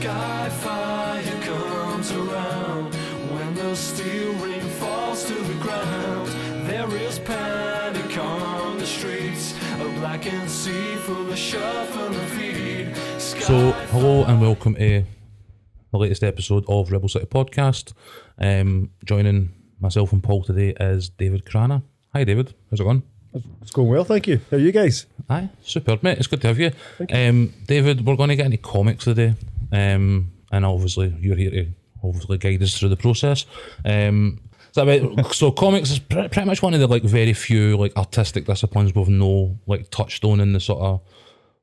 sky 0.00 0.50
fire 0.60 1.40
comes 1.40 2.12
around. 2.12 2.94
When 3.32 3.54
the 3.54 3.74
steel 3.74 4.34
rain 4.34 4.60
falls 4.78 5.24
to 5.24 5.32
the 5.32 5.54
ground, 5.54 6.28
there 6.68 6.94
is 6.96 7.18
panic 7.18 8.18
on 8.18 8.78
the 8.78 8.84
streets. 8.84 9.54
A 9.80 9.88
blackened 9.98 10.50
sea 10.50 10.96
full 10.96 11.32
of 11.32 11.38
shuffling 11.38 12.12
feet. 12.36 12.94
So, 13.18 13.72
hello 13.92 14.24
and 14.24 14.38
welcome 14.38 14.74
to 14.74 15.04
the 15.92 15.98
latest 15.98 16.22
episode 16.22 16.66
of 16.68 16.92
Rebel 16.92 17.08
City 17.08 17.24
Podcast. 17.24 17.94
Um, 18.38 18.90
joining 19.02 19.48
myself 19.80 20.12
and 20.12 20.22
Paul 20.22 20.42
today 20.42 20.74
is 20.78 21.08
David 21.08 21.46
Crana. 21.46 21.82
Hi, 22.12 22.24
David. 22.24 22.52
How's 22.70 22.80
it 22.80 22.84
going? 22.84 23.02
It's 23.62 23.70
going 23.70 23.88
well, 23.88 24.04
thank 24.04 24.26
you. 24.26 24.40
How 24.50 24.58
are 24.58 24.60
you 24.60 24.72
guys? 24.72 25.06
Aye, 25.30 25.48
superb, 25.62 26.02
mate. 26.02 26.18
It's 26.18 26.26
good 26.26 26.42
to 26.42 26.48
have 26.48 26.58
you. 26.58 26.72
Um, 27.10 27.54
David, 27.66 28.04
we're 28.04 28.16
going 28.16 28.28
to 28.28 28.36
get 28.36 28.46
into 28.46 28.58
comics 28.58 29.04
today, 29.04 29.34
um, 29.72 30.32
and 30.52 30.64
obviously 30.64 31.14
you're 31.20 31.36
here 31.36 31.50
to 31.50 31.66
obviously 32.02 32.38
guide 32.38 32.62
us 32.62 32.78
through 32.78 32.90
the 32.90 32.96
process. 32.96 33.46
Um, 33.84 34.40
so, 34.72 35.22
so 35.32 35.50
comics 35.50 35.90
is 35.90 35.98
pre- 35.98 36.28
pretty 36.28 36.46
much 36.46 36.62
one 36.62 36.74
of 36.74 36.80
the 36.80 36.86
like 36.86 37.02
very 37.02 37.32
few 37.32 37.76
like 37.76 37.96
artistic 37.96 38.46
disciplines 38.46 38.94
with 38.94 39.08
no 39.08 39.58
like 39.66 39.90
touchstone 39.90 40.40
in 40.40 40.52
the 40.52 40.60
sort 40.60 40.80
of 40.80 41.00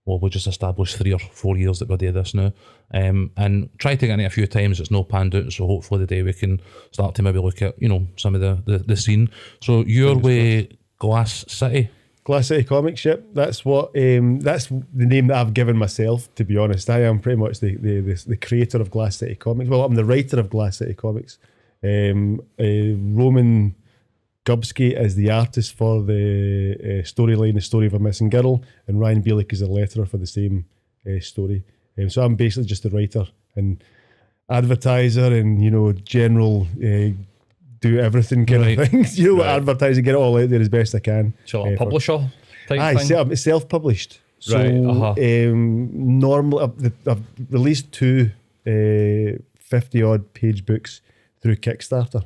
well, 0.06 0.20
we 0.20 0.30
just 0.30 0.48
established 0.48 0.98
three 0.98 1.14
or 1.14 1.20
four 1.20 1.58
years 1.58 1.80
that 1.80 1.88
we're 1.88 1.98
doing 1.98 2.14
this 2.14 2.34
now. 2.34 2.52
Um, 2.94 3.32
and 3.38 3.70
tried 3.80 4.00
to 4.02 4.08
get 4.08 4.20
it 4.20 4.26
a 4.26 4.30
few 4.30 4.48
times, 4.48 4.80
it's 4.80 4.92
no 4.92 5.04
panned 5.04 5.34
out, 5.34 5.54
so 5.54 5.66
hopefully 5.66 6.02
the 6.02 6.08
day 6.08 6.22
we 6.24 6.34
can 6.34 6.62
start 6.92 7.16
to 7.16 7.24
maybe 7.24 7.40
look 7.40 7.62
at, 7.62 7.82
you 7.82 7.88
know, 7.88 8.08
some 8.18 8.36
of 8.36 8.42
the, 8.42 8.62
the, 8.66 8.80
the 8.80 8.98
scene. 8.98 9.30
So 9.62 9.84
your 9.86 10.18
way, 10.18 10.78
Glass 11.00 11.46
City. 11.48 11.90
Glass 12.24 12.48
City 12.48 12.64
Comics, 12.64 13.04
yep. 13.04 13.24
That's 13.34 13.66
what 13.66 13.96
um, 13.98 14.40
that's 14.40 14.68
the 14.68 15.06
name 15.06 15.28
that 15.28 15.38
I've 15.38 15.54
given 15.54 15.78
myself, 15.78 16.34
to 16.36 16.46
be 16.46 16.58
honest. 16.58 16.90
I 16.90 17.02
am 17.02 17.20
pretty 17.20 17.40
much 17.40 17.60
the, 17.60 17.76
the, 17.76 18.00
the, 18.00 18.24
the 18.28 18.38
creator 18.38 18.80
of 18.80 18.90
Glass 18.90 19.18
City 19.18 19.36
Comics. 19.36 19.70
Well, 19.70 19.84
I'm 19.84 19.96
the 19.96 20.06
writer 20.06 20.40
of 20.40 20.50
Glass 20.50 20.78
City 20.78 20.94
Comics. 20.94 21.38
Um, 21.84 22.40
uh, 22.58 22.96
Roman 23.20 23.76
Gubsky 24.46 24.98
is 24.98 25.16
the 25.16 25.32
artist 25.32 25.74
for 25.74 26.02
the 26.02 26.76
uh, 26.80 27.04
storyline, 27.04 27.56
The 27.56 27.62
Story 27.62 27.88
of 27.88 27.94
a 27.94 28.00
Missing 28.00 28.30
Girl, 28.30 28.64
and 28.88 29.00
Ryan 29.00 29.22
Bielik 29.22 29.52
is 29.52 29.60
the 29.60 29.68
letterer 29.68 30.08
for 30.08 30.18
the 30.18 30.28
same 30.28 30.66
uh, 31.06 31.20
story. 31.20 31.64
Um, 31.98 32.10
so 32.10 32.24
I'm 32.24 32.36
basically 32.36 32.68
just 32.68 32.86
a 32.86 32.90
writer 32.90 33.26
and 33.56 33.84
advertiser 34.50 35.34
and, 35.34 35.64
you 35.64 35.72
know, 35.72 35.92
general 35.92 36.68
uh, 36.84 37.12
do 37.90 38.00
everything 38.00 38.46
kind 38.46 38.62
Right. 38.62 38.80
of 38.80 38.90
things. 38.90 39.18
you 39.22 39.28
know, 39.30 39.36
what 39.40 39.48
advertising, 39.48 40.04
get 40.04 40.16
it 40.16 40.18
all 40.18 40.38
out 40.42 40.50
there 40.50 40.62
as 40.62 40.70
best 40.70 40.96
I 40.96 41.00
can. 41.00 41.34
So 41.46 41.62
like 41.64 41.72
a 41.72 41.76
Uh, 41.76 41.78
publisher 41.78 42.18
type 42.68 42.80
Aye, 42.80 42.96
thing. 42.96 43.08
self, 43.08 43.38
self-published. 43.38 44.20
So 44.40 44.58
Right, 44.58 44.74
uh-huh. 44.74 45.16
um, 45.52 46.20
normally 46.20 46.64
I've, 46.64 46.94
I've 47.08 47.24
released 47.50 47.92
two 47.92 48.32
uh, 48.68 49.38
fifty-odd 49.58 50.34
page 50.34 50.66
books 50.66 51.02
through 51.42 51.58
Kickstarter. 51.58 52.24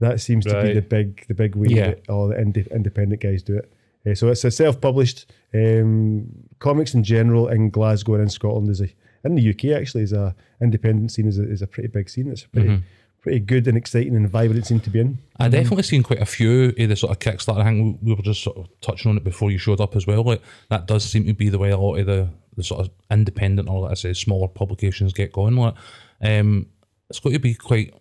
That 0.00 0.20
seems 0.20 0.44
to 0.46 0.62
be 0.62 0.72
the 0.74 0.82
big 0.82 1.24
the 1.28 1.34
big 1.34 1.54
way 1.56 1.68
Yeah. 1.70 1.86
that 1.88 2.08
all 2.08 2.28
the 2.28 2.36
independent 2.38 3.20
guys 3.22 3.42
do 3.42 3.56
it. 3.58 3.70
Uh, 4.06 4.14
so 4.14 4.28
it's 4.28 4.44
a 4.44 4.50
self-published 4.50 5.26
um, 5.54 6.26
comics 6.58 6.92
in 6.94 7.02
general 7.04 7.48
in 7.48 7.70
Glasgow 7.70 8.14
and 8.14 8.22
in 8.24 8.28
Scotland 8.28 8.68
is 8.70 8.80
a 8.82 8.88
in 9.24 9.34
the 9.36 9.50
UK 9.52 9.76
actually 9.80 10.02
is 10.02 10.12
a 10.12 10.34
independent 10.60 11.10
scene 11.12 11.26
is 11.28 11.38
a, 11.38 11.44
is 11.50 11.62
a 11.62 11.66
pretty 11.66 11.88
big 11.88 12.10
scene. 12.10 12.28
It's 12.30 12.44
a 12.44 12.48
pretty 12.48 12.68
Mm-hmm. 12.68 12.84
Pretty 13.24 13.40
good 13.40 13.66
and 13.66 13.76
exciting 13.76 14.14
and 14.14 14.28
vibrant 14.28 14.66
scene 14.66 14.78
to 14.78 14.90
be 14.90 15.00
in. 15.00 15.18
I 15.38 15.48
definitely 15.48 15.82
seen 15.82 16.02
quite 16.02 16.20
a 16.20 16.26
few 16.26 16.74
of 16.78 16.88
the 16.88 16.94
sort 16.94 17.10
of 17.10 17.18
Kickstarter. 17.18 17.62
I 17.62 17.64
think 17.64 17.98
we 18.02 18.10
we 18.10 18.14
were 18.14 18.22
just 18.22 18.42
sort 18.42 18.58
of 18.58 18.68
touching 18.82 19.10
on 19.10 19.16
it 19.16 19.24
before 19.24 19.50
you 19.50 19.56
showed 19.56 19.80
up 19.80 19.96
as 19.96 20.06
well. 20.06 20.22
Like 20.22 20.42
that 20.68 20.86
does 20.86 21.04
seem 21.04 21.24
to 21.24 21.32
be 21.32 21.48
the 21.48 21.58
way 21.58 21.70
a 21.70 21.78
lot 21.78 21.96
of 21.96 22.04
the, 22.04 22.28
the 22.54 22.62
sort 22.62 22.82
of 22.82 22.90
independent 23.10 23.70
or 23.70 23.80
let's 23.80 24.02
say 24.02 24.12
smaller 24.12 24.46
publications 24.46 25.14
get 25.14 25.32
going. 25.32 25.56
Like, 25.56 25.74
um, 26.20 26.66
it's 27.08 27.18
got 27.18 27.32
to 27.32 27.38
be 27.38 27.54
quite. 27.54 27.94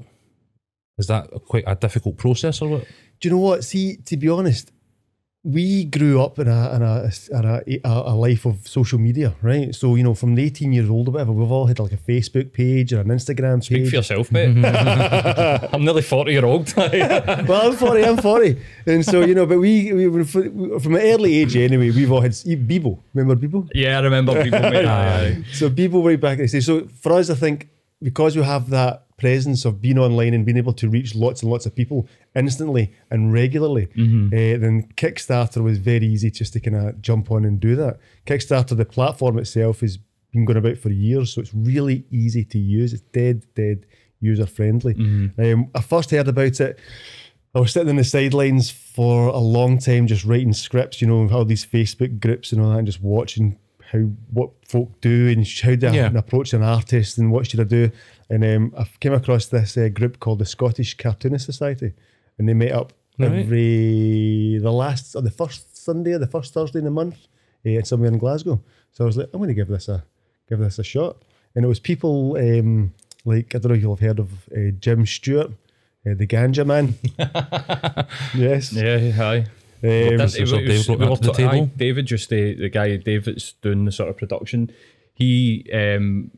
Is 0.97 1.07
that 1.07 1.29
quite 1.47 1.63
a 1.65 1.75
difficult 1.75 2.17
process 2.17 2.61
or 2.61 2.69
what? 2.69 2.87
Do 3.21 3.29
you 3.29 3.31
know 3.31 3.39
what? 3.39 3.63
See, 3.63 3.95
to 3.95 4.17
be 4.17 4.27
honest, 4.27 4.72
we 5.45 5.83
grew 5.83 6.21
up 6.21 6.39
in 6.39 6.47
a 6.47 6.75
in 6.75 6.81
a, 6.81 7.09
in 7.31 7.45
a, 7.45 7.61
a, 7.83 8.13
a 8.13 8.15
life 8.15 8.45
of 8.45 8.65
social 8.65 8.97
media, 8.97 9.35
right? 9.41 9.75
So 9.75 9.95
you 9.95 10.03
know, 10.03 10.13
from 10.13 10.35
the 10.35 10.43
eighteen 10.43 10.71
years 10.71 10.89
old 10.89 11.09
or 11.09 11.11
whatever, 11.11 11.33
we've 11.33 11.51
all 11.51 11.67
had 11.67 11.79
like 11.79 11.91
a 11.91 11.97
Facebook 11.97 12.53
page 12.53 12.93
or 12.93 13.01
an 13.01 13.07
Instagram 13.09 13.61
Speak 13.61 13.79
page. 13.79 13.89
for 13.89 13.95
yourself, 13.97 14.31
mate. 14.31 14.55
Mm-hmm. 14.55 15.65
I'm 15.75 15.83
nearly 15.83 16.01
40 16.01 16.31
year 16.31 16.45
old. 16.45 16.73
well, 16.77 17.71
I'm 17.71 17.75
forty. 17.75 18.05
I'm 18.05 18.17
forty, 18.17 18.57
and 18.85 19.05
so 19.05 19.21
you 19.21 19.35
know, 19.35 19.45
but 19.45 19.59
we, 19.59 19.91
we 19.91 20.07
were 20.07 20.21
f- 20.21 20.31
from 20.31 20.95
an 20.95 21.01
early 21.01 21.35
age 21.35 21.57
anyway. 21.57 21.91
We've 21.91 22.11
all 22.11 22.21
had 22.21 22.31
Bebo. 22.31 22.99
Remember 23.13 23.35
Bebo? 23.35 23.69
yeah, 23.73 23.97
I 23.97 24.01
remember 24.01 24.41
people, 24.43 24.61
mate. 24.61 24.85
Aye, 24.85 25.25
aye. 25.25 25.43
So 25.51 25.69
Bebo 25.69 26.01
way 26.01 26.15
back 26.15 26.39
in 26.39 26.45
the 26.45 26.51
day. 26.51 26.59
So 26.61 26.87
for 27.01 27.13
us, 27.13 27.29
I 27.29 27.35
think 27.35 27.67
because 28.03 28.35
we 28.35 28.43
have 28.43 28.69
that 28.69 29.05
presence 29.17 29.63
of 29.65 29.81
being 29.81 29.97
online 29.97 30.33
and 30.33 30.45
being 30.45 30.57
able 30.57 30.73
to 30.73 30.89
reach 30.89 31.15
lots 31.15 31.41
and 31.41 31.51
lots 31.51 31.65
of 31.65 31.73
people 31.73 32.07
instantly 32.35 32.93
and 33.09 33.31
regularly, 33.31 33.85
uh, 34.33 34.57
then 34.59 34.89
Kickstarter 34.95 35.63
was 35.63 35.77
very 35.77 36.05
easy 36.05 36.29
just 36.29 36.53
to 36.53 36.59
kind 36.59 36.75
of 36.75 37.01
jump 37.01 37.31
on 37.31 37.45
and 37.45 37.59
do 37.59 37.75
that. 37.77 37.99
Kickstarter, 38.25 38.75
the 38.75 38.85
platform 38.85 39.37
itself, 39.39 39.79
has 39.81 39.97
been 40.31 40.45
going 40.45 40.57
about 40.57 40.77
for 40.77 40.89
years, 40.89 41.33
so 41.33 41.41
it's 41.41 41.53
really 41.53 42.05
easy 42.11 42.43
to 42.43 42.59
use. 42.59 42.91
It's 42.93 43.03
dead, 43.13 43.45
dead 43.55 43.85
user 44.19 44.45
friendly. 44.45 44.93
Um, 45.37 45.69
I 45.75 45.81
first 45.81 46.11
heard 46.11 46.27
about 46.27 46.59
it. 46.59 46.79
I 47.55 47.59
was 47.59 47.71
sitting 47.71 47.89
in 47.89 47.97
the 47.97 48.03
sidelines 48.03 48.71
for 48.71 49.27
a 49.27 49.37
long 49.37 49.77
time, 49.77 50.07
just 50.07 50.25
writing 50.25 50.53
scripts, 50.53 51.01
you 51.01 51.07
know, 51.07 51.29
all 51.29 51.45
these 51.45 51.65
Facebook 51.65 52.19
groups 52.19 52.51
and 52.51 52.59
all 52.61 52.71
that, 52.71 52.79
and 52.79 52.87
just 52.87 53.01
watching 53.01 53.59
how 53.93 53.99
what 54.31 54.49
folk 54.67 54.99
do 55.01 55.29
and 55.29 55.47
how 55.61 55.75
do 55.75 55.87
I 55.87 55.93
Yeah. 55.93 56.11
approach 56.17 56.53
an 56.53 56.63
artist 56.63 57.17
and 57.19 57.31
what 57.31 57.47
should 57.47 57.59
I 57.59 57.63
do. 57.65 57.91
And 58.29 58.43
um, 58.43 58.73
I 58.77 58.85
came 58.99 59.13
across 59.13 59.45
this 59.45 59.77
uh, 59.77 59.89
group 59.89 60.19
called 60.19 60.39
the 60.39 60.45
Scottish 60.45 60.97
Cartoonist 60.97 61.45
Society, 61.45 61.93
and 62.37 62.49
they 62.49 62.53
met 62.53 62.71
up 62.71 62.93
Right. 63.19 63.31
every 63.31 64.57
the 64.59 64.71
last 64.71 65.15
or 65.15 65.21
the 65.21 65.29
first 65.29 65.77
Sunday 65.85 66.13
or 66.13 66.19
the 66.19 66.25
first 66.27 66.51
Thursday 66.53 66.79
in 66.79 66.85
the 66.85 66.91
month 66.91 67.17
uh, 67.65 67.83
somewhere 67.83 68.09
in 68.11 68.17
Glasgow. 68.17 68.59
So 68.91 69.03
I 69.03 69.07
was 69.07 69.17
like, 69.17 69.29
I'm 69.31 69.39
going 69.39 69.49
to 69.49 69.53
give 69.53 69.67
this 69.67 69.87
a 69.87 70.03
give 70.49 70.57
this 70.59 70.79
a 70.79 70.83
shot. 70.83 71.17
And 71.53 71.63
it 71.63 71.67
was 71.67 71.79
people 71.79 72.35
um, 72.37 72.91
like 73.25 73.53
I 73.53 73.59
don't 73.59 73.69
know 73.69 73.75
if 73.75 73.81
you'll 73.83 73.95
have 73.95 74.07
heard 74.07 74.19
of 74.19 74.29
uh, 74.49 74.71
Jim 74.79 75.05
Stewart, 75.05 75.51
uh, 76.07 76.15
the 76.15 76.25
Ganja 76.25 76.65
Man. 76.65 76.95
yes. 78.35 78.73
Yeah, 78.73 79.11
hi. 79.11 79.45
Um, 79.83 80.17
That- 80.17 80.31
so 80.31 80.43
it 80.43 80.65
Dave 80.65 80.77
was- 80.77 80.89
we 80.89 80.95
were 80.95 81.15
to 81.17 81.21
the 81.21 81.31
table? 81.33 81.49
aye, 81.51 81.69
David, 81.75 82.05
just 82.05 82.29
the, 82.29 82.53
the 82.55 82.69
guy, 82.69 82.95
David's 82.97 83.53
doing 83.61 83.85
the 83.85 83.91
sort 83.91 84.09
of 84.09 84.17
production, 84.17 84.71
he 85.13 85.65
um, 85.73 86.31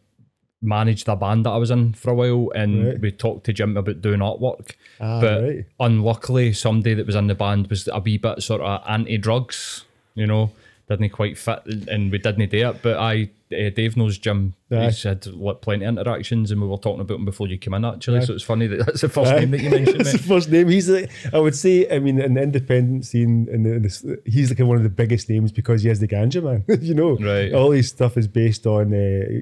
managed 0.61 1.07
a 1.07 1.15
band 1.15 1.45
that 1.45 1.51
I 1.51 1.57
was 1.57 1.69
in 1.69 1.93
for 1.93 2.09
a 2.11 2.15
while 2.15 2.51
and 2.55 2.87
Right. 2.87 2.99
we 2.99 3.11
talked 3.11 3.45
to 3.45 3.53
Jim 3.53 3.77
about 3.77 4.01
doing 4.01 4.19
artwork. 4.19 4.71
Ah, 4.99 5.21
but 5.21 5.43
right. 5.43 5.65
unluckily, 5.79 6.53
somebody 6.53 6.95
that 6.95 7.05
was 7.05 7.15
in 7.15 7.27
the 7.27 7.35
band 7.35 7.67
was 7.67 7.87
a 7.91 7.99
wee 7.99 8.17
bit 8.17 8.41
sort 8.41 8.61
of 8.61 8.81
anti 8.87 9.17
drugs, 9.17 9.85
you 10.15 10.25
know, 10.25 10.51
didn't 10.89 11.09
quite 11.09 11.37
fit 11.37 11.61
and 11.87 12.11
we 12.11 12.17
didn't 12.17 12.49
do 12.49 12.69
it. 12.69 12.81
But 12.81 12.97
I, 12.97 13.29
uh, 13.55 13.69
Dave 13.69 13.97
knows 13.97 14.17
Jim. 14.17 14.53
Aye. 14.71 14.85
He's 14.85 15.03
had 15.03 15.25
like, 15.27 15.61
plenty 15.61 15.85
of 15.85 15.97
interactions 15.97 16.51
and 16.51 16.61
we 16.61 16.67
were 16.67 16.77
talking 16.77 17.01
about 17.01 17.15
him 17.15 17.25
before 17.25 17.47
you 17.47 17.57
came 17.57 17.73
in 17.73 17.85
actually. 17.85 18.19
Aye. 18.19 18.25
So 18.25 18.33
it's 18.33 18.43
funny 18.43 18.67
that 18.67 18.85
that's 18.85 19.01
the 19.01 19.09
first 19.09 19.31
name 19.31 19.51
that 19.51 19.61
you 19.61 19.69
mentioned. 19.69 19.99
That's 19.99 20.13
the 20.13 20.17
first 20.19 20.49
name. 20.49 20.67
He's 20.69 20.89
like, 20.89 21.11
I 21.33 21.39
would 21.39 21.55
say, 21.55 21.87
I 21.89 21.99
mean, 21.99 22.19
in 22.19 22.33
the 22.33 22.41
independent 22.41 23.05
scene, 23.05 23.47
in 23.51 23.63
the, 23.63 23.73
in 23.73 23.81
the, 23.83 24.21
he's 24.25 24.49
like 24.49 24.59
one 24.59 24.77
of 24.77 24.83
the 24.83 24.89
biggest 24.89 25.29
names 25.29 25.51
because 25.51 25.83
he 25.83 25.89
has 25.89 25.99
the 25.99 26.07
ganja 26.07 26.43
man. 26.43 26.63
you 26.81 26.93
know, 26.93 27.17
Right. 27.17 27.53
All 27.53 27.71
his 27.71 27.89
stuff 27.89 28.17
is 28.17 28.27
based 28.27 28.65
on 28.65 28.93
uh, 28.93 29.41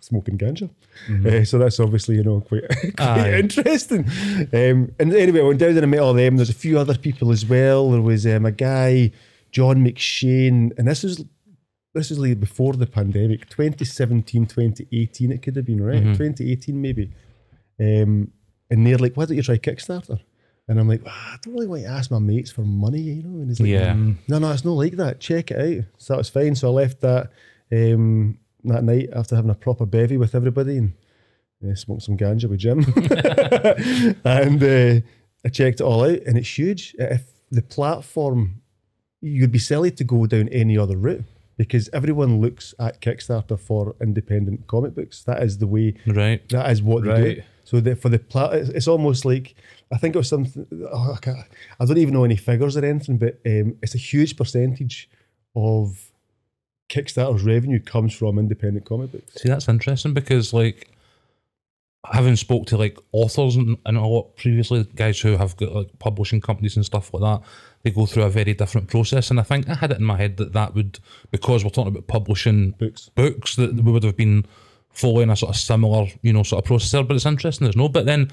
smoking 0.00 0.38
ganja. 0.38 0.70
Uh, 1.26 1.44
so 1.44 1.58
that's 1.58 1.80
obviously, 1.80 2.16
you 2.16 2.22
know, 2.22 2.40
quite, 2.40 2.62
quite 2.96 3.34
interesting. 3.34 4.04
Um, 4.52 4.92
and 4.98 5.12
anyway, 5.14 5.40
I 5.40 5.44
went 5.44 5.58
down 5.58 5.70
and 5.70 5.82
I 5.82 5.86
met 5.86 6.00
all 6.00 6.14
them. 6.14 6.36
There's 6.36 6.50
a 6.50 6.54
few 6.54 6.78
other 6.78 6.96
people 6.96 7.32
as 7.32 7.44
well. 7.44 7.90
There 7.90 8.00
was 8.00 8.26
um, 8.26 8.46
a 8.46 8.52
guy, 8.52 9.12
John 9.50 9.84
McShane, 9.84 10.76
and 10.78 10.88
this 10.88 11.02
was 11.02 11.24
this 11.94 12.10
is 12.10 12.18
like 12.18 12.40
before 12.40 12.74
the 12.74 12.86
pandemic 12.86 13.48
2017 13.48 14.46
2018 14.46 15.32
it 15.32 15.42
could 15.42 15.56
have 15.56 15.64
been 15.64 15.82
right? 15.82 16.02
2018 16.02 16.80
maybe. 16.80 17.10
Um, 17.80 18.30
and 18.70 18.86
they're 18.86 18.98
like 18.98 19.14
why 19.16 19.24
don't 19.24 19.36
you 19.36 19.42
try 19.42 19.56
kickstarter? 19.58 20.18
And 20.68 20.80
i'm 20.80 20.88
like 20.88 21.02
"Ah, 21.06 21.34
i 21.34 21.36
don't 21.42 21.54
really 21.54 21.66
want 21.66 21.82
to 21.82 21.88
ask 21.88 22.10
my 22.10 22.18
mates 22.18 22.50
for 22.50 22.62
money 22.62 23.00
you 23.00 23.22
know? 23.22 23.38
And 23.40 23.48
he's 23.48 23.60
like 23.60 23.68
Yeah. 23.70 23.94
no 24.28 24.38
no 24.38 24.50
it's 24.52 24.64
not 24.64 24.72
like 24.72 24.96
that. 24.96 25.20
Check 25.20 25.50
it 25.50 25.58
out. 25.78 25.84
So 25.98 26.14
that 26.14 26.18
was 26.18 26.28
fine. 26.30 26.54
So 26.54 26.68
i 26.68 26.72
left 26.72 27.00
that 27.02 27.30
um, 27.72 28.38
that 28.64 28.84
night 28.84 29.08
after 29.14 29.36
having 29.36 29.50
a 29.50 29.54
proper 29.54 29.84
bevy 29.86 30.16
with 30.16 30.34
everybody 30.34 30.78
and 30.78 30.92
uh, 31.68 31.74
smoked 31.74 32.02
some 32.02 32.16
ganja 32.16 32.48
with 32.48 32.60
jim. 32.60 32.80
And 34.24 34.62
uh, 34.62 35.06
i 35.44 35.48
checked 35.50 35.80
it 35.80 35.84
all 35.84 36.04
out 36.04 36.20
and 36.26 36.36
it's 36.38 36.58
huge. 36.58 36.94
If 36.98 37.22
the 37.50 37.62
platform 37.62 38.62
you'd 39.20 39.52
be 39.52 39.58
silly 39.58 39.90
to 39.90 40.04
go 40.04 40.26
down 40.26 40.48
any 40.48 40.76
other 40.78 40.96
route 40.96 41.24
because 41.56 41.88
everyone 41.92 42.40
looks 42.40 42.74
at 42.78 43.00
Kickstarter 43.00 43.58
for 43.58 43.94
independent 44.00 44.66
comic 44.66 44.94
books. 44.94 45.22
That 45.24 45.42
is 45.42 45.58
the 45.58 45.66
way. 45.66 45.94
Right. 46.06 46.46
That 46.48 46.70
is 46.70 46.82
what 46.82 47.04
they 47.04 47.16
do. 47.16 47.22
Right. 47.22 47.44
So 47.64 47.80
the, 47.80 47.96
for 47.96 48.10
the 48.10 48.18
plat, 48.18 48.54
it's, 48.54 48.68
it's 48.70 48.88
almost 48.88 49.24
like 49.24 49.54
I 49.92 49.96
think 49.96 50.14
it 50.14 50.18
was 50.18 50.28
something. 50.28 50.66
Oh, 50.92 51.16
I, 51.26 51.44
I 51.80 51.84
don't 51.84 51.98
even 51.98 52.14
know 52.14 52.24
any 52.24 52.36
figures 52.36 52.76
or 52.76 52.84
anything, 52.84 53.18
but 53.18 53.40
um, 53.46 53.76
it's 53.82 53.94
a 53.94 53.98
huge 53.98 54.36
percentage 54.36 55.08
of 55.54 56.10
Kickstarter's 56.90 57.42
revenue 57.42 57.80
comes 57.80 58.14
from 58.14 58.38
independent 58.38 58.84
comic 58.86 59.12
books. 59.12 59.40
See, 59.40 59.48
that's 59.48 59.68
interesting 59.68 60.12
because, 60.12 60.52
like, 60.52 60.90
having 62.12 62.36
spoke 62.36 62.66
to 62.66 62.76
like 62.76 62.98
authors 63.12 63.56
and, 63.56 63.78
and 63.86 63.96
a 63.96 64.04
lot 64.04 64.36
previously, 64.36 64.84
guys 64.94 65.20
who 65.20 65.36
have 65.36 65.56
got 65.56 65.72
like 65.72 65.98
publishing 65.98 66.40
companies 66.40 66.76
and 66.76 66.84
stuff 66.84 67.14
like 67.14 67.22
that, 67.22 67.46
they 67.84 67.90
go 67.90 68.06
through 68.06 68.24
a 68.24 68.30
very 68.30 68.54
different 68.54 68.88
process. 68.88 69.30
And 69.30 69.38
I 69.38 69.42
think 69.42 69.68
I 69.68 69.74
had 69.74 69.92
it 69.92 69.98
in 69.98 70.04
my 70.04 70.16
head 70.16 70.38
that 70.38 70.54
that 70.54 70.74
would, 70.74 70.98
because 71.30 71.62
we're 71.62 71.70
talking 71.70 71.92
about 71.92 72.06
publishing 72.06 72.70
Books. 72.72 73.10
books, 73.10 73.56
that 73.56 73.74
we 73.74 73.92
would 73.92 74.02
have 74.02 74.16
been 74.16 74.46
following 74.88 75.28
a 75.28 75.36
sort 75.36 75.54
of 75.54 75.60
similar, 75.60 76.06
you 76.22 76.32
know, 76.32 76.42
sort 76.42 76.64
of 76.64 76.66
process 76.66 76.90
there. 76.90 77.04
But 77.04 77.16
it's 77.16 77.26
interesting, 77.26 77.66
there's 77.66 77.76
no. 77.76 77.88
But 77.88 78.06
then 78.06 78.32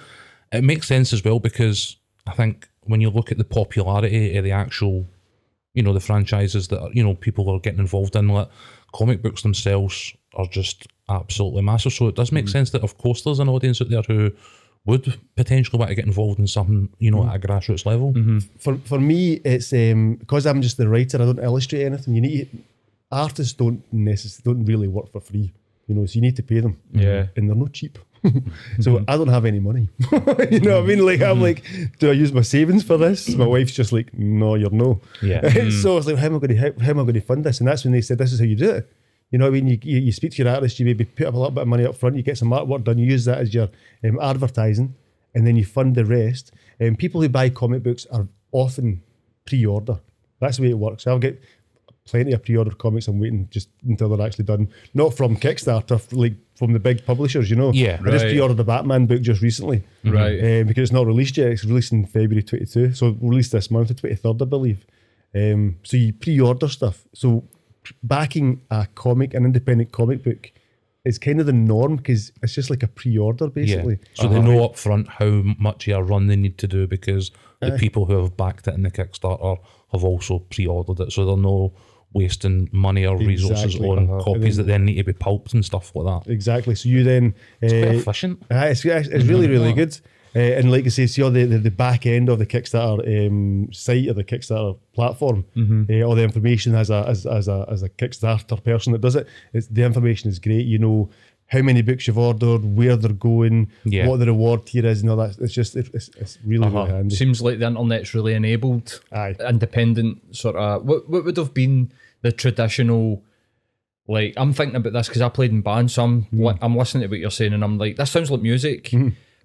it 0.53 0.63
makes 0.63 0.87
sense 0.87 1.11
as 1.11 1.23
well 1.23 1.39
because 1.39 1.97
I 2.25 2.31
think 2.31 2.69
when 2.83 3.01
you 3.01 3.09
look 3.09 3.31
at 3.31 3.37
the 3.37 3.43
popularity 3.43 4.37
of 4.37 4.43
the 4.45 4.51
actual, 4.51 5.05
you 5.73 5.83
know, 5.83 5.93
the 5.93 5.99
franchises 5.99 6.69
that 6.69 6.81
are, 6.81 6.89
you 6.93 7.03
know 7.03 7.15
people 7.15 7.49
are 7.49 7.59
getting 7.59 7.79
involved 7.79 8.15
in, 8.15 8.29
like 8.29 8.47
comic 8.93 9.21
books 9.21 9.41
themselves 9.41 10.15
are 10.35 10.47
just 10.47 10.87
absolutely 11.09 11.61
massive. 11.61 11.91
So 11.91 12.07
it 12.07 12.15
does 12.15 12.31
make 12.31 12.45
mm. 12.45 12.51
sense 12.51 12.69
that 12.71 12.83
of 12.83 12.97
course 12.97 13.23
there's 13.23 13.39
an 13.39 13.49
audience 13.49 13.81
out 13.81 13.89
there 13.89 14.01
who 14.03 14.31
would 14.85 15.19
potentially 15.35 15.77
want 15.77 15.89
to 15.89 15.95
get 15.95 16.05
involved 16.05 16.39
in 16.39 16.47
something, 16.47 16.89
you 16.97 17.11
know, 17.11 17.27
at 17.27 17.35
a 17.35 17.39
grassroots 17.39 17.85
level. 17.85 18.13
Mm-hmm. 18.13 18.39
for 18.59 18.77
for 18.85 18.99
me, 18.99 19.33
it's 19.45 19.71
um, 19.73 20.15
because 20.15 20.45
I'm 20.45 20.61
just 20.61 20.77
the 20.77 20.87
writer. 20.87 21.21
I 21.21 21.25
don't 21.25 21.39
illustrate 21.39 21.83
anything. 21.83 22.15
You 22.15 22.21
need 22.21 22.63
artists 23.11 23.53
don't 23.53 23.83
necessarily 23.91 24.43
don't 24.57 24.65
really 24.65 24.87
work 24.87 25.11
for 25.11 25.21
free. 25.21 25.53
You 25.87 25.95
know, 25.95 26.05
so 26.05 26.15
you 26.15 26.21
need 26.21 26.35
to 26.37 26.43
pay 26.43 26.61
them. 26.61 26.77
Yeah. 26.91 27.03
Mm-hmm. 27.03 27.39
and 27.39 27.49
they're 27.49 27.55
not 27.55 27.73
cheap. 27.73 27.99
so 28.79 28.97
mm-hmm. 28.97 29.03
I 29.07 29.17
don't 29.17 29.29
have 29.29 29.45
any 29.45 29.59
money. 29.59 29.89
you 30.51 30.59
know 30.61 30.75
what 30.75 30.83
I 30.83 30.87
mean? 30.87 31.05
Like 31.05 31.21
I'm 31.21 31.41
like, 31.41 31.63
do 31.99 32.09
I 32.09 32.13
use 32.13 32.31
my 32.31 32.41
savings 32.41 32.83
for 32.83 32.97
this? 32.97 33.29
My 33.35 33.47
wife's 33.47 33.73
just 33.73 33.91
like, 33.91 34.13
no, 34.13 34.55
you're 34.55 34.69
no. 34.69 35.01
Yeah. 35.21 35.41
so 35.49 35.49
mm. 35.49 35.91
I 35.91 35.95
was 35.95 36.07
like, 36.07 36.17
how 36.17 36.27
am 36.27 36.35
I 36.35 36.39
going 36.39 36.49
to 36.49 36.55
how, 36.55 36.71
how 36.83 36.91
am 36.91 36.99
I 36.99 37.03
going 37.03 37.15
to 37.15 37.21
fund 37.21 37.43
this? 37.43 37.59
And 37.59 37.67
that's 37.67 37.83
when 37.83 37.93
they 37.93 38.01
said, 38.01 38.19
this 38.19 38.31
is 38.31 38.39
how 38.39 38.45
you 38.45 38.55
do 38.55 38.69
it. 38.69 38.91
You 39.31 39.39
know 39.39 39.45
what 39.45 39.57
I 39.57 39.61
mean? 39.61 39.67
You, 39.67 39.79
you, 39.81 39.99
you 39.99 40.11
speak 40.11 40.31
to 40.33 40.43
your 40.43 40.53
artist, 40.53 40.79
you 40.79 40.85
maybe 40.85 41.05
put 41.05 41.25
up 41.27 41.33
a 41.33 41.37
little 41.37 41.51
bit 41.51 41.61
of 41.61 41.67
money 41.67 41.85
up 41.85 41.95
front, 41.95 42.15
you 42.17 42.23
get 42.23 42.37
some 42.37 42.49
artwork 42.49 42.83
done, 42.83 42.97
you 42.97 43.05
use 43.05 43.25
that 43.25 43.39
as 43.39 43.53
your 43.53 43.69
um, 44.03 44.19
advertising, 44.21 44.93
and 45.33 45.47
then 45.47 45.55
you 45.55 45.65
fund 45.65 45.95
the 45.95 46.05
rest. 46.05 46.51
And 46.79 46.97
people 46.97 47.21
who 47.21 47.29
buy 47.29 47.49
comic 47.49 47.83
books 47.83 48.05
are 48.11 48.27
often 48.51 49.01
pre-order. 49.45 49.99
That's 50.39 50.57
the 50.57 50.63
way 50.63 50.69
it 50.71 50.77
works. 50.77 51.07
I'll 51.07 51.19
get 51.19 51.41
plenty 52.05 52.33
of 52.33 52.43
pre-order 52.43 52.71
comics. 52.71 53.07
I'm 53.07 53.19
waiting 53.19 53.47
just 53.51 53.69
until 53.87 54.09
they're 54.09 54.25
actually 54.25 54.45
done. 54.45 54.69
Not 54.93 55.15
from 55.15 55.37
Kickstarter, 55.37 56.01
like 56.11 56.33
from 56.55 56.73
the 56.73 56.79
big 56.79 57.05
publishers. 57.05 57.49
You 57.49 57.55
know. 57.55 57.71
Yeah. 57.71 57.99
I 58.05 58.09
just 58.11 58.25
pre-ordered 58.31 58.57
the 58.57 58.63
Batman 58.63 59.05
book 59.05 59.21
just 59.21 59.41
recently. 59.41 59.83
Right. 60.03 60.39
Um, 60.61 60.67
because 60.67 60.83
it's 60.83 60.91
not 60.91 61.05
released 61.05 61.37
yet. 61.37 61.51
It's 61.51 61.63
released 61.63 61.91
in 61.93 62.05
February 62.05 62.43
22. 62.43 62.93
So 62.93 63.15
released 63.21 63.51
this 63.51 63.71
month, 63.71 63.89
the 63.89 63.93
23rd, 63.93 64.41
I 64.41 64.45
believe. 64.45 64.85
Um, 65.33 65.77
so 65.83 65.95
you 65.95 66.11
pre-order 66.13 66.67
stuff. 66.67 67.05
So 67.13 67.41
p- 67.41 67.47
backing 68.03 68.61
a 68.69 68.87
comic, 68.95 69.33
an 69.33 69.45
independent 69.45 69.91
comic 69.91 70.23
book, 70.23 70.51
is 71.03 71.17
kind 71.17 71.39
of 71.39 71.47
the 71.47 71.53
norm 71.53 71.95
because 71.95 72.31
it's 72.43 72.53
just 72.53 72.69
like 72.69 72.83
a 72.83 72.87
pre-order 72.87 73.47
basically. 73.47 73.97
Yeah. 74.01 74.23
So 74.23 74.27
they 74.27 74.39
know 74.39 74.63
up 74.63 74.75
front 74.75 75.07
how 75.07 75.41
much 75.57 75.87
of 75.87 75.97
a 75.97 76.03
run 76.03 76.27
they 76.27 76.35
need 76.35 76.57
to 76.59 76.67
do 76.67 76.85
because 76.87 77.31
the 77.59 77.71
people 77.77 78.05
who 78.05 78.19
have 78.19 78.37
backed 78.37 78.67
it 78.67 78.73
in 78.73 78.83
the 78.83 78.91
Kickstarter 78.91 79.57
have 79.91 80.03
also 80.03 80.39
pre-ordered 80.39 80.99
it. 80.99 81.11
So 81.11 81.25
they're 81.25 81.37
no 81.37 81.73
wasting 82.13 82.69
money 82.71 83.05
or 83.05 83.17
resources 83.17 83.75
Exactly. 83.75 83.89
on 83.89 84.09
Uh-huh. 84.09 84.23
copies 84.23 84.57
And 84.57 84.67
that 84.67 84.71
then 84.71 84.85
need 84.85 84.97
to 84.97 85.03
be 85.05 85.13
pulped 85.13 85.53
and 85.53 85.63
stuff 85.63 85.95
like 85.95 86.05
that. 86.25 86.31
Exactly. 86.31 86.75
So 86.75 86.89
you 86.89 87.03
then 87.03 87.33
uh, 87.63 87.67
efficient. 87.67 88.43
Uh, 88.51 88.65
it's, 88.65 88.83
it's 88.85 89.07
it's 89.07 89.25
really, 89.25 89.47
really 89.47 89.73
good. 89.73 89.97
Uh, 90.35 90.39
and 90.39 90.71
like 90.71 90.85
I 90.85 90.89
say, 90.89 91.07
see 91.07 91.21
all 91.21 91.31
the, 91.31 91.43
the, 91.45 91.57
the 91.57 91.71
back 91.71 92.05
end 92.05 92.29
of 92.29 92.39
the 92.39 92.45
Kickstarter 92.45 93.27
um, 93.27 93.67
site 93.73 94.07
or 94.07 94.13
the 94.13 94.23
Kickstarter 94.23 94.77
platform, 94.93 95.43
uh, 95.57 96.01
all 96.03 96.15
the 96.15 96.23
information 96.23 96.73
as 96.75 96.89
a 96.89 97.03
as, 97.07 97.25
as 97.25 97.47
a 97.49 97.65
as 97.69 97.83
a 97.83 97.89
Kickstarter 97.89 98.63
person 98.63 98.93
that 98.93 99.01
does 99.01 99.15
it, 99.17 99.27
it's, 99.53 99.67
the 99.67 99.83
information 99.83 100.29
is 100.29 100.39
great. 100.39 100.65
You 100.65 100.79
know 100.79 101.09
how 101.47 101.61
many 101.61 101.81
books 101.81 102.07
you've 102.07 102.17
ordered, 102.17 102.63
where 102.77 102.95
they're 102.95 103.11
going, 103.11 103.69
Yeah. 103.83 104.07
what 104.07 104.19
the 104.21 104.27
reward 104.27 104.65
tier 104.67 104.85
is, 104.85 105.01
and 105.01 105.09
all 105.11 105.17
that. 105.17 105.37
It's 105.39 105.51
just 105.53 105.75
it's, 105.75 105.89
it's 106.15 106.37
really 106.45 106.65
really 106.65 106.77
Uh-huh. 106.77 106.85
handy. 106.95 107.13
Seems 107.15 107.41
like 107.41 107.59
the 107.59 107.67
internet's 107.67 108.13
really 108.13 108.33
enabled 108.33 109.01
Aye. 109.11 109.35
independent 109.49 110.33
sort 110.33 110.55
of. 110.55 110.85
What 110.85 111.09
what 111.09 111.25
would 111.25 111.35
have 111.35 111.53
been 111.53 111.91
the 112.21 112.31
traditional? 112.31 113.21
Like 114.07 114.33
I'm 114.37 114.53
thinking 114.53 114.75
about 114.77 114.93
this 114.93 115.07
because 115.09 115.21
I 115.21 115.27
played 115.29 115.51
in 115.51 115.61
bands, 115.61 115.93
so 115.95 116.03
I'm 116.05 116.27
li- 116.31 116.57
I'm 116.61 116.75
listening 116.77 117.03
to 117.03 117.07
what 117.09 117.19
you're 117.19 117.29
saying, 117.31 117.51
and 117.53 117.63
I'm 117.65 117.77
like, 117.77 117.97
this 117.97 118.11
sounds 118.11 118.31
like 118.31 118.41
music, 118.41 118.93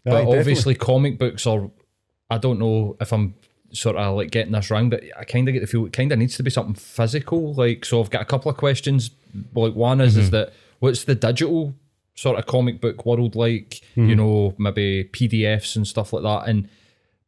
but 0.06 0.12
definitely. 0.12 0.38
obviously 0.38 0.74
comic 0.74 1.18
books 1.18 1.46
are. 1.46 1.70
I 2.30 2.38
don't 2.38 2.58
know 2.58 2.96
if 3.00 3.12
I'm 3.12 3.34
sort 3.72 3.96
of 3.96 4.16
like 4.16 4.30
getting 4.30 4.52
this 4.52 4.70
wrong, 4.70 4.88
but 4.90 5.04
I 5.18 5.24
kind 5.24 5.48
of 5.48 5.52
get 5.52 5.60
the 5.60 5.66
feel 5.66 5.86
it 5.86 5.92
kind 5.92 6.10
of 6.10 6.18
needs 6.18 6.36
to 6.36 6.42
be 6.42 6.50
something 6.50 6.74
physical. 6.74 7.54
Like, 7.54 7.84
so 7.84 8.00
I've 8.00 8.10
got 8.10 8.22
a 8.22 8.24
couple 8.24 8.50
of 8.50 8.56
questions. 8.56 9.10
Like 9.54 9.74
one 9.74 10.00
is 10.00 10.14
Mm-hmm. 10.14 10.22
is 10.22 10.30
that 10.30 10.52
what's 10.78 11.04
the 11.04 11.14
digital 11.14 11.74
sort 12.14 12.38
of 12.38 12.46
comic 12.46 12.80
book 12.80 13.04
world 13.04 13.36
like? 13.36 13.82
Mm-hmm. 13.96 14.08
You 14.08 14.16
know, 14.16 14.54
maybe 14.58 15.04
PDFs 15.04 15.76
and 15.76 15.86
stuff 15.86 16.12
like 16.12 16.22
that, 16.22 16.48
and 16.48 16.68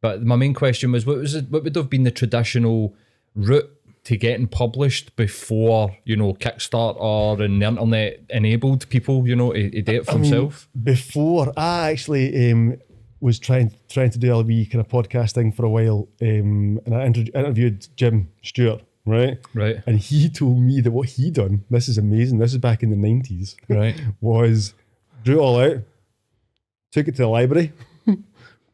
but 0.01 0.23
my 0.23 0.35
main 0.35 0.53
question 0.53 0.91
was, 0.91 1.05
what 1.05 1.17
was 1.17 1.35
it, 1.35 1.49
what 1.49 1.63
would 1.63 1.75
have 1.75 1.89
been 1.89 2.03
the 2.03 2.11
traditional 2.11 2.95
route 3.35 3.69
to 4.05 4.17
getting 4.17 4.47
published 4.47 5.15
before 5.15 5.95
you 6.05 6.15
know 6.15 6.33
Kickstarter 6.33 7.43
and 7.43 7.61
the 7.61 7.67
internet 7.67 8.21
enabled 8.29 8.87
people, 8.89 9.27
you 9.27 9.35
know, 9.35 9.51
to, 9.53 9.69
to 9.69 9.81
do 9.81 9.91
it 9.93 10.05
for 10.05 10.11
I 10.11 10.13
mean, 10.15 10.23
themselves? 10.23 10.67
before 10.83 11.53
I 11.57 11.91
actually 11.91 12.51
um, 12.51 12.77
was 13.21 13.37
trying 13.39 13.73
trying 13.89 14.09
to 14.11 14.17
do 14.19 14.33
a 14.33 14.41
wee 14.41 14.65
kind 14.65 14.79
of 14.79 14.87
podcast 14.87 15.33
thing 15.33 15.51
for 15.51 15.65
a 15.65 15.69
while, 15.69 16.07
um, 16.21 16.79
and 16.85 16.95
I 16.95 17.05
inter- 17.05 17.31
interviewed 17.37 17.87
Jim 17.97 18.29
Stewart, 18.43 18.81
right? 19.05 19.37
Right. 19.53 19.77
And 19.85 19.99
he 19.99 20.29
told 20.29 20.59
me 20.61 20.79
that 20.81 20.91
what 20.91 21.09
he 21.09 21.29
done, 21.29 21.65
this 21.69 21.87
is 21.89 21.97
amazing. 21.97 22.39
This 22.39 22.53
is 22.53 22.59
back 22.59 22.81
in 22.83 22.89
the 22.91 22.95
nineties, 22.95 23.57
Right. 23.67 23.99
was 24.21 24.73
drew 25.23 25.39
it 25.39 25.41
all 25.41 25.59
out, 25.59 25.77
took 26.91 27.07
it 27.09 27.11
to 27.17 27.23
the 27.23 27.27
library. 27.27 27.73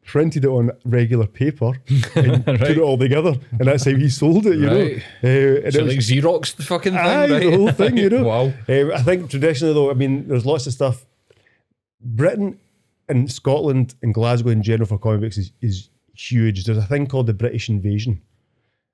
Printed 0.06 0.44
it 0.44 0.48
on 0.48 0.70
regular 0.84 1.26
paper 1.26 1.72
and 2.14 2.44
put 2.44 2.60
it 2.62 2.78
all 2.78 2.96
together, 2.96 3.34
and 3.58 3.66
that's 3.68 3.84
how 3.84 3.90
he 3.94 4.08
sold 4.08 4.46
it. 4.46 4.56
You 4.56 4.68
Right. 4.68 5.02
know, 5.22 5.28
uh, 5.28 5.60
and 5.64 5.72
So 5.74 5.80
it 5.80 5.84
was- 5.84 5.94
like 5.96 6.22
Xerox 6.22 6.54
the 6.56 6.62
fucking 6.62 6.92
thing, 6.92 7.00
Aye, 7.00 7.28
right? 7.28 7.42
the 7.42 7.56
whole 7.56 7.72
thing, 7.72 7.96
you 7.96 8.08
know. 8.14 8.22
wow. 8.22 8.44
Um, 8.68 8.92
I 8.94 9.02
think 9.02 9.28
traditionally, 9.30 9.74
though, 9.74 9.90
I 9.90 9.94
mean, 9.94 10.28
there's 10.28 10.46
lots 10.46 10.66
of 10.68 10.72
stuff. 10.72 11.04
Britain 12.00 12.58
and 13.08 13.30
Scotland 13.30 13.94
and 14.02 14.14
Glasgow 14.14 14.50
in 14.50 14.62
general 14.62 14.86
for 14.86 14.98
comic 14.98 15.20
books 15.22 15.38
is, 15.38 15.52
is 15.60 15.90
huge. 16.14 16.64
There's 16.64 16.78
a 16.78 16.82
thing 16.86 17.06
called 17.06 17.26
the 17.26 17.34
British 17.34 17.68
Invasion, 17.68 18.22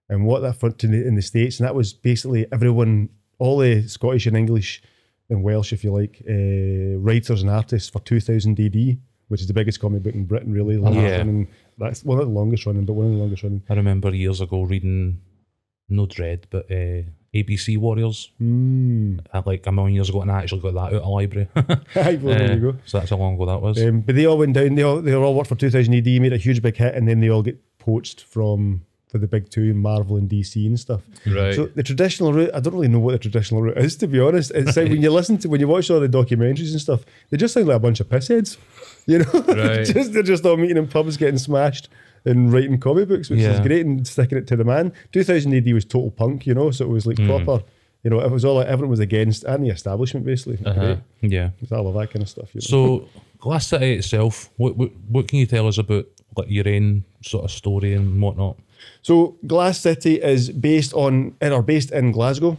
and 0.09 0.25
what 0.27 0.41
that 0.41 0.57
front 0.57 0.83
in 0.85 0.93
the, 0.93 1.07
in 1.07 1.15
the 1.15 1.23
states, 1.23 1.59
and 1.61 1.67
that 1.67 1.75
was 1.75 1.93
basically 1.93 2.47
everyone, 2.53 3.09
all 3.39 3.59
the 3.59 3.87
Scottish 3.87 4.27
and 4.27 4.37
English 4.37 4.83
and 5.31 5.43
Welsh, 5.43 5.73
if 5.73 5.85
you 5.85 5.93
like, 5.93 6.23
uh, 6.29 6.99
writers 6.99 7.43
and 7.43 7.51
artists 7.51 7.89
for 7.91 8.01
2000 8.01 8.59
AD, 8.61 8.99
which 9.33 9.41
is 9.41 9.47
the 9.47 9.55
biggest 9.55 9.81
comic 9.81 10.03
book 10.03 10.15
in 10.15 10.25
Britain, 10.27 10.53
really. 10.53 10.77
Longest 10.77 11.03
Yeah. 11.03 11.17
running- 11.19 11.49
that's 11.79 12.05
one 12.05 12.19
of 12.21 12.27
the 12.27 12.33
longest 12.41 12.67
running, 12.67 12.85
but 12.85 12.93
one 12.93 13.07
of 13.07 13.13
the 13.13 13.19
longest 13.19 13.43
running. 13.43 13.63
I 13.71 13.75
remember 13.75 14.15
years 14.15 14.41
ago 14.43 14.63
reading, 14.63 15.21
no 15.89 16.07
Dredd, 16.07 16.41
but 16.51 16.71
uh, 16.71 17.03
ABC 17.35 17.79
Warriors. 17.79 18.31
Mm. 18.41 19.21
Like 19.47 19.67
a 19.67 19.73
million 19.73 19.95
years 19.95 20.11
ago, 20.11 20.21
and 20.21 20.31
I 20.31 20.43
actually 20.43 20.61
got 20.61 20.75
that 20.75 20.81
out 20.81 20.93
of 20.93 21.03
the 21.03 21.09
library. 21.09 21.49
There 21.95 22.51
Uh, 22.51 22.55
you 22.55 22.61
go. 22.61 22.77
So 22.85 22.99
that's 22.99 23.11
how 23.11 23.17
long 23.17 23.35
ago 23.37 23.47
that 23.47 23.63
was. 23.63 23.83
Um, 23.83 24.03
but 24.03 24.15
they 24.17 24.27
all 24.27 24.37
went 24.39 24.53
down. 24.53 24.75
They 24.75 24.83
all 24.83 25.01
they 25.01 25.15
all 25.15 25.35
worked 25.35 25.49
for 25.49 25.55
2000 25.57 25.95
AD, 25.95 26.07
made 26.21 26.33
a 26.35 26.37
huge 26.37 26.61
big 26.61 26.77
hit, 26.77 26.95
and 26.95 27.09
then 27.09 27.21
they 27.21 27.31
all 27.31 27.43
get 27.43 27.59
poached 27.79 28.21
from 28.25 28.83
for 29.13 29.19
the 29.19 29.29
big 29.29 29.49
two, 29.51 29.75
Marvel 29.75 30.17
and 30.17 30.29
DC 30.29 30.67
and 30.67 30.81
stuff. 30.81 31.03
Right. 31.27 31.55
So 31.55 31.67
the 31.67 31.83
traditional 31.85 32.33
route, 32.33 32.51
I 32.55 32.59
don't 32.61 32.73
really 32.75 32.89
know 32.89 32.99
what 32.99 33.13
the 33.13 33.19
traditional 33.19 33.63
route 33.63 33.79
is, 33.79 33.95
to 33.97 34.09
be 34.09 34.19
honest. 34.19 34.51
It's 34.53 34.77
like 34.77 34.89
when 34.89 35.03
you 35.03 35.11
listen 35.13 35.39
to 35.39 35.49
when 35.49 35.61
you 35.61 35.69
watch 35.69 35.91
all 35.91 36.01
the 36.01 36.09
documentaries 36.09 36.73
and 36.73 36.81
stuff, 36.81 37.05
they 37.31 37.37
just 37.37 37.55
sound 37.55 37.69
like 37.69 37.77
a 37.77 37.81
bunch 37.81 38.01
of 38.01 38.09
pissheads. 38.09 38.57
You 39.07 39.19
know, 39.19 39.25
Right. 39.49 39.85
just 39.85 40.13
they're 40.13 40.23
just 40.23 40.47
all 40.47 40.57
meeting 40.57 40.77
in 40.77 40.87
pubs, 40.87 41.17
getting 41.17 41.39
smashed. 41.39 41.89
And 42.25 42.53
writing 42.53 42.79
comic 42.79 43.09
books, 43.09 43.29
which 43.31 43.41
is 43.41 43.59
great, 43.59 43.85
and 43.85 44.07
sticking 44.07 44.39
it 44.39 44.47
to 44.47 44.55
the 44.55 44.63
man. 44.63 44.93
2000 45.11 45.53
AD 45.53 45.73
was 45.73 45.85
total 45.85 46.13
punk, 46.13 46.47
you 46.47 46.55
know, 46.55 46.71
so 46.71 46.85
it 46.85 46.89
was 46.89 47.05
like 47.05 47.17
proper, 47.17 47.65
you 48.05 48.11
know, 48.11 48.21
it 48.21 48.31
was 48.31 48.45
all 48.45 48.55
like 48.55 48.69
everyone 48.69 48.91
was 48.91 49.01
against 49.01 49.43
and 49.43 49.65
the 49.65 49.71
establishment 49.71 50.25
basically. 50.25 50.65
Uh-huh. 50.65 50.81
Great. 51.21 51.33
yeah. 51.33 51.51
It's 51.61 51.73
all 51.73 51.89
of 51.89 51.95
that 51.95 52.13
kind 52.13 52.23
of 52.23 52.29
stuff. 52.29 52.55
You 52.55 52.59
know? 52.59 52.67
So 53.05 53.09
Glass 53.39 53.67
City 53.67 53.95
itself, 53.95 54.51
what, 54.57 54.77
what 54.77 54.91
what 55.09 55.27
can 55.27 55.41
you 55.41 55.47
tell 55.47 55.67
us 55.67 55.79
about 55.79 56.07
like 56.37 56.47
your 56.49 56.69
own 56.69 57.03
sort 57.25 57.43
of 57.45 57.51
story 57.51 57.95
and 57.95 58.23
whatnot? 58.23 58.57
So 59.03 59.37
Glass 59.47 59.81
City 59.81 60.21
is 60.21 60.51
based 60.51 60.93
on 60.95 61.35
or 61.41 61.63
based 61.63 61.91
in 61.91 62.13
Glasgow. 62.13 62.57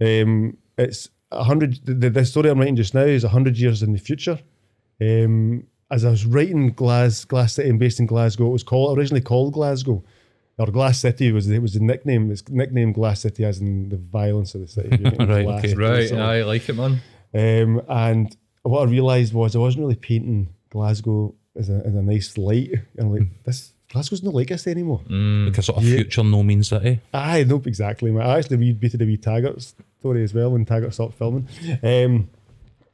Um, 0.00 0.56
it's 0.78 1.08
a 1.30 1.44
hundred. 1.44 1.80
The, 1.84 2.10
the 2.10 2.24
story 2.24 2.50
I'm 2.50 2.58
writing 2.58 2.76
just 2.76 2.94
now 2.94 3.02
is 3.02 3.24
a 3.24 3.28
hundred 3.28 3.58
years 3.58 3.82
in 3.82 3.92
the 3.92 3.98
future. 3.98 4.38
Um, 5.00 5.66
as 5.90 6.04
I 6.04 6.10
was 6.10 6.26
writing 6.26 6.72
Glass 6.72 7.24
Glass 7.24 7.54
City 7.54 7.68
and 7.68 7.78
based 7.78 8.00
in 8.00 8.06
Glasgow, 8.06 8.46
it 8.46 8.52
was 8.52 8.62
called 8.62 8.98
originally 8.98 9.20
called 9.20 9.52
Glasgow. 9.52 10.02
Or 10.58 10.66
Glass 10.68 11.00
City 11.00 11.32
was 11.32 11.48
it 11.48 11.60
was 11.60 11.74
the 11.74 11.80
nickname. 11.80 12.30
It's 12.30 12.48
nicknamed 12.48 12.94
Glass 12.94 13.20
City 13.20 13.44
as 13.44 13.60
in 13.60 13.90
the 13.90 13.98
violence 13.98 14.54
of 14.54 14.62
the 14.62 14.68
city. 14.68 14.88
Right, 15.04 15.44
glass 15.44 15.64
okay. 15.64 15.74
Right, 15.74 16.08
city. 16.08 16.20
I 16.20 16.42
like 16.42 16.68
it, 16.68 16.74
man. 16.74 17.02
Um, 17.34 17.82
and 17.88 18.34
what 18.62 18.80
I 18.80 18.90
realised 18.90 19.34
was 19.34 19.54
I 19.54 19.58
wasn't 19.58 19.82
really 19.82 19.96
painting 19.96 20.48
Glasgow 20.70 21.34
as 21.54 21.68
a, 21.68 21.82
as 21.84 21.94
a 21.94 22.02
nice 22.02 22.38
light. 22.38 22.70
And 22.96 23.12
like, 23.12 23.44
this 23.44 23.72
Glasgow's 23.96 24.22
not 24.22 24.34
like 24.34 24.48
this 24.48 24.66
anymore. 24.66 25.00
Like 25.08 25.56
a 25.58 25.62
sort 25.62 25.78
of 25.78 25.84
Yeah. 25.84 25.96
future 25.96 26.22
no 26.24 26.42
mean 26.42 26.62
city. 26.62 27.00
Aye, 27.14 27.44
nope, 27.48 27.66
exactly. 27.66 28.10
man. 28.10 28.26
I 28.26 28.38
actually 28.38 28.58
read 28.58 28.78
baited 28.80 29.00
a 29.02 29.06
wee 29.06 29.16
Taggart 29.16 29.62
story 30.00 30.22
as 30.22 30.34
well 30.34 30.50
when 30.52 30.64
Taggart 30.64 30.92
stopped 30.94 31.14
filming. 31.14 31.48
Um, 31.82 32.28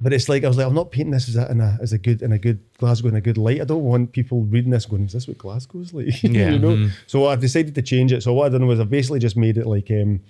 but 0.00 0.12
it's 0.12 0.28
like 0.28 0.42
I 0.44 0.48
was 0.48 0.56
like, 0.56 0.66
I'm 0.66 0.74
not 0.74 0.90
painting 0.90 1.12
this 1.12 1.28
as 1.28 1.36
a, 1.36 1.50
in 1.50 1.60
a 1.60 1.78
as 1.80 1.92
a 1.92 1.98
good 1.98 2.22
in 2.22 2.32
a 2.32 2.38
good 2.38 2.58
Glasgow 2.78 3.08
in 3.08 3.14
a 3.16 3.20
good 3.20 3.38
light. 3.38 3.60
I 3.60 3.64
don't 3.64 3.84
want 3.84 4.12
people 4.12 4.42
reading 4.42 4.70
this 4.72 4.84
going, 4.86 5.04
"Is 5.04 5.12
this 5.12 5.28
what 5.28 5.38
Glasgow's 5.38 5.92
like?" 5.98 6.22
Yeah. 6.22 6.50
you 6.50 6.58
know. 6.58 6.88
So 7.06 7.26
I've 7.26 7.40
decided 7.40 7.74
to 7.76 7.82
change 7.82 8.12
it. 8.12 8.22
So 8.22 8.32
what 8.32 8.46
I've 8.46 8.52
done 8.52 8.66
was 8.66 8.80
I 8.80 8.84
basically 8.84 9.20
just 9.20 9.36
made 9.36 9.58
it 9.58 9.66
like 9.66 9.90
um, 9.90 10.20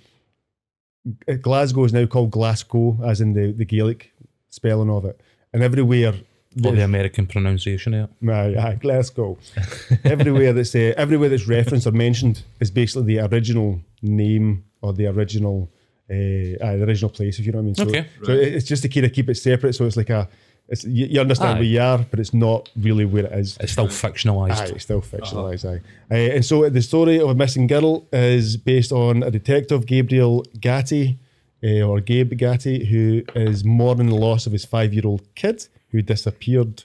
Glasgow 1.41 1.83
is 1.85 1.93
now 1.93 2.05
called 2.05 2.31
Glaschu, 2.31 3.03
as 3.03 3.19
in 3.19 3.33
the 3.33 3.51
the 3.51 3.65
Gaelic 3.65 4.11
spelling 4.49 4.89
of 4.89 5.05
it, 5.05 5.19
and 5.53 5.61
everywhere. 5.63 6.13
Got 6.61 6.75
the 6.75 6.83
American 6.83 7.25
pronunciation 7.27 7.93
out. 7.93 8.11
Aye, 8.27 8.55
aye, 8.57 8.75
Glasgow. 8.79 9.37
everywhere 10.03 10.53
that's 10.53 10.75
uh, 10.75 10.93
everywhere 10.97 11.29
that's 11.29 11.47
referenced 11.47 11.87
or 11.87 11.91
mentioned 11.91 12.43
is 12.59 12.71
basically 12.71 13.15
the 13.15 13.19
original 13.25 13.79
name 14.01 14.63
or 14.81 14.93
the 14.93 15.07
original 15.07 15.69
uh, 16.09 16.13
aye, 16.13 16.75
the 16.77 16.83
original 16.83 17.09
place. 17.09 17.39
If 17.39 17.45
you 17.45 17.51
know 17.51 17.59
what 17.59 17.63
I 17.63 17.65
mean. 17.65 17.75
So, 17.75 17.83
Okay. 17.87 18.05
so 18.23 18.31
it- 18.33 18.53
it's 18.55 18.67
just 18.67 18.83
to 18.83 18.89
kind 18.89 19.05
of 19.05 19.13
keep 19.13 19.29
it 19.29 19.35
separate. 19.35 19.73
So 19.73 19.85
it's 19.85 19.97
like 19.97 20.09
a, 20.09 20.27
it's 20.69 20.83
you, 20.83 21.05
you 21.07 21.19
understand 21.21 21.51
Aye. 21.51 21.59
where 21.59 21.63
you 21.63 21.81
are, 21.81 22.05
but 22.09 22.19
it's 22.19 22.33
not 22.33 22.69
really 22.79 23.05
where 23.05 23.25
it 23.25 23.31
is. 23.33 23.57
It's 23.59 23.71
still 23.73 23.87
fictionalized. 23.87 24.59
Aye, 24.61 24.71
it's 24.75 24.83
still 24.83 25.01
fictionalised. 25.01 25.65
Aye, 25.69 25.81
Uh, 26.11 26.35
and 26.35 26.45
so 26.45 26.69
the 26.69 26.81
story 26.81 27.19
of 27.19 27.29
a 27.29 27.35
missing 27.35 27.67
girl 27.67 28.05
is 28.13 28.57
based 28.57 28.91
on 28.91 29.23
a 29.23 29.31
detective, 29.31 29.85
Gabriel 29.85 30.45
Gatti, 30.59 31.17
uh, 31.63 31.81
or 31.81 31.99
Gabe 32.01 32.33
Gatti, 32.37 32.85
who 32.85 33.23
is 33.35 33.63
mourning 33.65 34.07
the 34.07 34.15
loss 34.15 34.45
of 34.45 34.51
his 34.53 34.65
five-year-old 34.65 35.23
kid 35.35 35.67
who 35.93 36.01
disappeared 36.01 36.83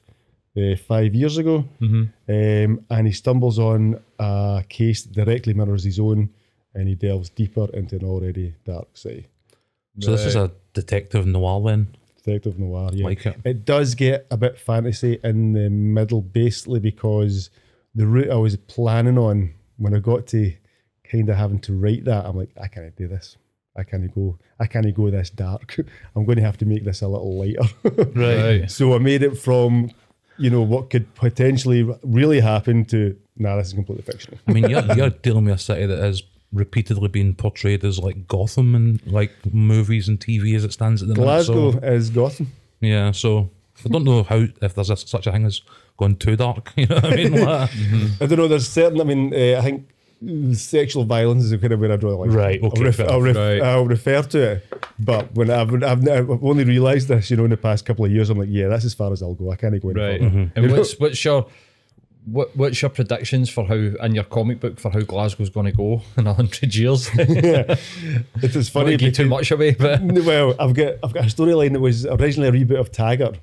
uh, 0.56 0.76
five 0.76 1.12
years 1.16 1.36
ago. 1.38 1.64
Um, 2.28 2.84
and 2.88 3.06
he 3.06 3.12
stumbles 3.12 3.58
on 3.58 4.00
a 4.20 4.62
case 4.68 5.02
that 5.02 5.14
directly 5.14 5.54
mirrors 5.54 5.82
his 5.82 5.98
own, 5.98 6.30
and 6.74 6.86
he 6.86 6.94
delves 6.94 7.30
deeper 7.30 7.66
into 7.74 7.96
an 7.96 8.04
already 8.04 8.54
dark 8.64 8.88
city. 8.94 9.26
So 9.98 10.12
this 10.12 10.26
is 10.26 10.36
a 10.36 10.52
detective 10.74 11.26
noir 11.26 11.60
then. 11.64 11.96
Detective 12.22 12.58
noir, 12.58 12.90
yeah. 12.92 13.06
Like 13.06 13.26
it. 13.26 13.36
It 13.44 13.64
does 13.64 13.94
get 13.96 14.26
a 14.30 14.36
bit 14.36 14.58
fantasy 14.58 15.18
in 15.24 15.54
the 15.54 15.68
middle, 15.70 16.20
basically 16.20 16.78
because 16.78 17.50
the 17.94 18.06
route 18.06 18.30
I 18.30 18.36
was 18.36 18.54
planning 18.56 19.18
on 19.18 19.54
when 19.78 19.94
I 19.94 19.98
got 19.98 20.26
to 20.28 20.52
kind 21.10 21.28
of 21.30 21.36
having 21.36 21.58
to 21.60 21.72
write 21.72 22.04
that, 22.04 22.26
I'm 22.26 22.36
like, 22.36 22.50
I 22.60 22.68
can't 22.68 22.94
do 22.94 23.08
this. 23.08 23.36
I 23.78 23.84
can't 23.84 24.12
go. 24.14 24.36
I 24.60 24.66
can't 24.66 24.92
go 24.94 25.10
this 25.10 25.30
dark. 25.30 25.76
I'm 26.16 26.24
going 26.24 26.36
to 26.36 26.44
have 26.44 26.58
to 26.58 26.66
make 26.66 26.84
this 26.84 27.02
a 27.02 27.08
little 27.08 27.38
lighter. 27.38 27.68
Right. 28.14 28.70
so 28.70 28.94
I 28.94 28.98
made 28.98 29.22
it 29.22 29.38
from, 29.38 29.90
you 30.36 30.50
know, 30.50 30.62
what 30.62 30.90
could 30.90 31.14
potentially 31.14 31.88
really 32.02 32.40
happen 32.40 32.84
to, 32.86 33.16
nah, 33.36 33.56
this 33.56 33.68
is 33.68 33.74
completely 33.74 34.02
fictional. 34.02 34.38
I 34.48 34.52
mean, 34.52 34.68
you're, 34.68 34.84
you're 34.96 35.10
dealing 35.10 35.44
with 35.44 35.54
a 35.54 35.58
city 35.58 35.86
that 35.86 35.98
has 35.98 36.22
repeatedly 36.52 37.08
been 37.08 37.34
portrayed 37.34 37.84
as 37.84 37.98
like 37.98 38.26
Gotham 38.26 38.74
and 38.74 39.06
like 39.06 39.32
movies 39.52 40.08
and 40.08 40.18
TV 40.18 40.56
as 40.56 40.64
it 40.64 40.72
stands 40.72 41.02
at 41.02 41.08
the 41.08 41.14
moment. 41.14 41.46
Glasgow 41.46 41.66
minute. 41.72 41.82
So, 41.82 41.92
is 41.92 42.10
Gotham. 42.10 42.52
yeah, 42.80 43.12
so 43.12 43.50
I 43.84 43.88
don't 43.88 44.04
know 44.04 44.22
how 44.24 44.46
if 44.60 44.74
there's 44.74 44.90
a, 44.90 44.96
such 44.96 45.26
a 45.26 45.32
thing 45.32 45.44
as 45.46 45.62
going 45.96 46.16
too 46.16 46.36
dark. 46.36 46.72
You 46.76 46.86
know 46.86 46.96
what 46.96 47.04
I 47.04 47.16
mean? 47.16 47.32
Like, 47.32 47.70
I 48.20 48.26
don't 48.26 48.38
know. 48.38 48.48
There's 48.48 48.68
certain. 48.68 49.00
I 49.00 49.04
mean, 49.04 49.32
uh, 49.32 49.58
I 49.58 49.62
think 49.62 49.88
sexual 50.52 51.04
violence 51.04 51.44
is 51.44 51.60
kind 51.60 51.72
of 51.72 51.80
where 51.80 51.92
I 51.92 51.96
draw 51.96 52.10
the 52.10 52.16
line. 52.16 52.30
Right, 52.30 52.62
okay, 52.62 52.78
I'll, 52.80 52.84
ref- 52.84 53.00
I'll, 53.00 53.20
ref- 53.22 53.36
Right. 53.36 53.62
I'll 53.62 53.86
refer 53.86 54.22
to 54.22 54.38
it, 54.52 54.64
but 54.98 55.32
when 55.34 55.50
I've, 55.50 55.72
I've, 55.82 56.08
I've 56.08 56.44
only 56.44 56.64
realised 56.64 57.08
this, 57.08 57.30
you 57.30 57.36
know, 57.36 57.44
in 57.44 57.50
the 57.50 57.56
past 57.56 57.86
couple 57.86 58.04
of 58.04 58.10
years, 58.10 58.28
I'm 58.30 58.38
like, 58.38 58.48
yeah, 58.50 58.68
that's 58.68 58.84
as 58.84 58.94
far 58.94 59.12
as 59.12 59.22
I'll 59.22 59.34
go. 59.34 59.50
I 59.52 59.56
can't 59.56 59.80
go 59.80 59.90
any 59.90 60.00
Right. 60.00 60.20
further. 60.20 60.52
And 60.56 60.72
what's 60.72 60.98
what's 60.98 61.24
your 61.24 61.46
what 62.24 62.54
what's 62.56 62.82
your 62.82 62.90
predictions 62.90 63.48
for 63.48 63.64
how 63.64 63.74
in 63.74 64.14
your 64.14 64.24
comic 64.24 64.60
book 64.60 64.78
for 64.78 64.90
how 64.90 65.00
Glasgow's 65.00 65.48
going 65.50 65.66
to 65.66 65.72
go 65.72 66.02
in 66.16 66.26
a 66.26 66.34
hundred 66.34 66.74
years? 66.74 67.08
It 67.16 68.56
is 68.56 68.68
funny. 68.68 68.86
Funny, 68.86 68.96
give 68.96 69.14
too 69.14 69.22
because- 69.24 69.30
much 69.30 69.50
away, 69.50 69.70
but 69.74 70.02
well, 70.02 70.54
I've 70.58 70.74
got 70.74 70.94
I've 71.02 71.14
got 71.14 71.24
a 71.24 71.28
storyline 71.28 71.72
that 71.74 71.80
was 71.80 72.04
originally 72.06 72.48
a 72.48 72.52
reboot 72.64 72.80
of 72.80 72.90
Taggart, 72.92 73.38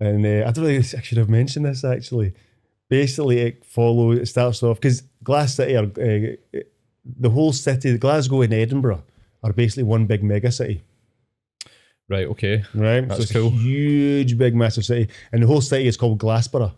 and 0.00 0.26
uh, 0.26 0.48
I 0.48 0.50
don't 0.50 0.64
really 0.64 0.78
I 0.78 1.00
should 1.00 1.18
have 1.18 1.28
mentioned 1.30 1.64
this 1.64 1.84
actually. 1.84 2.34
Basically, 2.90 3.38
it 3.38 3.64
follows. 3.64 4.18
It 4.18 4.26
starts 4.26 4.62
off 4.62 4.78
because 4.78 5.02
Glass 5.24 5.54
City 5.56 5.76
are 5.76 5.84
uh, 5.84 6.60
the 7.20 7.30
whole 7.30 7.52
city, 7.52 7.96
Glasgow 7.98 8.42
and 8.42 8.52
Edinburgh, 8.54 9.02
are 9.42 9.52
basically 9.52 9.82
one 9.84 10.06
big 10.06 10.22
mega 10.22 10.50
city. 10.52 10.82
right, 12.08 12.26
okay, 12.26 12.64
Right, 12.74 13.00
That's 13.08 13.16
so 13.18 13.22
it's 13.22 13.32
cool. 13.32 13.46
a 13.48 13.50
huge, 13.50 14.36
big, 14.38 14.54
massive 14.54 14.84
city, 14.84 15.08
and 15.32 15.42
the 15.42 15.46
whole 15.46 15.60
city 15.60 15.86
is 15.86 15.96
called 15.96 16.18
Glassborough. 16.18 16.72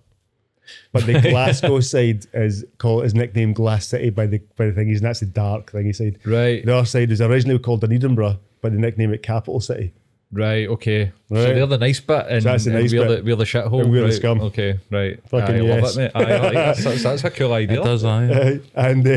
But 0.93 1.05
the 1.05 1.21
Glasgow 1.31 1.81
side 1.81 2.25
is 2.33 2.65
called 2.79 3.05
is 3.05 3.15
nicknamed 3.15 3.55
Glass 3.57 3.87
City 3.89 4.09
by 4.11 4.27
the 4.27 4.39
by 4.57 4.67
the 4.67 4.73
thingies, 4.73 4.97
and 4.97 5.03
that's 5.05 5.21
the 5.21 5.27
dark 5.27 5.73
thingy 5.73 5.95
side. 5.95 6.19
right, 6.25 6.65
The 6.65 6.75
other 6.75 6.87
side 6.87 7.11
is 7.11 7.21
originally 7.21 7.59
called 7.59 7.85
Edinburgh, 7.85 8.39
but 8.63 8.73
they 8.73 8.79
nickname 8.79 9.13
it 9.13 9.23
Capital 9.23 9.61
City. 9.61 9.93
Right, 10.35 10.69
okay. 10.69 11.13
So 11.29 11.35
Right. 11.37 11.55
they're 11.55 11.67
the 11.67 11.79
nice 11.79 12.01
bit, 12.01 12.27
and, 12.29 12.43
So 12.43 12.49
that's 12.51 12.65
the 12.65 12.71
and 12.73 12.81
nice 12.81 12.93
we're 12.93 13.07
bit. 13.09 13.25
the 13.25 13.31
we're 13.31 13.37
the 13.37 13.45
shithole. 13.45 13.81
And 13.83 13.91
we're 13.91 14.01
the 14.01 14.07
right. 14.07 14.13
scum. 14.15 14.41
Okay, 14.43 14.79
right. 14.91 15.19
Fucking 15.31 15.55
I 15.57 15.61
love 15.61 15.85
it, 15.85 15.97
mate. 15.97 16.11
Aye, 16.15 16.21
I 16.23 16.39
like 16.39 16.53
that. 16.55 16.77
that's, 16.77 17.03
that's 17.03 17.25
a 17.25 17.31
cool 17.31 17.53
idea. 17.53 17.81
it 17.81 17.85
does, 17.85 18.05
aye. 18.05 18.27
Uh, 18.31 18.59
and 18.75 19.07
uh, 19.07 19.11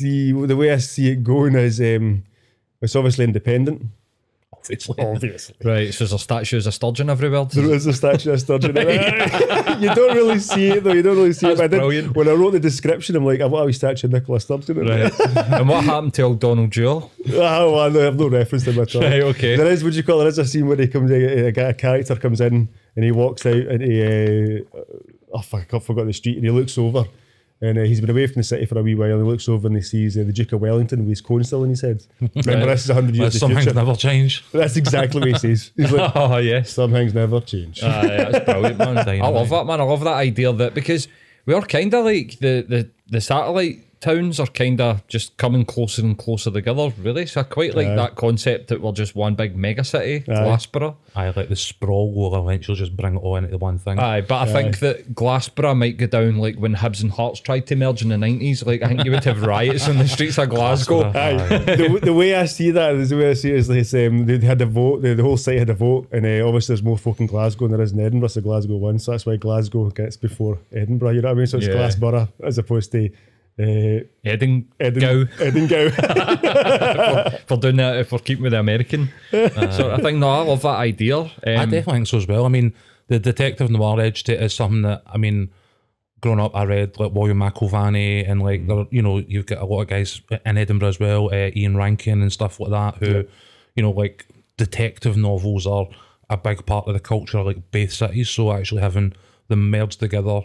the 0.00 0.32
the 0.46 0.56
way 0.56 0.72
I 0.72 0.78
see 0.78 1.08
it 1.10 1.24
going 1.24 1.54
is 1.54 1.80
um, 1.80 2.24
it's 2.82 2.94
obviously 2.94 3.24
independent. 3.24 3.86
Obviously. 4.64 4.94
Obviously. 5.04 5.54
Right, 5.62 5.92
so 5.92 6.04
there's 6.04 6.12
a 6.12 6.18
statues 6.18 6.66
of 6.66 6.70
a 6.70 6.72
sturgeon 6.72 7.10
everywhere. 7.10 7.44
There 7.44 7.72
is 7.74 7.86
a 7.86 7.92
statue 7.92 8.30
of 8.30 8.36
a 8.36 8.38
Sturgeon. 8.38 8.76
in 8.76 9.82
you 9.82 9.94
don't 9.94 10.16
really 10.16 10.38
see 10.38 10.68
it 10.70 10.84
though. 10.84 10.92
You 10.92 11.02
don't 11.02 11.16
really 11.16 11.32
see 11.34 11.48
it. 11.48 11.58
That's 11.58 11.60
But 11.60 11.64
I 11.64 11.68
did, 11.68 11.80
brilliant. 11.80 12.16
when 12.16 12.28
I 12.28 12.32
wrote 12.32 12.52
the 12.52 12.60
description, 12.60 13.14
I'm 13.16 13.24
like, 13.26 13.40
I 13.40 13.46
want 13.46 13.64
a 13.64 13.66
wee 13.66 13.72
statue 13.74 14.06
of 14.06 14.12
Nicola 14.14 14.40
Sturgeon. 14.40 14.78
it. 14.88 15.12
Right. 15.12 15.36
and 15.60 15.68
what 15.68 15.84
happened 15.92 16.14
to 16.14 16.22
old 16.22 16.40
Donald 16.40 16.70
Dewar? 16.70 17.10
Oh, 17.32 17.72
well, 17.72 17.80
I 17.98 18.02
have 18.04 18.18
no 18.18 18.28
reference 18.28 18.64
to 18.64 18.72
him 18.72 18.80
at 18.82 18.94
all. 18.94 19.02
Right, 19.02 19.22
okay. 19.22 19.56
There 19.56 19.66
is, 19.70 19.84
would 19.84 19.94
you 19.94 20.02
call 20.02 20.20
it? 20.20 20.24
There 20.24 20.28
is 20.28 20.38
a 20.38 20.46
scene 20.46 20.66
where 20.66 20.76
he 20.76 20.88
comes 20.88 21.10
in, 21.10 21.22
a, 21.22 21.68
a 21.68 21.74
character 21.74 22.16
comes 22.16 22.40
in 22.40 22.68
and 22.96 23.04
he 23.04 23.12
walks 23.12 23.44
out 23.44 23.54
and 23.56 23.82
he, 23.82 24.02
uh, 24.64 24.78
oh 25.34 25.40
fuck, 25.42 25.74
I 25.74 25.78
forgot 25.78 26.06
the 26.06 26.12
street 26.12 26.36
and 26.36 26.44
he 26.44 26.50
looks 26.50 26.78
over 26.78 27.04
and 27.64 27.78
uh, 27.78 27.82
he's 27.82 28.00
been 28.00 28.10
away 28.10 28.26
from 28.26 28.34
the 28.40 28.44
city 28.44 28.66
for 28.66 28.78
a 28.78 28.82
wee 28.82 28.94
while 28.94 29.10
and 29.12 29.24
he 29.24 29.30
looks 29.30 29.48
over 29.48 29.66
and 29.66 29.76
he 29.76 29.82
sees 29.82 30.16
uh, 30.18 30.22
the 30.24 30.32
Duke 30.32 30.52
of 30.52 30.60
Wellington 30.60 31.00
with 31.00 31.08
his 31.08 31.20
cone 31.20 31.42
still 31.44 31.64
in 31.64 31.70
his 31.70 31.80
head. 31.80 32.04
Remember, 32.20 32.66
this 32.66 32.84
is 32.84 32.88
100 32.90 33.14
years 33.16 33.34
in 33.34 33.40
some 33.40 33.48
the 33.50 33.54
things 33.56 33.64
future. 33.66 33.78
never 33.78 33.96
change. 33.96 34.44
That's 34.52 34.76
exactly 34.76 35.20
what 35.20 35.28
he 35.28 35.38
says. 35.38 35.70
He's 35.76 35.92
like, 35.92 36.12
Oh 36.14 36.36
yes. 36.38 36.70
some 36.70 36.92
things 36.92 37.14
never 37.14 37.40
change. 37.40 37.82
Aye, 37.82 38.28
that's 38.30 38.44
brilliant, 38.44 38.78
man. 38.78 38.98
I 38.98 39.28
love 39.28 39.48
that, 39.50 39.66
man. 39.66 39.80
I 39.80 39.84
love 39.84 40.00
that 40.04 40.14
idea 40.14 40.52
that 40.52 40.74
because 40.74 41.08
we 41.46 41.54
are 41.54 41.62
kind 41.62 41.92
of 41.94 42.04
like 42.04 42.38
the, 42.38 42.64
the, 42.68 42.90
the 43.08 43.20
satellite 43.20 43.83
towns 44.04 44.38
are 44.38 44.46
kind 44.46 44.80
of 44.82 45.06
just 45.08 45.36
coming 45.38 45.64
closer 45.64 46.02
and 46.02 46.18
closer 46.18 46.50
together, 46.50 46.92
really. 47.00 47.24
So 47.24 47.40
I 47.40 47.44
quite 47.44 47.74
like 47.74 47.86
Aye. 47.86 47.96
that 47.96 48.16
concept 48.16 48.68
that 48.68 48.82
we're 48.82 48.92
just 48.92 49.16
one 49.16 49.34
big 49.34 49.56
mega 49.56 49.82
city, 49.82 50.20
Glassborough. 50.26 50.96
I 51.16 51.30
like 51.30 51.48
the 51.48 51.56
sprawl 51.56 52.12
will 52.12 52.36
eventually 52.36 52.76
just 52.76 52.94
bring 52.96 53.14
it 53.16 53.18
all 53.18 53.36
into 53.36 53.48
the 53.48 53.56
one 53.58 53.78
thing. 53.78 53.98
Aye, 53.98 54.20
but 54.20 54.46
I 54.48 54.52
think 54.52 54.80
that 54.80 55.14
Glassborough 55.14 55.76
might 55.76 55.96
go 55.96 56.06
down 56.06 56.36
like 56.36 56.56
when 56.56 56.74
Hibs 56.74 57.02
and 57.02 57.10
Hearts 57.12 57.40
tried 57.40 57.66
to 57.68 57.76
merge 57.76 58.02
in 58.02 58.08
the 58.10 58.16
90s. 58.16 58.66
Like, 58.66 58.82
I 58.82 58.88
think 58.88 59.04
you 59.04 59.10
would 59.10 59.24
have 59.24 59.42
riots 59.42 59.88
in 59.88 59.96
the 59.96 60.06
streets 60.06 60.36
of 60.38 60.50
Glasgow. 60.50 61.04
Aye. 61.04 61.36
the, 61.58 62.00
the 62.02 62.12
way 62.12 62.34
I 62.34 62.44
see 62.44 62.70
that 62.72 62.94
is 62.96 63.08
the 63.08 63.16
way 63.16 63.30
I 63.30 63.34
see 63.34 63.50
it 63.52 63.56
is 63.56 63.70
like 63.70 64.06
um, 64.06 64.26
they 64.26 64.38
had 64.38 64.60
a 64.60 64.66
vote, 64.66 65.00
the, 65.00 65.14
the 65.14 65.22
whole 65.22 65.38
site 65.38 65.58
had 65.58 65.70
a 65.70 65.74
vote, 65.74 66.08
and 66.12 66.26
uh, 66.26 66.46
obviously 66.46 66.74
there's 66.74 66.82
more 66.82 66.98
folk 66.98 67.20
in 67.20 67.26
Glasgow 67.26 67.68
than 67.68 67.78
there 67.78 67.84
is 67.84 67.92
in 67.92 68.00
Edinburgh, 68.00 68.28
so 68.28 68.42
Glasgow 68.42 68.76
won. 68.76 68.98
So 68.98 69.12
that's 69.12 69.24
why 69.24 69.36
Glasgow 69.36 69.88
gets 69.90 70.16
before 70.16 70.58
Edinburgh, 70.72 71.10
you 71.10 71.22
know 71.22 71.28
what 71.28 71.36
I 71.36 71.38
mean? 71.38 71.46
So 71.46 71.56
it's 71.58 71.66
Yeah. 71.68 71.74
Glassborough 71.74 72.28
as 72.42 72.58
opposed 72.58 72.92
to 72.92 73.08
uh, 73.58 74.00
Edin, 74.24 74.68
Edin- 74.80 75.00
Go 75.00 75.26
Edinburgh. 75.38 75.90
for 77.46 77.56
doing 77.56 77.76
that 77.76 77.96
if 77.98 78.10
we're 78.12 78.18
keeping 78.18 78.42
with 78.42 78.52
the 78.52 78.58
American. 78.58 79.10
so 79.30 79.92
I 79.92 80.00
think, 80.00 80.18
no, 80.18 80.28
I 80.28 80.42
love 80.42 80.62
that 80.62 80.76
idea. 80.76 81.18
Um, 81.18 81.30
I 81.46 81.64
definitely 81.64 81.92
think 81.92 82.06
so 82.08 82.18
as 82.18 82.26
well. 82.26 82.44
I 82.44 82.48
mean, 82.48 82.74
the 83.08 83.18
detective 83.18 83.70
noir 83.70 84.00
edge 84.00 84.24
to 84.24 84.34
it 84.34 84.42
is 84.42 84.54
something 84.54 84.82
that 84.82 85.02
I 85.06 85.18
mean, 85.18 85.50
growing 86.20 86.40
up, 86.40 86.56
I 86.56 86.64
read 86.64 86.98
like 86.98 87.12
William 87.12 87.38
McIlvanney 87.38 88.28
and 88.28 88.42
like 88.42 88.66
there, 88.66 88.86
you 88.90 89.02
know, 89.02 89.18
you've 89.18 89.46
got 89.46 89.60
a 89.60 89.66
lot 89.66 89.82
of 89.82 89.88
guys 89.88 90.20
in 90.44 90.56
Edinburgh 90.58 90.88
as 90.88 90.98
well, 91.00 91.26
uh, 91.32 91.50
Ian 91.54 91.76
Rankin 91.76 92.22
and 92.22 92.32
stuff 92.32 92.58
like 92.60 92.70
that, 92.70 92.96
who, 92.96 93.24
you 93.76 93.82
know, 93.82 93.90
like 93.90 94.26
detective 94.56 95.16
novels 95.16 95.66
are 95.66 95.86
a 96.30 96.36
big 96.36 96.64
part 96.66 96.88
of 96.88 96.94
the 96.94 97.00
culture, 97.00 97.38
of, 97.38 97.46
like 97.46 97.70
both 97.70 97.92
cities. 97.92 98.30
So 98.30 98.52
actually 98.52 98.80
having 98.80 99.12
them 99.48 99.70
merged 99.70 100.00
together 100.00 100.40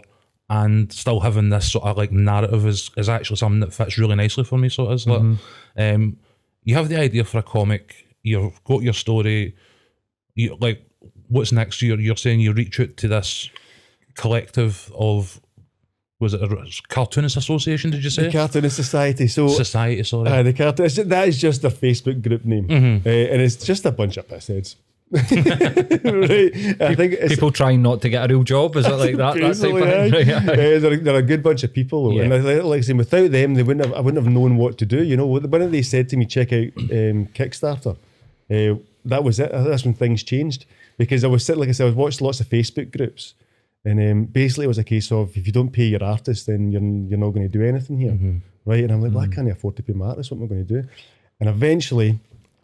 and 0.50 0.92
still 0.92 1.20
having 1.20 1.48
this 1.48 1.70
sort 1.72 1.84
of 1.86 1.96
like 1.96 2.10
narrative 2.12 2.66
is, 2.66 2.90
is 2.96 3.08
actually 3.08 3.36
something 3.36 3.60
that 3.60 3.72
fits 3.72 3.96
really 3.96 4.16
nicely 4.16 4.44
for 4.44 4.58
me. 4.58 4.68
So 4.68 4.90
it 4.90 4.94
is 4.94 5.06
like, 5.06 5.22
um, 5.78 6.18
you 6.64 6.74
have 6.74 6.88
the 6.90 6.98
idea 6.98 7.24
for 7.24 7.38
a 7.38 7.42
comic, 7.42 7.94
you've 8.22 8.62
got 8.64 8.82
your 8.82 8.92
story, 8.92 9.54
you 10.34 10.56
like 10.60 10.84
what's 11.28 11.52
next 11.52 11.80
you're 11.80 12.00
you're 12.00 12.16
saying 12.16 12.40
you 12.40 12.52
reach 12.52 12.78
out 12.80 12.96
to 12.96 13.08
this 13.08 13.48
collective 14.14 14.90
of 14.94 15.40
was 16.18 16.34
it 16.34 16.42
a 16.42 16.48
cartoonist 16.88 17.36
association 17.36 17.90
did 17.90 18.04
you 18.04 18.10
say 18.10 18.30
Cartoonist 18.30 18.76
Society. 18.76 19.26
So 19.28 19.48
society 19.48 20.02
sorry 20.02 20.28
uh, 20.30 20.42
the 20.42 20.52
cartoon, 20.52 20.86
it's 20.86 20.96
that 20.96 21.28
is 21.28 21.38
just 21.40 21.64
a 21.64 21.70
Facebook 21.70 22.20
group 22.22 22.44
name, 22.44 22.66
Mm-hmm. 22.68 23.08
uh, 23.08 23.10
and 23.10 23.40
it's 23.40 23.56
just 23.64 23.86
a 23.86 23.92
bunch 23.92 24.16
of 24.16 24.26
pissheads. 24.28 24.74
right? 25.12 26.76
I 26.80 26.94
think 26.94 27.18
people 27.28 27.50
trying 27.50 27.82
not 27.82 28.00
to 28.02 28.08
get 28.08 28.24
a 28.24 28.32
real 28.32 28.44
job. 28.44 28.76
Is 28.76 28.86
it 28.86 28.90
like 28.92 29.16
that? 29.16 29.34
Basically, 29.34 29.82
aye. 29.82 30.10
thing? 30.10 30.30
Uh, 30.30 30.42
they're, 30.54 30.96
they're 30.98 31.16
a 31.16 31.22
good 31.22 31.42
bunch 31.42 31.64
of 31.64 31.72
people, 31.72 32.04
though. 32.04 32.20
and 32.20 32.32
Yeah. 32.32 32.62
like, 32.62 32.78
I 32.78 32.80
say, 32.82 32.92
without 32.92 33.30
them, 33.30 33.54
they 33.54 33.62
wouldn't 33.62 33.84
have. 33.86 33.94
I 33.94 34.00
wouldn't 34.00 34.22
have 34.24 34.32
known 34.32 34.56
what 34.56 34.78
to 34.78 34.86
do. 34.86 35.02
You 35.02 35.16
know, 35.16 35.26
when 35.26 35.70
they 35.70 35.82
said 35.82 36.08
to 36.10 36.16
me, 36.16 36.26
"Check 36.26 36.52
out 36.52 36.68
um, 36.76 37.26
Kickstarter," 37.34 37.96
uh, 38.50 38.78
that 39.04 39.24
was 39.24 39.40
it. 39.40 39.50
That's 39.52 39.84
when 39.84 39.94
things 39.94 40.22
changed. 40.22 40.66
because 40.96 41.24
I 41.24 41.28
was 41.28 41.44
sitting, 41.44 41.60
like 41.60 41.70
I 41.70 41.72
said, 41.72 41.84
I 41.84 41.86
was 41.86 41.94
watched 41.96 42.20
lots 42.20 42.40
of 42.40 42.48
Facebook 42.48 42.96
groups, 42.96 43.34
and 43.84 43.98
um, 43.98 44.24
basically 44.26 44.66
it 44.66 44.68
was 44.68 44.78
a 44.78 44.84
case 44.84 45.10
of 45.10 45.36
if 45.36 45.46
you 45.46 45.52
don't 45.52 45.70
pay 45.72 45.86
your 45.86 46.04
artist, 46.04 46.46
then 46.46 46.70
you're 46.70 46.82
you're 47.08 47.18
not 47.18 47.30
going 47.30 47.48
to 47.50 47.58
do 47.58 47.64
anything 47.64 47.98
here, 47.98 48.16
right? 48.64 48.84
And 48.84 48.92
I'm 48.92 49.00
like, 49.02 49.12
well, 49.12 49.24
I 49.24 49.28
can't 49.28 49.50
afford 49.50 49.76
to 49.76 49.82
pay 49.82 49.92
my 49.94 50.06
artist. 50.06 50.30
What 50.30 50.38
am 50.38 50.44
I 50.44 50.46
going 50.48 50.66
to 50.66 50.82
do? 50.82 50.88
And 51.40 51.48
eventually, 51.48 52.20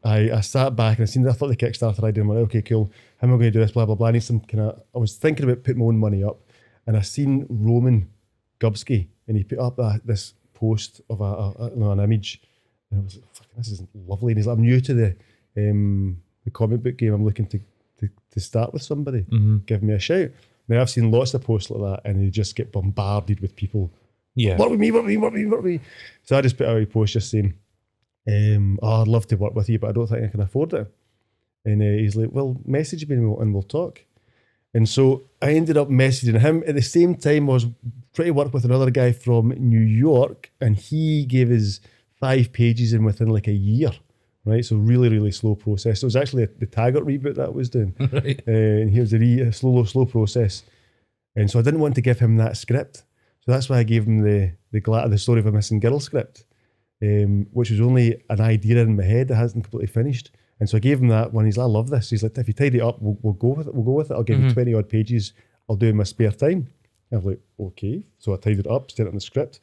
I, 0.06 0.36
I 0.36 0.40
sat 0.40 0.76
back 0.76 0.98
and 0.98 1.02
I 1.02 1.06
seen 1.06 1.28
I 1.28 1.32
thought 1.32 1.48
the 1.48 1.56
Kickstarter 1.56 2.02
idea. 2.04 2.22
I'm 2.22 2.28
like, 2.28 2.38
okay, 2.38 2.62
cool. 2.62 2.90
How 3.20 3.26
am 3.26 3.34
I 3.34 3.36
going 3.38 3.52
to 3.52 3.58
do 3.58 3.60
this? 3.60 3.72
Blah 3.72 3.86
blah 3.86 3.94
blah. 3.94 4.08
I 4.08 4.12
need 4.12 4.22
some 4.22 4.40
kind 4.40 4.62
of. 4.64 4.80
I 4.94 4.98
was 4.98 5.16
thinking 5.16 5.44
about 5.44 5.64
putting 5.64 5.80
my 5.80 5.86
own 5.86 5.98
money 5.98 6.22
up, 6.22 6.38
and 6.86 6.96
I 6.96 7.00
seen 7.00 7.46
Roman 7.48 8.08
Gubsky, 8.60 9.08
and 9.26 9.36
he 9.36 9.44
put 9.44 9.58
up 9.58 9.78
a, 9.78 10.00
this 10.04 10.34
post 10.54 11.00
of 11.10 11.20
a, 11.20 11.24
a, 11.24 11.70
you 11.70 11.76
know, 11.76 11.90
an 11.90 12.00
image, 12.00 12.40
and 12.90 13.00
I 13.00 13.04
was 13.04 13.16
like, 13.16 13.24
"Fucking, 13.34 13.52
this 13.56 13.68
is 13.68 13.82
lovely." 14.06 14.32
And 14.32 14.38
he's 14.38 14.46
like, 14.46 14.56
"I'm 14.56 14.62
new 14.62 14.80
to 14.80 14.94
the 14.94 15.16
um, 15.56 16.22
the 16.44 16.50
comic 16.50 16.82
book 16.82 16.96
game. 16.96 17.12
I'm 17.12 17.24
looking 17.24 17.46
to 17.48 17.58
to, 18.00 18.08
to 18.30 18.40
start 18.40 18.72
with 18.72 18.82
somebody. 18.82 19.24
Give 19.66 19.82
me 19.82 19.94
a 19.94 19.98
shout." 19.98 20.30
Now 20.68 20.80
I've 20.80 20.90
seen 20.90 21.10
lots 21.10 21.34
of 21.34 21.42
posts 21.42 21.70
like 21.70 21.82
that, 21.82 22.08
and 22.08 22.22
they 22.22 22.30
just 22.30 22.56
get 22.56 22.72
bombarded 22.72 23.40
with 23.40 23.54
people 23.56 23.90
Yeah. 24.36 24.56
What 24.56 24.70
with 24.70 24.78
me, 24.78 24.90
work 24.90 25.04
with 25.04 25.10
me, 25.10 25.16
what 25.16 25.32
with 25.32 25.40
me, 25.40 25.46
work 25.46 25.62
with 25.62 25.72
me. 25.72 25.80
So 26.22 26.36
I 26.36 26.42
just 26.42 26.58
put 26.58 26.68
out 26.68 26.80
a 26.80 26.86
post 26.86 27.14
just 27.14 27.30
saying, 27.30 27.54
um, 28.28 28.78
oh, 28.82 29.02
I'd 29.02 29.08
love 29.08 29.26
to 29.28 29.36
work 29.36 29.54
with 29.54 29.68
you, 29.68 29.78
but 29.78 29.90
I 29.90 29.92
don't 29.92 30.06
think 30.06 30.24
I 30.24 30.28
can 30.28 30.40
afford 30.40 30.72
it. 30.72 30.92
And 31.64 31.82
uh, 31.82 31.98
he's 32.00 32.16
like, 32.16 32.30
well, 32.32 32.60
message 32.64 33.08
me 33.08 33.16
and 33.16 33.52
we'll, 33.54 33.62
talk. 33.62 34.04
And 34.72 34.88
so 34.88 35.24
I 35.42 35.52
ended 35.52 35.76
up 35.76 35.88
messaging 35.88 36.38
him. 36.40 36.62
At 36.66 36.74
the 36.74 36.82
same 36.82 37.14
time, 37.14 37.48
I 37.48 37.54
was 37.54 37.66
trying 38.14 38.26
to 38.26 38.32
work 38.32 38.52
with 38.52 38.64
another 38.64 38.90
guy 38.90 39.12
from 39.12 39.48
New 39.56 39.80
York, 39.80 40.50
and 40.60 40.76
he 40.76 41.24
gave 41.24 41.50
us 41.50 41.80
five 42.20 42.52
pages 42.52 42.92
in 42.92 43.04
within 43.04 43.28
like 43.28 43.48
a 43.48 43.52
year. 43.52 43.90
Right, 44.44 44.64
so 44.64 44.76
really, 44.76 45.08
really 45.08 45.32
slow 45.32 45.56
process. 45.56 46.00
So 46.00 46.04
it 46.04 46.06
was 46.06 46.14
actually 46.14 46.44
the 46.46 46.66
Taggart 46.66 47.04
reboot 47.04 47.34
that 47.34 47.46
I 47.46 47.48
was 47.48 47.68
doing, 47.68 47.96
Right. 48.12 48.40
uh, 48.46 48.52
and 48.52 48.90
he 48.90 49.00
was 49.00 49.12
a, 49.12 49.18
re- 49.18 49.40
a 49.40 49.52
slow, 49.52 49.82
slow 49.82 50.06
process. 50.06 50.62
And 51.34 51.50
so 51.50 51.58
I 51.58 51.62
didn't 51.62 51.80
want 51.80 51.96
to 51.96 52.00
give 52.00 52.20
him 52.20 52.36
that 52.36 52.56
script. 52.56 52.98
So 53.44 53.50
that's 53.50 53.68
why 53.68 53.78
I 53.78 53.82
gave 53.82 54.04
him 54.06 54.20
the 54.22 54.52
the, 54.70 54.80
gla- 54.80 55.08
the 55.08 55.18
story 55.18 55.40
of 55.40 55.46
a 55.46 55.52
missing 55.52 55.80
girl 55.80 55.98
script, 55.98 56.44
um, 57.02 57.46
which 57.52 57.70
was 57.70 57.80
only 57.80 58.22
an 58.30 58.40
idea 58.40 58.82
in 58.82 58.96
my 58.96 59.04
head 59.04 59.28
that 59.28 59.36
hasn't 59.36 59.64
completely 59.64 59.88
finished. 59.88 60.30
And 60.58 60.68
so 60.68 60.78
I 60.78 60.80
gave 60.80 61.00
him 61.00 61.08
that 61.08 61.32
one. 61.32 61.44
He's 61.44 61.58
like, 61.58 61.64
I 61.64 61.68
love 61.68 61.90
this. 61.90 62.10
He's 62.10 62.22
like, 62.22 62.38
if 62.38 62.48
you 62.48 62.54
tidy 62.54 62.78
it 62.78 62.82
up, 62.82 63.00
we'll, 63.00 63.18
we'll 63.20 63.34
go 63.34 63.48
with 63.48 63.68
it. 63.68 63.74
We'll 63.74 63.84
go 63.84 63.92
with 63.92 64.10
it. 64.10 64.14
I'll 64.14 64.22
give 64.22 64.40
you 64.40 64.50
20 64.50 64.74
odd 64.74 64.88
pages. 64.88 65.32
I'll 65.68 65.76
do 65.76 65.86
it 65.86 65.90
in 65.90 65.96
my 65.96 66.04
spare 66.04 66.30
time. 66.30 66.68
I 67.12 67.16
was 67.16 67.24
like, 67.26 67.40
okay. 67.60 68.02
So 68.18 68.32
I 68.32 68.36
tidied 68.36 68.60
it 68.60 68.66
up, 68.66 68.90
set 68.90 69.06
it 69.06 69.10
in 69.10 69.14
the 69.14 69.20
script. 69.20 69.60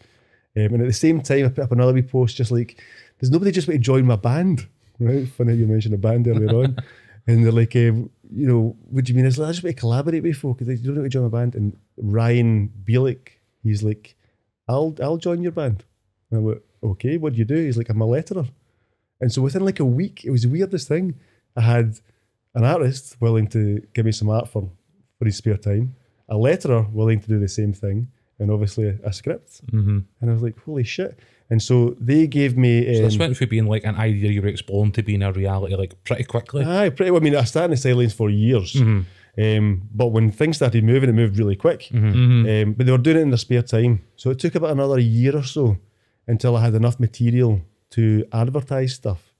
Um, 0.55 0.65
and 0.65 0.81
at 0.81 0.87
the 0.87 0.93
same 0.93 1.21
time, 1.21 1.45
I 1.45 1.49
put 1.49 1.63
up 1.63 1.71
another 1.71 1.93
wee 1.93 2.03
post 2.03 2.37
just 2.37 2.51
like, 2.51 2.79
there's 3.19 3.31
nobody 3.31 3.51
just 3.51 3.67
want 3.67 3.79
to 3.79 3.83
join 3.83 4.05
my 4.05 4.15
band? 4.15 4.67
Right? 4.99 5.27
Funny 5.27 5.55
you 5.55 5.65
mentioned 5.65 5.95
a 5.95 5.97
band 5.97 6.27
earlier 6.27 6.49
on. 6.49 6.77
And 7.25 7.45
they're 7.45 7.53
like, 7.53 7.75
um, 7.75 8.09
you 8.29 8.47
know, 8.47 8.75
what 8.89 9.05
do 9.05 9.11
you 9.11 9.15
mean? 9.15 9.25
I 9.25 9.29
was 9.29 9.37
like, 9.37 9.47
I 9.47 9.51
just 9.53 9.63
want 9.63 9.75
to 9.75 9.79
collaborate 9.79 10.23
with 10.23 10.35
folk. 10.35 10.59
They 10.59 10.75
don't 10.75 10.95
want 10.95 11.05
to 11.05 11.09
join 11.09 11.23
my 11.23 11.29
band. 11.29 11.55
And 11.55 11.77
Ryan 11.97 12.69
Bielik, 12.83 13.29
he's 13.63 13.81
like, 13.81 14.15
I'll 14.67 14.93
I'll 15.01 15.17
join 15.17 15.41
your 15.41 15.53
band. 15.53 15.85
And 16.29 16.39
I 16.39 16.43
went, 16.43 16.61
okay, 16.83 17.17
what 17.17 17.33
do 17.33 17.39
you 17.39 17.45
do? 17.45 17.55
He's 17.55 17.77
like, 17.77 17.89
I'm 17.89 18.01
a 18.01 18.07
letterer. 18.07 18.47
And 19.21 19.31
so 19.31 19.41
within 19.41 19.63
like 19.63 19.79
a 19.79 19.85
week, 19.85 20.25
it 20.25 20.31
was 20.31 20.43
the 20.43 20.49
weirdest 20.49 20.87
thing. 20.87 21.15
I 21.55 21.61
had 21.61 21.99
an 22.55 22.63
artist 22.63 23.17
willing 23.21 23.47
to 23.47 23.81
give 23.93 24.05
me 24.05 24.11
some 24.11 24.29
art 24.29 24.49
for, 24.49 24.69
for 25.17 25.25
his 25.25 25.37
spare 25.37 25.57
time, 25.57 25.95
a 26.29 26.35
letterer 26.35 26.91
willing 26.91 27.19
to 27.21 27.27
do 27.27 27.39
the 27.39 27.47
same 27.47 27.73
thing, 27.73 28.07
and 28.39 28.51
obviously 28.51 28.87
a, 28.89 28.95
a 29.03 29.13
script. 29.13 29.65
Mm-hmm. 29.67 29.99
And 30.19 30.29
I 30.29 30.33
was 30.33 30.43
like, 30.43 30.57
holy 30.59 30.83
shit. 30.83 31.17
And 31.49 31.61
so 31.61 31.95
they 31.99 32.25
gave 32.27 32.57
me. 32.57 32.83
So 32.95 32.99
Um, 32.99 33.05
this 33.05 33.17
went 33.17 33.37
from 33.37 33.49
being 33.49 33.67
like 33.67 33.83
an 33.83 33.95
idea 33.95 34.31
you 34.31 34.41
were 34.41 34.47
exploring 34.47 34.91
to 34.93 35.03
being 35.03 35.21
a 35.21 35.31
reality 35.31 35.75
like 35.75 36.01
pretty 36.03 36.23
quickly. 36.23 36.63
Aye, 36.65 36.89
pretty 36.89 37.11
well. 37.11 37.21
I 37.21 37.23
mean, 37.23 37.35
I 37.35 37.43
started 37.43 37.65
in 37.65 37.71
the 37.71 37.77
sidelines 37.77 38.13
for 38.13 38.29
years. 38.29 38.75
Um, 39.35 39.83
but 39.93 40.07
when 40.07 40.31
things 40.31 40.57
started 40.57 40.83
moving, 40.83 41.09
it 41.09 41.13
moved 41.13 41.37
really 41.37 41.55
quick. 41.55 41.89
Um, 42.47 42.73
but 42.73 42.85
they 42.85 42.91
were 42.91 42.97
doing 42.97 43.17
it 43.17 43.21
in 43.21 43.29
their 43.29 43.37
spare 43.37 43.61
time. 43.63 44.01
So 44.15 44.31
it 44.31 44.39
took 44.39 44.55
about 44.55 44.71
another 44.71 44.99
year 44.99 45.35
or 45.35 45.43
so 45.43 45.77
until 46.27 46.55
I 46.55 46.62
had 46.62 46.74
enough 46.74 47.00
material 47.00 47.62
to 47.92 48.25
advertise 48.31 48.94
stuff. 48.96 49.33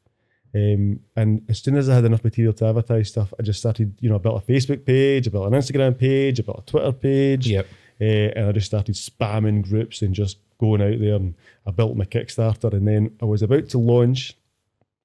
Um, 0.56 1.00
and 1.15 1.41
as 1.50 1.60
soon 1.60 1.76
as 1.78 1.89
I 1.89 1.96
had 1.96 2.06
enough 2.06 2.24
material 2.24 2.54
to 2.54 2.65
advertise 2.67 3.10
stuff, 3.10 3.34
I 3.39 3.43
just 3.43 3.60
started, 3.60 3.98
you 4.00 4.10
know, 4.10 4.15
I 4.15 4.19
built 4.19 4.43
a 4.48 4.52
Facebook 4.52 4.86
page, 4.86 5.28
I 5.28 5.32
built 5.32 5.48
an 5.52 5.60
Instagram 5.60 5.98
page, 5.98 6.39
I 6.39 6.43
built 6.43 6.60
a 6.60 6.65
Twitter 6.72 6.91
page. 6.91 7.48
Yep. 7.48 7.67
Uh, 8.00 8.04
and 8.04 8.50
I 8.50 8.52
just 8.52 8.67
started 8.67 8.96
spamming 8.96 9.63
groups 9.63 10.02
and 10.02 10.13
just 10.13 10.38
going 10.60 10.82
out 10.82 11.00
there. 11.00 11.15
And 11.15 11.34
I 11.65 11.72
built 11.72 11.96
my 11.98 12.06
Kickstarter. 12.06 12.72
And 12.74 12.88
then 12.88 13.15
I 13.22 13.26
was 13.26 13.41
about 13.41 13.69
to 13.69 13.78
launch 13.80 14.36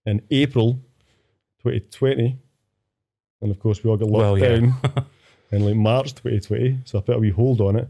in 0.05 0.21
April 0.31 0.81
2020. 1.63 2.39
And 3.41 3.51
of 3.51 3.59
course, 3.61 3.83
we 3.83 3.91
all 3.91 3.97
got 3.97 4.09
locked 4.09 4.23
Well, 4.23 4.39
yeah. 4.39 4.49
down 4.49 4.75
in 5.53 5.65
like 5.65 5.77
March 5.77 6.15
2020. 6.15 6.81
So 6.85 6.99
I 6.99 7.01
put 7.01 7.17
a 7.17 7.19
wee 7.19 7.31
hold 7.31 7.61
on 7.61 7.77
it. 7.77 7.89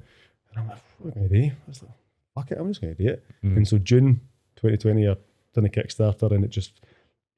And 0.50 0.58
I'm 0.60 0.68
like, 0.68 0.78
what 0.98 1.16
am 1.16 1.24
I 1.24 1.26
going 1.28 1.97
to 2.46 2.54
do? 2.54 2.58
I 2.58 2.58
was 2.58 2.58
like, 2.58 2.58
fuck 2.58 2.58
it, 2.58 2.60
I'm 2.60 2.68
just 2.70 2.80
going 2.80 2.94
to 2.96 3.02
do 3.02 3.08
it. 3.10 3.24
Mm. 3.44 3.56
And 3.56 3.68
so 3.68 3.78
June 3.78 4.20
2020, 4.56 5.08
I 5.08 5.16
done 5.54 5.64
a 5.64 5.68
Kickstarter 5.68 6.30
and 6.32 6.44
it 6.44 6.50
just 6.50 6.80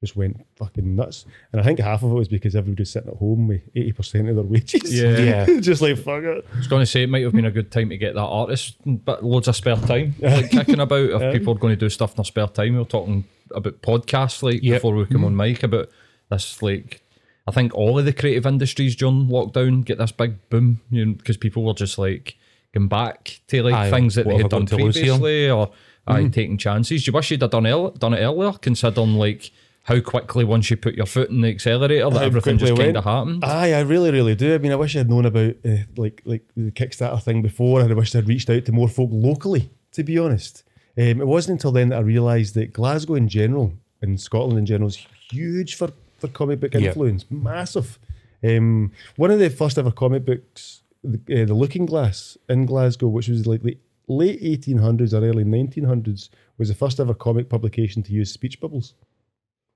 just 0.01 0.15
went 0.15 0.43
fucking 0.55 0.95
nuts. 0.95 1.25
And 1.51 1.61
I 1.61 1.63
think 1.63 1.77
half 1.79 2.01
of 2.01 2.09
it 2.11 2.15
was 2.15 2.27
because 2.27 2.55
everybody 2.55 2.81
was 2.81 2.89
sitting 2.89 3.11
at 3.11 3.17
home 3.17 3.47
with 3.47 3.61
80% 3.75 4.29
of 4.31 4.35
their 4.35 4.43
wages. 4.43 4.99
Yeah. 4.99 5.45
Yeah. 5.47 5.59
just 5.59 5.79
like, 5.79 5.95
fuck 5.97 6.23
it. 6.23 6.43
I 6.53 6.57
was 6.57 6.65
going 6.67 6.81
to 6.81 6.87
say 6.87 7.03
it 7.03 7.09
might 7.09 7.21
have 7.21 7.33
been 7.33 7.45
a 7.45 7.51
good 7.51 7.71
time 7.71 7.89
to 7.89 7.97
get 7.97 8.15
that 8.15 8.21
artist, 8.21 8.77
but 8.83 9.23
loads 9.23 9.47
of 9.47 9.55
spare 9.55 9.75
time 9.75 10.15
like 10.19 10.49
kicking 10.49 10.79
about. 10.79 11.21
If 11.21 11.33
people 11.33 11.53
are 11.53 11.57
going 11.59 11.73
to 11.73 11.79
do 11.79 11.87
stuff 11.89 12.13
in 12.13 12.15
their 12.17 12.25
spare 12.25 12.47
time, 12.47 12.73
we 12.73 12.79
were 12.79 12.85
talking 12.85 13.25
about 13.53 13.81
podcasts 13.83 14.41
like 14.41 14.63
Yep. 14.63 14.77
before 14.77 14.95
we 14.95 15.05
come 15.05 15.23
on 15.23 15.35
mic 15.35 15.61
about 15.61 15.89
this. 16.31 16.63
Like, 16.63 17.03
I 17.47 17.51
think 17.51 17.75
all 17.75 17.99
of 17.99 18.05
the 18.05 18.13
creative 18.13 18.47
industries 18.47 18.95
during 18.95 19.27
lockdown 19.27 19.85
get 19.85 19.99
this 19.99 20.11
big 20.11 20.49
boom, 20.49 20.81
you 20.89 21.05
know, 21.05 21.13
because 21.13 21.37
people 21.37 21.63
were 21.63 21.73
just 21.75 21.99
like 21.99 22.37
going 22.73 22.87
back 22.87 23.41
to 23.47 23.63
like 23.63 23.73
Aye, 23.73 23.89
things 23.91 24.15
that 24.15 24.27
they 24.27 24.37
had 24.37 24.49
done 24.49 24.65
got 24.65 24.77
to 24.77 24.83
lose 24.83 24.95
here? 24.95 25.03
previously, 25.05 25.49
or 25.49 25.71
aye, 26.07 26.23
taking 26.27 26.57
chances. 26.57 27.03
Do 27.03 27.09
you 27.11 27.13
wish 27.15 27.31
you'd 27.31 27.41
have 27.41 27.51
done 27.51 27.65
el- 27.65 27.91
done 27.91 28.13
it 28.13 28.19
earlier, 28.21 28.53
considering 28.53 29.15
like 29.15 29.51
how 29.83 29.99
quickly 29.99 30.43
once 30.43 30.69
you 30.69 30.77
put 30.77 30.93
your 30.95 31.05
foot 31.07 31.29
in 31.31 31.41
the 31.41 31.49
accelerator 31.49 32.09
that 32.09 32.19
How 32.19 32.25
everything 32.25 32.57
just 32.59 32.75
kind 32.75 32.95
of 32.97 33.03
happened? 33.03 33.43
Aye, 33.43 33.73
I 33.73 33.79
really, 33.81 34.11
really 34.11 34.35
do. 34.35 34.53
I 34.53 34.59
mean, 34.59 34.71
I 34.71 34.75
wish 34.75 34.95
I'd 34.95 35.09
known 35.09 35.25
about 35.25 35.55
uh, 35.65 35.77
like 35.97 36.21
like 36.25 36.43
the 36.55 36.71
Kickstarter 36.71 37.21
thing 37.21 37.41
before, 37.41 37.81
and 37.81 37.91
I 37.91 37.95
wish 37.95 38.15
I'd 38.15 38.27
reached 38.27 38.49
out 38.49 38.65
to 38.65 38.71
more 38.71 38.87
folk 38.87 39.09
locally. 39.11 39.69
To 39.93 40.03
be 40.03 40.17
honest, 40.17 40.63
um, 40.97 41.19
it 41.21 41.27
wasn't 41.27 41.59
until 41.59 41.71
then 41.73 41.89
that 41.89 41.97
I 41.97 42.01
realised 42.01 42.53
that 42.55 42.71
Glasgow 42.73 43.15
in 43.15 43.27
general 43.27 43.73
and 44.01 44.19
Scotland 44.21 44.57
in 44.59 44.65
general 44.65 44.87
is 44.89 45.05
huge 45.29 45.75
for 45.75 45.91
for 46.19 46.27
comic 46.27 46.59
book 46.59 46.73
Yeah. 46.75 46.81
influence, 46.89 47.25
massive. 47.31 47.97
Um, 48.43 48.91
one 49.17 49.31
of 49.31 49.39
the 49.39 49.49
first 49.49 49.77
ever 49.77 49.91
comic 49.91 50.23
books, 50.25 50.81
the, 51.03 51.41
uh, 51.41 51.45
the 51.45 51.53
Looking 51.53 51.85
Glass 51.85 52.37
in 52.49 52.65
Glasgow, 52.65 53.07
which 53.07 53.27
was 53.27 53.45
like 53.47 53.63
the 53.63 53.77
late 54.07 54.41
1800s 54.41 55.13
or 55.13 55.25
early 55.25 55.43
1900s, 55.43 56.29
was 56.57 56.67
the 56.69 56.75
first 56.75 56.99
ever 56.99 57.13
comic 57.13 57.49
publication 57.49 58.03
to 58.03 58.11
use 58.13 58.31
speech 58.31 58.59
bubbles. 58.59 58.93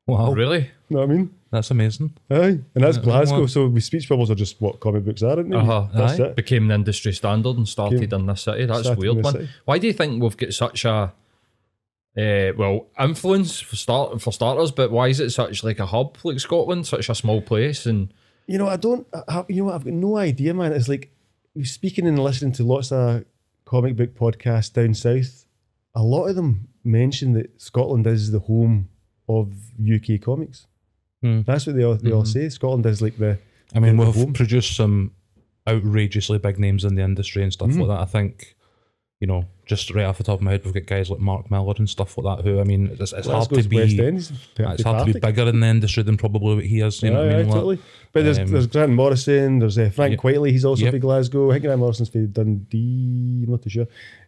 Wow. 0.07 0.33
really? 0.33 0.69
You 0.89 0.97
know 0.97 0.99
what 0.99 1.09
I 1.09 1.13
mean? 1.13 1.33
That's 1.49 1.71
amazing. 1.71 2.13
Aye, 2.29 2.35
and 2.35 2.61
that's 2.75 2.97
Yeah, 2.97 3.03
Glasgow. 3.03 3.39
well- 3.39 3.47
So 3.47 3.75
speech 3.79 4.07
bubbles 4.07 4.29
are 4.29 4.35
just 4.35 4.61
what 4.61 4.79
comic 4.79 5.03
books 5.03 5.23
are, 5.23 5.37
aren't 5.37 5.49
they? 5.49 5.55
Uh-huh. 5.55 5.87
That's 5.95 6.19
Aye. 6.19 6.25
it. 6.25 6.35
became 6.35 6.67
the 6.67 6.75
industry 6.75 7.11
standard 7.13 7.57
and 7.57 7.67
started 7.67 8.13
in 8.13 8.25
this 8.27 8.41
city. 8.41 8.65
That's 8.65 8.95
weird, 8.95 9.17
this 9.17 9.23
man. 9.23 9.33
city. 9.33 9.49
Why 9.65 9.79
do 9.79 9.87
you 9.87 9.93
think 9.93 10.21
we've 10.21 10.37
got 10.37 10.53
such 10.53 10.85
a 10.85 11.11
uh, 12.17 12.51
well 12.55 12.85
influence 12.99 13.59
for 13.59 13.75
start 13.77 14.21
for 14.21 14.31
starters? 14.31 14.71
But 14.71 14.91
why 14.91 15.07
is 15.07 15.19
it 15.19 15.31
such 15.31 15.63
like 15.63 15.79
a 15.79 15.85
hub 15.87 16.17
like 16.23 16.39
Scotland, 16.39 16.85
such 16.85 17.09
a 17.09 17.15
small 17.15 17.41
place? 17.41 17.85
And 17.87 18.13
You 18.47 18.57
know, 18.59 18.67
I 18.67 18.75
don't. 18.77 19.07
I 19.27 19.31
have, 19.33 19.45
you 19.49 19.63
know, 19.65 19.71
I've 19.71 19.85
got 19.85 19.93
no 19.93 20.17
idea, 20.17 20.53
man. 20.53 20.71
It's 20.71 20.87
like 20.87 21.09
speaking 21.63 22.07
and 22.07 22.19
listening 22.19 22.51
to 22.53 22.63
lots 22.63 22.91
of 22.91 23.25
comic 23.65 23.95
book 23.95 24.15
podcasts 24.15 24.71
down 24.71 24.93
south. 24.93 25.45
A 25.95 26.03
lot 26.03 26.27
of 26.27 26.35
them 26.35 26.67
mention 26.83 27.33
that 27.33 27.61
Scotland 27.61 28.05
is 28.07 28.31
the 28.31 28.39
home 28.39 28.89
of 29.27 29.53
UK 29.81 30.21
comics. 30.21 30.67
Hmm. 31.21 31.41
That's 31.41 31.65
what 31.65 31.75
they 31.75 31.83
all 31.83 31.95
they 31.95 32.11
all 32.11 32.25
say. 32.25 32.49
Scotland 32.49 32.85
is 32.85 33.01
like 33.01 33.17
the. 33.17 33.39
I 33.73 33.79
mean, 33.79 33.97
we've 33.97 34.13
home. 34.13 34.33
produced 34.33 34.75
some 34.75 35.11
outrageously 35.67 36.37
big 36.37 36.59
names 36.59 36.83
in 36.83 36.95
the 36.95 37.01
industry 37.01 37.43
and 37.43 37.51
stuff 37.51 37.75
like 37.75 37.87
that. 37.87 37.99
I 37.99 38.05
think, 38.05 38.54
you 39.25 39.27
know, 39.27 39.43
just 39.65 39.89
right 39.89 40.05
off 40.05 40.19
the 40.19 40.23
top 40.23 40.35
of 40.37 40.43
my 40.43 40.51
head, 40.51 40.63
we've 40.63 40.73
got 40.75 40.85
guys 40.85 41.09
like 41.09 41.19
Mark 41.19 41.49
Millar 41.49 41.73
and 41.79 41.89
stuff 41.89 42.15
like 42.15 42.37
that. 42.37 42.43
Who 42.43 42.59
I 42.59 42.63
mean, 42.63 42.95
it's, 42.99 43.11
it's 43.11 43.27
hard 43.27 43.49
to 43.49 43.63
be 43.67 43.77
it's 43.81 44.83
hard 44.83 45.07
to 45.07 45.13
be 45.13 45.19
bigger 45.19 45.47
in 45.47 45.61
the 45.61 45.65
industry 45.65 46.03
than 46.03 46.15
probably 46.15 46.55
what 46.57 46.63
he 46.63 46.81
is. 46.81 47.01
You 47.01 47.09
know 47.09 47.25
what 47.25 47.33
I 47.33 47.37
mean? 47.37 47.37
aye, 47.37 47.49
Like, 47.49 47.51
totally. 47.51 47.79
But 48.13 48.23
there's, 48.25 48.37
um, 48.37 48.45
there's 48.51 48.67
Grant 48.67 48.91
Morrison, 48.91 49.57
there's 49.57 49.79
uh, 49.79 49.89
Frank. 49.89 50.19
Quitely, 50.19 50.51
he's 50.51 50.63
also 50.63 50.83
Yep. 50.83 50.93
for 50.93 50.99
Glasgow. 50.99 51.49
I 51.49 51.53
think 51.53 51.65
Grant 51.65 51.79
Morrison's 51.79 52.09
for 52.09 52.19
Dundee, 52.19 53.45
I'm 53.45 53.51
not 53.51 53.63
too 53.63 53.71
sure. 53.71 53.87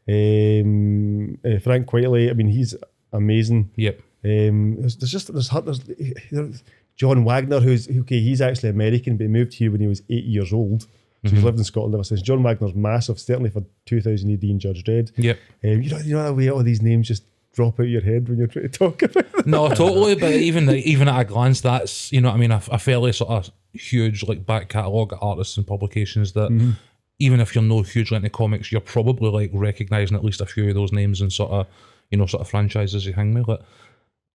Um, 0.09 1.37
uh, 1.45 1.59
Frank 1.59 1.85
Quitely, 1.85 2.31
I 2.31 2.33
mean, 2.33 2.47
he's 2.47 2.73
amazing. 3.13 3.69
Yep. 3.75 4.01
Um, 4.25 4.77
there's, 4.79 4.95
there's 4.95 5.11
just 5.11 5.31
there's, 5.31 5.49
there's, 5.49 5.83
there's 6.31 6.63
John 6.95 7.23
Wagner, 7.23 7.59
who's 7.59 7.87
okay, 7.87 8.19
he's 8.19 8.41
actually 8.41 8.69
American, 8.69 9.15
but 9.15 9.25
he 9.25 9.27
moved 9.27 9.53
here 9.53 9.69
when 9.71 9.81
he 9.81 9.87
was 9.87 10.01
eight 10.09 10.25
years 10.25 10.51
old. 10.51 10.87
So 11.27 11.31
Mm-hmm. 11.31 11.35
he's 11.37 11.45
lived 11.45 11.57
in 11.59 11.63
Scotland 11.63 11.93
ever 11.95 12.03
since. 12.03 12.21
John 12.21 12.41
Wagner's 12.43 12.73
massive, 12.75 13.19
certainly 13.19 13.49
for 13.49 13.63
2000 13.85 14.31
AD 14.31 14.43
and 14.43 14.59
Judge 14.59 14.83
Dredd. 14.83 15.11
Yep. 15.17 15.39
Um, 15.63 15.81
you 15.81 15.89
know, 15.89 15.97
you 15.99 16.13
know 16.15 16.25
the 16.25 16.33
way 16.33 16.49
all 16.49 16.63
these 16.63 16.81
names 16.81 17.07
just 17.07 17.23
drop 17.53 17.79
out 17.79 17.83
your 17.87 18.01
head 18.01 18.29
when 18.29 18.37
you're 18.37 18.47
trying 18.47 18.69
to 18.69 18.77
talk 18.77 19.01
about 19.01 19.25
it. 19.37 19.47
No, 19.47 19.67
totally. 19.73 20.15
But 20.15 20.33
even 20.33 20.69
even 20.69 21.07
at 21.07 21.19
a 21.21 21.23
glance, 21.25 21.61
that's 21.61 22.11
you 22.11 22.21
know 22.21 22.29
what 22.29 22.35
I 22.35 22.39
mean. 22.39 22.51
A, 22.51 22.61
a 22.71 22.79
fairly 22.79 23.11
sort 23.13 23.29
of 23.31 23.51
huge 23.73 24.23
like 24.27 24.45
back 24.45 24.69
catalogue 24.69 25.13
of 25.13 25.19
artists 25.21 25.57
and 25.57 25.65
publications 25.67 26.33
that 26.33 26.49
Mm-hmm. 26.51 26.71
even 27.19 27.39
if 27.39 27.53
you're 27.55 27.63
no 27.63 27.81
hugely 27.81 28.15
into 28.17 28.29
comics, 28.29 28.71
you're 28.71 28.81
probably 28.81 29.29
like 29.31 29.51
recognizing 29.53 30.15
at 30.17 30.23
least 30.23 30.41
a 30.41 30.45
few 30.45 30.69
of 30.69 30.75
those 30.75 30.91
names 30.91 31.19
and 31.21 31.31
sort 31.33 31.51
of 31.51 31.67
you 32.11 32.17
know 32.17 32.25
sort 32.25 32.41
of 32.41 32.49
franchises 32.49 33.05
you 33.05 33.13
hang 33.13 33.33
with. 33.33 33.47
Like, 33.47 33.59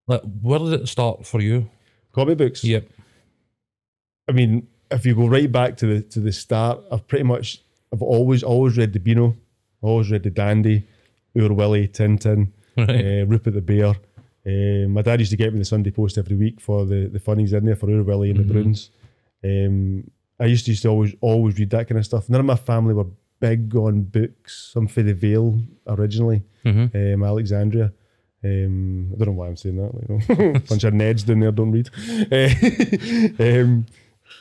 like 0.08 0.22
where 0.42 0.58
did 0.58 0.72
it 0.80 0.88
start 0.88 1.24
for 1.26 1.40
you? 1.40 1.68
Comic 2.12 2.38
books. 2.38 2.62
Yep. 2.64 2.88
I 4.28 4.32
mean, 4.32 4.66
if 4.94 5.04
you 5.06 5.14
go 5.14 5.26
right 5.28 5.50
back 5.50 5.76
to 5.78 5.86
the 5.86 6.02
to 6.02 6.20
the 6.20 6.32
start, 6.32 6.80
I've 6.90 7.06
pretty 7.06 7.24
much 7.24 7.62
I've 7.92 8.02
always 8.02 8.42
always 8.42 8.76
read 8.76 8.92
the 8.92 9.00
Beano, 9.00 9.36
always 9.82 10.10
read 10.10 10.22
the 10.22 10.30
Dandy, 10.30 10.86
Oor 11.38 11.48
Wullie, 11.50 11.88
Tintin, 11.88 12.48
Right. 12.76 12.88
uh, 13.22 13.26
Rupert 13.26 13.54
the 13.54 13.60
Bear. 13.60 13.94
Uh, 14.44 14.88
my 14.88 15.02
dad 15.02 15.20
used 15.20 15.30
to 15.30 15.36
get 15.36 15.52
me 15.52 15.58
the 15.58 15.64
Sunday 15.64 15.90
Post 15.90 16.18
every 16.18 16.36
week 16.36 16.60
for 16.60 16.84
the 16.86 17.06
the 17.06 17.20
funnies 17.20 17.52
in 17.52 17.64
there 17.66 17.76
for 17.76 17.88
Oor 17.90 18.02
Wullie 18.04 18.30
and 18.30 18.40
the 18.40 18.52
Broons. 18.52 18.88
Um, 19.44 20.10
I 20.40 20.46
used 20.46 20.64
to, 20.66 20.70
used 20.72 20.82
to 20.82 20.88
always 20.88 21.14
always 21.20 21.58
read 21.58 21.70
that 21.70 21.88
kind 21.88 21.98
of 21.98 22.04
stuff. 22.04 22.28
None 22.28 22.40
of 22.40 22.46
my 22.46 22.56
family 22.56 22.94
were 22.94 23.06
big 23.40 23.74
on 23.76 24.02
books. 24.02 24.70
Some 24.72 24.86
for 24.88 25.02
the 25.02 25.14
Vale 25.14 25.58
originally, 25.86 26.42
Mhm. 26.64 27.14
um, 27.14 27.22
Alexandria. 27.24 27.92
Um, 28.44 29.12
I 29.12 29.16
don't 29.18 29.26
know 29.28 29.32
why 29.40 29.46
I'm 29.48 29.56
saying 29.56 29.76
that. 29.76 29.92
Like, 29.94 30.68
bunch 30.68 30.82
of 30.84 30.94
Neds 30.94 31.24
down 31.24 31.40
there 31.40 31.52
don't 31.52 31.70
read. 31.70 31.90
Uh, 33.38 33.60
um, 33.62 33.86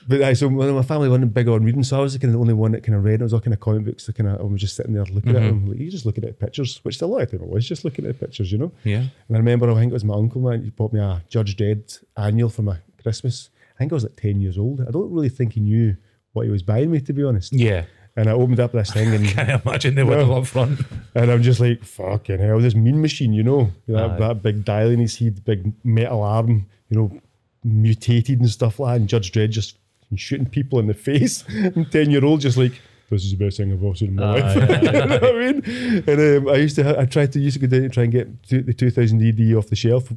but 0.08 0.22
I, 0.22 0.34
so 0.34 0.50
my 0.50 0.82
family 0.82 1.10
wasn't 1.10 1.34
big 1.34 1.48
on 1.48 1.64
reading, 1.64 1.84
so 1.84 2.00
I 2.00 2.02
was 2.02 2.14
kind 2.18 2.26
of 2.26 2.34
the 2.34 2.40
only 2.40 2.54
one 2.54 2.72
that 2.72 2.84
kind 2.84 2.98
of 2.98 3.04
read. 3.04 3.22
I 3.22 3.24
was 3.24 3.34
all 3.34 3.40
kind 3.40 3.54
of 3.54 3.60
comic 3.60 3.86
books. 3.86 4.10
Kind 4.16 4.30
of 4.30 4.40
I 4.40 4.44
was 4.44 4.60
just 4.60 4.76
sitting 4.76 4.94
there 4.94 5.06
looking 5.06 5.36
at 5.36 5.44
mm-hmm. 5.44 5.66
them. 5.66 5.70
Like, 5.70 5.80
you 5.80 5.92
just 5.92 6.06
looking 6.06 6.24
at 6.24 6.40
pictures, 6.40 6.80
which 6.84 7.02
a 7.02 7.06
lot 7.06 7.22
of 7.22 7.32
time 7.32 7.42
it 7.42 7.48
was 7.48 7.68
just 7.68 7.86
looking 7.86 8.06
at 8.06 8.20
pictures, 8.20 8.52
you 8.52 8.58
know. 8.58 8.72
Yeah. 8.84 9.06
And 9.28 9.38
I 9.38 9.38
remember, 9.38 9.70
I 9.70 9.76
think 9.76 9.92
it 9.92 9.94
was 9.94 10.04
my 10.04 10.16
uncle, 10.16 10.42
man, 10.42 10.64
he 10.64 10.70
bought 10.70 10.94
me 10.94 11.00
a 11.00 11.24
Judge 11.30 11.56
Dredd 11.56 12.04
annual 12.18 12.50
for 12.50 12.64
my 12.64 12.78
Christmas. 13.02 13.50
I 13.76 13.80
think 13.80 13.92
I 13.92 13.96
was 13.96 14.04
like 14.04 14.16
10 14.16 14.42
years 14.42 14.58
old. 14.58 14.82
I 14.82 14.92
don't 14.92 15.12
really 15.12 15.30
think 15.30 15.54
he 15.54 15.60
knew 15.60 15.96
what 16.34 16.46
he 16.46 16.52
was 16.52 16.64
buying 16.64 16.92
me, 16.92 17.02
to 17.02 17.14
be 17.14 17.24
honest. 17.24 17.54
Yeah. 17.54 17.86
And 18.16 18.30
I 18.30 18.34
opened 18.34 18.60
up 18.60 18.74
this 18.74 18.92
thing 18.92 19.08
and, 19.14 19.28
Can 19.28 19.50
I 19.50 19.62
imagine 19.64 19.96
they 19.96 20.04
would 20.04 20.18
have 20.18 20.32
up 20.32 20.48
front? 20.48 20.82
and 21.16 21.32
I'm 21.32 21.42
just 21.42 21.60
like, 21.60 21.84
fucking 21.84 22.40
hell, 22.40 22.60
this 22.60 22.76
mean 22.76 23.02
machine, 23.02 23.34
you 23.34 23.44
know? 23.44 23.72
That, 23.88 24.20
that 24.20 24.42
big 24.42 24.66
dial 24.66 24.90
in 24.90 25.00
his 25.00 25.18
head, 25.18 25.44
big 25.44 25.72
metal 25.84 26.22
arm, 26.24 26.68
you 26.90 26.98
know, 26.98 27.22
mutated 27.64 28.40
and 28.40 28.50
stuff 28.50 28.80
like 28.80 28.94
that. 28.94 29.00
And 29.02 29.10
Judge 29.10 29.32
Dredd 29.32 29.52
just 29.52 29.76
shooting 30.17 30.45
people 30.47 30.80
in 30.80 30.88
the 30.88 30.93
face. 30.93 31.43
And 31.76 31.91
10 31.91 32.12
year 32.12 32.24
old 32.26 32.41
just 32.41 32.58
like, 32.58 32.74
this 33.10 33.24
is 33.26 33.32
the 33.32 33.45
best 33.45 33.58
thing 33.58 33.71
I've 33.74 33.84
ever 33.84 33.95
seen 33.95 34.10
in 34.10 34.15
my 34.15 34.39
life. 34.39 34.56
you 34.84 34.91
know 34.91 35.19
what 35.19 35.24
I 35.24 35.52
mean? 35.52 36.04
And 36.08 36.47
um, 36.47 36.54
I 36.54 36.56
used 36.58 36.76
to, 36.78 36.84
ha- 36.84 36.95
I 37.02 37.06
tried 37.06 37.32
to 37.34 37.39
used 37.39 37.60
to 37.60 37.67
go 37.67 37.67
down 37.67 37.84
and 37.86 37.93
try 37.93 38.04
and 38.04 38.12
get 38.12 38.43
two- 38.43 38.62
the 38.62 38.74
2000 38.74 39.21
AD 39.21 39.56
off 39.58 39.67
the 39.67 39.76
shelf 39.76 40.12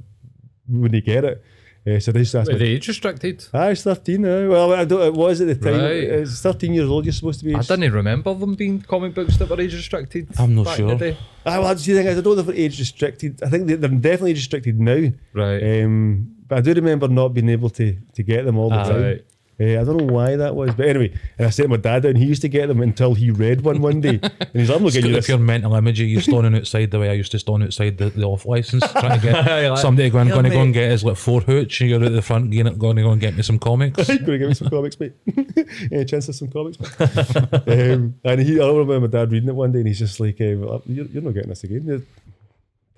when 0.68 0.92
they 0.92 1.00
get 1.00 1.24
it. 1.24 1.42
Uh, 1.86 2.00
so 2.00 2.12
they 2.12 2.20
used 2.20 2.32
to 2.32 2.38
ask 2.38 2.46
Were 2.48 2.54
me, 2.54 2.60
they 2.60 2.66
age 2.76 2.88
restricted? 2.88 3.44
Ah, 3.52 3.66
it's 3.68 3.82
13 3.82 4.22
now. 4.22 4.48
Well, 4.48 4.72
I 4.72 4.86
don't, 4.86 5.02
it 5.02 5.12
was 5.12 5.40
at 5.42 5.48
the 5.48 5.54
time. 5.56 5.80
Right. 5.82 6.04
It's 6.04 6.40
13 6.40 6.72
years 6.72 6.88
old, 6.88 7.04
you're 7.04 7.12
supposed 7.12 7.40
to 7.40 7.44
be. 7.44 7.54
I 7.54 7.60
didn't 7.60 7.82
even 7.84 7.96
remember 7.96 8.32
them 8.32 8.54
being 8.54 8.80
comic 8.80 9.12
books 9.14 9.36
that 9.36 9.50
were 9.50 9.60
age 9.60 9.74
restricted. 9.74 10.28
I'm 10.38 10.54
not 10.54 10.64
back 10.64 10.78
in 10.78 10.86
the 10.86 10.90
sure. 10.92 10.98
day. 11.10 11.16
Ah, 11.44 11.58
well, 11.58 11.68
that's 11.68 11.84
the 11.84 11.92
thing 11.94 12.06
is, 12.06 12.16
I 12.16 12.22
don't 12.22 12.36
know 12.36 12.40
if 12.40 12.46
they're 12.46 12.54
age 12.56 12.78
restricted. 12.78 13.42
I 13.42 13.50
think 13.50 13.66
they- 13.66 13.74
they're 13.74 13.90
definitely 13.90 14.30
age 14.30 14.38
restricted 14.38 14.80
now. 14.80 15.10
Right. 15.34 15.82
Um, 15.82 16.36
but 16.48 16.58
I 16.58 16.60
do 16.62 16.72
remember 16.72 17.06
not 17.08 17.34
being 17.34 17.48
able 17.50 17.68
to 17.70 17.96
to 18.14 18.22
get 18.22 18.44
them 18.46 18.56
all 18.56 18.70
the 18.70 18.76
Ah, 18.76 18.84
time. 18.88 19.02
right. 19.02 19.24
Uh, 19.60 19.80
I 19.80 19.84
don't 19.84 19.96
know 19.98 20.12
why 20.12 20.34
that 20.36 20.56
was, 20.56 20.74
but 20.74 20.86
anyway, 20.86 21.14
and 21.38 21.46
I 21.46 21.50
sent 21.50 21.68
my 21.68 21.76
dad 21.76 22.02
down. 22.02 22.16
He 22.16 22.26
used 22.26 22.42
to 22.42 22.48
get 22.48 22.66
them 22.66 22.80
until 22.80 23.14
he 23.14 23.30
read 23.30 23.60
one 23.60 23.80
one 23.80 24.00
day, 24.00 24.18
and 24.20 24.50
he's 24.52 24.68
like, 24.68 24.78
"I'm 24.78 24.84
not 24.84 24.92
getting 24.92 25.10
you 25.10 25.16
If 25.16 25.22
this." 25.22 25.28
your 25.28 25.38
mental 25.38 25.74
image 25.74 26.00
of 26.00 26.08
you 26.08 26.20
standing 26.20 26.56
outside 26.56 26.90
the 26.90 26.98
way 26.98 27.08
I 27.08 27.12
used 27.12 27.30
to 27.32 27.38
stand 27.38 27.62
outside 27.62 27.96
the, 27.98 28.10
the 28.10 28.24
off 28.24 28.46
license 28.46 28.84
trying 28.92 29.20
to 29.20 29.24
get 29.24 29.34
Like, 29.70 29.78
somebody 29.78 30.10
going, 30.10 30.26
"Here, 30.26 30.34
going 30.34 30.44
to 30.44 30.50
go 30.50 30.62
and 30.62 30.74
get 30.74 30.90
his 30.90 31.04
like 31.04 31.16
four 31.16 31.40
hooch 31.40 31.80
and 31.80 31.90
you're 31.90 32.02
at 32.02 32.12
the 32.12 32.22
front 32.22 32.50
going, 32.50 32.78
going 32.78 32.96
to 32.96 33.02
go 33.02 33.10
and 33.10 33.20
get 33.20 33.36
me 33.36 33.42
some 33.42 33.58
comics. 33.60 34.08
Going 34.08 34.24
to 34.24 34.38
give 34.38 34.48
me 34.48 34.54
some 34.54 34.70
comics, 34.70 34.98
mate. 34.98 35.12
Any 35.92 36.04
chance 36.04 36.28
of 36.28 36.34
some 36.34 36.48
comics, 36.48 36.78
um, 37.00 38.14
and 38.24 38.40
he, 38.40 38.60
I 38.60 38.66
remember 38.66 39.00
my 39.00 39.06
dad 39.06 39.30
reading 39.30 39.48
it 39.48 39.54
one 39.54 39.70
day, 39.70 39.78
and 39.78 39.88
he's 39.88 40.00
just 40.00 40.18
like, 40.18 40.40
uh, 40.40 40.44
you're, 40.86 41.06
"You're 41.06 41.22
not 41.22 41.34
getting 41.34 41.50
this 41.50 41.64
again." 41.64 42.06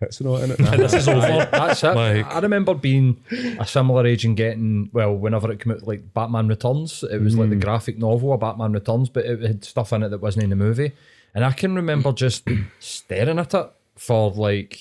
You're 0.00 0.09
tits 0.09 0.20
and 0.20 0.28
all 0.28 0.37
in 0.37 0.50
it. 0.50 0.56
this 0.59 0.92
is 0.94 1.09
over. 1.09 1.20
That's 1.50 1.82
it. 1.82 1.94
Like- 1.94 2.26
I 2.26 2.38
remember 2.40 2.74
being 2.74 3.22
a 3.59 3.66
similar 3.66 4.06
age 4.06 4.24
and 4.24 4.37
getting 4.37 4.90
well, 4.92 5.14
whenever 5.14 5.50
it 5.50 5.61
came 5.61 5.72
out, 5.72 5.87
like 5.87 6.12
Batman 6.14 6.48
Returns, 6.48 7.02
it 7.02 7.20
was 7.20 7.35
Mm. 7.35 7.38
like 7.38 7.50
the 7.50 7.56
graphic 7.56 7.98
novel 7.98 8.32
of 8.32 8.40
Batman 8.40 8.72
Returns, 8.72 9.09
but 9.09 9.24
it 9.24 9.40
had 9.40 9.64
stuff 9.64 9.92
in 9.92 10.02
it 10.02 10.09
that 10.11 10.20
wasn't 10.20 10.44
in 10.44 10.50
the 10.50 10.56
movie. 10.56 10.92
And 11.35 11.44
I 11.44 11.52
can 11.52 11.74
remember 11.74 12.12
just 12.12 12.46
staring 12.78 13.38
at 13.38 13.54
it 13.54 13.70
for 13.96 14.30
like 14.32 14.78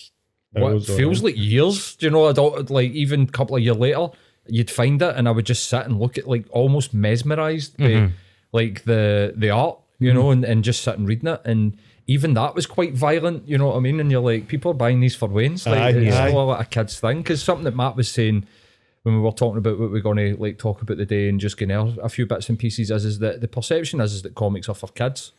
what 0.52 0.74
was 0.74 0.88
feels 0.88 1.22
like 1.24 1.36
years. 1.38 1.96
Do 1.98 2.06
you 2.06 2.10
know? 2.12 2.28
I 2.28 2.32
don't 2.34 2.70
like 2.70 2.92
even 2.92 3.22
a 3.24 3.28
couple 3.28 3.56
of 3.58 3.62
years 3.64 3.78
later, 3.78 4.08
you'd 4.48 4.72
find 4.72 5.02
it, 5.02 5.16
and 5.16 5.28
I 5.28 5.32
would 5.32 5.46
just 5.46 5.68
sit 5.68 5.86
and 5.86 6.00
look 6.00 6.18
at 6.18 6.28
like 6.28 6.46
almost 6.50 6.94
mesmerized 6.94 7.78
by 7.78 8.12
like 8.54 8.84
the 8.86 9.34
the 9.36 9.50
art, 9.50 9.78
you 10.00 10.14
know, 10.14 10.32
and, 10.32 10.44
and 10.46 10.64
just 10.64 10.84
sit 10.84 10.98
and 10.98 11.08
reading 11.08 11.28
it 11.30 11.42
and. 11.46 11.78
Even 12.08 12.36
that 12.36 12.54
was 12.54 12.66
quite 12.68 12.94
violent, 12.94 13.48
you 13.48 13.58
know 13.58 13.68
what 13.68 13.78
I 13.78 13.80
mean? 13.80 14.00
And 14.00 14.12
you're 14.12 14.22
like, 14.22 14.48
people 14.48 14.72
are 14.72 14.76
buying 14.76 15.00
these 15.00 15.16
for 15.16 15.28
Wayne's. 15.28 15.66
Like, 15.66 15.80
Aye, 15.80 15.90
it's 15.98 16.16
aye. 16.16 16.32
all 16.32 16.46
like 16.48 16.68
a 16.68 16.70
kid's 16.70 17.00
thing. 17.00 17.18
Because 17.18 17.42
something 17.42 17.64
that 17.64 17.76
Matt 17.76 17.96
was 17.96 18.08
saying 18.10 18.46
when 19.04 19.16
we 19.16 19.22
were 19.22 19.32
talking 19.32 19.58
about 19.58 19.80
what 19.80 19.90
we're 19.92 20.02
going 20.02 20.18
to 20.18 20.36
like 20.40 20.58
talk 20.60 20.82
about 20.84 20.98
the 20.98 21.06
day 21.06 21.30
and 21.30 21.40
just 21.40 21.58
getting 21.58 21.76
out 21.76 21.98
a 22.02 22.10
few 22.10 22.26
bits 22.28 22.48
and 22.50 22.60
pieces 22.60 22.92
is, 22.92 23.06
is 23.06 23.20
that 23.20 23.42
the 23.42 23.48
perception 23.48 24.02
is, 24.02 24.14
is 24.14 24.22
that 24.22 24.36
comics 24.36 24.70
are 24.70 24.76
for 24.76 24.88
kids. 24.90 25.32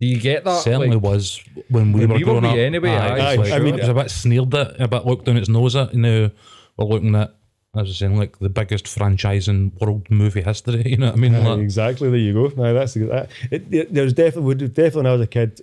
Do 0.00 0.06
you 0.08 0.18
get 0.20 0.44
that? 0.44 0.62
Certainly 0.62 0.90
Like, 0.90 1.02
was 1.02 1.40
when 1.68 1.92
we 1.92 2.00
When 2.00 2.08
were 2.10 2.14
we 2.16 2.24
were 2.24 2.40
growing 2.40 2.44
up. 2.46 2.56
anyway, 2.56 2.90
aye, 2.90 3.14
it's 3.14 3.22
Aye, 3.22 3.34
like- 3.36 3.52
I 3.52 3.58
mean- 3.60 3.74
it 3.74 3.80
was 3.80 3.88
a 3.88 3.94
bit 3.94 4.10
sneered 4.10 4.54
at, 4.54 4.80
a 4.80 4.88
bit 4.88 5.06
looked 5.06 5.26
down 5.26 5.36
its 5.36 5.48
nose 5.48 5.76
at. 5.76 5.92
You 5.94 6.00
Now 6.00 6.30
we're 6.76 6.84
looking 6.86 7.14
at, 7.14 7.34
as 7.78 7.86
I 7.86 7.88
was 7.90 7.98
saying, 7.98 8.16
like 8.18 8.38
the 8.38 8.48
biggest 8.48 8.86
franchise 8.88 9.48
in 9.48 9.72
world 9.80 10.10
movie 10.10 10.42
history. 10.42 10.82
You 10.86 10.96
know 10.98 11.06
what 11.06 11.16
I 11.16 11.18
mean? 11.20 11.44
Like, 11.44 11.58
exactly. 11.60 12.08
There 12.10 12.18
you 12.18 12.32
go. 12.34 12.52
No, 12.56 12.74
that's 12.74 12.94
that. 12.94 13.30
It, 13.50 13.72
it, 13.72 13.94
there's 13.94 14.12
definitely 14.12 14.54
definitely 14.68 14.98
when 15.02 15.06
I 15.06 15.12
was 15.12 15.22
a 15.22 15.26
kid, 15.26 15.60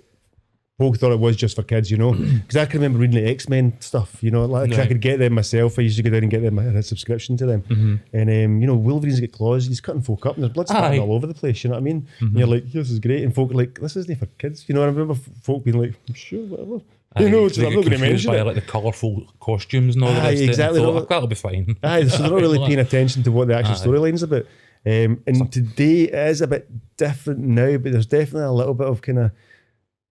folk 0.78 0.98
thought 0.98 1.12
it 1.12 1.18
was 1.18 1.36
just 1.36 1.56
for 1.56 1.62
kids, 1.62 1.90
you 1.90 1.96
know. 1.96 2.12
Because 2.46 2.56
I 2.56 2.66
can 2.66 2.80
remember 2.80 2.98
reading 2.98 3.22
the 3.24 3.30
X 3.30 3.48
Men 3.48 3.72
stuff, 3.80 4.22
you 4.22 4.30
know, 4.30 4.44
like 4.44 4.70
'cause 4.70 4.78
I 4.78 4.86
could 4.86 5.00
get 5.00 5.18
them 5.18 5.32
myself. 5.34 5.78
I 5.78 5.82
used 5.82 5.96
to 5.96 6.02
go 6.02 6.10
down 6.10 6.22
and 6.22 6.30
get 6.30 6.42
them. 6.42 6.58
I 6.58 6.62
had 6.64 6.76
a 6.76 6.82
subscription 6.82 7.36
to 7.38 7.46
them, 7.46 7.62
Mm-hmm. 7.62 7.94
and 8.12 8.28
um, 8.30 8.60
you 8.60 8.66
know, 8.66 8.74
Wolverine's 8.76 9.20
got 9.20 9.32
claws. 9.32 9.66
He's 9.66 9.80
cutting 9.80 10.02
folk 10.02 10.26
up, 10.26 10.34
and 10.34 10.44
there's 10.44 10.52
blood 10.52 10.68
spatting 10.68 11.00
all 11.00 11.12
over 11.14 11.26
the 11.26 11.34
place. 11.34 11.64
You 11.64 11.70
know 11.70 11.76
what 11.76 11.80
I 11.80 11.84
mean? 11.84 12.02
Mm-hmm. 12.02 12.24
And 12.26 12.38
you're 12.38 12.48
like, 12.48 12.70
this 12.72 12.90
is 12.90 12.98
great, 12.98 13.22
and 13.24 13.34
folk 13.34 13.50
are 13.52 13.54
like, 13.54 13.80
this 13.80 13.96
isn't 13.96 14.18
for 14.18 14.26
kids. 14.38 14.68
You 14.68 14.74
know, 14.74 14.82
I 14.82 14.86
remember 14.86 15.14
folk 15.42 15.64
being 15.64 15.78
like, 15.80 15.94
sure, 16.14 16.44
whatever. 16.46 16.78
You 17.18 17.30
know, 17.30 17.48
they 17.48 17.66
I'm 17.66 17.74
not 17.74 17.80
going 17.84 17.90
to 17.92 17.98
mention 17.98 18.30
by 18.30 18.38
it. 18.38 18.44
like 18.44 18.54
the 18.56 18.60
colourful 18.60 19.32
costumes 19.40 19.94
and 19.94 20.04
all 20.04 20.12
the 20.12 20.20
Aye, 20.20 20.30
rest 20.30 20.42
of 20.42 20.48
exactly. 20.48 20.80
Thought, 20.80 20.92
No, 20.94 20.98
"Oh, 21.00 21.04
that'll 21.04 21.28
be 21.28 21.34
fine. 21.34 21.76
Aye, 21.82 22.06
so 22.08 22.18
they're 22.18 22.30
not 22.30 22.40
really 22.40 22.58
paying 22.66 22.78
attention 22.78 23.22
to 23.22 23.32
what 23.32 23.48
the 23.48 23.54
actual 23.56 23.74
storyline's 23.76 24.22
about. 24.22 24.46
Um, 24.84 25.22
and 25.26 25.50
today 25.50 26.02
it 26.02 26.14
is 26.14 26.40
a 26.42 26.46
bit 26.46 26.68
different 26.96 27.40
now, 27.40 27.76
but 27.78 27.90
there's 27.92 28.06
definitely 28.06 28.42
a 28.42 28.52
little 28.52 28.74
bit 28.74 28.86
of 28.86 29.02
kind 29.02 29.18
of, 29.18 29.30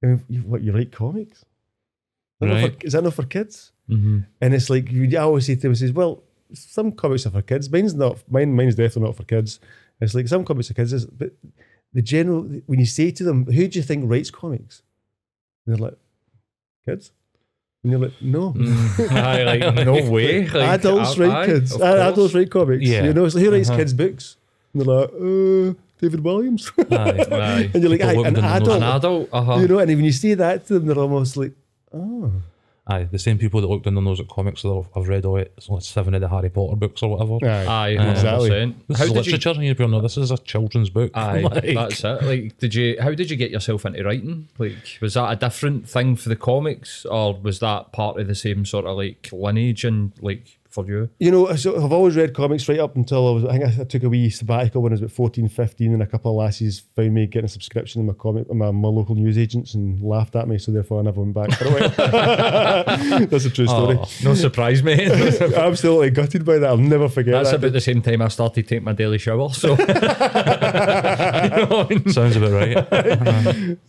I 0.04 0.08
mean, 0.08 0.24
you, 0.28 0.39
what 0.41 0.62
you 0.62 0.72
write 0.74 0.91
comics? 0.91 1.39
Is 1.39 1.46
that, 2.41 2.46
not 2.48 2.54
Right. 2.56 2.80
for, 2.82 2.86
is 2.88 2.94
that 2.94 3.04
not 3.04 3.13
for 3.13 3.24
kids? 3.24 3.72
Mm-hmm. 3.89 4.20
And 4.41 4.54
it's 4.54 4.70
like 4.70 4.91
you 4.91 5.08
I 5.18 5.22
always 5.22 5.46
say 5.46 5.56
to 5.56 5.62
them, 5.62 5.76
says, 5.76 5.94
well, 5.94 6.24
some 6.54 6.91
comics 6.91 7.26
are 7.26 7.30
for 7.32 7.41
kids. 7.41 7.70
Mine's 7.72 7.94
not. 7.94 8.18
Mine, 8.30 8.54
mine's 8.56 8.76
definitely 8.76 9.04
not 9.04 9.15
for 9.15 9.24
kids. 9.24 9.60
It's 10.02 10.13
like 10.15 10.28
some 10.28 10.44
comics 10.44 10.70
are 10.72 10.74
kids, 10.74 10.91
is- 10.91 11.06
but 11.06 11.32
the 11.94 12.02
general 12.02 12.41
when 12.65 12.80
you 12.80 12.86
say 12.86 13.12
to 13.12 13.24
them, 13.24 13.46
who 13.46 13.68
do 13.70 13.80
you 13.80 13.84
think 13.84 14.10
writes 14.10 14.30
comics? 14.32 14.82
And 15.65 15.76
they're 15.76 15.82
like, 15.88 15.98
kids. 16.86 17.12
And 17.84 17.91
you're 17.91 18.02
like, 18.02 18.13
no. 18.21 18.54
aye, 19.12 19.43
like, 19.43 19.86
no 19.86 20.10
way. 20.10 20.48
Like, 20.48 20.80
adults 20.80 21.17
write 21.17 21.30
aye, 21.32 21.45
kids. 21.45 21.80
adults 21.80 22.34
write 22.34 22.50
comics. 22.50 22.84
Yeah. 22.84 23.04
You 23.04 23.13
know, 23.13 23.30
so 23.30 23.39
who 23.39 23.52
writes 23.52 23.69
Uh-huh. 23.69 23.78
kids' 23.80 23.93
books? 23.93 24.38
And 24.74 24.82
they're 24.82 24.95
like, 24.95 25.10
uh, 25.13 25.74
David 26.02 26.19
Walliams. 26.21 26.71
Aye. 26.91 27.36
Aye. 27.36 27.69
and 27.74 27.82
you're 27.82 27.89
like, 27.91 28.00
People 28.02 28.10
aye, 28.10 28.13
looking 28.15 28.28
an 28.28 28.34
down 28.34 28.43
the 28.43 28.60
nose. 28.60 28.62
adult. 28.62 28.78
An 28.78 28.84
adult, 28.98 29.30
uh-huh. 29.32 29.56
You 29.62 29.67
know, 29.69 29.80
and 29.80 29.89
when 29.95 30.04
you 30.04 30.12
say 30.12 30.34
that 30.34 30.65
to 30.67 30.74
them, 30.80 30.86
they're 30.88 30.98
almost 31.00 31.38
like, 31.38 31.54
oh. 31.93 32.32
Aye, 32.88 33.06
the 33.12 33.17
same 33.17 33.39
people 33.39 33.62
that 33.62 33.67
looked 33.67 33.88
in 33.88 33.95
the 33.95 34.02
nose 34.02 34.19
at 34.19 34.28
comics 34.28 34.62
that 34.62 34.71
have- 34.74 34.89
have 34.93 35.08
read 35.08 35.26
all 35.26 35.38
it, 35.38 35.52
so 35.60 35.76
it's 35.78 35.88
seven 35.88 36.13
of 36.13 36.21
the 36.21 36.30
Harry 36.30 36.50
Potter 36.52 36.76
books 36.76 37.02
or 37.02 37.10
whatever. 37.17 37.43
Aye, 37.43 37.95
uh, 37.98 38.12
exactly. 38.12 38.50
100%. 38.52 38.76
This 38.88 38.98
How 39.00 39.04
is 39.06 39.12
did 39.12 39.26
you 39.45 39.52
and 39.52 39.63
you'd 39.65 39.78
be 39.78 39.88
no, 39.88 40.02
this 40.02 40.17
is 40.17 40.30
a 40.30 40.38
children's 40.38 40.91
book. 40.91 41.10
Aye, 41.15 41.39
Like, 41.52 41.63
that's 41.74 42.04
it. 42.04 42.24
Like, 42.24 42.58
did 42.60 42.76
you? 42.76 42.98
How 43.02 43.12
did 43.15 43.32
you 43.32 43.38
get 43.38 43.50
yourself 43.50 43.86
into 43.88 44.04
writing? 44.04 44.50
Like, 44.60 45.00
was 45.02 45.15
that 45.15 45.32
a 45.32 45.36
different 45.36 45.89
thing 45.89 46.15
for 46.15 46.30
the 46.30 46.36
comics, 46.36 47.06
or 47.06 47.34
was 47.41 47.60
that 47.60 47.91
part 47.91 48.19
of 48.19 48.28
the 48.28 48.36
same 48.36 48.65
sort 48.65 48.86
of 48.86 48.98
like 48.98 49.30
lineage 49.32 49.84
and 49.84 50.12
like 50.21 50.60
for 50.76 50.86
you? 50.86 51.10
You 51.20 51.32
know, 51.32 51.56
so 51.56 51.84
I've 51.84 51.92
always 51.94 52.16
read 52.16 52.34
comics 52.34 52.68
right 52.70 52.80
up 52.80 52.96
until 52.96 53.28
I 53.28 53.32
was. 53.32 53.46
I 53.46 53.52
think 53.54 53.64
I, 53.64 53.82
I 53.82 53.84
took 53.86 54.04
a 54.04 54.10
wee 54.10 54.30
sabbatical 54.30 54.82
when 54.82 54.92
I 54.92 54.96
was 54.96 55.02
about 55.02 55.12
14, 55.12 55.48
15, 55.48 55.94
and 55.94 56.04
a 56.04 56.06
couple 56.06 56.32
of 56.32 56.38
lassies 56.46 56.84
found 56.96 57.14
me 57.14 57.26
getting 57.26 57.46
a 57.46 57.50
subscription 57.50 58.02
in 58.02 58.08
my 58.08 58.14
comic, 58.14 58.54
my, 58.54 58.70
my 58.72 58.90
local 58.90 59.16
news 59.16 59.38
agents, 59.38 59.74
and 59.74 60.02
laughed 60.02 60.36
at 60.36 60.48
me. 60.48 60.58
So 60.60 60.72
therefore, 60.72 61.00
I 61.00 61.04
never 61.04 61.22
went 61.22 61.34
back 61.34 61.52
for 61.54 61.66
a 61.68 61.72
while. 61.72 61.90
That's 63.28 63.46
a 63.46 63.50
true 63.50 63.68
story. 63.68 63.98
Oh, 64.00 64.08
no 64.24 64.36
surprise, 64.36 64.84
mate. 64.84 65.10
Absolutely 65.42 66.12
gutted 66.12 66.46
by 66.46 66.60
that. 66.60 66.70
I'll 66.70 66.78
never 66.78 67.10
forget 67.10 67.34
That's 67.34 67.52
that. 67.52 67.58
about 67.58 67.74
the 67.74 67.82
same 67.82 68.02
time 68.02 68.22
I 68.22 68.28
started 68.28 68.68
taking 68.68 68.84
my 68.84 68.94
daily 68.94 69.18
shower. 69.18 69.50
So 69.54 69.76
You 69.80 69.86
know 71.66 71.82
I 71.82 71.88
mean? 71.90 72.10
Sounds 72.10 72.36
about 72.36 72.52
right. 72.52 72.78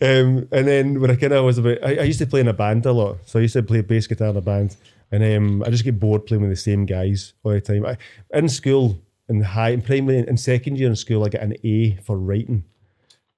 Um, 0.01 0.47
and 0.51 0.67
then 0.67 1.01
when 1.01 1.11
I 1.11 1.15
kind 1.15 1.33
of 1.33 1.43
was 1.43 1.57
about, 1.57 1.77
I, 1.83 1.97
I 1.97 2.03
used 2.03 2.19
to 2.19 2.25
play 2.27 2.39
in 2.39 2.47
a 2.47 2.53
band 2.53 2.85
a 2.85 2.91
lot. 2.93 3.17
So 3.25 3.39
I 3.39 3.41
used 3.41 3.53
to 3.53 3.63
play 3.63 3.81
bass 3.81 4.07
guitar 4.07 4.29
in 4.29 4.37
a 4.37 4.41
band, 4.41 4.75
and 5.11 5.23
um, 5.23 5.63
I 5.63 5.69
just 5.69 5.83
get 5.83 5.99
bored 5.99 6.25
playing 6.25 6.41
with 6.41 6.51
the 6.51 6.55
same 6.55 6.85
guys 6.85 7.33
all 7.43 7.53
the 7.53 7.61
time. 7.61 7.85
I, 7.85 7.97
in 8.33 8.49
school, 8.49 8.99
in 9.29 9.41
high, 9.41 9.69
in 9.69 9.81
primary, 9.81 10.19
in 10.19 10.37
second 10.37 10.77
year 10.77 10.89
in 10.89 10.95
school, 10.95 11.25
I 11.25 11.29
got 11.29 11.41
an 11.41 11.55
A 11.63 11.95
for 12.03 12.17
writing. 12.17 12.63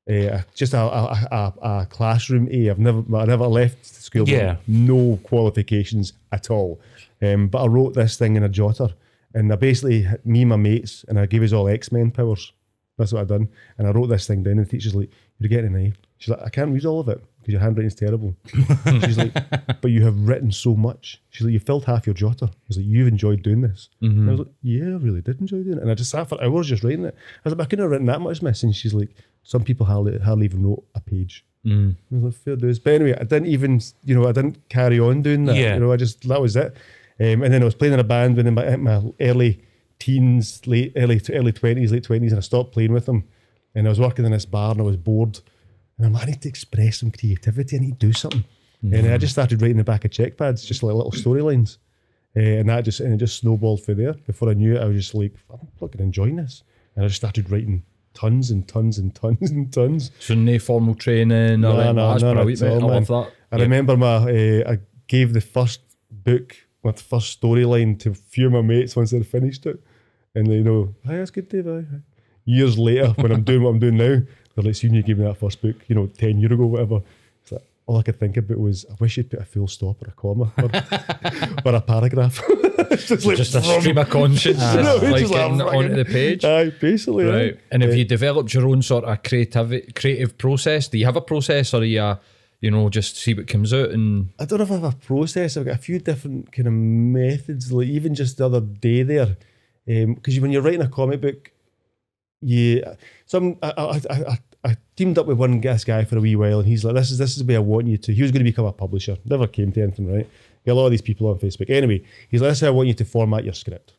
Uh, 0.10 0.42
just 0.56 0.74
a, 0.74 0.80
a, 0.80 1.28
a, 1.32 1.54
a 1.62 1.86
classroom 1.86 2.48
A. 2.52 2.70
I've 2.70 2.80
never, 2.80 3.04
I 3.16 3.26
never 3.26 3.46
left 3.46 3.86
school. 3.86 4.28
Yeah. 4.28 4.56
no 4.68 5.20
qualifications 5.24 6.14
at 6.32 6.50
all. 6.50 6.80
Um, 7.22 7.48
but 7.48 7.64
I 7.64 7.68
wrote 7.68 7.94
this 7.94 8.18
thing 8.18 8.36
in 8.36 8.44
a 8.44 8.50
jotter, 8.50 8.94
and 9.36 9.54
I 9.54 9.56
basically 9.56 10.08
me 10.26 10.42
and 10.42 10.50
my 10.50 10.56
mates, 10.56 11.06
and 11.08 11.20
I 11.20 11.28
gave 11.28 11.44
us 11.44 11.54
all 11.54 11.68
X 11.68 11.92
Men 11.92 12.10
powers. 12.10 12.52
That's 12.98 13.14
what 13.14 13.22
I 13.22 13.26
done, 13.26 13.50
and 13.78 13.88
I 13.88 13.92
wrote 13.92 14.08
this 14.08 14.26
thing 14.26 14.42
down. 14.42 14.58
And 14.58 14.66
the 14.66 14.70
teacher's 14.70 14.96
like, 14.96 15.12
"You're 15.38 15.50
getting 15.50 15.76
an 15.76 15.86
A." 15.86 15.94
She's 16.18 16.30
like, 16.30 16.42
"I 16.44 16.50
can't 16.50 16.74
read 16.74 16.86
all 16.86 17.02
of 17.02 17.10
it 17.10 17.24
because 17.50 17.54
your 17.54 17.62
handwriting's 17.62 17.96
terrible." 17.96 18.36
She's 19.06 19.18
like, 19.18 19.34
"But 19.82 19.92
you 19.92 20.04
have 20.06 20.18
written 20.28 20.52
so 20.52 20.76
much." 20.76 21.22
She's 21.30 21.46
like, 21.46 21.54
"You 21.54 21.60
filled 21.60 21.86
half 21.86 22.06
your 22.06 22.14
jotter." 22.16 22.52
She's 22.68 22.78
like, 22.78 22.86
"You've 22.86 23.08
enjoyed 23.08 23.42
doing 23.42 23.62
this." 23.62 23.90
And 24.02 24.28
I 24.28 24.32
was 24.32 24.40
like, 24.40 24.50
"Yeah, 24.62 24.86
I 24.86 24.98
really 24.98 25.22
did 25.22 25.42
enjoy 25.42 25.64
doing 25.64 25.78
it." 25.78 25.82
And 25.82 25.92
I 25.92 25.96
just 25.96 26.12
sat 26.12 26.30
for 26.30 26.42
hours 26.44 26.68
just 26.68 26.84
writing 26.84 27.06
it. 27.06 27.16
I 27.16 27.50
was 27.50 27.56
like, 27.56 27.66
"I 27.66 27.70
couldn't 27.70 27.84
have 27.84 27.92
written 27.92 28.08
that 28.08 28.22
much, 28.22 28.42
miss." 28.42 28.64
And 28.64 28.76
she's 28.76 28.94
like, 28.94 29.10
"Some 29.44 29.64
people 29.64 29.86
hardly, 29.86 30.20
hardly 30.20 30.46
even 30.46 30.64
wrote 30.64 30.84
a 30.96 31.02
page." 31.02 31.44
I 32.12 32.16
was 32.16 32.24
like, 32.24 32.34
fair 32.44 32.56
dues. 32.56 32.80
But 32.80 32.94
anyway, 32.94 33.18
I 33.20 33.26
didn't 33.26 33.48
even, 33.48 33.82
you 34.06 34.16
know, 34.16 34.28
I 34.28 34.32
didn't 34.32 34.70
carry 34.70 34.98
on 35.00 35.22
doing 35.22 35.44
that. 35.46 35.58
Yeah. 35.58 35.74
You 35.74 35.82
know, 35.82 35.92
I 35.92 35.98
just, 35.98 36.26
that 36.30 36.40
was 36.42 36.56
it. 36.56 36.74
Um, 37.20 37.44
and 37.44 37.54
then 37.54 37.62
I 37.62 37.66
was 37.66 37.76
playing 37.76 37.94
in 37.96 38.00
a 38.00 38.04
band 38.06 38.38
when 38.38 38.48
in 38.48 38.54
my, 38.54 38.66
in 38.66 38.82
my 38.84 39.02
early 39.20 39.62
teens, 40.00 40.66
late, 40.66 40.94
early, 40.96 41.20
early 41.34 41.52
20s, 41.52 41.92
late 41.92 42.04
20s, 42.04 42.30
and 42.30 42.38
I 42.38 42.40
stopped 42.40 42.72
playing 42.72 42.94
with 42.94 43.06
them. 43.06 43.26
And 43.76 43.86
I 43.88 43.90
was 43.90 44.00
working 44.00 44.26
in 44.26 44.32
this 44.32 44.46
bar 44.46 44.72
and 44.72 44.80
I 44.80 44.84
was 44.84 44.96
bored. 44.96 45.42
And 46.00 46.08
I'm 46.08 46.14
like, 46.14 46.24
I 46.24 46.26
need 46.32 46.42
to 46.42 46.50
express 46.50 47.02
some 47.02 47.12
creativity. 47.12 47.76
I 47.76 47.80
need 47.82 48.00
to 48.00 48.08
do 48.08 48.14
something. 48.14 48.46
And 48.82 49.12
I 49.12 49.18
just 49.18 49.34
started 49.34 49.62
writing 49.62 49.78
the 49.78 49.84
back 49.84 50.06
of 50.06 50.12
check 50.12 50.38
pads, 50.38 50.66
just 50.66 50.82
like 50.82 50.96
little 50.96 51.12
storylines. 51.12 51.78
Uh, 52.36 52.40
and 52.40 52.70
that 52.70 52.86
just, 52.86 53.02
and 53.02 53.14
it 53.14 53.18
just 53.18 53.38
snowballed 53.38 53.84
from 53.84 53.98
there. 53.98 54.14
Before 54.14 54.50
I 54.50 54.54
knew 54.54 54.76
it, 54.76 54.82
I 54.82 54.86
was 54.86 54.96
just 54.96 55.14
like, 55.14 55.34
I'm 55.52 55.68
fucking 55.80 56.00
enjoying 56.00 56.38
this. 56.38 56.64
And 56.96 57.04
I 57.04 57.08
just 57.10 57.20
started 57.20 57.52
writing 57.52 57.84
tons 58.14 58.52
and 58.52 58.68
tons 58.68 58.98
and 58.98 59.14
tons 59.14 59.52
and 59.52 59.72
tons. 59.74 60.12
So 60.20 60.34
no 60.34 60.58
formal 60.60 60.96
training 60.96 61.32
or 61.32 61.58
No, 61.58 61.92
no, 61.92 62.18
no, 62.18 62.34
brilliant, 62.46 62.62
not. 62.82 62.92
I 62.92 62.94
love 62.96 63.08
that. 63.08 63.32
I 63.52 63.56
remember 63.58 63.98
my 63.98 64.16
uh, 64.16 64.72
I 64.74 64.80
gave 65.08 65.34
the 65.34 65.42
first 65.42 65.82
book, 66.12 66.56
my 66.84 66.92
first 66.92 67.42
storyline 67.42 68.00
to 68.00 68.12
a 68.12 68.14
few 68.14 68.48
of 68.48 68.54
my 68.54 68.62
mates 68.62 68.96
once 68.96 69.12
they'd 69.12 69.26
finished 69.26 69.66
it, 69.66 69.82
and 70.36 70.48
they 70.48 70.62
know, 70.62 70.94
"Hi, 71.06 71.18
that's 71.18 71.32
good, 71.32 71.50
Dave." 71.50 71.68
aye." 71.68 71.84
Years 72.46 72.78
later, 72.78 73.10
when 73.18 73.32
I'm 73.32 73.44
doing 73.44 73.64
what 73.64 73.72
I'm 73.72 73.80
doing 73.80 73.98
now, 73.98 74.22
they're 74.62 74.70
like, 74.70 74.76
"Soon 74.76 74.94
you 74.94 75.04
gave 75.04 75.18
me 75.18 75.26
that 75.26 75.38
first 75.38 75.62
book, 75.62 75.76
you 75.88 75.96
know, 75.96 76.08
ten 76.08 76.40
year 76.40 76.52
ago, 76.54 76.66
whatever." 76.66 77.02
It's 77.42 77.52
like, 77.52 77.64
all 77.86 77.98
I 77.98 78.04
could 78.04 78.20
think 78.20 78.38
about 78.38 78.58
was, 78.60 78.86
I 78.90 78.96
wish 79.00 79.18
you'd 79.18 79.30
put 79.32 79.40
a 79.40 79.46
full 79.46 79.68
stop 79.68 80.02
or 80.02 80.10
a 80.10 80.12
comma 80.12 80.52
or, 80.58 80.70
or 81.72 81.76
a 81.76 81.82
paragraph. 81.82 82.42
Just 82.90 83.26
like 83.26 83.38
Just 83.38 83.56
a 83.56 83.62
stream 83.62 83.98
of 83.98 84.10
conscience, 84.10 84.58
No, 84.60 85.00
just 85.00 85.04
like 85.04 85.20
just 85.22 85.32
like 85.34 85.42
getting 85.42 85.60
fucking- 85.60 85.80
onto 85.80 85.96
the 85.96 86.06
page. 86.06 86.44
Aye, 86.46 86.70
basically. 86.82 87.26
Right. 87.26 87.60
And 87.72 87.84
have 87.84 87.92
Uh, 87.92 87.96
you 87.96 88.06
developed 88.06 88.54
your 88.54 88.68
own 88.68 88.82
sort 88.82 89.04
of 89.04 89.22
creative 89.24 89.94
creative 89.96 90.38
process? 90.38 90.88
Do 90.88 90.98
you 90.98 91.06
have 91.06 91.16
a 91.18 91.22
process 91.22 91.74
or 91.74 91.82
are 91.82 91.86
you, 91.86 92.02
uh, 92.02 92.16
you 92.62 92.72
know, 92.72 92.90
just 92.90 93.16
see 93.18 93.34
what 93.34 93.48
comes 93.48 93.74
out 93.74 93.90
and 93.92 94.30
I 94.40 94.46
don't 94.46 94.60
know 94.60 94.66
if 94.66 94.72
I 94.72 94.76
have 94.76 94.84
a 94.84 94.96
process. 94.98 95.56
I've 95.58 95.66
got 95.66 95.76
a 95.76 95.80
few 95.80 96.00
different 96.00 96.52
kind 96.52 96.68
of 96.68 96.74
methods. 96.74 97.72
Like 97.72 97.88
even 97.88 98.16
just 98.16 98.38
the 98.38 98.46
other 98.46 98.62
day 98.62 99.04
there, 99.04 99.38
because 99.86 100.40
when 100.40 100.52
you're 100.52 100.62
writing 100.64 100.82
a 100.82 100.88
comic 100.90 101.22
book, 101.22 101.52
you 102.42 102.84
some 103.26 103.58
I, 103.62 103.72
I, 103.78 104.02
I, 104.10 104.38
I- 104.64 104.78
teamed 104.96 105.18
up 105.18 105.26
with 105.28 105.38
one 105.38 105.60
gas 105.62 105.84
guy 105.84 106.04
for 106.04 106.18
a 106.18 106.22
wee 106.22 106.36
while, 106.36 106.60
and 106.60 106.68
he's 106.68 106.84
like, 106.84 106.96
"This 106.96 107.12
is 107.12 107.18
this 107.18 107.32
is 107.32 107.38
the 107.38 107.46
way 107.46 107.56
I 107.56 107.60
want 107.60 107.88
you 107.88 107.98
to." 107.98 108.14
He 108.14 108.22
was 108.22 108.32
going 108.32 108.44
to 108.46 108.50
become 108.52 108.66
a 108.66 108.74
publisher. 108.74 109.18
Never 109.26 109.48
came 109.48 109.72
to 109.74 109.82
anything, 109.82 110.12
right? 110.14 110.28
Got 110.66 110.74
a 110.74 110.76
lot 110.76 110.86
of 110.86 110.92
these 110.92 111.02
people 111.02 111.28
on 111.28 111.38
Facebook. 111.40 111.70
Anyway, 111.70 112.04
he's 112.30 112.42
like, 112.42 112.50
"This 112.52 112.58
is 112.58 112.62
how 112.62 112.68
I 112.68 112.72
want 112.72 112.88
you 112.90 112.94
to 112.96 113.06
format 113.06 113.44
your 113.46 113.54
script," 113.54 113.94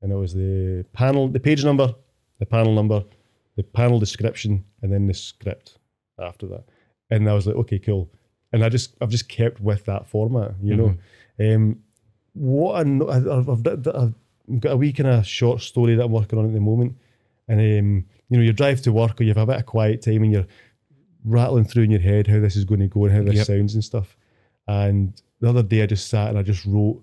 and 0.00 0.10
it 0.12 0.16
was 0.16 0.32
the 0.34 0.84
panel, 0.94 1.28
the 1.28 1.40
page 1.40 1.64
number, 1.64 1.94
the 2.38 2.46
panel 2.46 2.72
number, 2.74 3.04
the 3.56 3.62
panel 3.62 3.98
description, 3.98 4.64
and 4.82 4.90
then 4.92 5.06
the 5.06 5.14
script 5.14 5.78
after 6.18 6.46
that. 6.46 6.64
And 7.10 7.28
I 7.28 7.34
was 7.34 7.46
like, 7.46 7.56
okay, 7.56 7.78
cool. 7.78 8.10
And 8.52 8.64
I 8.64 8.68
just, 8.70 8.94
I've 9.00 9.10
just 9.10 9.28
kept 9.28 9.60
with 9.60 9.84
that 9.84 10.08
format, 10.08 10.54
you 10.62 10.74
know. 10.76 10.96
Um, 11.54 11.80
what 12.32 12.80
I 12.80 12.82
know, 12.84 13.08
I've, 13.10 13.48
I've, 13.48 13.62
got- 13.62 13.94
I've 13.94 14.14
got 14.60 14.72
a 14.72 14.76
wee 14.76 14.92
kind 14.92 15.08
of 15.08 15.26
short 15.26 15.60
story 15.60 15.94
that 15.96 16.04
I'm 16.04 16.12
working 16.12 16.38
on 16.38 16.46
at 16.46 16.52
the 16.52 16.60
moment, 16.60 16.96
and 17.48 17.60
um, 17.60 18.04
you 18.28 18.38
know, 18.38 18.42
you 18.42 18.52
drive 18.52 18.80
to 18.82 18.92
work 18.92 19.20
or 19.20 19.24
you 19.24 19.30
have 19.30 19.38
a 19.38 19.46
bit 19.46 19.56
of 19.56 19.66
quiet 19.66 20.02
time 20.02 20.22
and 20.22 20.32
you're 20.32 20.46
rattling 21.24 21.64
through 21.64 21.84
in 21.84 21.90
your 21.90 22.00
head 22.00 22.26
how 22.26 22.40
this 22.40 22.56
is 22.56 22.64
going 22.64 22.80
to 22.80 22.86
go 22.88 23.04
and 23.04 23.14
how 23.14 23.22
this 23.22 23.36
Yep. 23.36 23.46
sounds 23.46 23.74
and 23.74 23.84
stuff. 23.84 24.16
And 24.66 25.20
the 25.40 25.48
other 25.48 25.62
day, 25.62 25.82
I 25.82 25.86
just 25.86 26.08
sat 26.08 26.30
and 26.30 26.38
I 26.38 26.42
just 26.42 26.64
wrote 26.64 27.02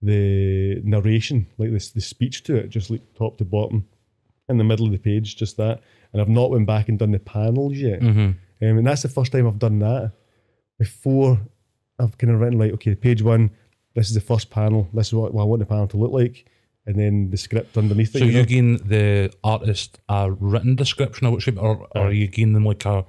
the 0.00 0.80
narration, 0.84 1.46
like 1.58 1.70
this, 1.70 1.90
the 1.90 2.00
speech 2.00 2.42
to 2.44 2.56
it, 2.56 2.68
just 2.68 2.90
like 2.90 3.02
top 3.14 3.38
to 3.38 3.44
bottom, 3.44 3.86
in 4.48 4.58
the 4.58 4.64
middle 4.64 4.86
of 4.86 4.92
the 4.92 4.98
page, 4.98 5.36
just 5.36 5.56
that. 5.56 5.80
And 6.12 6.20
I've 6.20 6.28
not 6.28 6.50
went 6.50 6.66
back 6.66 6.88
and 6.88 6.98
done 6.98 7.12
the 7.12 7.18
panels 7.18 7.76
yet. 7.76 8.00
Mm-hmm. 8.00 8.20
Um, 8.20 8.78
and 8.78 8.86
that's 8.86 9.02
the 9.02 9.08
first 9.08 9.32
time 9.32 9.46
I've 9.46 9.58
done 9.58 9.78
that. 9.80 10.12
Before 10.78 11.40
I've 11.98 12.18
kind 12.18 12.32
of 12.32 12.40
written 12.40 12.58
like, 12.58 12.72
okay, 12.72 12.94
page 12.94 13.22
one, 13.22 13.50
this 13.94 14.08
is 14.08 14.14
the 14.14 14.20
first 14.20 14.50
panel. 14.50 14.88
This 14.92 15.08
is 15.08 15.14
what, 15.14 15.32
what 15.32 15.42
I 15.42 15.46
want 15.46 15.60
the 15.60 15.66
panel 15.66 15.88
to 15.88 15.96
look 15.96 16.12
like, 16.12 16.46
and 16.86 16.96
then 16.96 17.30
the 17.30 17.36
script 17.36 17.76
underneath 17.76 18.14
it. 18.14 18.20
So 18.20 18.24
you 18.24 18.32
know? 18.32 18.44
gain 18.44 18.76
the 18.78 19.32
artist 19.44 20.00
a 20.08 20.30
written 20.30 20.74
description 20.74 21.26
of 21.26 21.32
what 21.32 21.42
shape, 21.42 21.60
or, 21.60 21.86
or 21.94 22.12
you 22.12 22.28
gain 22.28 22.52
them 22.52 22.64
like 22.64 22.84
a 22.84 23.04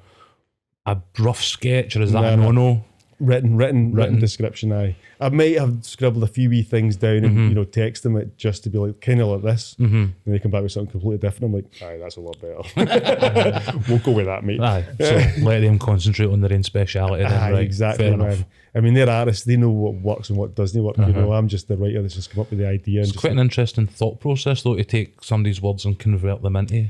a 0.85 0.97
rough 1.17 1.41
sketch, 1.41 1.95
or 1.95 2.01
is 2.01 2.11
that 2.11 2.21
no. 2.21 2.35
no 2.35 2.51
no? 2.51 2.85
Written, 3.19 3.57
written, 3.57 3.91
written 3.91 3.93
Written. 3.93 4.19
description. 4.19 4.71
I, 4.71 4.95
I 5.19 5.29
might 5.29 5.57
have 5.57 5.83
scribbled 5.85 6.23
a 6.23 6.27
few 6.27 6.49
wee 6.49 6.63
things 6.63 6.95
down 6.95 7.17
and 7.17 7.33
Mm-hmm. 7.33 7.49
you 7.49 7.55
know 7.55 7.63
text 7.63 8.03
them 8.03 8.15
it 8.17 8.37
just 8.37 8.63
to 8.63 8.69
be 8.69 8.77
like 8.77 9.01
kind 9.01 9.19
of 9.21 9.27
like 9.27 9.41
this, 9.41 9.75
mm-hmm. 9.79 9.95
and 9.95 10.13
they 10.25 10.39
come 10.39 10.51
back 10.51 10.61
with 10.61 10.71
something 10.71 10.91
completely 10.91 11.17
different. 11.17 11.45
I'm 11.45 11.53
like, 11.53 11.81
aye, 11.81 11.97
that's 11.97 12.17
a 12.17 12.21
lot 12.21 12.37
better. 12.39 12.61
we'll 13.89 13.99
go 13.99 14.11
with 14.11 14.25
that, 14.27 14.43
mate. 14.43 14.61
Aye. 14.61 14.85
So 14.99 15.21
let 15.41 15.61
them 15.61 15.79
concentrate 15.79 16.27
on 16.27 16.41
their 16.41 16.53
own 16.53 16.63
speciality. 16.63 17.23
Then, 17.23 17.33
Aye, 17.33 17.51
right? 17.51 17.63
exactly, 17.63 18.09
Fair 18.09 18.17
man. 18.17 18.27
enough. 18.27 18.45
I 18.75 18.79
mean, 18.81 18.93
they're 18.93 19.09
artists; 19.09 19.45
they 19.45 19.55
know 19.55 19.69
what 19.69 19.95
works 19.95 20.29
and 20.29 20.37
what 20.37 20.55
doesn't 20.55 20.81
work. 20.83 20.97
You 20.97 21.03
uh-huh. 21.05 21.21
know, 21.21 21.33
I'm 21.33 21.47
just 21.47 21.67
the 21.67 21.77
writer 21.77 22.01
that's 22.01 22.15
just 22.15 22.31
come 22.31 22.41
up 22.41 22.49
with 22.49 22.59
the 22.59 22.67
idea. 22.67 23.01
And 23.01 23.09
It's 23.09 23.17
quite 23.17 23.31
an 23.33 23.39
interesting 23.39 23.87
thought 23.87 24.19
process, 24.19 24.63
though, 24.63 24.75
to 24.75 24.83
take 24.83 25.23
somebody's 25.23 25.61
words 25.61 25.85
and 25.85 25.97
convert 25.97 26.41
them 26.41 26.55
into 26.55 26.89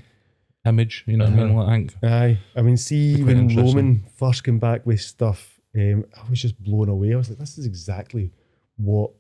image. 0.65 1.03
You 1.07 1.17
know 1.17 1.25
what 1.25 1.33
I 1.33 1.36
mean? 1.36 1.57
Uh-huh. 1.57 1.63
Like, 1.63 1.67
I 1.67 1.71
think. 1.71 1.93
Aye, 2.03 2.38
I 2.55 2.62
mean, 2.62 2.77
see 2.77 3.23
when. 3.23 3.55
Roman 3.55 4.03
first 4.15 4.43
came 4.43 4.59
back 4.59 4.86
with 4.86 5.01
stuff, 5.01 5.52
um, 5.75 6.05
I 6.15 6.29
was 6.29 6.41
just 6.41 6.62
blown 6.63 6.89
away. 6.89 7.13
I 7.13 7.17
was 7.17 7.29
like, 7.29 7.39
this 7.39 7.57
is 7.57 7.65
exactly 7.65 8.31
what 8.77 9.12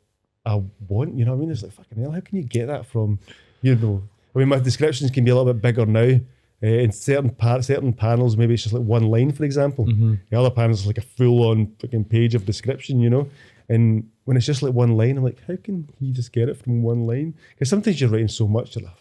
I 0.45 0.61
want. 0.87 1.17
You 1.17 1.25
know 1.25 1.31
what 1.31 1.37
I 1.37 1.39
mean? 1.41 1.51
It's 1.51 1.63
like 1.63 1.73
fucking 1.73 2.01
hell. 2.01 2.11
How 2.11 2.19
can 2.19 2.37
you 2.37 2.43
get 2.43 2.67
that 2.67 2.85
from? 2.85 3.19
You 3.61 3.75
know, 3.75 4.03
I 4.35 4.39
mean, 4.39 4.49
my 4.49 4.59
descriptions 4.59 5.11
can 5.11 5.23
be 5.23 5.31
a 5.31 5.35
little 5.35 5.53
bit 5.53 5.61
bigger 5.61 5.85
now. 5.85 6.19
Uh, 6.61 6.67
in 6.67 6.91
certain 6.93 7.29
part, 7.29 7.65
certain 7.65 7.91
panels, 7.91 8.37
maybe 8.37 8.53
it's 8.53 8.63
just 8.63 8.73
like 8.73 8.83
one 8.83 9.09
line, 9.09 9.31
for 9.33 9.43
example. 9.43 9.85
The 10.29 10.39
other 10.39 10.49
panels 10.49 10.81
is 10.81 10.87
like 10.87 10.97
a 10.97 11.01
full-on 11.01 11.75
fucking 11.79 12.05
page 12.05 12.35
of 12.35 12.45
description. 12.45 13.01
You 13.01 13.09
know, 13.09 13.29
and 13.67 14.09
when 14.25 14.37
it's 14.37 14.45
just 14.45 14.63
like 14.63 14.73
one 14.73 14.95
line, 14.95 15.17
I'm 15.17 15.23
like, 15.23 15.41
how 15.47 15.55
can 15.61 15.89
he 15.99 16.11
just 16.11 16.31
get 16.31 16.49
it 16.49 16.57
from 16.57 16.81
one 16.83 17.05
line? 17.05 17.35
Because 17.49 17.69
sometimes 17.69 17.99
you're 17.99 18.09
writing 18.09 18.27
so 18.29 18.47
much, 18.47 18.75
you're 18.75 18.85
like, 18.85 18.93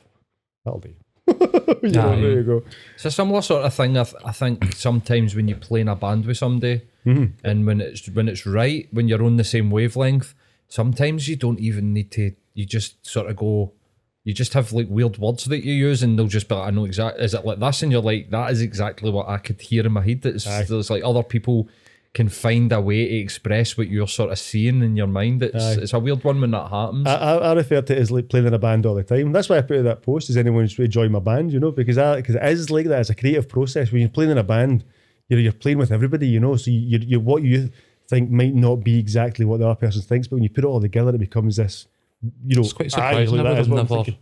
that'll 0.64 0.80
do. 0.80 0.94
you 1.82 1.90
know, 1.90 2.20
there 2.20 2.32
you 2.32 2.42
go. 2.42 2.62
It's 2.94 3.04
a 3.04 3.11
similar 3.11 3.42
sort 3.42 3.64
of 3.64 3.74
thing. 3.74 3.96
I, 3.96 4.04
th- 4.04 4.22
I 4.24 4.32
think 4.32 4.74
sometimes 4.74 5.35
when 5.35 5.48
you 5.48 5.56
play 5.56 5.80
in 5.80 5.88
a 5.88 5.96
band 5.96 6.26
with 6.26 6.38
somebody, 6.38 6.82
mm-hmm. 7.06 7.35
and 7.44 7.66
when 7.66 7.80
it's 7.80 8.08
when 8.08 8.28
it's 8.28 8.46
right, 8.46 8.88
when 8.92 9.08
you're 9.08 9.24
on 9.24 9.37
the 9.37 9.44
same 9.44 9.70
wavelength, 9.70 10.35
sometimes 10.68 11.28
you 11.28 11.37
don't 11.37 11.61
even 11.61 11.92
need 11.92 12.11
to. 12.12 12.32
You 12.54 12.66
just 12.66 13.04
sort 13.06 13.28
of 13.28 13.37
go. 13.37 13.72
You 14.24 14.32
just 14.32 14.52
have 14.52 14.72
like 14.72 14.87
weird 14.88 15.18
words 15.18 15.44
that 15.46 15.64
you 15.64 15.74
use, 15.74 16.02
and 16.02 16.18
they'll 16.18 16.26
just 16.28 16.48
be 16.48 16.54
like, 16.54 16.68
"I 16.68 16.70
know 16.70 16.85
exactly." 16.85 17.24
Is 17.24 17.35
it 17.35 17.44
like 17.44 17.58
this? 17.58 17.82
And 17.82 17.90
you're 17.90 18.02
like, 18.02 18.30
"That 18.30 18.50
is 18.50 18.61
exactly 18.61 19.11
what 19.11 19.28
I 19.28 19.38
could 19.38 19.61
hear 19.61 19.85
in 19.85 19.92
my 19.92 20.02
head." 20.02 20.24
It's 20.24 20.46
Aye. 20.46 20.64
there's 20.68 20.90
like 20.90 21.02
other 21.04 21.22
people 21.22 21.68
can 22.14 22.29
find 22.29 22.70
a 22.72 22.81
way 22.81 23.09
to 23.09 23.14
express 23.16 23.79
what 23.79 23.88
you're 23.88 24.09
sort 24.09 24.31
of 24.31 24.38
seeing 24.38 24.83
in 24.83 24.96
your 24.96 25.07
mind. 25.07 25.42
It's 25.42 25.64
Aye. 25.64 25.83
it's 25.83 25.92
a 25.94 25.98
weird 25.98 26.22
one 26.25 26.40
when 26.40 26.51
that 26.51 26.68
happens. 26.68 27.07
I, 27.07 27.14
I, 27.14 27.37
I 27.37 27.53
refer 27.55 27.81
to 27.81 27.96
it 27.96 27.98
as 27.98 28.11
like 28.11 28.29
playing 28.29 28.46
in 28.46 28.55
a 28.55 28.59
band 28.59 28.85
all 28.85 28.94
the 28.94 29.03
time. 29.03 29.33
That's 29.33 29.48
why 29.48 29.59
I 29.59 29.62
put 29.62 29.79
in 29.79 29.85
that 29.85 30.03
post. 30.03 30.29
Is 30.29 30.37
anyone 30.37 30.62
who's 30.62 30.79
really 30.79 30.88
join 30.88 31.12
my 31.12 31.20
band? 31.20 31.53
You 31.53 31.61
know, 31.61 31.70
because 31.70 31.96
I 31.98 32.16
because 32.16 32.35
it 32.35 32.42
is 32.44 32.70
like 32.70 32.87
that. 32.87 33.01
It's 33.01 33.11
a 33.11 33.14
creative 33.14 33.48
process. 33.48 33.90
When 33.90 34.01
you're 34.03 34.11
playing 34.11 34.31
in 34.31 34.38
a 34.38 34.44
band, 34.44 34.85
you're 35.29 35.40
you're 35.40 35.53
playing 35.53 35.79
with 35.79 35.90
everybody. 35.90 36.27
You 36.27 36.40
know, 36.40 36.57
so 36.57 36.70
you 36.70 36.98
you 36.98 37.20
what 37.20 37.42
you 37.42 37.70
think 38.09 38.31
might 38.31 38.55
not 38.55 38.77
be 38.77 38.98
exactly 38.98 39.44
what 39.46 39.61
the 39.61 39.66
other 39.66 39.81
person 39.81 40.03
thinks, 40.03 40.29
but 40.29 40.37
when 40.37 40.42
you 40.42 40.51
put 40.51 40.64
it 40.64 40.66
all 40.66 40.81
together, 40.81 41.14
it 41.14 41.18
becomes 41.18 41.57
this 41.57 41.87
you 42.46 42.57
know, 42.57 42.62
It's 42.62 42.72
quite 42.72 42.87
aye, 42.98 43.25
surprising. 43.25 43.40
I 43.40 43.42
that 43.42 43.53
is 43.53 43.66
have 43.66 43.70
what 43.70 43.90
never 43.90 44.16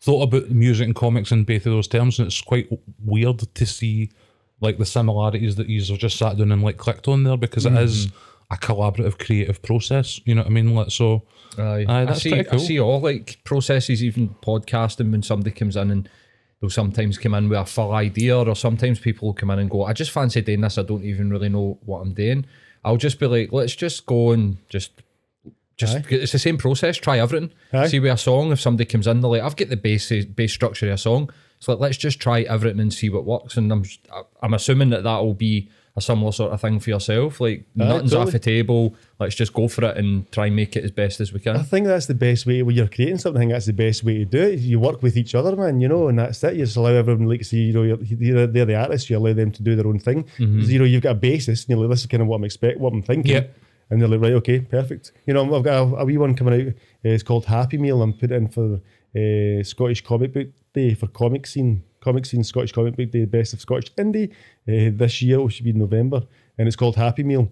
thought 0.00 0.22
about 0.22 0.50
music 0.50 0.86
and 0.86 0.94
comics 0.94 1.32
in 1.32 1.44
both 1.44 1.66
of 1.66 1.72
those 1.72 1.88
terms, 1.88 2.18
and 2.18 2.26
it's 2.26 2.40
quite 2.40 2.68
weird 3.04 3.38
to 3.38 3.66
see 3.66 4.10
like 4.60 4.78
the 4.78 4.86
similarities 4.86 5.56
that 5.56 5.68
you've 5.68 5.84
just 5.98 6.16
sat 6.18 6.36
down 6.38 6.50
and 6.52 6.62
like 6.62 6.76
clicked 6.78 7.08
on 7.08 7.24
there 7.24 7.36
because 7.36 7.66
it 7.66 7.74
is 7.74 8.06
Mm-hmm. 8.06 8.54
a 8.54 8.56
collaborative 8.56 9.18
creative 9.18 9.60
process. 9.62 10.20
You 10.24 10.34
know 10.34 10.42
what 10.42 10.50
I 10.50 10.54
mean? 10.54 10.74
Like 10.74 10.90
so. 10.90 11.22
Aye. 11.58 11.84
Aye, 11.88 12.06
I 12.08 12.12
see. 12.14 12.44
cool. 12.44 12.60
I 12.60 12.62
see 12.62 12.78
all 12.80 13.00
like 13.00 13.38
processes, 13.44 14.02
even 14.04 14.28
podcasting. 14.42 15.10
When 15.10 15.22
somebody 15.22 15.50
comes 15.50 15.76
in 15.76 15.90
and 15.90 16.08
they'll 16.60 16.70
sometimes 16.70 17.18
come 17.18 17.34
in 17.34 17.48
with 17.48 17.58
a 17.58 17.64
full 17.66 17.92
idea, 17.92 18.38
or 18.38 18.54
sometimes 18.56 18.98
people 19.00 19.28
will 19.28 19.34
come 19.34 19.50
in 19.50 19.58
and 19.58 19.68
go, 19.70 19.84
"I 19.84 19.92
just 19.92 20.10
fancy 20.10 20.40
doing 20.42 20.60
this. 20.62 20.78
I 20.78 20.82
don't 20.82 21.04
even 21.04 21.28
really 21.30 21.48
know 21.48 21.78
what 21.84 22.00
I'm 22.00 22.14
doing." 22.14 22.46
I'll 22.84 22.96
just 22.96 23.18
be 23.18 23.26
like, 23.26 23.52
"Let's 23.52 23.74
just 23.76 24.06
go 24.06 24.30
and 24.32 24.56
just." 24.68 24.92
Just 25.76 25.98
it's 26.10 26.32
the 26.32 26.38
same 26.38 26.56
process. 26.56 26.96
Try 26.96 27.18
everything. 27.18 27.50
Aye. 27.74 27.88
See 27.88 28.00
with 28.00 28.10
a 28.12 28.16
song, 28.16 28.50
if 28.50 28.58
somebody 28.60 28.86
comes 28.86 29.06
in, 29.06 29.20
they're 29.20 29.30
like, 29.30 29.42
"I've 29.42 29.56
got 29.56 29.68
the 29.68 29.76
base 29.76 30.10
base 30.24 30.52
structure 30.54 30.86
of 30.88 30.94
a 30.94 30.98
song." 30.98 31.28
So 31.58 31.72
like, 31.72 31.80
let's 31.80 31.96
just 31.96 32.20
try 32.20 32.42
everything 32.42 32.80
and 32.80 32.92
see 32.92 33.08
what 33.08 33.24
works. 33.24 33.56
And 33.56 33.72
I'm 33.72 33.84
I'm 34.42 34.54
assuming 34.54 34.90
that 34.90 35.04
that 35.04 35.18
will 35.18 35.34
be 35.34 35.70
a 35.98 36.00
similar 36.02 36.30
sort 36.30 36.52
of 36.52 36.60
thing 36.60 36.78
for 36.78 36.90
yourself. 36.90 37.40
Like 37.40 37.64
nothing's 37.74 38.10
totally. 38.10 38.26
off 38.26 38.32
the 38.32 38.38
table. 38.38 38.94
Let's 39.18 39.34
just 39.34 39.54
go 39.54 39.66
for 39.66 39.86
it 39.86 39.96
and 39.96 40.30
try 40.30 40.46
and 40.46 40.54
make 40.54 40.76
it 40.76 40.84
as 40.84 40.90
best 40.90 41.20
as 41.20 41.32
we 41.32 41.40
can. 41.40 41.56
I 41.56 41.62
think 41.62 41.86
that's 41.86 42.04
the 42.04 42.14
best 42.14 42.44
way 42.44 42.62
when 42.62 42.76
you're 42.76 42.86
creating 42.86 43.16
something. 43.16 43.48
That's 43.48 43.64
the 43.64 43.72
best 43.72 44.04
way 44.04 44.18
to 44.18 44.24
do 44.26 44.42
it. 44.42 44.58
You 44.58 44.78
work 44.78 45.02
with 45.02 45.16
each 45.16 45.34
other, 45.34 45.56
man. 45.56 45.80
You 45.80 45.88
know, 45.88 46.08
and 46.08 46.18
that's 46.18 46.44
it. 46.44 46.56
You 46.56 46.66
just 46.66 46.76
allow 46.76 46.90
everyone, 46.90 47.26
like, 47.26 47.44
see, 47.44 47.62
you 47.62 47.72
know, 47.72 47.82
you're, 47.82 48.46
they're, 48.46 48.66
the 48.66 48.74
artists. 48.74 49.08
You 49.08 49.16
allow 49.16 49.32
them 49.32 49.50
to 49.52 49.62
do 49.62 49.74
their 49.74 49.86
own 49.86 49.98
thing. 49.98 50.26
So, 50.36 50.44
you 50.44 50.78
know, 50.78 50.84
you've 50.84 51.02
got 51.02 51.12
a 51.12 51.14
basis, 51.14 51.64
and 51.64 51.70
you're 51.70 51.78
like, 51.78 51.88
this 51.88 52.00
is 52.00 52.06
kind 52.06 52.22
of 52.22 52.28
what 52.28 52.36
I'm 52.36 52.44
expect, 52.44 52.78
what 52.78 52.92
I'm 52.92 53.02
thinking. 53.02 53.32
Yep. 53.32 53.58
And 53.88 54.02
they're 54.02 54.08
like, 54.08 54.20
right, 54.20 54.32
okay, 54.32 54.60
perfect. 54.60 55.12
You 55.26 55.32
know, 55.32 55.56
I've 55.56 55.62
got 55.62 55.76
a, 55.76 55.96
a 55.96 56.04
wee 56.04 56.18
one 56.18 56.34
coming 56.34 56.54
out. 56.60 56.68
Uh, 56.68 56.74
it's 57.02 57.22
called 57.22 57.46
Happy 57.46 57.78
Meal. 57.78 58.02
I'm 58.02 58.12
putting 58.12 58.36
in 58.36 58.48
for 58.48 58.80
uh, 59.16 59.62
Scottish 59.62 60.04
Comic 60.04 60.34
Book 60.34 60.48
Day 60.76 60.94
for 60.94 61.08
Comic 61.08 61.46
Scene. 61.46 61.82
Comic 62.00 62.24
Scene 62.26 62.44
Scottish 62.44 62.70
Comic 62.72 62.94
Book 62.96 63.10
Day, 63.10 63.24
Best 63.24 63.52
of 63.54 63.60
Scottish 63.60 63.90
Indie. 63.94 64.30
Uh, 64.68 64.92
this 65.02 65.20
year, 65.22 65.40
it 65.40 65.50
should 65.50 65.64
be 65.64 65.70
in 65.70 65.78
November, 65.78 66.20
and 66.58 66.68
it's 66.68 66.76
called 66.76 66.94
Happy 66.96 67.24
Meal. 67.24 67.50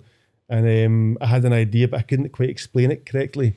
And 0.48 0.64
um, 0.86 1.18
I 1.20 1.26
had 1.26 1.44
an 1.44 1.52
idea, 1.54 1.88
but 1.88 1.98
I 1.98 2.02
couldn't 2.02 2.28
quite 2.28 2.50
explain 2.50 2.90
it 2.92 3.04
correctly 3.06 3.54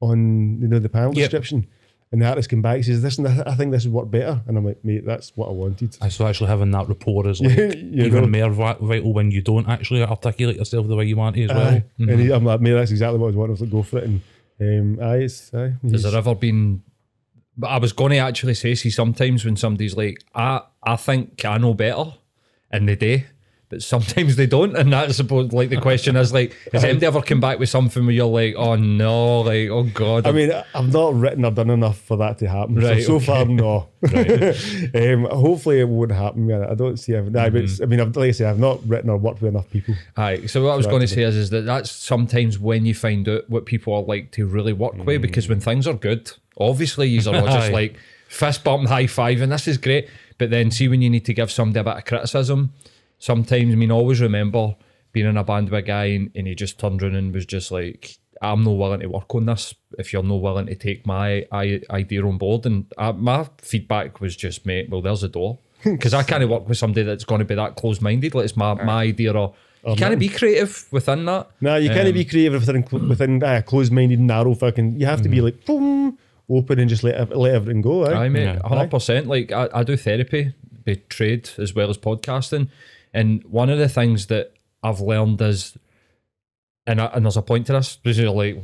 on 0.00 0.60
you 0.60 0.68
know 0.68 0.78
the 0.78 0.88
panel 0.88 1.12
Yep. 1.14 1.16
description. 1.30 1.66
And 2.12 2.22
the 2.22 2.26
artist 2.26 2.48
came 2.48 2.62
back 2.62 2.76
and 2.76 2.84
says, 2.86 3.02
"Listen, 3.02 3.26
I 3.26 3.42
I 3.52 3.54
think 3.54 3.72
this 3.72 3.84
would 3.84 3.92
work 3.92 4.10
better." 4.10 4.40
And 4.46 4.56
I'm 4.56 4.64
like, 4.64 4.82
"Mate, 4.84 5.04
that's 5.04 5.32
what 5.36 5.48
I 5.48 5.52
wanted." 5.52 5.96
I 6.00 6.08
so 6.08 6.26
actually 6.26 6.48
having 6.48 6.70
that 6.70 6.86
rapport 6.88 7.26
is 7.28 7.40
like 7.46 7.56
You 7.76 8.04
even 8.04 8.30
know. 8.30 8.38
more 8.38 8.50
vi- 8.50 8.78
vital 8.80 9.12
when 9.12 9.30
you 9.30 9.42
don't 9.42 9.68
actually 9.68 10.02
articulate 10.02 10.56
yourself 10.56 10.86
the 10.88 10.96
way 10.96 11.04
you 11.06 11.16
want 11.16 11.36
to 11.36 11.42
as 11.44 11.50
well. 11.50 11.66
Aye. 11.74 11.84
And 11.98 12.20
he, 12.20 12.30
I'm 12.32 12.44
like, 12.44 12.60
"Mate, 12.60 12.72
that's 12.74 12.90
exactly 12.92 13.18
what 13.18 13.26
I 13.26 13.32
was 13.32 13.36
wanting." 13.36 13.50
I 13.50 13.56
was 13.56 13.60
like, 13.62 13.70
"Go 13.70 13.82
for 13.82 13.98
it." 13.98 14.04
And 14.04 14.20
um, 14.98 15.04
aye, 15.04 15.28
aye, 15.58 15.72
Has 15.92 16.02
there 16.04 16.16
ever 16.16 16.34
been? 16.34 16.82
But 17.58 17.68
I 17.68 17.78
was 17.78 17.92
going 17.92 18.12
to 18.12 18.18
actually 18.18 18.54
say, 18.54 18.76
see, 18.76 18.90
sometimes 18.90 19.44
when 19.44 19.56
somebody's 19.56 19.96
like, 19.96 20.22
I, 20.34 20.62
I 20.82 20.94
think 20.94 21.44
I 21.44 21.58
know 21.58 21.74
better, 21.74 22.14
in 22.72 22.86
the 22.86 22.94
do, 22.94 23.22
but 23.68 23.82
sometimes 23.82 24.36
they 24.36 24.46
don't, 24.46 24.76
and 24.76 24.92
that's 24.92 25.16
supposed 25.16 25.52
like 25.52 25.68
the 25.68 25.80
question 25.80 26.16
is 26.16 26.32
like, 26.32 26.56
has 26.72 26.84
um, 26.84 26.90
anybody 26.90 27.06
ever 27.06 27.22
come 27.22 27.40
back 27.40 27.58
with 27.58 27.68
something 27.68 28.06
where 28.06 28.14
you're 28.14 28.26
like, 28.26 28.54
oh 28.56 28.76
no, 28.76 29.40
like 29.42 29.68
oh 29.68 29.82
god, 29.82 30.26
I 30.26 30.32
mean, 30.32 30.50
I've 30.74 30.92
not 30.92 31.14
written 31.14 31.44
or 31.44 31.50
done 31.50 31.70
enough 31.70 31.98
for 31.98 32.16
that 32.16 32.38
to 32.38 32.48
happen. 32.48 32.76
Right, 32.76 33.02
so, 33.02 33.18
so 33.18 33.32
okay. 33.32 33.44
far, 33.44 33.44
no. 33.44 33.88
um, 34.04 35.24
hopefully, 35.24 35.80
it 35.80 35.88
won't 35.88 36.12
happen. 36.12 36.50
I 36.50 36.74
don't 36.74 36.96
see. 36.96 37.12
It. 37.12 37.26
It's, 37.26 37.74
mm-hmm. 37.74 37.82
I 37.82 37.86
mean, 37.86 38.00
I've, 38.00 38.16
like 38.16 38.28
I 38.28 38.32
say, 38.32 38.46
I've 38.46 38.58
not 38.58 38.86
written 38.88 39.10
or 39.10 39.18
worked 39.18 39.42
with 39.42 39.52
enough 39.52 39.68
people. 39.70 39.94
Aye. 40.16 40.46
So 40.46 40.64
what 40.64 40.70
I 40.70 40.76
was 40.76 40.86
going 40.86 41.00
to 41.00 41.08
say 41.08 41.22
is, 41.22 41.36
is 41.36 41.50
that 41.50 41.66
that's 41.66 41.90
sometimes 41.90 42.58
when 42.58 42.86
you 42.86 42.94
find 42.94 43.28
out 43.28 43.48
what 43.50 43.66
people 43.66 43.92
are 43.94 44.02
like 44.02 44.30
to 44.32 44.46
really 44.46 44.72
work 44.72 44.94
with, 44.94 45.18
mm. 45.18 45.22
because 45.22 45.48
when 45.48 45.60
things 45.60 45.86
are 45.86 45.94
good, 45.94 46.32
obviously 46.56 47.08
you 47.08 47.20
are 47.30 47.36
all 47.36 47.46
just 47.46 47.72
like 47.72 47.96
fist 48.28 48.64
bump, 48.64 48.88
high 48.88 49.06
five, 49.06 49.40
and 49.40 49.52
this 49.52 49.68
is 49.68 49.76
great. 49.76 50.08
But 50.38 50.50
then 50.50 50.70
see 50.70 50.88
when 50.88 51.02
you 51.02 51.10
need 51.10 51.24
to 51.24 51.34
give 51.34 51.50
somebody 51.50 51.80
a 51.80 51.84
bit 51.84 51.98
of 51.98 52.04
criticism, 52.04 52.72
sometimes 53.18 53.72
I 53.72 53.76
mean, 53.76 53.90
always 53.90 54.20
remember 54.20 54.74
being 55.12 55.26
in 55.26 55.36
a 55.36 55.44
band 55.44 55.70
with 55.70 55.78
a 55.78 55.82
guy 55.82 56.04
and, 56.06 56.30
and 56.34 56.46
he 56.46 56.54
just 56.54 56.78
turned 56.78 57.02
around 57.02 57.14
and 57.16 57.32
was 57.34 57.46
just 57.46 57.70
like, 57.70 58.18
I'm 58.40 58.62
not 58.62 58.72
willing 58.72 59.00
to 59.00 59.06
work 59.06 59.34
on 59.34 59.46
this 59.46 59.74
if 59.98 60.12
you're 60.12 60.22
not 60.22 60.36
willing 60.36 60.66
to 60.66 60.74
take 60.74 61.06
my 61.06 61.46
I- 61.50 61.80
idea 61.90 62.24
on 62.24 62.38
board. 62.38 62.66
And 62.66 62.86
uh, 62.98 63.12
my 63.12 63.48
feedback 63.58 64.20
was 64.20 64.36
just, 64.36 64.64
mate, 64.66 64.88
well, 64.90 65.02
there's 65.02 65.22
a 65.22 65.28
door. 65.28 65.58
Because 65.84 66.12
I 66.12 66.24
can't 66.24 66.48
work 66.48 66.68
with 66.68 66.76
somebody 66.76 67.04
that's 67.04 67.24
going 67.24 67.38
to 67.38 67.44
be 67.44 67.54
that 67.54 67.76
close 67.76 68.00
minded. 68.00 68.34
Like 68.34 68.44
it's 68.46 68.56
my, 68.56 68.74
my 68.74 69.02
idea 69.04 69.32
or 69.32 69.54
you 69.86 69.94
can't 69.94 70.18
be 70.18 70.28
creative 70.28 70.86
within 70.90 71.24
that. 71.26 71.50
Nah, 71.60 71.76
you 71.76 71.88
can't 71.88 72.12
be 72.12 72.24
creative 72.24 72.66
within 72.66 73.08
within 73.08 73.42
uh, 73.42 73.62
closed-minded, 73.64 74.18
narrow 74.18 74.54
fucking. 74.56 74.98
You 74.98 75.06
have 75.06 75.22
to 75.22 75.28
be 75.28 75.40
like 75.40 75.64
boom, 75.64 76.18
open 76.50 76.80
and 76.80 76.88
just 76.90 77.04
let 77.04 77.14
ev- 77.14 77.30
let 77.30 77.54
everything 77.54 77.80
go. 77.80 78.04
Aye? 78.06 78.24
I 78.24 78.28
mate, 78.28 78.42
Yeah. 78.42 78.58
hundred 78.68 78.90
percent. 78.90 79.28
Like 79.28 79.52
I, 79.52 79.68
I 79.72 79.84
do 79.84 79.96
therapy, 79.96 80.52
be 80.84 80.96
trade 80.96 81.48
as 81.58 81.74
well 81.76 81.90
as 81.90 81.96
podcasting, 81.96 82.68
and 83.12 83.42
one 83.44 83.70
of 83.70 83.78
the 83.78 83.88
things 83.88 84.26
that 84.26 84.52
I've 84.82 85.00
learned 85.00 85.40
is, 85.40 85.76
and 86.86 87.00
I, 87.00 87.06
and 87.06 87.24
there's 87.24 87.36
a 87.36 87.42
point 87.42 87.66
to 87.66 87.72
this, 87.72 87.96
because 87.96 88.18
like, 88.18 88.62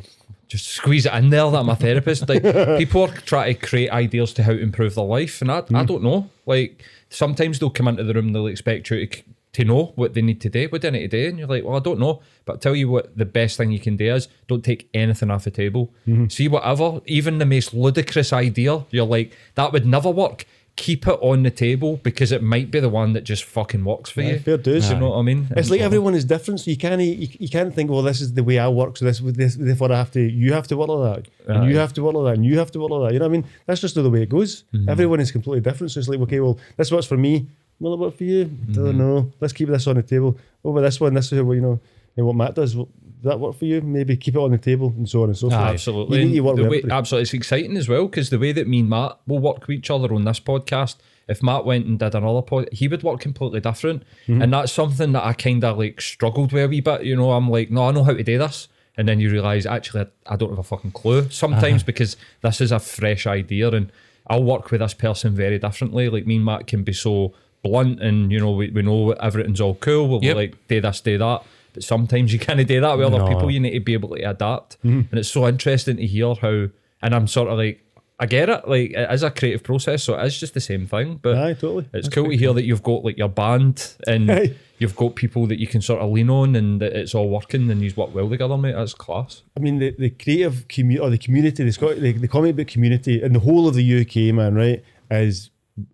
just 0.49 0.69
squeeze 0.69 1.07
it 1.07 1.13
in 1.15 1.31
there 1.31 1.51
that 1.51 1.59
I'm 1.59 1.69
a 1.69 1.77
therapist. 1.77 2.29
Like 2.29 2.43
people 2.79 3.03
are 3.03 3.09
trying 3.09 3.55
to 3.55 3.61
create 3.61 3.91
ideas 3.91 4.33
to 4.35 4.43
how 4.43 4.53
to 4.53 4.61
improve 4.61 4.95
their 4.95 5.05
life, 5.05 5.41
and 5.41 5.51
I, 5.51 5.59
I 5.59 5.63
mm. 5.63 5.87
don't 5.87 6.03
know. 6.03 6.31
Like 6.47 6.85
sometimes 7.11 7.59
they'll 7.59 7.71
come 7.71 7.89
into 7.89 8.05
the 8.05 8.15
room, 8.15 8.33
they'll 8.33 8.47
expect 8.47 8.91
you 8.91 9.07
to. 9.07 9.23
To 9.55 9.65
know 9.65 9.93
what 9.95 10.15
they 10.15 10.21
need 10.21 10.41
to 10.41 10.49
do, 10.49 10.67
what 10.67 10.85
I 10.85 10.91
need 10.91 11.13
to 11.13 11.23
do, 11.23 11.29
and 11.29 11.39
you're 11.39 11.47
like, 11.47 11.63
well, 11.63 11.77
I 11.77 11.79
don't 11.79 12.01
know. 12.01 12.23
But 12.45 12.57
I 12.57 12.59
tell 12.59 12.75
you 12.75 12.89
what, 12.89 13.17
the 13.17 13.25
best 13.25 13.57
thing 13.57 13.71
you 13.71 13.79
can 13.79 13.97
do 13.97 14.13
is 14.13 14.27
don't 14.49 14.65
take 14.65 14.89
anything 14.93 15.31
off 15.31 15.45
the 15.45 15.53
table. 15.53 15.95
Mm-hmm. 16.09 16.27
See 16.27 16.49
whatever, 16.49 17.01
even 17.07 17.39
the 17.39 17.47
most 17.47 17.73
ludicrous 17.73 18.33
idea, 18.33 18.85
you're 18.91 19.07
like, 19.07 19.33
that 19.55 19.73
would 19.73 19.87
never 19.87 20.11
work. 20.11 20.45
Keep 20.77 21.07
it 21.07 21.19
on 21.23 21.45
the 21.45 21.53
table 21.53 21.99
because 22.03 22.33
it 22.33 22.43
might 22.43 22.71
be 22.71 22.81
the 22.81 22.89
one 22.89 23.13
that 23.13 23.23
just 23.23 23.45
fucking 23.45 23.85
works 23.85 24.11
for 24.11 24.23
you. 24.23 24.41
fair 24.41 24.57
dues. 24.57 24.89
Do 24.89 24.95
you 24.95 25.01
know 25.01 25.11
what 25.11 25.19
I 25.19 25.23
mean? 25.23 25.47
It's 25.57 25.71
like 25.71 25.81
And- 25.81 25.87
everyone 25.87 26.15
is 26.15 26.25
different, 26.25 26.61
so 26.61 26.71
you 26.71 26.77
can't 26.77 27.01
you, 27.01 27.29
you 27.39 27.49
can't 27.49 27.73
think, 27.73 27.91
well, 27.91 28.03
this 28.03 28.21
is 28.21 28.35
the 28.35 28.43
way 28.43 28.59
I 28.59 28.69
work, 28.69 28.97
so 28.97 29.05
this 29.05 29.21
this 29.21 29.55
therefore 29.55 29.93
I 29.93 29.99
have 29.99 30.11
to. 30.13 30.21
You 30.21 30.53
have 30.53 30.67
to 30.69 30.77
work 30.77 30.89
like 30.89 31.25
that, 31.25 31.55
and 31.55 31.71
you 31.71 31.77
Aye. 31.79 31.81
have 31.81 31.93
to 31.93 32.03
work 32.03 32.15
like 32.15 32.25
that, 32.25 32.35
and 32.39 32.45
you 32.45 32.59
have 32.59 32.73
to 32.73 32.81
work 32.81 32.91
like 32.91 33.09
that. 33.09 33.13
You 33.15 33.21
know 33.21 33.27
what 33.27 33.39
I 33.39 33.39
mean? 33.39 33.45
That's 33.67 33.81
just 33.81 33.95
the 33.95 34.11
way 34.11 34.23
it 34.23 34.29
goes. 34.29 34.65
Mm-hmm. 34.73 34.89
Everyone 34.89 35.21
is 35.21 35.31
completely 35.31 35.61
different, 35.61 35.93
so 35.93 36.01
it's 36.01 36.09
like, 36.09 36.21
okay, 36.21 36.41
well, 36.41 36.59
this 36.77 36.91
works 36.91 37.07
for 37.07 37.17
me. 37.17 37.47
Will 37.79 37.95
it 37.95 38.01
work 38.01 38.17
for 38.17 38.25
you? 38.25 38.43
I 38.43 38.73
don't 38.73 38.85
mm-hmm. 38.85 38.99
know. 38.99 39.33
Let's 39.41 39.53
keep 39.53 39.69
this 39.69 39.87
on 39.87 39.97
the 39.97 40.03
table. 40.03 40.37
Oh, 40.65 40.73
but 40.73 40.81
this 40.81 41.01
one, 41.01 41.15
this 41.15 41.31
is 41.31 41.41
what 41.43 41.55
you 41.55 41.61
know. 41.61 41.81
And 42.17 42.27
what 42.27 42.37
Matt 42.37 42.55
does, 42.55 42.77
will 42.77 42.89
does 43.25 43.31
that 43.31 43.41
work 43.41 43.57
for 43.57 43.65
you? 43.65 43.81
Maybe 43.81 44.17
keep 44.17 44.37
it 44.37 44.39
on 44.39 44.51
the 44.51 44.59
table, 44.59 44.93
and 44.97 45.09
so 45.09 45.23
on 45.23 45.31
and 45.31 45.37
so 45.39 45.49
forth. 45.49 45.61
Absolutely. 45.61 46.19
You 46.21 46.25
need 46.27 46.35
to 46.35 46.41
work 46.41 46.57
way- 46.71 46.83
absolutely. 46.91 47.23
It's 47.23 47.33
exciting 47.35 47.77
as 47.79 47.89
well 47.89 48.07
because 48.07 48.29
the 48.29 48.39
way 48.39 48.53
that 48.53 48.69
me 48.69 48.81
and 48.81 48.91
Matt 48.91 49.17
will 49.27 49.39
work 49.39 49.67
with 49.67 49.79
each 49.79 49.91
other 49.91 50.13
on 50.15 50.25
this 50.25 50.39
podcast, 50.41 50.97
if 51.27 51.43
Matt 51.43 51.65
went 51.65 51.87
and 51.87 51.99
did 51.99 52.15
another 52.15 52.43
pod, 52.43 52.69
he 52.71 52.87
would 52.87 53.03
work 53.03 53.21
completely 53.21 53.61
different. 53.61 54.03
Mm-hmm. 54.29 54.43
And 54.43 54.53
that's 54.53 54.71
something 54.73 55.13
that 55.13 55.25
I 55.25 55.33
kind 55.33 55.65
of 55.65 55.79
like 55.79 56.01
struggled 56.03 56.53
with 56.53 56.65
a 56.65 56.69
wee 56.69 56.81
bit. 56.83 57.05
You 57.05 57.17
know, 57.17 57.33
I'm 57.33 57.49
like, 57.51 57.71
no, 57.71 57.89
I 57.89 57.93
know 57.93 58.05
how 58.05 58.13
to 58.13 58.23
do 58.23 58.37
this. 58.37 58.69
And 58.97 59.09
then 59.09 59.19
you 59.21 59.31
realise, 59.31 59.65
actually, 59.67 60.03
I 60.27 60.35
I 60.35 60.37
don't 60.37 60.51
have 60.51 60.59
a 60.59 60.63
fucking 60.63 60.93
clue 60.93 61.31
sometimes 61.31 61.81
Uh-huh. 61.83 61.87
because 61.87 62.17
this 62.43 62.61
is 62.61 62.71
a 62.73 62.79
fresh 62.79 63.27
idea 63.27 63.71
and 63.71 63.91
I'll 64.27 64.45
work 64.45 64.71
with 64.71 64.81
this 64.81 64.93
person 64.95 65.35
very 65.35 65.59
differently. 65.59 66.09
Like 66.11 66.27
me 66.27 66.37
and 66.37 66.45
Matt 66.45 66.67
can 66.67 66.83
be 66.85 66.93
so 66.93 67.33
blunt 67.63 68.01
and, 68.03 68.31
you 68.31 68.39
know, 68.39 68.53
we, 68.53 68.69
we 68.71 68.83
know 68.83 69.13
everything's 69.13 69.61
all 69.63 69.75
cool. 69.77 70.09
We'll 70.09 70.23
Yep. 70.23 70.37
like 70.37 70.69
do 70.69 70.81
this, 70.83 71.01
do 71.01 71.17
that. 71.19 71.43
But 71.75 71.83
sometimes 71.83 72.33
you 72.33 72.39
can't 72.39 72.67
do 72.67 72.81
that 72.81 72.97
with 72.97 73.07
other 73.07 73.19
No. 73.19 73.29
people. 73.29 73.51
You 73.51 73.61
need 73.61 73.73
to 73.73 73.81
be 73.81 73.93
able 73.93 74.11
to 74.17 74.31
adapt. 74.31 74.79
And 74.83 75.09
it's 75.13 75.29
so 75.29 75.47
interesting 75.49 75.97
to 75.99 76.07
hear 76.07 76.35
how, 76.35 76.69
and 77.03 77.15
I'm 77.15 77.27
sort 77.27 77.49
of 77.51 77.59
like, 77.59 77.81
I 78.21 78.27
get 78.27 78.49
it. 78.49 78.67
Like 78.69 78.93
it 78.93 79.11
is 79.13 79.25
a 79.25 79.31
creative 79.31 79.65
process, 79.65 80.05
so 80.05 80.15
it 80.19 80.25
is 80.25 80.39
just 80.39 80.55
the 80.55 80.61
same 80.61 80.87
thing. 80.87 81.19
But 81.21 81.37
Aye, 81.37 81.55
totally. 81.55 81.87
it's 81.93 82.09
cool 82.09 82.31
to 82.31 82.37
hear 82.37 82.53
that 82.53 82.65
you've 82.65 82.83
got 82.85 83.05
like 83.05 83.19
your 83.19 83.29
band 83.29 83.93
and 84.07 84.31
Aye. 84.31 84.55
you've 84.79 84.95
got 84.95 85.17
people 85.17 85.49
that 85.49 85.59
you 85.59 85.67
can 85.67 85.83
sort 85.83 86.01
of 86.01 86.11
lean 86.13 86.31
on, 86.31 86.55
and 86.55 86.81
that 86.81 86.93
it's 86.93 87.13
all 87.13 87.29
working 87.29 87.69
and 87.73 87.83
you 87.83 87.93
work 87.97 88.15
well 88.15 88.29
together, 88.31 88.57
mate. 88.57 88.77
That's 88.77 88.95
class. 88.95 89.43
I 89.57 89.61
mean, 89.61 89.81
the, 89.81 89.91
the 89.99 90.11
creative 90.11 90.69
community 90.69 91.05
or 91.05 91.11
the 91.11 91.19
community, 91.19 91.65
the, 91.65 91.73
Scot- 91.73 91.97
the, 91.97 92.13
the 92.13 92.29
comic 92.29 92.55
book 92.55 92.69
community 92.69 93.21
and 93.21 93.35
the 93.35 93.41
whole 93.41 93.67
of 93.67 93.75
the 93.75 94.01
UK, 94.03 94.33
man, 94.33 94.55
right, 94.55 94.85
is 95.11 95.51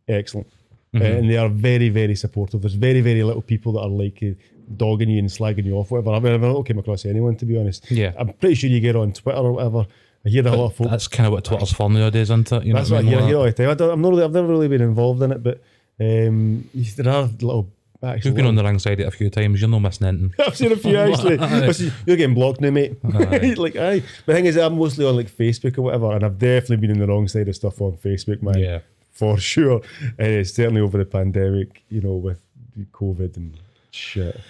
excellent. 0.07 0.47
Uh, 0.95 1.03
and 1.05 1.31
they 1.31 1.37
are 1.39 1.49
very, 1.49 1.89
very 1.89 2.17
supportive. 2.17 2.61
There's 2.63 2.75
very, 2.75 3.01
very 3.01 3.23
little 3.23 3.43
people 3.43 3.73
that 3.75 3.81
are 3.81 3.89
like 3.89 4.23
dogging 4.77 5.11
you 5.11 5.19
and 5.19 5.29
slagging 5.29 5.65
you 5.65 5.75
off, 5.77 5.91
whatever. 5.91 6.21
Mean, 6.21 6.35
I've 6.35 6.41
not 6.41 6.63
came 6.67 6.79
across 6.79 7.05
anyone, 7.05 7.37
to 7.37 7.45
be 7.47 7.59
honest. 7.59 7.91
Yeah. 7.91 8.13
I'm 8.19 8.33
pretty 8.35 8.55
sure 8.55 8.71
you 8.71 8.81
get 8.81 8.97
on 8.97 9.13
Twitter 9.13 9.39
or 9.39 9.53
whatever. 9.53 9.87
I 10.25 10.29
hear 10.29 10.47
a 10.47 10.51
lot 10.55 10.67
of 10.67 10.75
folk. 10.77 10.91
That's 10.91 11.09
kind 11.09 11.27
of 11.27 11.33
what 11.33 11.45
Twitter's 11.45 11.73
for 11.73 11.89
nowadays, 11.89 12.23
isn't 12.31 12.53
it? 12.53 12.65
You 12.65 12.75
That's 12.75 12.91
know 12.91 12.97
what 12.97 13.05
I 13.05 13.05
what 13.05 13.11
hear, 13.11 13.19
I 13.19 13.21
mean? 13.21 13.29
hear 13.29 13.37
all 13.39 13.45
the 13.45 13.53
time. 13.53 13.71
I 13.71 13.75
don't, 13.75 13.91
I'm 13.91 14.03
not 14.03 14.11
really, 14.11 14.23
I've 14.25 14.33
never 14.33 14.49
really 14.49 14.69
been 14.69 14.83
involved 14.83 15.23
in 15.23 15.33
it, 15.33 15.43
but 15.43 15.63
um, 15.99 16.69
there 16.97 17.13
are 17.13 17.23
little. 17.25 17.71
Actually, 18.03 18.31
We've 18.31 18.37
been 18.37 18.47
on 18.47 18.55
the 18.55 18.65
wrong 18.65 18.79
side 18.79 18.95
of 18.95 19.01
it 19.01 19.09
a 19.09 19.11
few 19.11 19.29
times. 19.29 19.61
You're 19.61 19.69
not 19.69 19.81
missing 19.81 20.07
anything. 20.07 20.33
I've 20.47 20.57
seen 20.57 20.73
a 20.73 20.77
few 20.77 20.97
actually. 20.97 21.37
You're 22.07 22.17
getting 22.17 22.35
blocked 22.35 22.61
now, 22.63 22.71
mate. 22.71 22.97
like, 23.05 23.77
aye. 23.77 24.01
But 24.25 24.27
the 24.27 24.33
thing 24.33 24.47
is, 24.47 24.57
I'm 24.57 24.79
mostly 24.79 25.05
on 25.05 25.17
like 25.17 25.31
Facebook 25.31 25.77
or 25.77 25.83
whatever, 25.83 26.11
and 26.13 26.25
I've 26.25 26.39
definitely 26.39 26.79
been 26.79 26.93
in 26.93 26.99
the 26.99 27.07
wrong 27.07 27.29
side 27.29 27.49
of 27.49 27.57
stuff 27.57 27.79
on 27.83 27.93
Facebook, 27.99 28.41
man. 28.43 28.59
Yeah. 28.59 28.79
For 29.13 29.37
sure. 29.37 29.83
And 30.19 30.29
it's 30.29 30.55
certainly 30.55 30.81
over 30.81 30.97
the 30.97 31.05
pandemic, 31.05 31.83
you 31.91 32.01
know, 32.01 32.15
with 32.15 32.41
COVID 32.93 33.37
and 33.37 33.59
shit. 33.91 34.41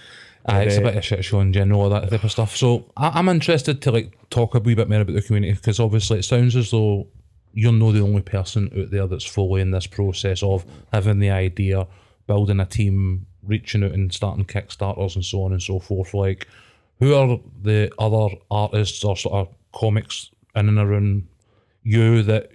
Aye, 0.47 0.63
it's 0.63 0.77
a 0.77 0.81
uh, 0.81 0.85
bit 0.85 0.93
of 0.95 0.99
a 0.99 1.03
shit 1.03 1.25
show 1.25 1.41
in 1.41 1.53
general, 1.53 1.83
all 1.83 1.91
that 1.91 2.09
type 2.09 2.25
of 2.25 2.33
stuff. 2.33 2.57
So 2.57 2.91
I, 2.97 3.11
I'm 3.11 3.29
interested 3.29 3.83
to 3.83 3.93
like 3.93 4.17
talk 4.31 4.55
a 4.55 4.59
wee 4.59 4.75
bit 4.75 4.89
more 4.89 5.01
about 5.01 5.15
the 5.15 5.23
community 5.23 5.53
because 5.53 5.79
obviously 5.79 6.19
it 6.19 6.25
sounds 6.25 6.57
as 6.57 6.71
though 6.71 7.07
you're 7.53 7.73
not 7.73 7.93
the 7.93 8.01
only 8.01 8.23
person 8.23 8.71
out 8.79 8.91
there 8.91 9.07
that's 9.07 9.25
fully 9.25 9.61
in 9.61 9.71
this 9.71 9.87
process 9.87 10.43
of 10.43 10.65
having 10.93 11.19
the 11.19 11.31
idea, 11.31 11.87
building 12.27 12.61
a 12.61 12.67
team, 12.67 13.27
reaching 13.43 13.85
out 13.85 13.93
and 13.93 14.13
starting 14.13 14.45
Kickstarters 14.45 15.15
and 15.15 15.25
so 15.25 15.43
on 15.43 15.53
and 15.53 15.63
so 15.63 15.79
forth. 15.79 16.15
Like, 16.15 16.47
who 17.01 17.15
are 17.15 17.39
the 17.63 17.93
other 17.99 18.35
artists 18.51 19.05
or 19.05 19.17
sort 19.17 19.35
of 19.35 19.55
comics 19.73 20.31
in 20.55 20.69
and 20.69 20.79
around 20.79 21.27
you 21.83 22.23
that 22.23 22.51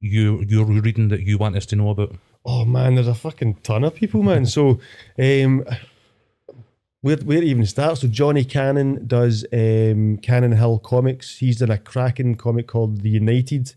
you 0.00 0.44
you're 0.46 0.64
reading 0.64 1.08
that 1.08 1.22
you 1.22 1.38
want 1.38 1.56
us 1.56 1.66
to 1.66 1.76
know 1.76 1.90
about? 1.90 2.14
Oh 2.46 2.64
man, 2.64 2.94
there's 2.94 3.08
a 3.08 3.14
fucking 3.14 3.54
ton 3.62 3.84
of 3.84 3.94
people, 3.94 4.22
man. 4.22 4.44
So, 4.46 4.80
um, 5.18 5.64
where 7.04 7.18
where 7.18 7.42
even 7.42 7.66
start? 7.66 7.98
So 7.98 8.08
Johnny 8.08 8.46
Cannon 8.46 9.06
does 9.06 9.44
um, 9.52 10.16
Cannon 10.22 10.52
Hill 10.52 10.78
Comics. 10.78 11.36
He's 11.36 11.58
done 11.58 11.70
a 11.70 11.76
cracking 11.76 12.34
comic 12.34 12.66
called 12.66 13.02
The 13.02 13.10
United, 13.10 13.74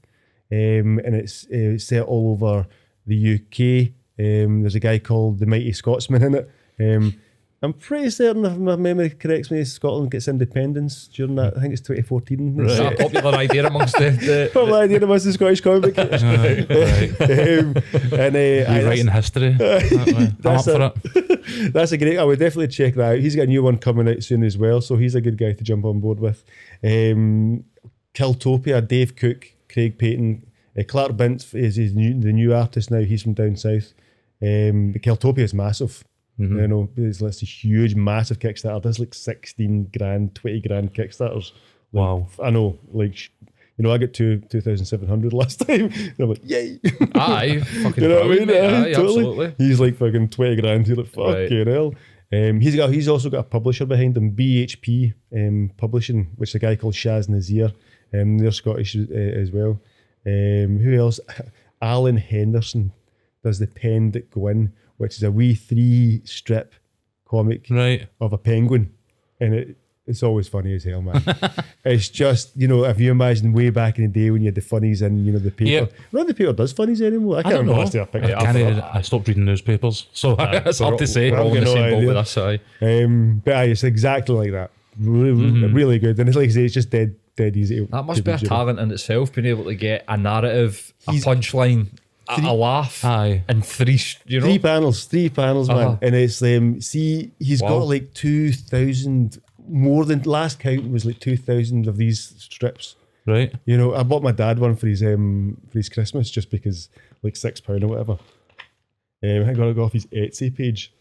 um, 0.50 0.98
and 1.04 1.14
it's 1.14 1.46
uh, 1.48 1.78
set 1.78 2.04
all 2.04 2.32
over 2.32 2.68
the 3.06 3.36
UK. 3.36 3.92
Um, 4.18 4.62
there's 4.62 4.76
a 4.76 4.80
guy 4.80 5.00
called 5.00 5.40
the 5.40 5.46
Mighty 5.46 5.74
Scotsman 5.74 6.24
in 6.24 6.36
it. 6.36 6.50
Um, 6.80 7.16
I'm 7.64 7.74
pretty 7.74 8.12
certain, 8.12 8.46
if 8.46 8.56
my 8.56 8.76
memory 8.76 9.10
corrects 9.10 9.50
me, 9.50 9.64
Scotland 9.64 10.12
gets 10.12 10.28
independence 10.28 11.08
during 11.08 11.36
that. 11.36 11.58
I 11.58 11.62
think 11.62 11.74
it's 11.74 11.82
2014. 11.82 12.60
Is 12.66 12.78
that 12.78 12.94
a 12.94 12.96
popular 12.98 13.34
idea 13.36 13.66
amongst 13.66 13.98
the, 13.98 14.12
the, 14.12 14.50
Probably 14.54 14.74
idea 14.74 15.02
of 15.04 15.24
the 15.24 15.34
Scottish 15.34 15.62
comic. 15.62 15.98
um, 15.98 16.08
and 18.20 18.36
uh, 18.36 18.40
that's- 18.40 18.84
Rewriting 18.84 19.08
history. 19.08 19.54
that. 19.58 20.06
I'm 20.08 20.28
up 20.28 20.38
That's 20.40 20.66
for 20.66 20.82
a- 20.82 20.94
it. 21.16 21.74
That's 21.74 21.92
a 21.94 21.98
great. 21.98 22.20
I 22.20 22.24
would 22.24 22.38
definitely 22.38 22.68
check 22.68 22.94
that 22.94 23.14
out. 23.14 23.20
He's 23.20 23.36
got 23.36 23.44
a 23.44 23.48
new 23.48 23.64
one 23.64 23.80
coming 23.80 24.08
out 24.08 24.22
soon 24.22 24.44
as 24.44 24.56
well, 24.56 24.80
so 24.80 24.96
he's 24.96 25.16
a 25.16 25.22
good 25.22 25.38
guy 25.40 25.54
to 25.54 25.64
jump 25.64 25.84
on 25.86 26.00
board 26.00 26.20
with. 26.20 26.44
Um, 26.84 27.64
Kiltopia, 28.14 28.88
Dave 28.88 29.16
Cook, 29.16 29.48
Craig 29.72 29.98
Payton, 29.98 30.46
uh, 30.78 30.84
Clark 30.88 31.14
Bintz 31.14 31.56
is 31.56 31.76
his 31.78 31.96
new, 31.96 32.20
the 32.20 32.32
new 32.34 32.54
artist 32.54 32.92
now. 32.92 33.00
He's 33.00 33.24
from 33.24 33.34
down 33.34 33.56
south. 33.56 33.94
Um, 34.44 34.94
Kiltopia 35.00 35.40
is 35.40 35.56
massive. 35.56 36.04
You 36.40 36.68
know, 36.68 36.88
it's, 36.96 37.20
it's 37.22 37.42
a 37.42 37.46
huge, 37.46 37.96
massive 37.96 38.38
Kickstarter. 38.40 38.82
There's 38.84 39.00
like 39.00 39.14
sixteen 39.16 39.90
grand, 39.98 40.36
twenty 40.36 40.62
grand 40.62 40.94
Kickstarters. 40.94 41.52
Like, 41.52 41.54
Wow. 41.94 42.28
I 42.44 42.50
know, 42.52 42.78
like. 42.92 43.32
You 43.80 43.84
know, 43.84 43.92
I 43.92 44.00
got 44.00 44.12
two 44.14 44.40
two 44.50 44.60
thousand 44.62 44.86
seven 44.88 45.08
hundred 45.08 45.34
last 45.42 45.60
time. 45.60 45.92
And 45.94 46.14
I'm 46.20 46.30
like, 46.30 46.42
yay! 46.44 46.80
aye, 47.14 47.60
fucking 47.84 48.04
You 48.04 48.10
know 48.10 48.28
what 48.28 48.32
I 48.32 48.46
mean? 48.46 48.50
Aye, 48.50 48.92
totally. 48.94 48.94
absolutely. 48.94 49.56
He's 49.60 49.80
like 49.80 49.98
fucking 49.98 50.30
twenty 50.30 50.60
grand. 50.60 50.88
He's 50.88 50.98
like 50.98 51.16
Right. 51.16 51.50
fucking 51.50 51.68
hell. 51.68 51.94
Um, 52.34 52.60
he's 52.60 52.76
got. 52.76 52.92
He's 52.92 53.08
also 53.08 53.30
got 53.30 53.40
a 53.42 53.44
publisher 53.44 53.86
behind 53.86 54.18
him, 54.18 54.32
BHP 54.36 55.14
um, 55.36 55.72
Publishing, 55.78 56.28
which 56.38 56.50
is 56.50 56.56
a 56.56 56.60
guy 56.60 56.76
called 56.76 56.96
Shaz 56.96 57.30
Nazir. 57.30 57.72
Um, 58.14 58.38
they're 58.40 58.52
Scottish 58.52 58.96
uh, 58.96 59.14
as 59.14 59.52
well. 59.52 59.80
Um, 60.26 60.80
who 60.80 60.98
else? 60.98 61.20
Alan 61.82 62.18
Henderson 62.18 62.92
does 63.44 63.60
the 63.60 63.68
Pen 63.68 64.10
That 64.12 64.32
Go 64.32 64.48
In, 64.48 64.74
which 64.98 65.18
is 65.18 65.24
a 65.24 65.32
wee 65.32 65.56
three 65.56 66.22
strip 66.26 66.74
comic 67.26 67.68
Right. 67.70 68.08
of 68.22 68.34
a 68.34 68.38
penguin, 68.38 68.94
and 69.40 69.54
it, 69.54 69.78
it's 70.06 70.24
always 70.24 70.48
funny 70.48 70.74
as 70.74 70.86
hell, 70.86 71.02
man. 71.02 71.22
it's 71.86 72.08
just 72.08 72.56
you 72.56 72.68
know 72.68 72.86
if 72.86 73.00
you 73.00 73.12
imagine 73.12 73.52
way 73.54 73.70
back 73.70 73.98
in 74.00 74.06
the 74.12 74.20
day 74.22 74.32
when 74.32 74.42
you 74.42 74.48
had 74.48 74.56
the 74.56 74.62
funnies 74.62 75.02
and, 75.02 75.26
you 75.26 75.34
know 75.34 75.40
the 75.40 75.52
paper. 75.52 75.70
Yep. 75.70 75.94
Well, 76.14 76.26
the 76.26 76.34
paper 76.34 76.54
does 76.54 76.72
funnies 76.72 77.02
anymore. 77.02 77.40
I 77.40 77.44
can't 77.44 77.56
don't 77.56 77.60
remember 77.68 77.82
last 77.82 77.92
time 77.94 78.02
I 78.04 78.06
picked 78.06 78.26
I, 78.26 78.30
it 78.30 78.34
up. 78.36 78.44
can't, 78.44 78.84
I 78.96 79.02
stopped 79.02 79.28
reading 79.28 79.44
newspapers, 79.46 80.08
so 80.14 80.36
it's 80.40 80.80
hard 80.80 80.98
to 81.00 81.08
say. 81.08 81.32
We're 81.32 81.40
all 81.42 81.54
in 81.54 81.64
the 81.64 81.70
same 81.70 81.92
boat 82.00 82.08
with 82.08 82.18
us, 82.18 82.38
aye. 82.38 82.60
Um, 82.82 83.42
but 83.44 83.56
aye, 83.56 83.64
it's 83.66 83.84
exactly 83.84 84.36
like 84.36 84.52
that. 84.52 84.72
Really, 85.00 85.52
Mm-hmm. 85.52 85.76
really 85.76 86.00
good. 86.00 86.18
And 86.20 86.28
it's 86.30 86.36
like 86.38 86.50
I 86.50 86.54
say, 86.54 86.66
it's 86.66 86.74
just 86.74 86.90
dead, 86.90 87.16
dead 87.36 87.56
easy. 87.56 87.86
That 87.86 88.04
must 88.06 88.24
be 88.24 88.32
a 88.32 88.38
talent 88.40 88.80
in 88.80 88.90
itself, 88.92 89.32
being 89.34 89.46
able 89.46 89.66
to 89.66 89.76
get 89.76 90.04
a 90.08 90.18
narrative, 90.18 90.92
a 91.08 91.12
punchline, 91.12 91.90
a, 92.30 92.42
a 92.42 92.54
laugh, 92.54 93.04
Aye. 93.06 93.44
and 93.48 93.66
three, 93.66 94.00
you 94.26 94.40
know, 94.40 94.46
Three 94.46 94.60
panels, 94.60 95.06
three 95.06 95.30
panels, 95.30 95.68
man. 95.70 95.78
Uh-huh. 95.78 95.98
And 96.02 96.16
it's 96.16 96.42
um, 96.42 96.82
see, 96.82 97.32
he's 97.40 97.62
Wow. 97.62 97.70
got 97.80 97.88
like 97.88 98.14
two 98.14 98.52
thousand 98.52 99.40
more 99.70 100.06
than 100.06 100.22
last 100.24 100.60
count 100.60 100.90
was 100.90 101.06
like 101.06 101.20
two 101.20 101.38
thousand 101.38 101.88
of 101.88 101.98
these 101.98 102.34
strips. 102.38 102.96
Right. 103.26 103.54
You 103.66 103.78
know, 103.78 103.94
I 103.94 104.04
bought 104.04 104.24
my 104.24 104.32
dad 104.32 104.60
one 104.60 104.76
for 104.76 104.88
his 104.88 105.04
um 105.04 105.58
for 105.70 105.80
his 105.80 105.90
Christmas 105.90 106.30
just 106.30 106.50
because 106.50 106.90
like 107.24 107.36
six 107.36 107.60
pound 107.60 107.84
or 107.84 107.88
whatever. 107.88 108.18
Um, 109.24 109.50
I 109.50 109.54
got 109.54 109.66
to 109.66 109.74
go 109.74 109.84
off 109.84 109.94
his 109.94 110.06
Etsy 110.08 110.56
page. 110.56 110.94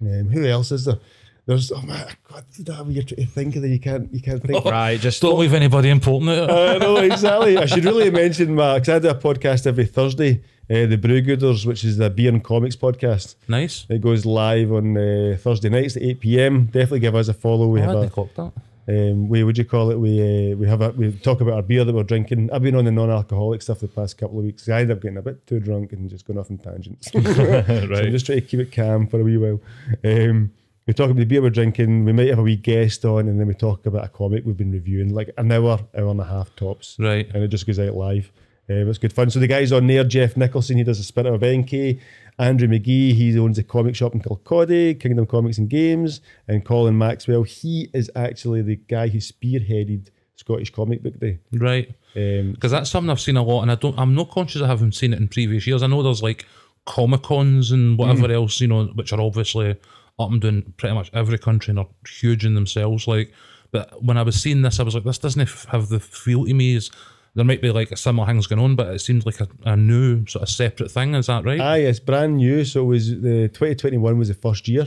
Um, 0.00 0.28
who 0.30 0.44
else 0.46 0.70
is 0.72 0.84
there? 0.84 0.98
There's 1.46 1.70
oh 1.72 1.80
my 1.82 2.04
god, 2.28 2.44
you're 2.58 3.02
trying 3.04 3.04
to 3.04 3.26
think 3.26 3.56
of 3.56 3.62
that 3.62 3.68
you 3.68 3.78
can't 3.80 4.12
you 4.12 4.20
can't 4.20 4.42
think. 4.42 4.64
right? 4.64 4.98
Just 5.00 5.22
Don't 5.22 5.38
leave 5.38 5.54
anybody 5.54 5.88
important 5.90 6.30
out. 6.30 6.50
I 6.50 6.78
know 6.78 6.96
exactly. 6.96 7.56
I 7.56 7.66
should 7.66 7.84
really 7.84 8.10
mention 8.10 8.54
my 8.54 8.78
because 8.78 8.88
I 8.96 8.98
do 8.98 9.08
a 9.10 9.14
podcast 9.14 9.66
every 9.66 9.86
Thursday, 9.86 10.42
uh, 10.68 10.86
the 10.86 10.96
Brewgooders, 10.98 11.64
which 11.66 11.84
is 11.84 11.96
the 11.96 12.10
beer 12.10 12.28
and 12.30 12.42
comics 12.42 12.76
podcast. 12.76 13.36
nice. 13.48 13.86
It 13.88 14.00
goes 14.00 14.26
live 14.26 14.72
on 14.72 14.96
uh, 14.96 15.36
Thursday 15.38 15.68
nights 15.68 15.96
at 15.96 16.02
eight 16.02 16.20
pm. 16.20 16.66
Definitely 16.66 17.00
give 17.00 17.14
us 17.14 17.28
a 17.28 17.34
follow. 17.34 17.66
We 17.68 17.80
I 17.80 17.84
have 17.84 17.90
hadn't 17.94 18.06
a 18.08 18.10
clocked 18.10 18.36
that. 18.36 18.52
um, 18.88 19.28
we 19.28 19.42
would 19.44 19.56
you 19.58 19.64
call 19.64 19.90
it? 19.90 19.98
We 19.98 20.20
uh, 20.52 20.56
we 20.56 20.66
have 20.68 20.80
a 20.82 20.90
we 20.90 21.12
talk 21.12 21.40
about 21.40 21.54
our 21.54 21.62
beer 21.62 21.84
that 21.84 21.94
we're 21.94 22.02
drinking. 22.02 22.50
I've 22.52 22.62
been 22.62 22.74
on 22.76 22.84
the 22.84 22.92
non-alcoholic 22.92 23.62
stuff 23.62 23.80
the 23.80 23.88
past 23.88 24.18
couple 24.18 24.38
of 24.40 24.44
weeks. 24.44 24.68
I 24.68 24.80
end 24.80 24.90
up 24.90 25.00
getting 25.02 25.18
a 25.18 25.22
bit 25.22 25.46
too 25.46 25.60
drunk 25.60 25.92
and 25.92 26.08
just 26.10 26.26
going 26.26 26.38
off 26.38 26.50
on 26.50 26.58
tangents. 26.58 27.10
right. 27.14 27.24
So 27.96 28.02
I'm 28.02 28.10
just 28.10 28.26
trying 28.26 28.40
to 28.40 28.46
keep 28.46 28.60
it 28.60 28.72
calm 28.72 29.06
for 29.06 29.20
a 29.20 29.24
wee 29.24 29.36
while. 29.36 29.60
Um, 30.04 30.52
we 30.86 30.92
talk 30.94 31.06
about 31.10 31.18
the 31.18 31.24
beer 31.24 31.42
we're 31.42 31.50
drinking. 31.50 32.04
We 32.04 32.12
might 32.12 32.28
have 32.28 32.38
a 32.38 32.42
wee 32.44 32.54
guest 32.56 33.04
on, 33.04 33.26
and 33.28 33.40
then 33.40 33.48
we 33.48 33.54
talk 33.54 33.86
about 33.86 34.04
a 34.04 34.08
comic 34.08 34.44
we've 34.46 34.56
been 34.56 34.70
reviewing, 34.70 35.12
like 35.12 35.30
an 35.36 35.50
hour, 35.50 35.80
hour 35.98 36.10
and 36.10 36.20
a 36.20 36.24
half 36.24 36.54
tops 36.54 36.96
Right. 37.00 37.28
and 37.34 37.42
it 37.42 37.48
just 37.48 37.66
goes 37.66 37.78
out 37.80 37.94
live. 37.94 38.30
Uh, 38.68 38.84
was 38.84 38.98
good 38.98 39.12
fun. 39.12 39.30
So 39.30 39.38
the 39.38 39.46
guys 39.46 39.70
on 39.70 39.86
there, 39.86 40.02
Jeff 40.04 40.36
Nicholson, 40.36 40.76
he 40.76 40.84
does 40.84 40.98
the 40.98 41.04
Spirit 41.04 41.32
of 41.32 41.42
NK. 41.42 42.00
Andrew 42.38 42.68
McGee, 42.68 43.14
he 43.14 43.38
owns 43.38 43.58
a 43.58 43.62
comic 43.62 43.94
shop 43.94 44.14
in 44.14 44.20
Kirkcaldy, 44.20 44.98
Kingdom 45.00 45.26
Comics 45.26 45.58
and 45.58 45.70
Games, 45.70 46.20
and 46.48 46.64
Colin 46.64 46.98
Maxwell, 46.98 47.44
he 47.44 47.88
is 47.94 48.10
actually 48.14 48.62
the 48.62 48.76
guy 48.76 49.08
who 49.08 49.18
spearheaded 49.18 50.10
Scottish 50.34 50.70
Comic 50.70 51.02
Book 51.02 51.18
Day. 51.18 51.38
Right. 51.52 51.88
Um, 52.14 52.52
Because 52.52 52.72
that's 52.72 52.90
something 52.90 53.10
I've 53.10 53.20
seen 53.20 53.36
a 53.36 53.42
lot, 53.42 53.62
and 53.62 53.70
I 53.70 53.76
don't. 53.76 53.98
I'm 53.98 54.14
not 54.14 54.30
conscious 54.30 54.60
of 54.60 54.66
having 54.68 54.92
seen 54.92 55.12
it 55.12 55.20
in 55.20 55.28
previous 55.28 55.66
years. 55.66 55.82
I 55.82 55.86
know 55.86 56.02
there's 56.02 56.22
like 56.22 56.44
comic 56.84 57.22
cons 57.22 57.72
and 57.72 57.98
whatever 57.98 58.30
else, 58.32 58.60
you 58.60 58.68
know, 58.68 58.86
which 58.86 59.12
are 59.12 59.20
obviously 59.20 59.76
up 60.18 60.30
and 60.30 60.40
down 60.40 60.74
pretty 60.76 60.94
much 60.94 61.10
every 61.12 61.38
country 61.38 61.72
and 61.72 61.78
are 61.78 61.88
huge 62.08 62.44
in 62.44 62.54
themselves. 62.54 63.06
Like, 63.06 63.32
but 63.70 64.02
when 64.02 64.16
I 64.16 64.22
was 64.22 64.40
seeing 64.40 64.62
this, 64.62 64.78
I 64.78 64.82
was 64.82 64.94
like, 64.94 65.04
this 65.04 65.18
doesn't 65.18 65.48
have 65.68 65.88
the 65.88 66.00
feel 66.00 66.44
to 66.46 66.54
me 66.54 66.76
as 66.76 66.90
there 67.36 67.44
might 67.44 67.60
be 67.60 67.70
like 67.70 67.92
a 67.92 67.96
similar 67.96 68.26
things 68.26 68.46
going 68.46 68.60
on, 68.60 68.74
but 68.76 68.88
it 68.94 68.98
seems 69.00 69.24
like 69.26 69.40
a, 69.40 69.48
a 69.64 69.76
new 69.76 70.26
sort 70.26 70.42
of 70.42 70.48
separate 70.48 70.90
thing. 70.90 71.14
Is 71.14 71.26
that 71.26 71.44
right? 71.44 71.60
aye, 71.60 71.78
it's 71.78 72.00
brand 72.00 72.38
new. 72.38 72.64
So 72.64 72.82
it 72.82 72.86
was 72.86 73.10
the 73.10 73.48
2021 73.48 74.18
was 74.18 74.28
the 74.28 74.34
first 74.34 74.66
year. 74.66 74.86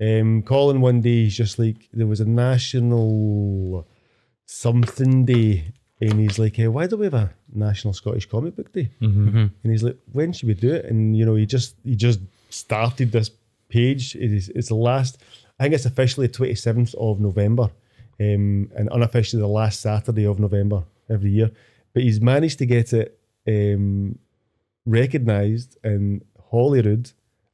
Um, 0.00 0.42
Colin 0.42 0.80
one 0.80 1.00
day, 1.00 1.22
he's 1.24 1.36
just 1.36 1.56
like, 1.58 1.88
there 1.92 2.08
was 2.08 2.20
a 2.20 2.24
national 2.28 3.86
something 4.46 5.24
day. 5.24 5.72
And 6.00 6.18
he's 6.20 6.38
like, 6.38 6.56
hey, 6.56 6.66
why 6.68 6.86
don't 6.86 6.98
we 6.98 7.06
have 7.06 7.14
a 7.14 7.32
National 7.54 7.94
Scottish 7.94 8.28
Comic 8.28 8.56
Book 8.56 8.72
Day? 8.72 8.90
And 9.62 9.72
he's 9.72 9.84
like, 9.84 9.96
when 10.12 10.32
should 10.32 10.48
we 10.48 10.54
do 10.54 10.74
it? 10.74 10.86
And 10.86 11.16
you 11.16 11.24
know, 11.24 11.36
he 11.36 11.46
just 11.46 11.76
he 11.84 11.94
just 11.94 12.20
started 12.50 13.12
this 13.12 13.30
page. 13.68 14.16
It 14.16 14.32
is 14.32 14.48
it's 14.50 14.68
the 14.68 14.74
last. 14.74 15.18
I 15.58 15.62
think 15.62 15.74
it's 15.74 15.86
officially 15.86 16.26
twenty 16.28 16.56
seventh 16.56 16.94
of 16.98 17.20
November, 17.20 17.70
um, 18.20 18.70
and 18.76 18.88
unofficially 18.90 19.40
the 19.40 19.46
last 19.46 19.80
Saturday 19.80 20.26
of 20.26 20.40
November 20.40 20.82
every 21.08 21.30
year. 21.30 21.52
But 21.94 22.02
he's 22.02 22.20
managed 22.20 22.58
to 22.58 22.66
get 22.66 22.92
it 22.92 23.18
um, 23.48 24.18
recognised 24.84 25.78
in 25.84 26.22
Holyrood 26.50 27.12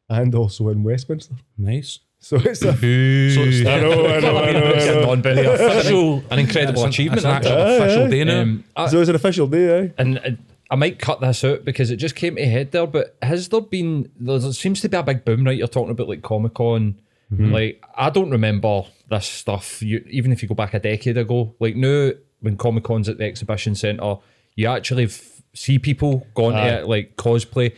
and 0.09 0.35
also 0.35 0.69
in 0.69 0.83
Westminster. 0.83 1.35
nice. 1.57 2.01
So 2.23 2.37
it's 2.37 2.61
a 2.63 2.73
So 2.77 2.81
it's 2.83 3.67
I 3.67 3.81
know, 3.81 4.07
I 4.07 4.21
know, 4.21 4.37
I 4.39 4.53
know, 4.53 4.73
I 4.75 4.85
know. 4.85 5.01
non-Billy 5.07 5.47
official, 5.47 6.23
an 6.31 6.39
incredible 6.39 6.73
it's 6.75 6.83
an- 6.83 6.89
achievement. 6.91 7.17
It's 7.19 7.25
an 7.25 7.31
actual 7.31 7.53
Aye, 7.53 7.71
official 7.77 8.03
aye. 8.05 8.09
day 8.11 8.25
now. 8.25 8.41
Um, 8.43 8.65
I- 8.77 8.89
so 8.89 9.01
it's 9.01 9.09
an 9.09 9.15
official 9.15 9.47
day, 9.47 9.69
eh? 9.87 9.89
and 9.97 10.19
uh, 10.19 10.31
I 10.71 10.75
might 10.77 10.99
cut 10.99 11.23
this 11.23 11.43
out 11.45 11.65
because 11.65 11.91
it 11.91 11.97
just 11.97 12.15
came 12.17 12.37
to 12.37 12.45
head 12.47 12.73
there. 12.73 12.87
But 12.87 13.17
has 13.23 13.49
there 13.49 13.63
been? 13.63 14.11
There 14.21 14.39
seems 14.53 14.83
to 14.83 14.89
be 14.91 14.99
a 14.99 15.03
big 15.03 15.25
boom, 15.25 15.45
right? 15.45 15.57
You're 15.57 15.67
talking 15.67 15.91
about 15.93 16.09
like 16.09 16.21
Comic 16.23 16.53
Con. 16.55 17.01
Like 17.33 17.83
I 17.97 18.11
don't 18.11 18.31
remember 18.31 18.83
this 19.09 19.27
stuff. 19.27 19.81
You 19.83 20.05
even 20.11 20.31
if 20.33 20.43
you 20.43 20.49
go 20.49 20.55
back 20.57 20.75
a 20.75 20.81
decade 20.81 21.17
ago, 21.17 21.55
like 21.61 21.75
now 21.77 22.11
when 22.41 22.57
Comic 22.57 22.85
Con's 22.85 23.09
at 23.09 23.19
the 23.19 23.25
exhibition 23.25 23.75
centre, 23.75 24.17
you 24.55 24.69
actually 24.69 25.05
f- 25.05 25.43
see 25.55 25.79
people 25.79 26.27
going 26.35 26.57
Aye. 26.57 26.71
to 26.71 26.79
it 26.81 26.89
like 26.89 27.17
cosplay. 27.17 27.75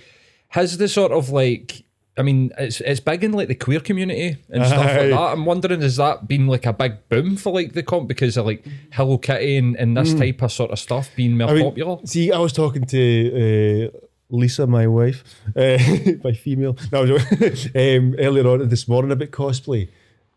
Has 0.48 0.78
the 0.78 0.88
sort 0.88 1.12
of 1.12 1.30
like. 1.30 1.84
I 2.14 2.20
mean, 2.20 2.52
it's 2.58 2.82
it's 2.82 3.00
big 3.00 3.24
in 3.24 3.32
like 3.32 3.48
the 3.48 3.54
queer 3.54 3.80
community 3.80 4.36
and 4.50 4.66
stuff 4.66 4.86
Aye. 4.86 4.98
like 4.98 5.10
that. 5.10 5.18
I'm 5.18 5.46
wondering, 5.46 5.80
has 5.80 5.96
that 5.96 6.28
been 6.28 6.46
like 6.46 6.66
a 6.66 6.72
big 6.74 7.08
boom 7.08 7.36
for 7.38 7.54
like 7.54 7.72
the 7.72 7.82
comp 7.82 8.06
because 8.06 8.36
of 8.36 8.44
like 8.44 8.66
Hello 8.92 9.16
Kitty 9.16 9.56
and, 9.56 9.76
and 9.76 9.96
this 9.96 10.12
type 10.12 10.42
of 10.42 10.52
sort 10.52 10.72
of 10.72 10.78
stuff 10.78 11.10
being 11.16 11.38
more 11.38 11.48
I 11.48 11.54
mean, 11.54 11.64
popular? 11.64 11.98
See, 12.04 12.30
I 12.30 12.38
was 12.38 12.52
talking 12.52 12.84
to 12.84 13.90
uh, 13.94 13.98
Lisa, 14.28 14.66
my 14.66 14.86
wife, 14.86 15.24
uh, 15.56 15.78
my 16.24 16.32
female, 16.32 16.76
no, 16.92 16.98
I 16.98 17.10
was 17.12 17.22
joking, 17.30 17.70
um, 17.98 18.14
earlier 18.18 18.46
on 18.46 18.68
this 18.68 18.86
morning 18.88 19.10
about 19.12 19.30
cosplay. 19.30 19.88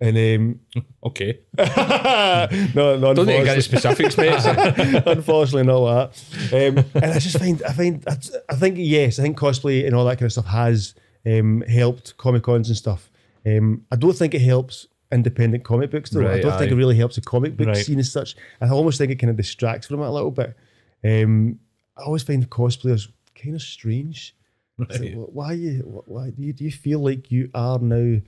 And 0.01 0.17
um, 0.17 0.83
Okay. 1.03 1.39
no, 1.57 2.97
no, 2.97 3.13
Don't 3.13 3.27
need 3.27 3.39
to 3.39 3.43
get 3.45 3.57
unfortunately- 3.57 3.61
specifics, 3.61 4.17
mate. 4.17 5.03
unfortunately 5.07 5.63
not 5.63 6.11
that. 6.51 6.53
Um, 6.77 6.85
and 6.95 7.05
I 7.13 7.19
just 7.19 7.37
find, 7.39 7.61
I 7.63 7.71
find, 7.73 8.03
I, 8.07 8.17
I 8.49 8.55
think 8.55 8.75
yes, 8.77 9.19
I 9.19 9.23
think 9.23 9.37
cosplay 9.37 9.85
and 9.85 9.95
all 9.95 10.05
that 10.05 10.17
kind 10.17 10.25
of 10.27 10.31
stuff 10.33 10.45
has 10.47 10.95
um, 11.25 11.61
helped 11.61 12.17
comic 12.17 12.43
cons 12.43 12.67
and 12.69 12.77
stuff. 12.77 13.09
Um, 13.45 13.85
I 13.91 13.95
don't 13.95 14.13
think 14.15 14.33
it 14.33 14.41
helps 14.41 14.87
independent 15.11 15.63
comic 15.63 15.91
books 15.91 16.09
though. 16.09 16.27
I 16.27 16.41
don't 16.41 16.57
think 16.59 16.71
it 16.71 16.75
really 16.75 16.97
helps 16.97 17.15
the 17.15 17.21
comic 17.21 17.55
book 17.55 17.67
Right. 17.67 17.77
scene 17.77 17.99
as 17.99 18.11
such. 18.11 18.35
I 18.59 18.67
almost 18.69 18.97
think 18.97 19.11
it 19.11 19.15
kind 19.15 19.29
of 19.31 19.37
distracts 19.37 19.87
from 19.87 20.01
it 20.01 20.05
a 20.07 20.11
little 20.11 20.31
bit. 20.31 20.55
Um, 21.03 21.59
I 21.97 22.01
always 22.03 22.23
find 22.23 22.47
cosplayers 22.49 23.07
kind 23.41 23.55
of 23.55 23.61
strange. 23.61 24.35
It's 24.79 24.99
like, 24.99 25.13
wh- 25.13 25.33
why 25.33 25.53
you? 25.53 26.03
Why 26.07 26.31
do 26.31 26.41
you? 26.41 26.51
Do 26.51 26.65
you 26.65 26.71
feel 26.71 26.99
like 26.99 27.31
you 27.31 27.49
are 27.53 27.79
now, 27.79 28.19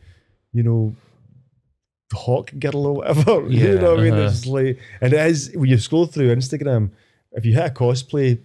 you 0.54 0.64
know, 0.64 0.96
hawk 2.14 2.52
girl 2.60 2.88
or 2.88 2.94
whatever? 2.96 3.46
you 3.50 3.80
know 3.80 3.92
what 3.92 4.00
I 4.00 4.04
mean? 4.04 4.14
uh-huh. 4.14 4.28
It's 4.28 4.46
like, 4.46 4.80
and 5.02 5.14
it 5.14 5.26
is 5.28 5.52
when 5.56 5.70
you 5.70 5.78
scroll 5.78 6.06
through 6.06 6.36
Instagram. 6.36 6.92
If 7.34 7.46
you 7.46 7.54
hit 7.54 7.66
a 7.66 7.74
cosplay 7.74 8.40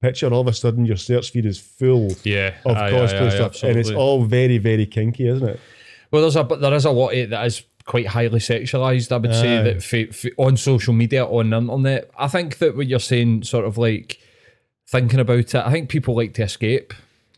picture, 0.00 0.32
all 0.32 0.40
of 0.40 0.46
a 0.46 0.52
sudden 0.52 0.86
your 0.86 0.96
search 0.96 1.30
feed 1.30 1.46
is 1.46 1.58
full 1.58 2.12
yeah, 2.22 2.54
of 2.64 2.76
aye, 2.76 2.90
cosplay 2.90 3.22
aye, 3.22 3.26
aye, 3.26 3.50
stuff, 3.50 3.62
and 3.62 3.78
it's 3.78 3.90
all 3.90 4.24
very, 4.24 4.58
very 4.58 4.86
kinky, 4.86 5.28
isn't 5.28 5.48
it? 5.48 5.60
Well, 6.10 6.22
there's 6.22 6.36
a 6.36 6.44
but 6.44 6.60
there 6.60 6.74
is 6.74 6.84
a 6.84 6.90
lot 6.90 7.08
of 7.08 7.18
it 7.18 7.30
that 7.30 7.46
is 7.46 7.62
quite 7.84 8.06
highly 8.06 8.38
sexualized. 8.38 9.12
I 9.12 9.16
would 9.16 9.34
say 9.34 9.62
that 9.62 9.76
f- 9.76 10.24
f- 10.24 10.32
on 10.36 10.56
social 10.56 10.92
media, 10.92 11.24
on 11.24 11.50
the 11.50 11.56
internet. 11.56 12.10
I 12.18 12.28
think 12.28 12.58
that 12.58 12.76
what 12.76 12.86
you're 12.86 13.00
saying, 13.00 13.44
sort 13.44 13.64
of 13.64 13.78
like 13.78 14.18
thinking 14.88 15.20
about 15.20 15.38
it, 15.38 15.54
I 15.54 15.70
think 15.70 15.88
people 15.88 16.14
like 16.14 16.34
to 16.34 16.42
escape. 16.42 16.92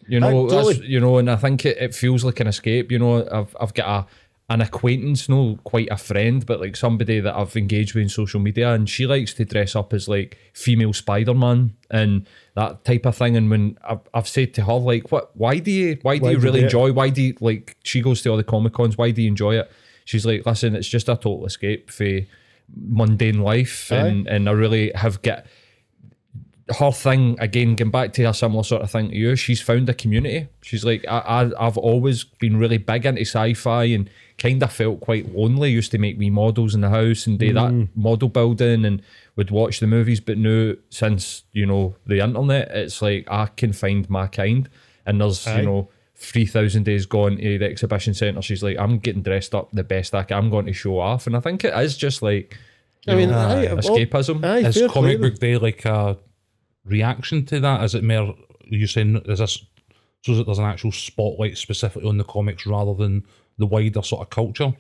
You 0.07 0.21
know, 0.21 0.49
totally. 0.49 0.87
you 0.87 1.01
know, 1.01 1.19
and 1.19 1.31
I 1.31 1.37
think 1.37 1.67
it, 1.67 1.77
it 1.77 1.95
feels 1.95 2.25
like 2.25 2.41
an 2.41 2.47
escape. 2.47 2.91
You 2.91 2.99
know, 2.99 3.29
I've 3.31 3.55
I've 3.61 3.75
got 3.75 3.89
a 3.89 4.07
an 4.51 4.63
acquaintance, 4.63 5.29
no 5.29 5.59
quite 5.65 5.89
a 5.91 5.97
friend, 5.99 6.47
but 6.47 6.59
like 6.59 6.75
somebody 6.75 7.21
that 7.21 7.37
I've 7.37 7.55
engaged 7.55 7.95
with 7.95 8.03
in 8.03 8.09
social 8.09 8.41
media, 8.41 8.73
and 8.73 8.89
she 8.89 9.07
likes 9.07 9.35
to 9.35 9.45
dress 9.45 9.77
up 9.77 9.93
as 9.93 10.09
like 10.09 10.39
female 10.55 10.95
Spider 10.95 11.35
Man 11.35 11.75
and 11.91 12.27
that 12.55 12.83
type 12.85 13.05
of 13.05 13.15
thing. 13.15 13.37
And 13.37 13.51
when 13.51 13.79
I've, 13.87 14.01
I've 14.15 14.29
said 14.29 14.55
to 14.55 14.65
her, 14.65 14.73
like, 14.73 15.13
what, 15.13 15.37
why 15.37 15.59
do 15.59 15.71
you, 15.71 15.99
why 16.01 16.17
do 16.17 16.25
Why 16.25 16.31
you 16.31 16.39
do 16.39 16.45
really 16.45 16.63
enjoy? 16.63 16.93
Why 16.93 17.11
do 17.11 17.21
you 17.21 17.35
like? 17.41 17.77
She 17.85 18.01
goes 18.01 18.23
to 18.23 18.31
all 18.31 18.39
the 18.39 18.45
comic 18.45 18.73
cons. 18.73 18.97
Why 18.97 19.11
do 19.11 19.21
you 19.21 19.29
enjoy 19.29 19.59
it? 19.59 19.71
She's 20.07 20.25
like, 20.25 20.47
listen, 20.47 20.75
it's 20.75 20.89
just 20.89 21.11
a 21.11 21.17
total 21.17 21.45
escape 21.45 21.91
for 21.91 22.21
mundane 22.75 23.41
life, 23.43 23.93
and 23.93 24.27
and 24.27 24.49
I 24.49 24.53
really 24.53 24.93
have 24.95 25.21
get 25.21 25.47
her 26.79 26.93
thing 26.93 27.37
again. 27.39 27.75
Going 27.77 27.91
back 27.91 28.15
to 28.15 28.25
a 28.25 28.33
similar 28.33 28.63
sort 28.63 28.81
of 28.81 28.91
thing 28.91 29.11
to 29.11 29.15
you, 29.15 29.37
she's 29.37 29.61
found 29.61 29.91
a 29.91 29.95
community. 29.95 30.49
She's 30.63 30.87
like, 30.87 31.05
I, 31.07 31.19
I 31.19 31.67
I've 31.67 31.77
always 31.77 32.25
been 32.25 32.57
really 32.57 32.79
big 32.79 33.05
into 33.05 33.23
sci-fi 33.23 33.85
and 33.85 34.09
kind 34.39 34.63
of 34.63 34.73
felt 34.73 35.01
quite 35.01 35.35
lonely. 35.35 35.71
Used 35.71 35.91
to 35.91 35.99
make 35.99 36.17
me 36.17 36.31
models 36.31 36.75
in 36.75 36.81
the 36.81 36.89
house 36.89 37.27
and 37.27 37.39
do 37.39 37.53
that 37.53 37.73
mm. 37.73 37.89
model 37.95 38.29
building 38.29 38.85
and 38.85 39.03
would 39.37 39.51
watch 39.51 39.81
the 39.81 39.87
movies. 39.87 40.21
But 40.21 40.39
now, 40.39 40.75
since 40.91 41.43
you 41.53 41.67
know 41.67 41.97
the 42.07 42.21
internet, 42.21 42.71
it's 42.71 43.03
like 43.03 43.27
I 43.31 43.47
can 43.47 43.73
find 43.73 44.09
my 44.09 44.27
kind. 44.29 44.69
And 45.05 45.21
there's 45.21 45.47
Aye. 45.47 45.61
you 45.61 45.67
know 45.67 45.89
three 46.15 46.47
thousand 46.47 46.85
days 46.85 47.07
gone 47.07 47.37
to 47.37 47.59
the 47.59 47.65
exhibition 47.67 48.15
centre. 48.15 48.43
She's 48.43 48.63
like, 48.63 48.79
I'm 48.79 48.99
getting 48.99 49.23
dressed 49.23 49.55
up 49.55 49.71
the 49.73 49.85
best 49.85 50.15
I 50.15 50.23
can. 50.23 50.39
I'm 50.39 50.51
going 50.51 50.67
to 50.67 50.73
show 50.73 50.99
off, 50.99 51.27
and 51.27 51.37
I 51.37 51.41
think 51.41 51.65
it 51.65 51.75
is 51.75 51.97
just 51.97 52.23
like. 52.23 52.57
I 53.07 53.15
mean, 53.15 53.31
know, 53.31 53.39
aye, 53.39 53.67
escapism. 53.69 54.45
Aye, 54.45 54.69
Is 54.69 54.77
comic 54.93 55.19
play. 55.19 55.31
book 55.31 55.39
day 55.39 55.57
like 55.57 55.85
a 55.87 56.19
reaction 56.85 57.47
to 57.47 57.61
that? 57.61 57.83
Is 57.85 57.95
it 57.95 58.05
more 58.05 58.35
you 58.65 58.87
saying 58.87 59.23
is 59.25 59.39
this 59.39 59.65
so 60.25 60.35
that 60.35 60.45
there's 60.45 60.59
an 60.59 60.65
actual 60.65 60.93
spotlight 60.93 61.57
specifically 61.57 62.09
on 62.09 62.19
the 62.19 62.25
comics 62.25 62.67
rather 62.67 62.95
than 62.95 63.25
the 63.59 63.67
wider 63.67 64.03
sort 64.03 64.23
of 64.23 64.31
culture? 64.31 64.73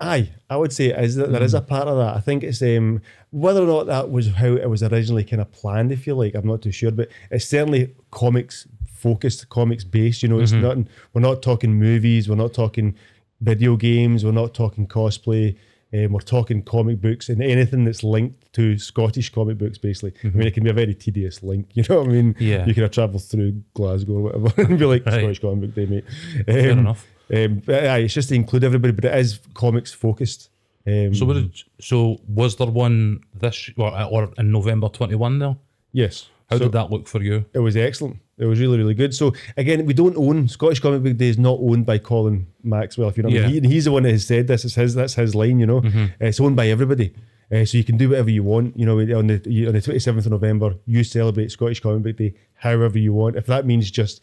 Aye, 0.00 0.30
I 0.50 0.56
would 0.56 0.72
say 0.72 0.86
is 0.86 1.14
that 1.16 1.30
there 1.30 1.42
is 1.42 1.54
a 1.54 1.60
part 1.60 1.86
of 1.86 1.96
that. 1.98 2.16
I 2.16 2.20
think 2.20 2.42
it's 2.42 2.60
um 2.62 3.00
whether 3.30 3.62
or 3.62 3.66
not 3.66 3.86
that 3.86 4.10
was 4.10 4.32
how 4.32 4.48
it 4.54 4.68
was 4.68 4.82
originally 4.82 5.24
kind 5.24 5.40
of 5.40 5.52
planned. 5.52 5.92
If 5.92 6.06
you 6.06 6.14
like, 6.14 6.34
I'm 6.34 6.46
not 6.46 6.62
too 6.62 6.72
sure, 6.72 6.90
but 6.90 7.08
it's 7.30 7.46
certainly 7.46 7.94
comics 8.10 8.66
focused, 8.92 9.48
comics 9.50 9.84
based. 9.84 10.22
You 10.22 10.28
know, 10.30 10.40
it's 10.40 10.52
not. 10.52 10.78
We're 11.12 11.20
not 11.20 11.42
talking 11.42 11.74
movies. 11.74 12.28
We're 12.28 12.34
not 12.34 12.52
talking 12.52 12.96
video 13.40 13.76
games. 13.76 14.24
We're 14.24 14.32
not 14.32 14.52
talking 14.52 14.86
cosplay. 14.88 15.56
Um, 15.92 16.12
we're 16.12 16.20
talking 16.20 16.60
comic 16.64 17.00
books 17.00 17.28
and 17.28 17.40
anything 17.40 17.84
that's 17.84 18.02
linked 18.02 18.52
to 18.54 18.76
Scottish 18.78 19.30
comic 19.30 19.58
books. 19.58 19.78
Basically, 19.78 20.12
I 20.24 20.34
mean, 20.34 20.48
it 20.48 20.54
can 20.54 20.64
be 20.64 20.70
a 20.70 20.72
very 20.72 20.94
tedious 20.94 21.40
link. 21.44 21.68
You 21.74 21.84
know 21.88 22.00
what 22.00 22.08
I 22.08 22.12
mean? 22.12 22.34
Yeah. 22.40 22.66
You 22.66 22.74
can 22.74 22.82
have 22.82 22.90
travelled 22.90 23.22
through 23.22 23.62
Glasgow 23.74 24.14
or 24.14 24.22
whatever 24.22 24.52
and 24.62 24.76
be 24.76 24.86
like 24.86 25.06
Right. 25.06 25.20
Scottish 25.20 25.38
comic 25.38 25.60
book 25.60 25.74
day, 25.76 25.86
mate. 25.86 26.04
Fair 26.46 26.72
Um, 26.72 26.78
enough. 26.80 27.06
Um, 27.32 27.62
it's 27.66 28.14
just 28.14 28.28
to 28.30 28.34
include 28.34 28.64
everybody, 28.64 28.92
but 28.92 29.04
it 29.04 29.14
is 29.18 29.40
comics 29.54 29.92
focused. 29.92 30.50
Um, 30.86 31.14
So, 31.14 31.32
did, 31.32 31.62
so 31.80 32.18
was 32.28 32.56
there 32.56 32.66
one 32.66 33.20
this 33.34 33.70
or, 33.76 33.90
or 34.10 34.30
in 34.38 34.50
November 34.52 34.88
twenty 34.88 35.14
one 35.14 35.38
there? 35.38 35.56
yes, 35.92 36.28
How 36.50 36.58
So 36.58 36.64
did 36.64 36.72
that 36.72 36.90
look 36.90 37.08
for 37.08 37.22
you? 37.22 37.44
It 37.54 37.60
was 37.60 37.76
excellent. 37.76 38.18
It 38.36 38.46
was 38.46 38.58
really, 38.60 38.76
really 38.78 38.94
good. 38.94 39.14
So 39.14 39.32
again, 39.56 39.86
we 39.86 39.94
don't 39.94 40.16
own 40.16 40.48
Scottish 40.48 40.80
Comic 40.80 41.02
Book 41.04 41.16
Day 41.16 41.28
is 41.28 41.38
not 41.38 41.58
owned 41.60 41.86
by 41.86 41.98
Colin 41.98 42.46
Maxwell. 42.64 43.08
If 43.08 43.16
you 43.16 43.22
know, 43.22 43.28
what 43.30 43.38
I 43.38 43.46
mean. 43.46 43.54
Yeah. 43.62 43.68
he, 43.68 43.74
he's 43.74 43.84
the 43.84 43.92
one 43.92 44.02
that 44.02 44.10
has 44.10 44.26
said 44.26 44.48
this. 44.48 44.64
It's 44.64 44.74
his. 44.74 44.94
That's 44.94 45.14
his 45.14 45.34
line. 45.34 45.58
You 45.60 45.66
know, 45.66 45.78
Uh, 45.78 46.08
it's 46.20 46.40
owned 46.40 46.56
by 46.56 46.68
everybody. 46.68 47.14
Uh, 47.52 47.64
so 47.64 47.78
you 47.78 47.84
can 47.84 47.96
do 47.96 48.08
whatever 48.10 48.30
you 48.30 48.42
want. 48.42 48.76
You 48.76 48.86
know, 48.86 48.98
on 48.98 49.26
the 49.28 49.66
on 49.68 49.72
the 49.74 49.80
twenty 49.80 50.00
seventh 50.00 50.26
of 50.26 50.32
November, 50.32 50.74
you 50.84 51.04
celebrate 51.04 51.50
Scottish 51.52 51.80
Comic 51.80 52.02
Book 52.02 52.16
Day 52.16 52.34
however 52.54 52.98
you 52.98 53.12
want. 53.14 53.36
If 53.36 53.46
that 53.46 53.64
means 53.64 53.90
just 53.90 54.22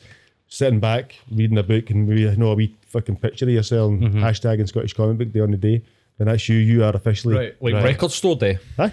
sitting 0.54 0.82
back 0.82 1.16
reading 1.32 1.58
a 1.58 1.64
book 1.64 1.90
and 1.90 2.08
maybe 2.10 2.22
you 2.22 2.36
know 2.36 2.52
a 2.52 2.56
wee 2.56 2.76
fucking 2.88 3.16
picture 3.16 3.46
of 3.46 3.52
yourself 3.52 3.90
and 3.94 4.14
hashtagging 4.16 4.68
Scottish 4.68 4.94
Comic 4.94 5.18
Book 5.18 5.32
Day 5.32 5.40
on 5.40 5.52
the 5.52 5.58
day, 5.58 5.82
then 6.18 6.28
that's 6.28 6.48
you. 6.50 6.58
You 6.58 6.84
are 6.84 6.94
officially 6.96 7.36
Right, 7.36 7.56
like 7.62 7.74
Right. 7.76 7.84
record 7.86 8.12
store 8.12 8.36
day. 8.36 8.60
Huh? 8.76 8.90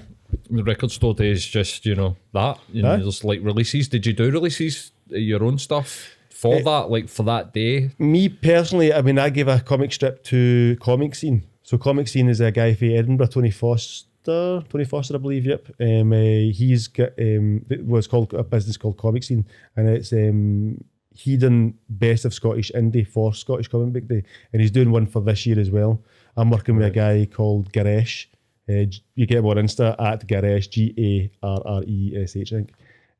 The 0.50 0.62
record 0.62 0.90
store 0.92 1.14
day 1.14 1.30
is 1.30 1.44
just 1.44 1.84
you 1.84 1.94
know 1.96 2.16
that. 2.32 2.58
You 2.72 2.82
know, 2.82 2.92
Aye. 2.92 2.96
there's 2.98 3.24
like 3.24 3.40
releases. 3.42 3.88
Did 3.88 4.06
you 4.06 4.12
do 4.12 4.30
releases 4.30 4.92
uh, 5.12 5.16
your 5.16 5.42
own 5.42 5.58
stuff 5.58 6.14
for 6.30 6.54
Eh. 6.56 6.62
that? 6.62 6.90
Like 6.90 7.08
for 7.08 7.24
that 7.24 7.52
day? 7.52 7.90
Me 7.98 8.28
personally, 8.28 8.92
I 8.92 9.02
mean, 9.02 9.18
I 9.18 9.30
gave 9.30 9.48
a 9.48 9.58
comic 9.60 9.92
strip 9.92 10.22
to 10.24 10.76
Comic 10.80 11.14
Scene. 11.16 11.42
So 11.64 11.76
Comic 11.76 12.06
Scene 12.08 12.28
is 12.28 12.40
a 12.40 12.50
guy 12.52 12.74
from 12.74 12.90
Edinburgh, 12.90 13.26
Tony 13.28 13.50
Foster. 13.50 14.62
Tony 14.70 14.84
Foster, 14.84 15.14
I 15.16 15.18
believe. 15.18 15.46
Yep. 15.46 15.68
Um, 15.80 16.12
uh, 16.12 16.16
he's 16.52 16.86
got 16.88 17.10
um, 17.18 17.64
it 17.70 17.84
was 17.84 18.06
called 18.06 18.32
a 18.34 18.44
business 18.44 18.76
called 18.76 18.96
Comic 18.98 19.22
Scene, 19.24 19.44
and 19.76 19.88
it's 19.88 20.12
um, 20.12 20.84
he 21.18 21.36
done 21.36 21.74
best 21.88 22.24
of 22.24 22.32
Scottish 22.32 22.70
indie 22.74 23.06
for 23.06 23.34
Scottish 23.34 23.68
Comic 23.68 23.92
Book 23.92 24.06
Day, 24.06 24.22
and 24.52 24.62
he's 24.62 24.70
doing 24.70 24.90
one 24.92 25.06
for 25.06 25.20
this 25.20 25.46
year 25.46 25.58
as 25.58 25.70
well. 25.70 26.00
I'm 26.36 26.50
working 26.50 26.76
with 26.76 26.86
a 26.86 26.90
guy 26.90 27.26
called 27.26 27.72
Garesh. 27.72 28.26
Uh, 28.68 28.84
you 29.16 29.26
get 29.26 29.38
him 29.38 29.46
on 29.46 29.56
Insta 29.56 29.96
at 30.00 30.26
Garesh, 30.28 30.70
G 30.70 30.94
A 31.42 31.46
R 31.46 31.62
R 31.64 31.82
E 31.84 32.14
S 32.16 32.36
H, 32.36 32.52
I 32.52 32.56
think. 32.56 32.72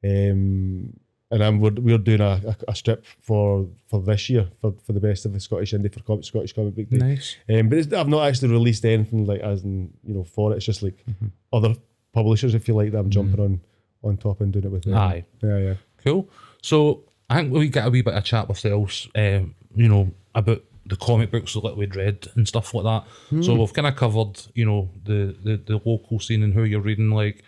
Um, 0.05 0.93
and 1.31 1.43
I'm 1.45 1.59
we're, 1.59 1.73
we're 1.73 1.99
doing 1.99 2.21
a, 2.21 2.41
a, 2.47 2.57
a 2.69 2.75
strip 2.75 3.05
for 3.21 3.67
for 3.89 4.01
this 4.01 4.31
year 4.31 4.49
for, 4.61 4.75
for 4.85 4.93
the 4.93 5.01
best 5.01 5.27
of 5.27 5.33
the 5.33 5.41
Scottish 5.41 5.73
indie 5.73 5.93
for 5.93 6.01
Com- 6.01 6.23
Scottish 6.23 6.53
Comic 6.53 6.77
Book 6.77 6.89
Day. 6.89 6.99
Nice. 6.99 7.37
Um, 7.49 7.69
but 7.69 7.79
it's, 7.79 7.93
I've 7.93 8.09
not 8.09 8.29
actually 8.29 8.51
released 8.53 8.85
anything 8.85 9.27
like 9.27 9.41
as 9.41 9.65
in 9.65 9.93
you 10.05 10.15
know 10.15 10.25
for 10.25 10.53
it. 10.53 10.57
It's 10.57 10.67
just 10.67 10.83
like 10.83 11.05
other 11.53 11.75
publishers, 12.13 12.55
if 12.55 12.69
you 12.69 12.75
like, 12.75 12.93
that 12.93 12.99
I'm 12.99 13.11
jumping 13.11 13.41
on 13.41 13.61
on 14.05 14.17
top 14.17 14.41
and 14.41 14.53
doing 14.53 14.67
it 14.67 14.71
with 14.71 14.85
them. 14.85 14.95
Aye. 14.95 15.25
Yeah, 15.43 15.59
yeah. 15.59 15.75
Cool. 16.05 16.31
So 16.63 17.05
I 17.29 17.37
think 17.37 17.53
we 17.53 17.69
get 17.69 17.87
a 17.87 17.91
wee 17.91 18.03
bit 18.03 18.15
of 18.15 18.25
chat 18.25 18.49
with 18.49 18.65
else, 18.65 19.09
um, 19.15 19.55
you 19.75 19.89
know, 19.89 20.13
about 20.35 20.63
the 20.87 20.97
comic 20.97 21.31
books 21.31 21.53
that 21.55 21.77
we'd 21.77 21.95
read 21.95 22.27
and 22.35 22.49
stuff 22.49 22.73
like 22.73 22.85
that. 22.85 23.05
So 23.43 23.55
we've 23.55 23.73
kind 23.75 23.87
of 23.87 23.97
covered, 23.97 24.41
you 24.55 24.65
know, 24.65 24.89
the, 25.05 25.37
the 25.43 25.57
the 25.59 25.81
local 25.85 26.19
scene 26.19 26.43
and 26.43 26.55
who 26.55 26.65
you're 26.65 26.81
reading. 26.81 27.11
Like 27.11 27.45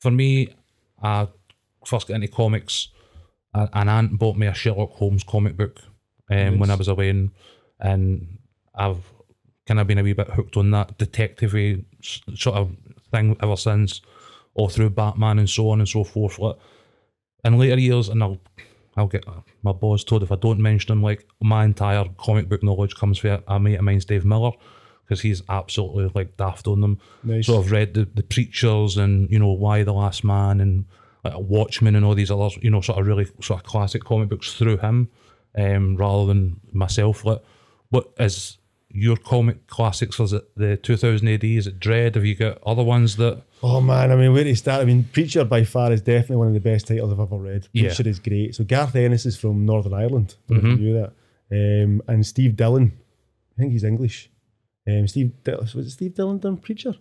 for 0.00 0.10
me, 0.10 0.54
I 1.02 1.26
first 1.84 2.06
got 2.08 2.14
into 2.14 2.28
comics. 2.28 2.88
An 3.54 3.88
aunt 3.88 4.18
bought 4.18 4.36
me 4.36 4.46
a 4.46 4.54
Sherlock 4.54 4.92
Holmes 4.92 5.24
comic 5.24 5.56
book 5.56 5.80
um, 6.30 6.58
when 6.58 6.70
I 6.70 6.74
was 6.74 6.88
away, 6.88 7.10
and, 7.10 7.32
and 7.80 8.38
I've 8.74 9.04
kind 9.66 9.78
of 9.78 9.86
been 9.86 9.98
a 9.98 10.02
wee 10.02 10.14
bit 10.14 10.30
hooked 10.30 10.56
on 10.56 10.70
that 10.70 10.96
detective 10.96 11.52
sort 12.34 12.56
of 12.56 12.74
thing 13.10 13.36
ever 13.42 13.56
since, 13.56 14.00
all 14.54 14.68
through 14.68 14.90
Batman 14.90 15.38
and 15.38 15.50
so 15.50 15.68
on 15.68 15.80
and 15.80 15.88
so 15.88 16.02
forth. 16.02 16.38
Like, 16.38 16.56
in 17.44 17.58
later 17.58 17.78
years, 17.78 18.08
and 18.08 18.22
I'll 18.22 18.40
I'll 18.96 19.06
get 19.06 19.24
my 19.62 19.72
boss 19.72 20.04
told 20.04 20.22
if 20.22 20.32
I 20.32 20.36
don't 20.36 20.60
mention 20.60 20.92
him. 20.92 21.02
Like 21.02 21.26
my 21.40 21.64
entire 21.64 22.04
comic 22.18 22.48
book 22.48 22.62
knowledge 22.62 22.94
comes 22.94 23.18
from 23.18 23.42
a 23.46 23.58
mate 23.58 23.76
of 23.76 23.82
mine's 23.82 24.04
Dave 24.04 24.24
Miller 24.24 24.52
because 25.04 25.22
he's 25.22 25.42
absolutely 25.48 26.10
like 26.14 26.36
daft 26.36 26.66
on 26.66 26.80
them. 26.80 26.98
Nice. 27.22 27.46
So 27.46 27.58
I've 27.58 27.70
read 27.70 27.94
the, 27.94 28.04
the 28.14 28.22
Preachers 28.22 28.96
and 28.96 29.30
you 29.30 29.38
know 29.38 29.52
Y 29.52 29.82
the 29.82 29.92
Last 29.92 30.24
Man 30.24 30.60
and 30.60 30.84
like, 31.24 31.34
Watchmen 31.36 31.96
and 31.96 32.04
all 32.04 32.14
these 32.14 32.30
other 32.30 32.50
you 32.60 32.70
know 32.70 32.80
sort 32.80 32.98
of 32.98 33.06
really 33.06 33.26
sort 33.40 33.60
of 33.60 33.64
classic 33.64 34.04
comic 34.04 34.28
books 34.28 34.54
through 34.54 34.78
him, 34.78 35.08
um, 35.56 35.96
rather 35.96 36.26
than 36.26 36.60
myself. 36.72 37.24
Like, 37.24 37.42
what 37.90 38.12
is 38.18 38.58
your 38.94 39.16
comic 39.16 39.66
classics? 39.66 40.18
Was 40.18 40.32
it 40.32 40.44
the 40.56 40.76
2000 40.76 41.26
AD? 41.28 41.44
Is 41.44 41.66
it 41.66 41.80
Dredd? 41.80 42.14
Have 42.14 42.24
you 42.24 42.34
got 42.34 42.58
other 42.64 42.82
ones 42.82 43.16
that? 43.16 43.42
Oh 43.62 43.80
man, 43.80 44.10
I 44.12 44.16
mean, 44.16 44.32
where 44.32 44.44
to 44.44 44.54
start? 44.54 44.82
I 44.82 44.84
mean, 44.84 45.04
Preacher 45.12 45.44
by 45.44 45.64
far 45.64 45.92
is 45.92 46.00
definitely 46.02 46.36
one 46.36 46.48
of 46.48 46.54
the 46.54 46.60
best 46.60 46.86
titles 46.88 47.12
I've 47.12 47.20
ever 47.20 47.36
read. 47.36 47.68
Yeah. 47.72 47.88
Preacher 47.88 48.08
is 48.08 48.18
great. 48.18 48.54
So 48.54 48.64
Garth 48.64 48.94
Ennis 48.96 49.24
is 49.26 49.36
from 49.36 49.64
Northern 49.66 49.94
Ireland. 49.94 50.34
I 50.50 50.54
don't 50.54 50.64
know 50.64 50.70
if 50.72 50.78
you 50.78 50.84
knew 50.84 50.94
that. 51.00 51.12
Um, 51.84 52.02
and 52.08 52.26
Steve 52.26 52.56
Dillon, 52.56 52.92
I 53.56 53.60
think 53.60 53.72
he's 53.72 53.84
English. 53.84 54.30
Um, 54.88 55.06
Steve 55.06 55.32
Dill- 55.44 55.60
was 55.60 55.86
it 55.86 55.90
Steve 55.90 56.14
Dillon 56.14 56.38
done 56.38 56.56
Preacher? 56.56 56.94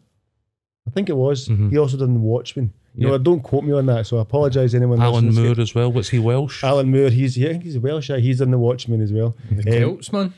I 0.88 0.92
think 0.92 1.10
it 1.10 1.16
was. 1.16 1.48
Mm-hmm. 1.48 1.70
He 1.70 1.78
also 1.78 1.98
done 1.98 2.14
The 2.14 2.20
Watchmen. 2.20 2.74
You 2.94 3.08
know, 3.08 3.18
don't 3.18 3.40
quote 3.42 3.64
me 3.64 3.72
on 3.72 3.86
that. 3.86 4.06
So 4.06 4.18
I 4.18 4.22
apologise 4.22 4.74
anyone. 4.74 5.02
Alan 5.02 5.28
listening. 5.28 5.46
Moore 5.46 5.62
as 5.62 5.74
well. 5.74 5.92
What's 5.92 6.10
he 6.10 6.20
Welsh? 6.20 6.62
Alan 6.62 6.92
Moore. 6.92 7.10
He's 7.10 7.38
yeah, 7.38 7.50
I 7.50 7.52
think 7.54 7.64
he's 7.64 7.80
Welsh. 7.80 8.10
guy. 8.10 8.20
He's 8.20 8.40
done 8.40 8.52
The 8.52 8.58
Watchmen 8.58 9.00
as 9.02 9.14
well. 9.14 9.36
The 9.50 9.62
Um, 9.62 9.80
Celts, 9.80 10.12
man. 10.12 10.34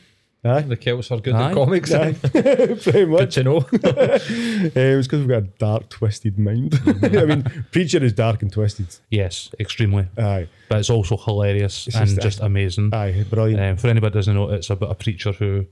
Aye. 0.46 0.62
The 0.62 0.76
Celts 0.78 1.12
are 1.12 1.20
good 1.20 1.36
Aye. 1.36 1.50
at 1.50 1.54
comics. 1.54 1.92
Aye. 1.94 2.14
Pretty 2.22 2.92
Good 2.92 3.10
much. 3.10 3.34
to 3.36 3.44
know. 3.44 3.58
Um, 3.58 3.66
it's 3.82 5.08
because 5.08 5.20
we've 5.20 5.28
got 5.30 5.38
a 5.44 5.48
dark, 5.58 5.90
twisted 5.90 6.38
mind. 6.38 6.80
I 7.04 7.26
mean, 7.26 7.44
Preacher 7.72 8.04
is 8.04 8.14
dark 8.14 8.42
and 8.42 8.52
twisted. 8.52 8.88
Yes, 9.10 9.50
extremely. 9.60 10.08
Aye, 10.18 10.48
But 10.70 10.80
it's 10.80 10.90
also 10.90 11.18
hilarious 11.18 11.88
It's 11.88 11.96
and 11.96 12.08
just- 12.08 12.22
just, 12.22 12.40
amazing. 12.42 12.94
aye, 12.94 13.26
brilliant. 13.30 13.62
Um, 13.62 13.78
for 13.78 13.88
anybody 13.88 14.12
that 14.14 14.20
doesn't 14.20 14.34
know, 14.36 14.50
it's 14.52 14.70
about 14.70 14.92
a 14.92 14.96
preacher 14.96 15.32
who 15.32 15.66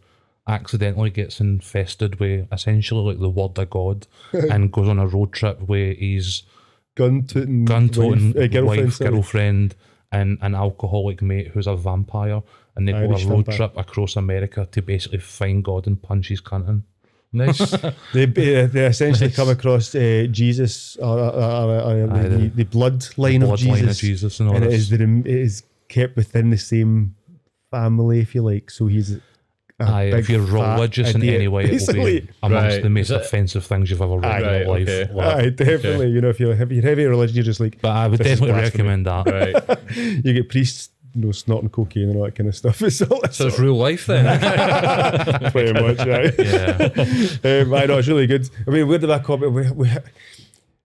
accidentally 0.48 1.10
gets 1.12 1.40
infested 1.40 2.20
with 2.20 2.48
essentially 2.52 3.02
like 3.14 3.20
the 3.20 3.30
word 3.30 3.58
of 3.60 3.70
God 3.70 4.08
and 4.34 4.72
goes 4.72 4.88
on 4.90 4.98
a 5.00 5.06
road 5.08 5.34
trip 5.34 5.62
where 5.62 5.94
he's 5.94 6.44
gun 6.96 7.26
toting, 7.28 7.66
gun 7.66 7.90
toting 7.90 8.34
wife, 8.34 8.44
uh, 8.44 8.48
girlfriend, 8.48 8.86
wife, 8.88 9.00
girlfriend, 9.00 9.76
and 10.12 10.38
an 10.42 10.56
alcoholic 10.56 11.22
mate 11.22 11.50
who's 11.50 11.68
a 11.68 11.76
vampire. 11.76 12.42
And 12.76 12.88
they 12.88 12.94
Irish 12.94 13.24
go 13.26 13.30
a 13.32 13.36
road 13.36 13.46
vampire. 13.48 13.58
trip 13.58 13.78
across 13.78 14.16
America 14.16 14.68
to 14.72 14.82
basically 14.82 15.20
find 15.20 15.64
God 15.64 15.88
and 15.88 16.02
punch 16.02 16.30
his 16.30 16.42
cunt 16.42 16.68
in. 16.70 16.84
nice. 17.34 17.60
They, 18.14 18.24
uh, 18.26 18.68
they 18.68 18.86
essentially 18.86 19.30
come 19.32 19.50
across 19.50 19.94
uh, 19.96 20.28
Jesus 20.32 20.96
or, 20.98 21.18
or, 21.20 21.32
or, 21.32 21.80
or 21.80 22.12
Aye, 22.14 22.24
the, 22.24 22.30
the- 22.38 22.48
the 22.64 22.66
bloodline 22.66 23.44
of 23.44 23.50
bloodline 23.60 23.76
Jesus, 23.78 23.98
of 23.98 24.02
Jesus 24.02 24.40
and 24.40 24.50
all 24.50 24.56
and 24.56 24.66
it 24.66 24.70
this. 24.72 24.82
is, 24.82 24.90
the, 24.90 24.98
rem- 25.00 25.20
it 25.26 25.36
is 25.48 25.64
kept 25.90 26.16
within 26.16 26.50
the 26.50 26.58
same 26.58 27.16
family, 27.72 28.20
if 28.20 28.34
you 28.36 28.42
like. 28.42 28.70
So 28.72 28.88
he's 28.88 29.14
a 29.16 29.22
Aye, 29.80 30.12
if 30.14 30.30
you're 30.30 30.46
fat 30.46 30.76
religious 30.76 31.16
in 31.16 31.22
idiot, 31.24 31.36
any 31.38 31.48
way, 31.48 31.64
it 31.64 31.72
will 31.72 31.78
basically. 31.80 32.20
be 32.22 32.30
amongst 32.44 32.76
Right. 32.76 32.84
the 32.84 32.90
most 32.90 33.06
Is 33.06 33.12
it- 33.12 33.22
offensive 33.22 33.66
things 33.66 33.90
you've 33.90 34.02
ever 34.02 34.18
read 34.20 34.26
Aye, 34.26 34.40
in 34.40 34.46
right, 34.46 34.60
your 34.62 34.68
life. 34.80 34.90
okay. 34.90 35.14
Like, 35.14 35.36
Aye, 35.38 35.50
definitely. 35.50 36.08
You 36.12 36.22
know, 36.22 36.30
if 36.30 36.40
you're 36.40 36.54
heavy, 36.56 36.80
heavy 36.82 37.06
religion, 37.06 37.36
you're 37.36 37.44
just 37.44 37.60
like, 37.60 37.82
But 37.82 37.90
I 37.92 38.08
would 38.08 38.20
This 38.20 38.28
is 38.28 38.40
definitely 38.40 38.62
blasphemy. 38.62 38.84
recommend 38.90 39.06
that. 39.08 39.26
right. 39.26 39.98
you 40.26 40.34
get 40.34 40.50
priests, 40.50 40.90
know, 41.16 41.32
snorting 41.32 41.70
cocaine 41.70 42.10
and 42.10 42.18
all 42.18 42.26
that 42.26 42.36
kind 42.36 42.48
of 42.50 42.56
stuff. 42.56 42.82
It's 42.82 43.02
all, 43.02 43.22
So 43.32 43.48
it's 43.48 43.60
real 43.60 43.76
life 43.76 44.06
then. 44.06 44.26
pretty 45.52 45.74
much, 45.74 45.98
right? 46.08 46.34
Yeah. 46.40 47.62
um, 47.62 47.74
I 47.74 47.86
know 47.86 47.98
it's 47.98 48.08
really 48.08 48.28
good. 48.28 48.50
I 48.68 48.72
mean, 48.72 48.88
where 48.88 48.98
did 48.98 49.08
that 49.08 49.24
come? 49.24 49.42
We, 49.42 49.72
we, 49.72 49.90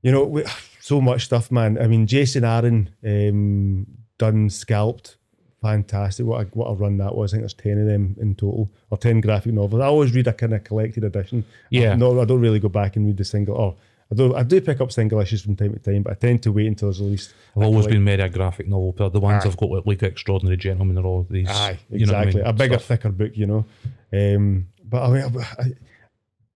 you 0.02 0.12
know, 0.12 0.24
we, 0.24 0.44
so 0.80 1.00
much 1.00 1.24
stuff, 1.24 1.50
man. 1.50 1.78
I 1.80 1.86
mean, 1.86 2.06
Jason 2.06 2.44
Aaron 2.44 2.90
um, 3.04 3.86
done 4.18 4.50
scalped, 4.50 5.16
fantastic. 5.60 6.26
What 6.26 6.42
a, 6.42 6.44
what 6.50 6.66
a 6.66 6.74
run 6.74 6.98
that 6.98 7.14
was. 7.14 7.32
I 7.32 7.36
think 7.36 7.42
there's 7.42 7.54
ten 7.54 7.80
of 7.80 7.86
them 7.86 8.16
in 8.20 8.34
total, 8.34 8.70
or 8.90 8.98
ten 8.98 9.20
graphic 9.20 9.52
novels. 9.52 9.80
I 9.82 9.86
always 9.86 10.14
read 10.14 10.26
a 10.28 10.32
kind 10.32 10.54
of 10.54 10.62
collected 10.64 11.04
edition. 11.04 11.44
Yeah. 11.70 11.96
no, 11.96 12.20
I 12.20 12.24
don't 12.24 12.40
really 12.40 12.60
go 12.60 12.68
back 12.68 12.96
and 12.96 13.06
read 13.06 13.16
the 13.16 13.24
single. 13.24 13.56
Or 13.56 13.74
I 14.10 14.14
do. 14.14 14.34
I 14.36 14.42
do 14.44 14.60
pick 14.60 14.80
up 14.80 14.92
single 14.92 15.20
issues 15.20 15.42
from 15.42 15.56
time 15.56 15.72
to 15.72 15.78
time, 15.80 16.02
but 16.02 16.12
I 16.12 16.14
tend 16.14 16.42
to 16.44 16.52
wait 16.52 16.66
until 16.68 16.88
there's 16.88 17.00
released. 17.00 17.34
I've 17.56 17.64
always 17.64 17.86
been 17.88 18.04
very 18.04 18.22
a 18.22 18.28
graphic 18.28 18.68
novel, 18.68 18.92
but 18.96 19.12
the 19.12 19.18
ones 19.20 19.44
I've 19.44 19.56
got 19.56 19.70
like, 19.70 19.86
like 19.86 20.02
Extraordinary 20.04 20.56
Gentlemen 20.56 20.96
are 20.98 21.04
all 21.04 21.26
these. 21.28 21.48
Aye, 21.48 21.78
you 21.90 22.06
know 22.06 22.12
what 22.12 22.18
I 22.18 22.22
exactly. 22.22 22.40
mean, 22.42 22.50
A 22.50 22.52
bigger, 22.52 22.74
stuff. 22.74 22.84
thicker 22.86 23.08
book, 23.10 23.32
you 23.36 23.46
know. 23.46 23.64
Um, 24.12 24.68
but 24.84 25.02
I 25.02 25.08
mean, 25.10 25.36
I, 25.58 25.62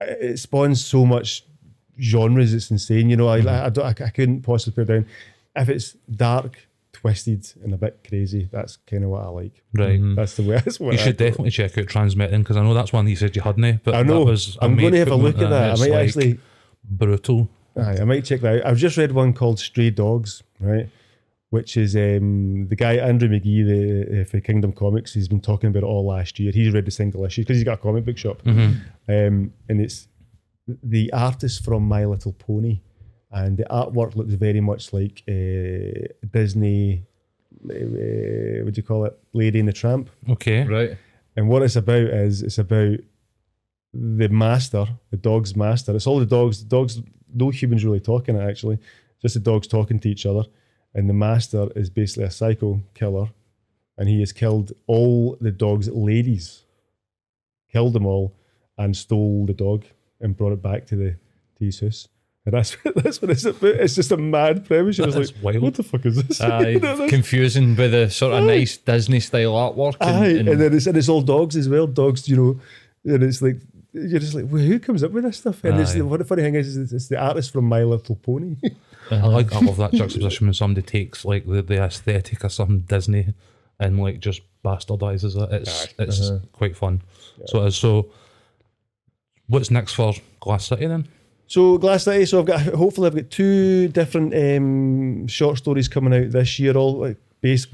I, 0.00 0.04
it 0.04 0.38
spawns 0.38 0.84
so 0.84 1.04
much 1.04 1.44
genres. 2.00 2.54
It's 2.54 2.70
insane. 2.70 3.10
You 3.10 3.16
know, 3.16 3.28
I, 3.28 3.40
Mm-hmm. 3.40 3.48
I, 3.48 3.64
I, 3.66 3.68
don't, 3.70 4.00
I, 4.00 4.04
I 4.06 4.10
couldn't 4.10 4.42
possibly 4.42 4.84
put 4.84 4.90
it 4.90 4.94
down. 4.94 5.06
If 5.56 5.68
it's 5.68 5.96
dark, 6.08 6.56
twisted, 6.92 7.52
and 7.64 7.74
a 7.74 7.76
bit 7.76 8.06
crazy, 8.08 8.48
that's 8.52 8.76
kind 8.86 9.02
of 9.02 9.10
what 9.10 9.24
I 9.24 9.28
like. 9.28 9.62
Right. 9.74 10.00
That's 10.14 10.36
the 10.36 10.44
way. 10.44 10.54
That's 10.64 10.78
what 10.78 10.94
You 10.94 11.00
I 11.00 11.02
should 11.02 11.16
go. 11.18 11.24
definitely 11.24 11.50
check 11.50 11.76
out 11.76 11.88
Transmitting 11.88 12.42
because 12.42 12.56
I 12.56 12.62
know 12.62 12.74
that's 12.74 12.92
one 12.92 13.08
you 13.08 13.16
said 13.16 13.34
you 13.34 13.42
hadn't. 13.42 13.82
But 13.82 13.96
I 13.96 14.02
know. 14.04 14.20
That 14.24 14.30
was 14.30 14.56
a 14.60 14.64
I'm 14.64 14.76
going 14.76 14.92
to 14.92 14.98
have 15.00 15.08
a 15.08 15.16
look 15.16 15.38
at 15.38 15.50
that. 15.50 15.72
I 15.72 15.80
might 15.80 15.90
like 15.90 16.06
actually. 16.06 16.38
Brutal. 16.90 17.48
Aye, 17.76 17.98
I 18.00 18.04
might 18.04 18.24
check 18.24 18.40
that 18.40 18.60
out. 18.60 18.66
I've 18.66 18.76
just 18.76 18.96
read 18.96 19.12
one 19.12 19.32
called 19.32 19.58
Stray 19.58 19.90
Dogs, 19.90 20.42
right? 20.58 20.88
Which 21.50 21.76
is 21.76 21.96
um, 21.96 22.68
the 22.68 22.76
guy 22.76 22.94
Andrew 22.96 23.28
McGee, 23.28 23.64
the 23.66 24.20
uh, 24.20 24.24
for 24.24 24.40
Kingdom 24.40 24.72
Comics. 24.72 25.14
He's 25.14 25.28
been 25.28 25.40
talking 25.40 25.70
about 25.70 25.82
it 25.82 25.86
all 25.86 26.06
last 26.06 26.38
year. 26.38 26.52
He's 26.52 26.72
read 26.72 26.84
the 26.84 26.90
single 26.90 27.24
issue 27.24 27.42
because 27.42 27.56
he's 27.56 27.64
got 27.64 27.74
a 27.74 27.82
comic 27.82 28.04
book 28.04 28.18
shop, 28.18 28.42
um, 28.46 29.52
and 29.68 29.80
it's 29.80 30.08
the 30.66 31.12
artist 31.12 31.64
from 31.64 31.84
My 31.84 32.04
Little 32.04 32.32
Pony, 32.32 32.80
and 33.30 33.56
the 33.56 33.64
artwork 33.64 34.14
looks 34.16 34.34
very 34.34 34.60
much 34.60 34.92
like 34.92 35.22
uh, 35.28 36.08
Disney. 36.30 37.04
Uh, 37.64 38.64
what 38.64 38.74
do 38.74 38.78
you 38.78 38.82
call 38.82 39.04
it? 39.04 39.18
Lady 39.32 39.58
and 39.58 39.68
the 39.68 39.72
Tramp. 39.72 40.08
Okay. 40.28 40.64
right. 40.64 40.96
And 41.36 41.48
what 41.48 41.62
it's 41.62 41.76
about 41.76 42.02
is 42.02 42.42
it's 42.42 42.58
about 42.58 42.98
the 43.92 44.28
master, 44.28 44.86
the 45.10 45.16
dog's 45.16 45.56
master. 45.56 45.94
It's 45.96 46.06
all 46.06 46.18
the 46.20 46.26
dogs. 46.26 46.62
The 46.62 46.68
dogs, 46.68 47.00
no 47.34 47.50
humans 47.50 47.84
really 47.84 48.00
talking 48.00 48.36
it 48.36 48.48
actually. 48.48 48.78
Just 49.20 49.34
the 49.34 49.40
dogs 49.40 49.66
talking 49.66 49.98
to 50.00 50.08
each 50.08 50.26
other. 50.26 50.44
And 50.94 51.08
the 51.08 51.14
master 51.14 51.68
is 51.76 51.88
basically 51.90 52.24
a 52.24 52.30
psycho 52.30 52.80
killer, 52.94 53.28
and 53.96 54.08
he 54.08 54.20
has 54.20 54.32
killed 54.32 54.72
all 54.88 55.36
the 55.40 55.52
dog's 55.52 55.88
ladies. 55.88 56.62
Killed 57.72 57.92
them 57.92 58.06
all, 58.06 58.34
and 58.78 58.96
stole 58.96 59.46
the 59.46 59.52
dog 59.52 59.84
and 60.20 60.36
brought 60.36 60.52
it 60.52 60.62
back 60.62 60.86
to 60.86 60.96
the 60.96 61.10
to 61.58 61.64
his 61.64 61.78
house. 61.80 62.08
And 62.44 62.54
that's 62.54 62.76
that's 62.96 63.22
what 63.22 63.30
it's 63.30 63.44
about. 63.44 63.62
It's 63.76 63.94
just 63.94 64.10
a 64.10 64.16
mad 64.16 64.64
premise. 64.64 64.98
You're 64.98 65.06
just 65.06 65.18
That's 65.18 65.32
like, 65.36 65.44
wild. 65.44 65.62
what 65.62 65.74
the 65.74 65.82
fuck 65.84 66.04
is 66.06 66.20
this? 66.20 66.40
Aye, 66.40 66.68
You 66.70 66.80
know, 66.80 67.08
confusing 67.08 67.76
with 67.76 67.92
the 67.92 68.10
sort 68.10 68.32
of 68.34 68.44
nice 68.44 68.76
Disney 68.78 69.20
style 69.20 69.52
artwork. 69.52 69.96
And, 70.00 70.16
Aye, 70.16 70.26
and- 70.40 70.48
and, 70.48 70.60
then 70.60 70.74
it's 70.74 70.86
and 70.88 70.96
it's 70.96 71.08
all 71.08 71.22
dogs 71.22 71.54
as 71.56 71.68
well. 71.68 71.86
Dogs, 71.86 72.28
you 72.28 72.36
know, 72.36 72.60
and 73.14 73.22
it's 73.22 73.40
like 73.42 73.58
you're 73.92 74.20
just 74.20 74.34
like, 74.34 74.46
well, 74.48 74.62
who 74.62 74.78
comes 74.78 75.02
up 75.02 75.12
with 75.12 75.24
this 75.24 75.38
stuff? 75.38 75.64
And 75.64 75.80
it's 75.80 75.94
the, 75.94 76.02
what 76.02 76.18
the 76.18 76.24
funny 76.24 76.42
thing 76.42 76.54
is, 76.54 76.76
is 76.76 76.92
it's 76.92 77.08
the 77.08 77.18
artist 77.18 77.52
from 77.52 77.64
My 77.64 77.82
Little 77.82 78.16
Pony. 78.16 78.56
I 79.10 79.26
like 79.26 79.52
I 79.52 79.60
love 79.60 79.76
that 79.78 79.92
juxtaposition 79.92 80.46
when 80.46 80.54
somebody 80.54 80.86
takes 80.86 81.24
like 81.24 81.46
the, 81.46 81.62
the 81.62 81.82
aesthetic 81.82 82.44
of 82.44 82.52
something 82.52 82.80
Disney 82.80 83.34
and 83.80 84.00
like 84.00 84.20
just 84.20 84.42
bastardizes 84.64 85.36
it. 85.36 85.52
It's 85.52 85.88
it's 85.98 86.30
quite 86.52 86.76
fun. 86.76 87.02
So 87.46 87.64
it 87.64 87.68
is. 87.68 87.76
So 87.76 88.10
what's 89.48 89.70
next 89.70 89.94
for 89.94 90.14
Glass 90.38 90.66
City 90.66 90.86
then? 90.86 91.08
so 91.50 91.78
Glass 91.78 92.04
City. 92.04 92.24
So 92.26 92.38
I've 92.38 92.46
got 92.46 92.60
hopefully 92.60 93.08
I've 93.08 93.16
got 93.16 93.30
two 93.30 93.88
different 93.88 94.32
um, 94.34 95.26
short 95.26 95.58
stories 95.58 95.88
coming 95.88 96.14
out 96.14 96.30
this 96.30 96.60
year, 96.60 96.76
all 96.76 96.98
like 96.98 97.16
base, 97.40 97.66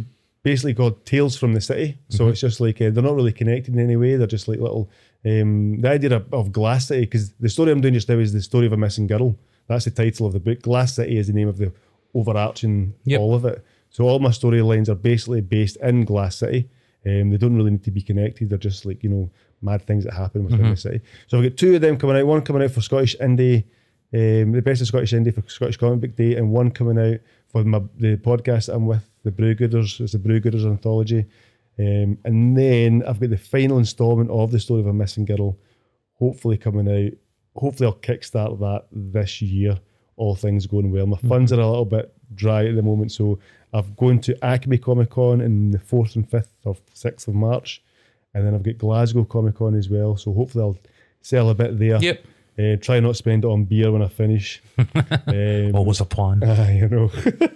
basically 0.43 0.73
called 0.73 1.05
Tales 1.05 1.37
from 1.37 1.53
the 1.53 1.61
City. 1.61 1.99
So 2.09 2.29
it's 2.29 2.41
just 2.41 2.59
like 2.59 2.81
uh, 2.81 2.89
they're 2.89 3.03
not 3.03 3.15
really 3.15 3.35
connected 3.35 3.75
in 3.75 3.81
any 3.81 3.97
way. 3.97 4.17
They're 4.17 4.27
just 4.27 4.49
like 4.49 4.61
little. 4.61 4.89
Um, 5.27 5.81
the 5.81 5.89
idea 5.91 6.15
of, 6.17 6.33
of 6.33 6.53
Glass 6.53 6.87
City 6.89 7.01
because 7.03 7.33
the 7.35 7.49
story 7.49 7.73
I'm 7.73 7.81
doing 7.81 7.95
just 7.95 8.09
now 8.09 8.17
is 8.19 8.33
the 8.33 8.41
story 8.43 8.67
of 8.67 8.73
a 8.73 8.77
missing 8.77 9.07
girl. 9.07 9.37
That's 9.67 9.85
the 9.87 9.91
title 9.91 10.27
of 10.27 10.33
the 10.33 10.41
book. 10.41 10.63
Glass 10.63 10.95
City 10.95 11.19
is 11.19 11.27
the 11.27 11.33
name 11.33 11.49
of 11.49 11.57
the 11.59 11.73
overarching 12.15 12.95
Yep. 13.05 13.21
all 13.21 13.35
of 13.35 13.45
it. 13.45 13.65
So 13.91 14.05
all 14.05 14.19
my 14.19 14.31
storylines 14.31 14.89
are 14.89 14.95
basically 14.95 15.41
based 15.41 15.77
in 15.83 16.05
Glass 16.05 16.37
City. 16.37 16.69
Um, 17.05 17.31
they 17.31 17.37
don't 17.37 17.57
really 17.57 17.71
need 17.71 17.85
to 17.85 17.91
be 17.91 18.03
connected. 18.03 18.51
They're 18.51 18.59
just 18.59 18.85
like 18.87 19.03
you 19.03 19.11
know 19.11 19.31
mad 19.63 19.83
things 19.83 20.05
that 20.05 20.13
happen 20.13 20.45
within 20.45 20.71
the 20.71 20.77
city. 20.77 21.01
So 21.29 21.39
I've 21.39 21.45
got 21.45 21.57
two 21.57 21.75
of 21.77 21.81
them 21.81 21.97
coming 21.97 22.17
out. 22.17 22.27
One 22.27 22.43
coming 22.43 22.63
out 22.63 22.71
for 22.73 22.81
Scottish 22.83 23.17
Indie, 23.19 23.65
um, 24.13 24.53
the 24.53 24.63
best 24.63 24.81
of 24.81 24.89
Scottish 24.89 25.13
Indie 25.13 25.35
for 25.35 25.43
Scottish 25.49 25.77
Comic 25.77 26.01
Book 26.01 26.17
Day, 26.17 26.35
and 26.37 26.51
one 26.51 26.71
coming 26.71 26.99
out 26.99 27.21
for 27.49 27.65
my 27.65 27.81
the 27.99 28.17
podcast 28.17 28.73
I'm 28.73 28.87
with, 28.87 29.09
the 29.25 29.31
Brewgooders. 29.33 30.01
It's 30.01 30.13
the 30.13 30.19
Brewgooders 30.19 30.67
anthology. 30.67 31.27
Um, 31.79 32.19
and 32.25 32.57
then 32.57 33.03
I've 33.07 33.21
got 33.21 33.31
the 33.31 33.37
final 33.37 33.79
instalment 33.79 34.31
of 34.31 34.51
the 34.51 34.61
story 34.61 34.81
of 34.81 34.87
a 34.87 34.93
missing 34.93 35.25
girl, 35.25 35.59
hopefully 36.15 36.57
coming 36.57 36.89
out. 36.89 37.13
Hopefully 37.61 37.87
I'll 37.87 37.95
kickstart 37.95 38.59
that 38.61 38.87
this 38.93 39.43
year. 39.43 39.79
All 40.19 40.35
things 40.35 40.67
going 40.67 40.91
well. 40.91 41.07
My 41.07 41.19
funds 41.19 41.53
are 41.53 41.61
a 41.61 41.67
little 41.69 41.85
bit 41.85 42.11
dry 42.35 42.65
at 42.65 42.75
the 42.75 42.83
moment, 42.83 43.13
so 43.13 43.39
I've 43.75 43.95
gone 43.97 44.19
to 44.21 44.43
Acme 44.43 44.79
Comic 44.79 45.11
Con 45.11 45.43
in 45.43 45.71
the 45.71 45.79
fourth 45.79 46.17
and 46.17 46.27
fifth 46.27 46.55
or 46.65 46.75
sixth 46.95 47.29
of 47.29 47.35
March, 47.35 47.83
and 48.33 48.47
then 48.47 48.55
I've 48.55 48.63
got 48.63 48.79
Glasgow 48.79 49.25
Comic 49.25 49.57
Con 49.57 49.75
as 49.75 49.91
well. 49.91 50.17
So 50.17 50.33
hopefully 50.33 50.65
I'll 50.65 50.79
sell 51.21 51.51
a 51.51 51.55
bit 51.55 51.79
there. 51.79 52.03
Yep. 52.03 52.25
Uh, 52.59 52.77
try 52.81 52.99
not 53.01 53.17
spend 53.17 53.45
it 53.45 53.49
on 53.49 53.65
beer 53.65 53.93
when 53.93 54.01
I 54.03 54.09
finish. 54.09 54.63
um, 54.79 55.75
Always 55.75 56.01
a 56.01 56.07
plan. 56.07 56.41
Ah, 56.45 56.69
you 56.71 56.89
know, 56.89 57.11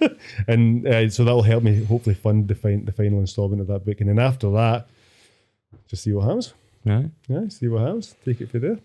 and 0.48 0.86
uh, 0.86 1.08
so 1.08 1.24
that'll 1.24 1.40
help 1.42 1.62
me 1.62 1.82
hopefully 1.84 2.14
fund 2.14 2.48
the, 2.48 2.54
fin- 2.54 2.84
the 2.84 2.92
final 2.92 3.20
installment 3.20 3.62
of 3.62 3.68
that 3.68 3.84
book, 3.86 4.00
and 4.00 4.10
then 4.10 4.18
after 4.18 4.50
that, 4.50 4.88
just 5.88 6.02
see 6.04 6.12
what 6.12 6.24
happens. 6.26 6.52
Yeah. 6.84 7.04
Yeah, 7.28 7.48
see 7.48 7.68
what 7.68 7.80
happens. 7.82 8.14
Take 8.24 8.40
it 8.42 8.50
for 8.50 8.58
there. 8.58 8.78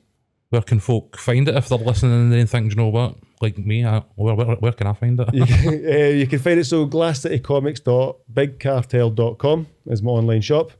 Where 0.52 0.62
can 0.62 0.80
folk 0.80 1.18
find 1.18 1.48
it 1.50 1.56
if 1.56 1.68
they're 1.70 1.78
listening 1.80 2.14
and 2.14 2.32
they 2.32 2.46
think, 2.46 2.70
you 2.70 2.76
know 2.78 2.88
what? 2.90 3.16
Like 3.42 3.58
me, 3.58 3.84
I, 3.86 4.04
where, 4.16 4.36
where, 4.36 4.56
where 4.56 4.72
can 4.72 4.88
I 4.88 4.94
find 4.94 5.20
it? 5.20 5.28
You 5.34 5.46
can, 5.64 5.68
uh, 5.68 6.08
you 6.20 6.28
can 6.28 6.40
find 6.40 6.60
it 6.60 6.66
so 6.66 6.88
glasscitycomics.bigcartel.com 6.88 9.68
is 9.88 10.02
my 10.02 10.12
online 10.12 10.42
shop. 10.42 10.72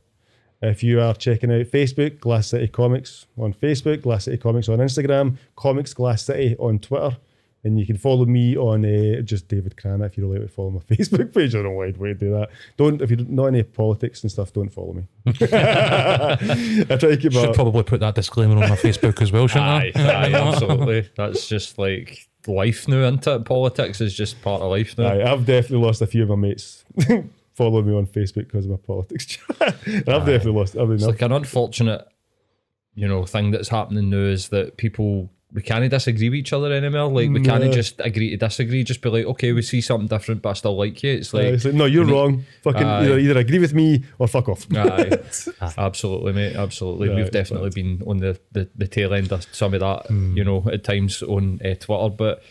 If 0.62 0.82
you 0.82 1.00
are 1.00 1.14
checking 1.14 1.52
out 1.52 1.66
Facebook, 1.66 2.18
Glass 2.20 2.48
City 2.48 2.68
Comics 2.68 3.26
on 3.36 3.52
Facebook, 3.52 4.02
Glass 4.02 4.24
City 4.24 4.38
Comics 4.38 4.68
on 4.68 4.78
Instagram, 4.78 5.36
Comics 5.54 5.92
Glass 5.94 6.24
City 6.24 6.56
on 6.58 6.78
Twitter. 6.78 7.16
And 7.64 7.80
you 7.80 7.84
can 7.84 7.96
follow 7.98 8.24
me 8.26 8.56
on 8.56 8.84
uh, 8.84 9.22
just 9.22 9.48
David 9.48 9.74
Crana 9.76 10.06
if 10.06 10.16
you're 10.16 10.26
allowed 10.26 10.42
to 10.42 10.48
follow 10.48 10.70
my 10.70 10.78
Facebook 10.90 11.34
page. 11.34 11.52
I 11.54 11.58
don't 11.58 11.64
know 11.64 11.70
why 11.72 11.90
to 11.90 12.14
do 12.14 12.30
that. 12.30 12.50
Don't 12.76 13.02
if 13.02 13.10
you're 13.10 13.18
not 13.26 13.46
into 13.46 13.64
politics 13.64 14.22
and 14.22 14.30
stuff, 14.30 14.52
don't 14.52 14.68
follow 14.68 14.92
me. 14.92 15.02
I 15.26 16.36
try 16.86 16.96
to 16.96 17.16
keep 17.16 17.32
Should 17.32 17.48
my 17.48 17.52
probably 17.52 17.82
put 17.82 17.98
that 18.00 18.14
disclaimer 18.14 18.52
on 18.54 18.68
my 18.68 18.76
Facebook 18.76 19.20
as 19.20 19.32
well, 19.32 19.48
shouldn't 19.48 19.66
Aye, 19.66 19.92
I? 19.96 20.00
aye, 20.00 20.32
absolutely. 20.32 21.10
That's 21.16 21.48
just 21.48 21.76
like 21.76 22.28
life 22.46 22.86
now, 22.86 22.98
isn't 22.98 23.26
it? 23.26 23.44
Politics 23.44 24.00
is 24.00 24.14
just 24.14 24.40
part 24.42 24.62
of 24.62 24.70
life 24.70 24.96
now. 24.96 25.08
Aye, 25.08 25.32
I've 25.32 25.44
definitely 25.44 25.84
lost 25.84 26.00
a 26.02 26.06
few 26.06 26.22
of 26.22 26.28
my 26.28 26.36
mates. 26.36 26.84
Follow 27.56 27.82
me 27.82 27.94
on 27.94 28.06
Facebook 28.06 28.46
because 28.48 28.66
of 28.66 28.70
my 28.72 28.76
politics. 28.76 29.38
I've 29.60 30.04
definitely 30.04 30.52
lost. 30.52 30.76
I 30.76 30.84
mean, 30.84 30.92
It's 30.94 31.04
like 31.06 31.22
an 31.22 31.32
unfortunate, 31.32 32.06
you 32.94 33.08
know, 33.08 33.24
thing 33.24 33.50
that's 33.50 33.68
happening 33.68 34.10
now 34.10 34.18
is 34.18 34.48
that 34.50 34.76
people 34.76 35.30
we 35.52 35.62
can't 35.62 35.88
disagree 35.88 36.28
with 36.28 36.36
each 36.36 36.52
other 36.52 36.70
anymore. 36.72 37.08
Like 37.08 37.30
we 37.30 37.40
can't 37.40 37.64
No. 37.64 37.70
just 37.72 37.98
agree 38.00 38.30
to 38.30 38.36
disagree. 38.36 38.84
Just 38.84 39.00
be 39.00 39.08
like, 39.08 39.24
okay, 39.26 39.52
we 39.52 39.62
see 39.62 39.80
something 39.80 40.08
different, 40.08 40.42
but 40.42 40.50
I 40.50 40.52
still 40.54 40.76
like 40.76 41.02
you. 41.02 41.12
It's 41.12 41.32
like, 41.32 41.44
it's 41.44 41.64
like, 41.64 41.72
no, 41.72 41.86
you're 41.86 42.04
we 42.04 42.10
need- 42.10 42.16
wrong. 42.18 42.44
Fucking 42.62 42.82
Aye. 42.82 43.04
either, 43.04 43.18
either 43.20 43.38
agree 43.38 43.60
with 43.60 43.72
me 43.72 44.04
or 44.18 44.26
fuck 44.28 44.48
off. 44.50 44.66
Aye, 44.74 45.18
absolutely, 45.78 46.32
mate. 46.34 46.56
Absolutely, 46.56 47.08
Right, 47.08 47.16
we've 47.16 47.30
definitely 47.30 47.70
been 47.70 48.02
on 48.06 48.18
the, 48.18 48.38
the, 48.52 48.68
the 48.74 48.86
tail 48.88 49.14
end 49.14 49.32
of 49.32 49.46
some 49.52 49.72
of 49.72 49.80
that, 49.80 50.10
you 50.10 50.44
know, 50.44 50.68
at 50.70 50.84
times 50.84 51.22
on 51.22 51.60
uh, 51.64 51.74
Twitter. 51.76 52.10
But 52.10 52.42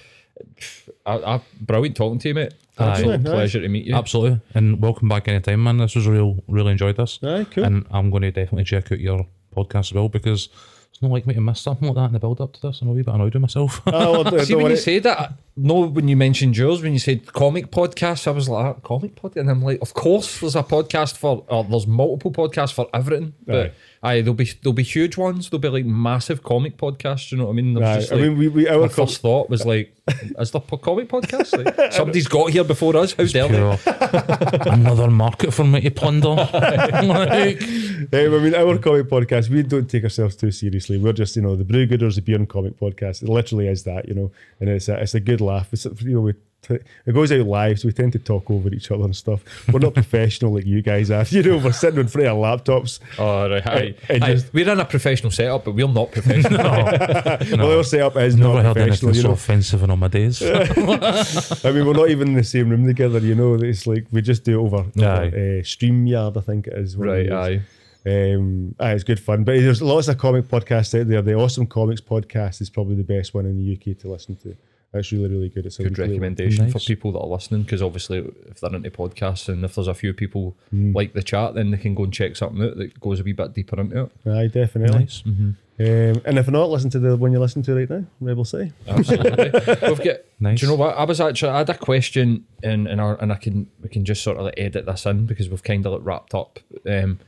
I, 1.05 1.17
I, 1.17 1.41
brilliant 1.61 1.95
talking 1.95 2.19
to 2.19 2.27
you, 2.27 2.33
mate. 2.33 2.53
Absolute 2.77 3.21
Aye. 3.21 3.23
pleasure 3.23 3.61
to 3.61 3.67
meet 3.69 3.85
you. 3.85 3.95
Absolutely. 3.95 4.41
And 4.53 4.81
welcome 4.81 5.07
back 5.07 5.27
anytime, 5.27 5.63
man. 5.63 5.77
This 5.77 5.95
was 5.95 6.07
real, 6.07 6.43
really 6.47 6.71
enjoyed 6.71 6.97
this. 6.97 7.19
Aye, 7.23 7.45
cool. 7.51 7.63
And 7.63 7.85
I'm 7.91 8.09
going 8.09 8.23
to 8.23 8.31
definitely 8.31 8.65
check 8.65 8.91
out 8.91 8.99
your 8.99 9.25
podcast 9.55 9.79
as 9.79 9.93
well 9.93 10.09
because 10.09 10.49
it's 10.91 11.01
not 11.01 11.11
like 11.11 11.25
me 11.25 11.33
to 11.35 11.41
miss 11.41 11.61
something 11.61 11.87
like 11.87 11.95
that 11.95 12.05
in 12.05 12.13
the 12.13 12.19
build 12.19 12.41
up 12.41 12.53
to 12.53 12.61
this. 12.61 12.81
I'm 12.81 12.89
a 12.89 12.91
wee 12.91 13.01
bit 13.01 13.13
annoyed 13.13 13.33
with 13.33 13.41
myself. 13.41 13.81
Oh, 13.87 14.23
well, 14.23 14.39
See 14.45 14.55
when 14.55 14.71
you 14.71 14.77
said 14.77 15.03
that, 15.03 15.33
no, 15.57 15.87
when 15.87 16.07
you 16.09 16.17
mentioned 16.17 16.57
yours, 16.57 16.81
when 16.81 16.91
you 16.93 16.99
said 16.99 17.31
comic 17.31 17.71
podcast, 17.71 18.27
I 18.27 18.31
was 18.31 18.49
like, 18.49 18.65
"Ah, 18.65 18.73
comic 18.81 19.15
podcast, 19.15 19.37
and 19.41 19.49
I'm 19.49 19.61
like, 19.63 19.81
of 19.81 19.93
course, 19.93 20.41
there's 20.41 20.55
a 20.55 20.63
podcast 20.63 21.15
for, 21.15 21.45
or 21.47 21.63
there's 21.63 21.87
multiple 21.87 22.31
podcasts 22.31 22.73
for 22.73 22.87
everything. 22.93 23.33
But 23.45 23.73
aye, 24.03 24.19
there'll 24.21 24.33
be 24.33 24.49
there'll 24.61 24.73
be 24.73 24.83
huge 24.83 25.15
ones. 25.15 25.49
There'll 25.49 25.61
be 25.61 25.69
like 25.69 25.85
massive 25.85 26.43
comic 26.43 26.75
podcasts. 26.77 27.31
You 27.31 27.37
know 27.37 27.45
what 27.45 27.51
I 27.51 27.55
mean? 27.55 27.73
There's 27.73 27.85
Aye, 27.87 27.99
just 28.01 28.11
I 28.11 28.15
like- 28.15 28.23
mean, 28.25 28.37
we, 28.37 28.47
we 28.49 28.67
our 28.67 28.81
my 28.81 28.87
com- 28.89 29.07
first 29.07 29.21
thought 29.21 29.49
was 29.49 29.65
like, 29.65 29.95
is 30.37 30.51
there 30.51 30.61
a 30.71 30.77
comic 30.77 31.07
podcast? 31.07 31.63
Like, 31.77 31.91
somebody's 31.93 32.27
got 32.27 32.49
here 32.51 32.65
before 32.65 32.97
us. 32.97 33.13
How 33.13 33.23
dare 33.25 33.47
they? 33.47 34.69
Another 34.69 35.09
market 35.09 35.53
for 35.53 35.63
me 35.63 35.81
to 35.81 35.89
plunder. 35.91 36.29
like, 36.53 37.61
Um, 37.95 38.07
I 38.13 38.37
mean, 38.39 38.55
our 38.55 38.77
comic 38.77 39.07
podcast, 39.07 39.49
we 39.49 39.63
don't 39.63 39.89
take 39.89 40.03
ourselves 40.03 40.35
too 40.35 40.51
seriously. 40.51 40.97
We're 40.97 41.13
just, 41.13 41.35
you 41.35 41.41
know, 41.41 41.55
the 41.55 41.63
Brew 41.63 41.87
Gooders, 41.87 42.15
the 42.15 42.21
beer 42.21 42.35
and 42.37 42.47
comic 42.49 42.79
podcast. 42.79 43.23
It 43.23 43.29
literally 43.29 43.67
is 43.67 43.83
that, 43.83 44.07
you 44.07 44.13
know, 44.13 44.31
and 44.59 44.69
it's 44.69 44.87
a, 44.89 44.99
it's 45.01 45.15
a 45.15 45.19
good 45.19 45.41
laugh. 45.41 45.69
It's, 45.73 45.85
you 45.85 46.15
know, 46.15 46.21
we 46.21 46.33
t- 46.61 46.79
it 47.05 47.13
goes 47.13 47.31
out 47.31 47.45
live, 47.45 47.79
so 47.79 47.87
we 47.87 47.93
tend 47.93 48.11
to 48.13 48.19
talk 48.19 48.49
over 48.49 48.69
each 48.73 48.89
other 48.91 49.03
and 49.03 49.15
stuff. 49.15 49.41
We're 49.71 49.79
not 49.79 49.93
professional 50.01 50.53
like 50.55 50.65
you 50.65 50.81
guys 50.81 51.11
are. 51.11 51.25
You 51.29 51.43
know, 51.43 51.57
we're 51.57 51.71
sitting 51.73 51.99
in 51.99 52.07
front 52.07 52.27
of 52.27 52.37
our 52.37 52.57
laptops. 52.57 52.99
Oh, 53.19 53.49
right, 53.49 53.67
aye. 53.67 53.95
And 54.09 54.23
Aye, 54.23 54.33
just- 54.33 54.53
we're 54.53 54.69
in 54.69 54.79
a 54.79 54.85
professional 54.85 55.31
setup, 55.31 55.65
but 55.65 55.73
we're 55.75 55.87
not 55.87 56.11
professional. 56.11 56.59
Well, 57.65 57.77
our 57.77 57.83
setup 57.83 58.15
is 58.17 58.35
never 58.35 58.61
not 58.63 58.75
professional. 58.75 59.15
You 59.15 59.21
so 59.21 59.31
offensive 59.31 59.83
in 59.83 59.89
all 59.91 59.97
my 59.97 60.07
days. 60.07 60.41
I 60.41 61.71
mean, 61.71 61.85
we're 61.85 61.93
not 61.93 62.09
even 62.09 62.29
in 62.29 62.33
the 62.35 62.43
same 62.43 62.69
room 62.69 62.85
together. 62.85 63.19
You 63.19 63.35
know, 63.35 63.55
it's 63.55 63.85
like 63.87 64.05
we 64.11 64.21
just 64.21 64.43
do 64.43 64.59
it 64.59 64.63
over, 64.63 64.77
over 64.77 65.05
Aye. 65.05 65.27
uh, 65.27 65.63
Streamyard, 65.63 66.37
I 66.37 66.41
think 66.41 66.67
it 66.67 66.73
is. 66.73 66.97
what 66.97 67.07
right, 67.09 67.25
is. 67.27 67.31
aye. 67.31 67.61
Um, 68.05 68.75
aye, 68.79 68.93
it's 68.93 69.03
good 69.03 69.19
fun. 69.19 69.43
But 69.43 69.55
there's 69.55 69.81
lots 69.81 70.07
of 70.07 70.17
comic 70.17 70.45
podcasts 70.47 70.99
out 70.99 71.07
there. 71.07 71.21
The 71.21 71.33
Awesome 71.33 71.65
Comics 71.65 72.01
podcast 72.01 72.61
is 72.61 72.69
probably 72.69 72.95
the 72.95 73.03
best 73.03 73.33
one 73.33 73.45
in 73.45 73.57
the 73.57 73.73
UK 73.73 73.97
to 73.99 74.09
listen 74.09 74.35
to. 74.37 74.55
That's 74.91 75.11
really, 75.11 75.27
really 75.27 75.49
good. 75.49 75.65
It's 75.65 75.79
a 75.79 75.83
good 75.83 75.91
weekly 75.97 76.03
one. 76.03 76.11
recommendation 76.21 76.71
for 76.71 76.79
people 76.79 77.11
that 77.13 77.19
are 77.19 77.27
listening 77.27 77.63
because 77.63 77.81
obviously 77.81 78.19
if 78.47 78.61
they're 78.61 78.73
into 78.73 78.89
podcasts 78.91 79.49
and 79.49 79.65
if 79.65 79.75
there's 79.75 79.87
a 79.89 79.93
few 79.93 80.13
people 80.13 80.55
Mm. 80.73 80.95
like 80.95 81.11
the 81.13 81.21
chat 81.23 81.53
then 81.53 81.71
they 81.71 81.77
can 81.77 81.95
go 81.95 82.03
and 82.05 82.13
check 82.13 82.35
something 82.37 82.63
out 82.63 82.77
that 82.77 82.97
goes 83.01 83.19
a 83.19 83.23
wee 83.23 83.33
bit 83.33 83.53
deeper 83.53 83.77
into 83.81 84.03
it 84.03 84.11
Aye, 84.29 84.47
definitely. 84.47 84.99
nice. 84.99 85.21
Um, 85.25 86.21
and 86.25 86.39
if 86.39 86.47
not, 86.49 86.69
listen 86.69 86.89
to 86.91 86.99
the 86.99 87.17
one 87.17 87.33
you're 87.33 87.41
listening 87.41 87.63
to 87.63 87.75
right 87.75 87.89
now, 87.89 88.05
Rebel 88.21 88.45
City. 88.45 88.71
absolutely 88.87 89.43
we've 89.89 90.03
got 90.03 90.17
Nice. 90.39 90.59
do 90.61 90.65
you 90.65 90.71
know 90.71 90.77
what 90.77 90.95
I 90.97 91.03
was 91.03 91.19
actually 91.19 91.49
I 91.51 91.57
had 91.57 91.69
a 91.69 91.77
question 91.77 92.45
and 92.63 92.87
and, 92.87 93.01
our, 93.01 93.21
and 93.21 93.33
I 93.33 93.35
can 93.35 93.67
we 93.81 93.89
can 93.89 94.05
just 94.05 94.23
sort 94.23 94.37
of 94.37 94.45
like 94.45 94.53
edit 94.55 94.85
this 94.85 95.05
in 95.05 95.25
because 95.25 95.49
we've 95.49 95.63
kind 95.63 95.85
of 95.85 95.91
like 95.91 96.01
wrapped 96.05 96.33
up 96.33 96.59
um 96.89 97.19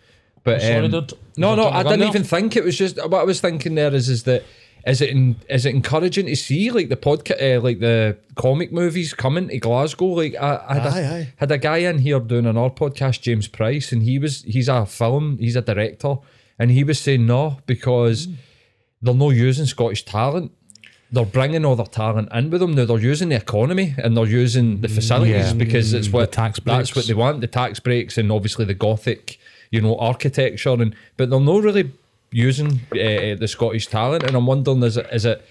but 0.47 0.61
Sorry, 0.61 0.85
um, 0.85 0.91
dude. 0.91 1.13
no 1.37 1.49
no 1.55 1.67
I 1.79 1.83
didn't 1.83 2.07
even 2.11 2.23
think 2.23 2.55
it 2.55 2.63
was 2.63 2.77
just 2.83 2.95
what 3.11 3.21
I 3.21 3.27
was 3.31 3.39
thinking 3.41 3.75
there 3.75 3.93
is 3.93 4.07
is 4.09 4.23
that 4.23 4.43
is 4.85 5.01
it 5.01 5.09
in, 5.09 5.35
is 5.49 5.65
it 5.65 5.75
encouraging 5.75 6.27
to 6.27 6.35
see 6.35 6.71
like 6.71 6.87
the 6.87 6.95
podcast 6.95 7.39
uh, 7.47 7.59
like 7.67 7.79
the 7.79 8.17
comic 8.35 8.71
movies 8.71 9.13
coming 9.13 9.49
to 9.49 9.57
Glasgow? 9.59 10.05
Like 10.21 10.35
I, 10.39 10.51
I 10.69 10.73
had, 10.79 10.93
Aye, 10.93 10.99
a, 10.99 11.13
aye. 11.15 11.33
had 11.43 11.51
a 11.51 11.57
guy 11.57 11.77
in 11.89 11.97
here 11.99 12.19
doing 12.21 12.45
an 12.45 12.55
our 12.57 12.69
podcast 12.69 13.21
James 13.21 13.47
Price 13.49 13.91
and 13.91 14.01
he 14.03 14.17
was 14.17 14.43
he's 14.43 14.69
a 14.69 14.85
film 14.85 15.37
he's 15.39 15.57
a 15.57 15.61
director 15.61 16.15
and 16.57 16.71
he 16.71 16.83
was 16.85 16.99
saying 16.99 17.25
no 17.25 17.57
because 17.65 18.29
they're 19.01 19.13
not 19.25 19.29
using 19.29 19.65
Scottish 19.65 20.05
talent. 20.05 20.51
They're 21.11 21.25
bringing 21.37 21.63
all 21.65 21.75
their 21.75 21.85
talent 22.03 22.29
in 22.33 22.49
with 22.49 22.59
them. 22.61 22.73
Now 22.75 22.85
they're 22.85 22.97
using 23.13 23.29
the 23.29 23.35
economy 23.35 23.95
and 23.97 24.15
they're 24.17 24.25
using 24.43 24.81
the 24.81 24.89
facilities 24.89 25.47
Yeah. 25.47 25.53
because 25.53 25.93
it's 25.93 26.09
what 26.09 26.31
tax 26.31 26.59
that's 26.65 26.95
what 26.95 27.07
they 27.07 27.13
want 27.13 27.41
the 27.41 27.47
tax 27.47 27.79
breaks 27.79 28.17
and 28.17 28.31
obviously 28.31 28.65
the 28.65 28.73
gothic 28.87 29.37
you 29.71 29.81
know 29.81 29.97
architecture 29.97 30.73
and 30.73 30.95
but 31.17 31.29
they're 31.29 31.39
not 31.39 31.63
really 31.63 31.91
using 32.31 32.81
uh, 32.91 33.35
the 33.39 33.47
Scottish 33.47 33.87
talent 33.87 34.23
and 34.23 34.35
I'm 34.35 34.45
wondering 34.45 34.83
is 34.83 34.97
it 34.97 35.07
is 35.11 35.25
it 35.25 35.45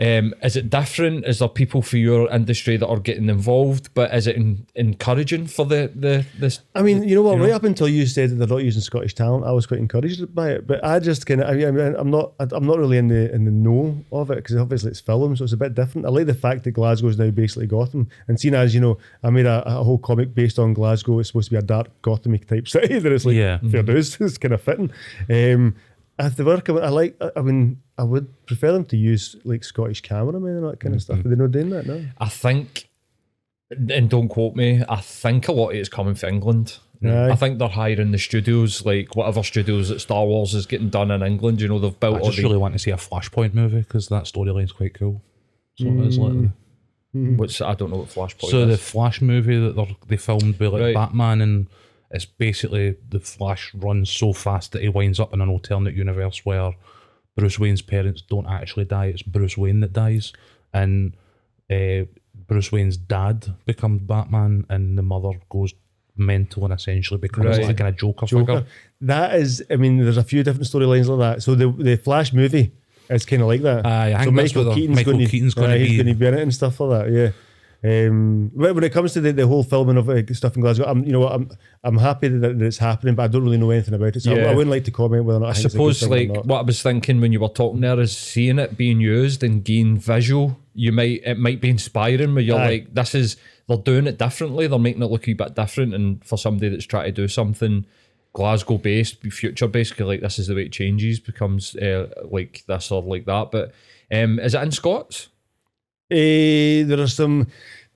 um, 0.00 0.32
is 0.44 0.54
it 0.56 0.70
different? 0.70 1.24
Is 1.26 1.40
there 1.40 1.48
people 1.48 1.82
for 1.82 1.96
your 1.96 2.30
industry 2.30 2.76
that 2.76 2.86
are 2.86 3.00
getting 3.00 3.28
involved? 3.28 3.92
But 3.94 4.14
is 4.14 4.26
it 4.28 4.36
in, 4.36 4.64
encouraging 4.76 5.46
for 5.48 5.66
the 5.66 5.90
the 5.94 6.24
this? 6.38 6.60
I 6.74 6.82
mean, 6.82 7.02
you 7.08 7.16
know 7.16 7.22
what? 7.22 7.38
Right 7.40 7.50
up 7.50 7.64
until 7.64 7.88
you 7.88 8.06
said 8.06 8.30
that 8.30 8.34
they're 8.36 8.46
not 8.46 8.62
using 8.64 8.80
Scottish 8.82 9.14
talent, 9.14 9.44
I 9.44 9.50
was 9.52 9.66
quite 9.66 9.80
encouraged 9.80 10.34
by 10.34 10.50
it. 10.50 10.66
But 10.66 10.84
I 10.84 11.00
just 11.00 11.26
kind 11.26 11.40
of, 11.40 11.48
I 11.50 11.54
mean, 11.54 11.66
I 11.66 11.70
mean, 11.72 11.94
I'm 11.98 12.10
not, 12.10 12.32
I'm 12.38 12.64
not 12.66 12.78
really 12.78 12.96
in 12.98 13.08
the 13.08 13.34
in 13.34 13.44
the 13.44 13.50
know 13.50 13.96
of 14.12 14.30
it 14.30 14.36
because 14.36 14.54
obviously 14.56 14.90
it's 14.90 15.00
film, 15.00 15.36
so 15.36 15.42
it's 15.44 15.52
a 15.52 15.56
bit 15.56 15.74
different. 15.74 16.06
I 16.06 16.10
like 16.10 16.26
the 16.26 16.34
fact 16.34 16.64
that 16.64 16.70
Glasgow 16.72 17.08
is 17.08 17.18
now 17.18 17.30
basically 17.30 17.66
Gotham, 17.66 18.08
and 18.28 18.38
seeing 18.38 18.54
as 18.54 18.74
you 18.74 18.80
know, 18.80 18.98
I 19.24 19.30
made 19.30 19.46
a, 19.46 19.62
a 19.66 19.82
whole 19.82 19.98
comic 19.98 20.34
based 20.34 20.58
on 20.60 20.74
Glasgow. 20.74 21.18
It's 21.18 21.30
supposed 21.30 21.48
to 21.48 21.54
be 21.56 21.58
a 21.58 21.62
dark 21.62 21.88
Gothamic 22.02 22.46
type 22.46 22.68
city. 22.74 23.00
That 23.00 23.10
it's 23.12 23.24
like, 23.24 23.34
Yeah. 23.34 23.58
fair 23.70 23.82
dues. 23.82 24.16
It's 24.20 24.38
kind 24.38 24.54
of 24.54 24.60
fitting. 24.62 24.92
Um, 25.28 25.74
if 26.18 26.36
they 26.36 26.44
work, 26.44 26.68
I, 26.68 26.74
I 26.74 26.88
like. 26.88 27.16
I, 27.20 27.30
I 27.36 27.42
mean, 27.42 27.80
I 27.96 28.04
would 28.04 28.46
prefer 28.46 28.72
them 28.72 28.84
to 28.86 28.96
use 28.96 29.36
like 29.44 29.64
Scottish 29.64 30.02
cameramen 30.02 30.56
and 30.56 30.64
that 30.64 30.80
kind 30.80 30.94
of 30.94 31.00
mm-hmm. 31.00 31.12
stuff. 31.12 31.18
But 31.22 31.28
they're 31.28 31.36
not 31.36 31.52
doing 31.52 31.70
that 31.70 31.86
now. 31.86 32.02
I 32.18 32.28
think, 32.28 32.88
and 33.70 34.10
don't 34.10 34.28
quote 34.28 34.56
me. 34.56 34.82
I 34.88 35.00
think 35.00 35.48
a 35.48 35.52
lot 35.52 35.70
of 35.70 35.76
it's 35.76 35.88
coming 35.88 36.14
from 36.14 36.30
England. 36.30 36.78
Aye. 37.04 37.30
I 37.30 37.36
think 37.36 37.58
they're 37.58 37.68
hiring 37.68 38.10
the 38.10 38.18
studios, 38.18 38.84
like 38.84 39.14
whatever 39.14 39.42
studios 39.42 39.88
that 39.88 40.00
Star 40.00 40.26
Wars 40.26 40.54
is 40.54 40.66
getting 40.66 40.90
done 40.90 41.10
in 41.10 41.22
England. 41.22 41.60
You 41.60 41.68
know, 41.68 41.78
they've 41.78 41.98
built 41.98 42.16
I 42.16 42.18
all 42.18 42.26
just 42.26 42.38
the 42.38 42.42
really 42.42 42.56
want 42.56 42.74
to 42.74 42.78
see 42.78 42.90
a 42.90 42.96
Flashpoint 42.96 43.54
movie 43.54 43.78
because 43.80 44.08
that 44.08 44.24
storyline's 44.24 44.72
quite 44.72 44.94
cool. 44.94 45.22
So 45.76 45.86
it 45.86 46.06
is 46.06 46.18
like, 46.18 46.32
mm. 46.32 46.36
mm-hmm. 46.36 47.18
mm-hmm. 47.18 47.36
What's 47.36 47.60
I 47.60 47.74
don't 47.74 47.90
know 47.90 47.98
what 47.98 48.08
Flashpoint 48.08 48.50
so 48.50 48.66
the. 48.66 48.76
Flash 48.76 49.22
movie 49.22 49.60
that 49.60 49.76
they're, 49.76 49.96
they 50.08 50.16
filmed 50.16 50.58
with 50.58 50.72
like 50.72 50.82
Right. 50.82 50.94
Batman 50.94 51.40
and 51.40 51.66
it's 52.10 52.24
basically 52.24 52.96
the 53.10 53.20
Flash 53.20 53.72
runs 53.74 54.10
so 54.10 54.32
fast 54.32 54.72
that 54.72 54.82
he 54.82 54.88
winds 54.88 55.20
up 55.20 55.32
in 55.34 55.40
an 55.40 55.48
alternate 55.48 55.94
universe 55.94 56.44
where 56.44 56.72
Bruce 57.36 57.58
Wayne's 57.58 57.82
parents 57.82 58.22
don't 58.22 58.46
actually 58.48 58.84
die. 58.86 59.06
It's 59.06 59.22
Bruce 59.22 59.56
Wayne 59.58 59.80
that 59.80 59.92
dies, 59.92 60.32
and 60.72 61.14
uh, 61.70 62.04
Bruce 62.46 62.72
Wayne's 62.72 62.96
dad 62.96 63.54
becomes 63.66 64.02
Batman, 64.02 64.64
and 64.68 64.96
the 64.98 65.02
mother 65.02 65.32
goes 65.50 65.74
mental 66.16 66.64
and 66.64 66.74
essentially 66.74 67.18
becomes 67.18 67.46
Right. 67.58 67.60
like 67.66 67.70
a 67.70 67.74
kind 67.74 67.88
of 67.90 67.96
Joker, 67.96 68.26
Joker. 68.26 68.44
figure. 68.46 68.66
That 69.02 69.36
is, 69.36 69.62
I 69.70 69.76
mean, 69.76 69.98
there's 69.98 70.16
a 70.16 70.24
few 70.24 70.42
different 70.42 70.66
storylines 70.66 71.06
like 71.06 71.18
that. 71.36 71.42
So 71.42 71.54
the 71.54 71.70
the 71.70 71.96
Flash 71.96 72.32
movie 72.32 72.72
is 73.08 73.24
kind 73.24 73.42
of 73.42 73.48
like 73.48 73.62
that. 73.62 73.86
Aye, 73.86 74.14
I 74.18 74.24
so 74.24 74.30
what 74.30 74.36
the- 74.36 74.42
Michael 74.42 74.64
going 74.64 74.74
Keaton's 75.28 75.54
be- 75.54 75.60
going 75.60 75.70
to 75.72 76.14
be 76.14 76.26
in 76.26 76.34
it 76.34 76.40
and 76.40 76.52
stuff 76.54 76.80
like 76.80 77.04
that. 77.04 77.12
Yeah. 77.12 77.30
Um, 77.84 78.50
when 78.54 78.82
it 78.82 78.92
comes 78.92 79.12
to 79.12 79.20
the, 79.20 79.32
the 79.32 79.46
whole 79.46 79.62
filming 79.62 79.96
of 79.96 80.08
uh, 80.08 80.26
stuff 80.34 80.56
in 80.56 80.62
Glasgow, 80.62 80.84
I'm 80.86 81.04
you 81.04 81.12
know 81.12 81.28
I'm 81.28 81.48
I'm 81.84 81.96
happy 81.96 82.26
that, 82.26 82.58
that 82.58 82.64
it's 82.64 82.78
happening, 82.78 83.14
but 83.14 83.22
I 83.22 83.28
don't 83.28 83.44
really 83.44 83.56
know 83.56 83.70
anything 83.70 83.94
about 83.94 84.16
it. 84.16 84.20
So 84.20 84.32
I, 84.32 84.36
Yeah. 84.36 84.50
I 84.50 84.54
wouldn't 84.54 84.70
like 84.70 84.84
to 84.84 84.90
comment 84.90 85.24
whether 85.24 85.36
or 85.36 85.40
not 85.40 85.46
I, 85.46 85.50
I 85.50 85.52
think 85.54 85.66
it's 85.66 85.74
a 85.74 85.78
good 85.78 85.94
suppose 85.94 86.10
like 86.10 86.44
what 86.44 86.58
I 86.58 86.62
was 86.62 86.82
thinking 86.82 87.20
when 87.20 87.32
you 87.32 87.38
were 87.38 87.48
talking 87.48 87.80
there 87.80 88.00
is 88.00 88.16
seeing 88.16 88.58
it 88.58 88.76
being 88.76 89.00
used 89.00 89.44
and 89.44 89.62
gain 89.62 89.96
visual. 89.96 90.58
You 90.74 90.90
might 90.90 91.20
it 91.24 91.38
might 91.38 91.60
be 91.60 91.70
inspiring 91.70 92.34
where 92.34 92.42
you're 92.42 92.58
Aye. 92.58 92.68
like, 92.68 92.94
this 92.94 93.14
is 93.14 93.36
they're 93.68 93.76
doing 93.76 94.08
it 94.08 94.18
differently. 94.18 94.66
They're 94.66 94.78
making 94.78 95.02
it 95.02 95.10
look 95.10 95.28
a 95.28 95.34
bit 95.34 95.54
different. 95.54 95.94
And 95.94 96.24
for 96.24 96.36
somebody 96.36 96.70
that's 96.70 96.86
trying 96.86 97.06
to 97.06 97.12
do 97.12 97.28
something 97.28 97.86
Glasgow 98.32 98.78
based, 98.78 99.20
future 99.22 99.68
basically, 99.68 100.04
like 100.04 100.20
this 100.20 100.38
is 100.38 100.48
the 100.48 100.54
way 100.54 100.64
it 100.64 100.72
changes, 100.72 101.20
becomes 101.20 101.76
uh, 101.76 102.08
like 102.30 102.64
this 102.66 102.90
or 102.90 103.02
like 103.02 103.24
that. 103.26 103.50
But 103.52 103.72
um, 104.12 104.40
is 104.40 104.54
it 104.54 104.62
in 104.62 104.72
Scots? 104.72 105.28
Eh, 106.10 106.84
there 106.84 107.00
are 107.00 107.06
some 107.06 107.46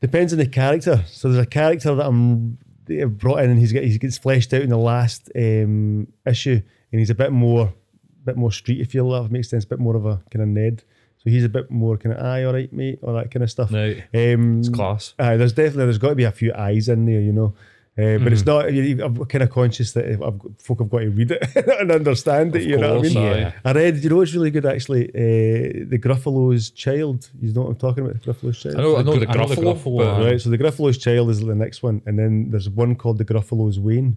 depends 0.00 0.32
on 0.32 0.38
the 0.38 0.46
character. 0.46 1.02
So 1.06 1.28
there's 1.30 1.46
a 1.46 1.48
character 1.48 1.94
that 1.94 2.06
I'm 2.06 2.58
brought 2.86 3.40
in, 3.40 3.50
and 3.50 3.58
he's 3.58 3.72
get 3.72 3.84
he 3.84 3.98
gets 3.98 4.18
fleshed 4.18 4.52
out 4.52 4.62
in 4.62 4.70
the 4.70 4.76
last 4.76 5.30
um, 5.36 6.08
issue, 6.26 6.60
and 6.92 6.98
he's 6.98 7.10
a 7.10 7.14
bit 7.14 7.32
more, 7.32 7.72
bit 8.24 8.36
more 8.36 8.52
street 8.52 8.80
if 8.80 8.94
you. 8.94 9.08
That 9.10 9.30
makes 9.30 9.48
sense. 9.48 9.64
A 9.64 9.68
bit 9.68 9.78
more 9.80 9.96
of 9.96 10.04
a 10.06 10.22
kind 10.30 10.42
of 10.42 10.48
Ned. 10.48 10.84
So 11.18 11.30
he's 11.30 11.44
a 11.44 11.48
bit 11.48 11.70
more 11.70 11.96
kind 11.96 12.16
of 12.16 12.24
aye, 12.24 12.42
all 12.42 12.52
right, 12.52 12.72
mate, 12.72 12.98
all 13.00 13.14
that 13.14 13.30
kind 13.30 13.44
of 13.44 13.50
stuff. 13.50 13.72
Right. 13.72 14.02
Um, 14.12 14.58
It's 14.58 14.68
class. 14.68 15.14
Aye, 15.20 15.36
there's 15.36 15.52
definitely 15.52 15.84
there's 15.84 15.98
got 15.98 16.08
to 16.08 16.14
be 16.16 16.24
a 16.24 16.32
few 16.32 16.52
eyes 16.52 16.88
in 16.88 17.06
there, 17.06 17.20
you 17.20 17.32
know. 17.32 17.54
Uh, 17.99 18.16
but 18.16 18.28
Hmm. 18.28 18.32
it's 18.32 18.47
not. 18.47 18.64
I'm 18.68 19.24
kind 19.26 19.43
of 19.43 19.51
conscious 19.51 19.93
that 19.93 20.07
I've 20.07 20.38
got, 20.38 20.62
folk 20.62 20.78
have 20.78 20.88
got 20.88 21.01
to 21.01 21.11
read 21.11 21.30
it 21.32 21.43
and 21.80 21.93
understand 21.93 22.57
it. 22.57 22.62
You 22.62 22.78
know 22.78 22.97
what 22.97 23.07
I 23.07 23.09
mean? 23.11 23.18
aye. 23.18 23.55
I 23.66 23.72
read. 23.72 24.03
You 24.03 24.09
know 24.09 24.22
it's 24.22 24.32
really 24.32 24.51
good 24.51 24.64
actually? 24.64 25.11
Uh, 25.11 25.84
the 25.90 25.99
Gruffalo's 26.03 26.70
Child. 26.70 27.28
You 27.38 27.53
know 27.53 27.62
what 27.62 27.68
I'm 27.70 27.76
talking 27.76 28.03
about? 28.07 28.22
The 28.22 28.32
Gruffalo's 28.32 28.62
Child. 28.62 28.76
I 28.76 28.82
know, 28.82 28.97
I 28.97 29.03
know 29.03 29.18
the 29.18 29.28
I 29.28 29.34
know 29.34 29.47
the 29.47 29.57
Gruffalo, 29.57 29.74
Gruffalo, 29.76 29.99
but- 29.99 30.24
Right. 30.24 30.40
So 30.40 30.49
the 30.49 30.57
Gruffalo's 30.57 30.97
Child 30.97 31.28
is 31.30 31.40
the 31.40 31.55
next 31.55 31.82
one, 31.82 32.01
and 32.07 32.18
then 32.18 32.51
there's 32.51 32.70
one 32.70 32.95
called 32.95 33.18
the 33.18 33.26
Gruffalo's 33.26 33.78
Wean, 33.78 34.16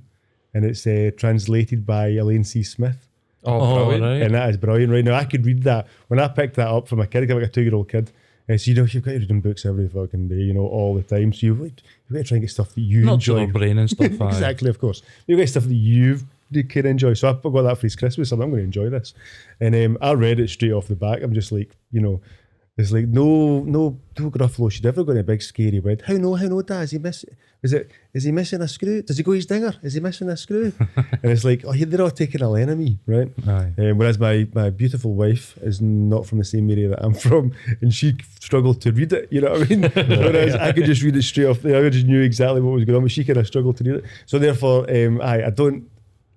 and 0.53 0.63
it's 0.63 0.87
uh, 0.87 1.11
translated 1.17 1.85
by 1.85 2.07
Elaine 2.09 2.45
C. 2.45 2.63
Smith. 2.63 3.09
Oh, 3.43 3.59
Oh, 3.59 3.75
brilliant. 3.75 4.03
right. 4.03 4.21
And 4.21 4.33
that 4.35 4.49
is 4.51 4.57
brilliant. 4.57 4.91
Right 4.91 5.03
now, 5.03 5.15
I 5.15 5.25
could 5.25 5.45
read 5.45 5.63
that 5.63 5.87
when 6.07 6.19
I 6.21 6.29
picked 6.29 6.55
that 6.55 6.69
up 6.69 6.87
from 6.87 7.01
a 7.01 7.07
kid. 7.07 7.23
I 7.23 7.25
got 7.25 7.35
like 7.41 7.49
a 7.49 7.51
two-year-old 7.51 7.89
kid. 7.89 8.09
And 8.47 8.61
so 8.61 8.69
you 8.69 8.77
know 8.77 8.85
you've 8.85 9.03
got 9.03 9.11
to 9.11 9.19
read 9.19 9.27
them 9.27 9.41
books 9.41 9.65
every 9.65 9.87
fucking 9.87 10.27
day, 10.27 10.35
you 10.35 10.53
know, 10.53 10.67
all 10.67 10.93
the 10.95 11.01
time. 11.01 11.33
So 11.33 11.47
you've, 11.47 11.59
you've 11.59 11.73
got 12.11 12.17
to 12.19 12.23
try 12.23 12.35
and 12.35 12.43
get 12.43 12.51
stuff 12.51 12.75
that 12.75 12.81
you 12.81 13.03
Not 13.05 13.13
enjoy. 13.15 13.35
their 13.37 13.47
brain 13.47 13.77
and 13.77 13.89
stuff. 13.89 14.11
exactly, 14.21 14.69
of 14.69 14.79
course. 14.79 15.01
You've 15.25 15.39
got 15.39 15.49
stuff 15.49 15.63
that 15.63 15.73
you 15.73 16.19
can 16.69 16.85
enjoy. 16.85 17.13
So 17.15 17.29
I 17.29 17.33
got 17.33 17.61
that 17.63 17.77
for 17.77 17.81
his 17.87 17.95
Christmas, 17.95 18.31
and 18.31 18.41
I'm 18.41 18.49
going 18.49 18.61
to 18.61 18.65
enjoy 18.65 18.89
this. 18.89 19.13
And 19.59 19.75
um, 19.75 19.97
I 20.01 20.11
read 20.13 20.39
it 20.39 20.49
straight 20.49 20.73
off 20.73 20.87
the 20.87 20.95
back. 20.95 21.23
I'm 21.23 21.33
just 21.33 21.51
like, 21.51 21.75
you 21.91 22.01
know, 22.01 22.21
it's 22.77 22.91
like 22.91 23.07
no, 23.07 23.61
no, 23.61 23.99
no 24.19 24.29
Gruffalo 24.29 24.69
should 24.69 24.85
ever 24.85 25.03
go 25.03 25.13
in 25.13 25.19
a 25.19 25.23
big 25.23 25.41
scary 25.41 25.79
bed. 25.79 26.03
How 26.05 26.15
no, 26.15 26.35
how 26.35 26.47
no, 26.47 26.61
Dad? 26.61 26.81
Is 26.83 26.91
he 26.91 26.97
miss? 26.97 27.23
Is 27.63 27.71
it? 27.71 27.89
Is 28.13 28.25
he 28.25 28.31
missing 28.33 28.61
a 28.61 28.67
screw? 28.67 29.01
Does 29.01 29.17
he 29.17 29.23
go 29.23 29.31
his 29.31 29.45
dinger? 29.45 29.73
Is 29.81 29.93
he 29.93 30.01
missing 30.01 30.29
a 30.29 30.35
screw? 30.35 30.73
and 30.95 31.31
it's 31.31 31.45
like, 31.45 31.63
oh, 31.65 31.73
they're 31.73 32.01
all 32.01 32.11
taking 32.11 32.41
a 32.41 32.49
line 32.49 32.67
of 32.67 32.77
me, 32.77 32.99
right? 33.07 33.31
Aye. 33.47 33.71
Um, 33.77 33.97
whereas 33.97 34.19
my, 34.19 34.45
my 34.53 34.69
beautiful 34.69 35.15
wife 35.15 35.57
is 35.61 35.81
not 35.81 36.25
from 36.27 36.37
the 36.37 36.43
same 36.43 36.69
area 36.69 36.89
that 36.89 37.03
I'm 37.03 37.13
from, 37.25 37.53
and 37.81 37.93
she 37.93 38.17
struggled 38.39 38.81
to 38.81 38.91
read 38.91 39.13
it. 39.13 39.29
You 39.31 39.41
know 39.41 39.51
what 39.51 39.71
I 39.71 39.75
mean? 39.75 39.81
whereas 39.93 40.53
I 40.55 40.73
could 40.73 40.85
just 40.85 41.01
read 41.01 41.15
it 41.15 41.23
straight 41.23 41.47
off. 41.47 41.65
I 41.65 41.89
just 41.89 42.05
knew 42.05 42.21
exactly 42.21 42.61
what 42.61 42.73
was 42.73 42.83
going 42.83 42.97
on, 42.97 43.03
but 43.03 43.11
she 43.11 43.23
kind 43.23 43.37
of 43.37 43.47
struggled 43.47 43.77
to 43.77 43.83
read 43.85 43.95
it. 43.95 44.05
So 44.25 44.37
therefore, 44.37 44.89
um, 44.89 45.21
I 45.21 45.45
I 45.45 45.49
don't. 45.49 45.89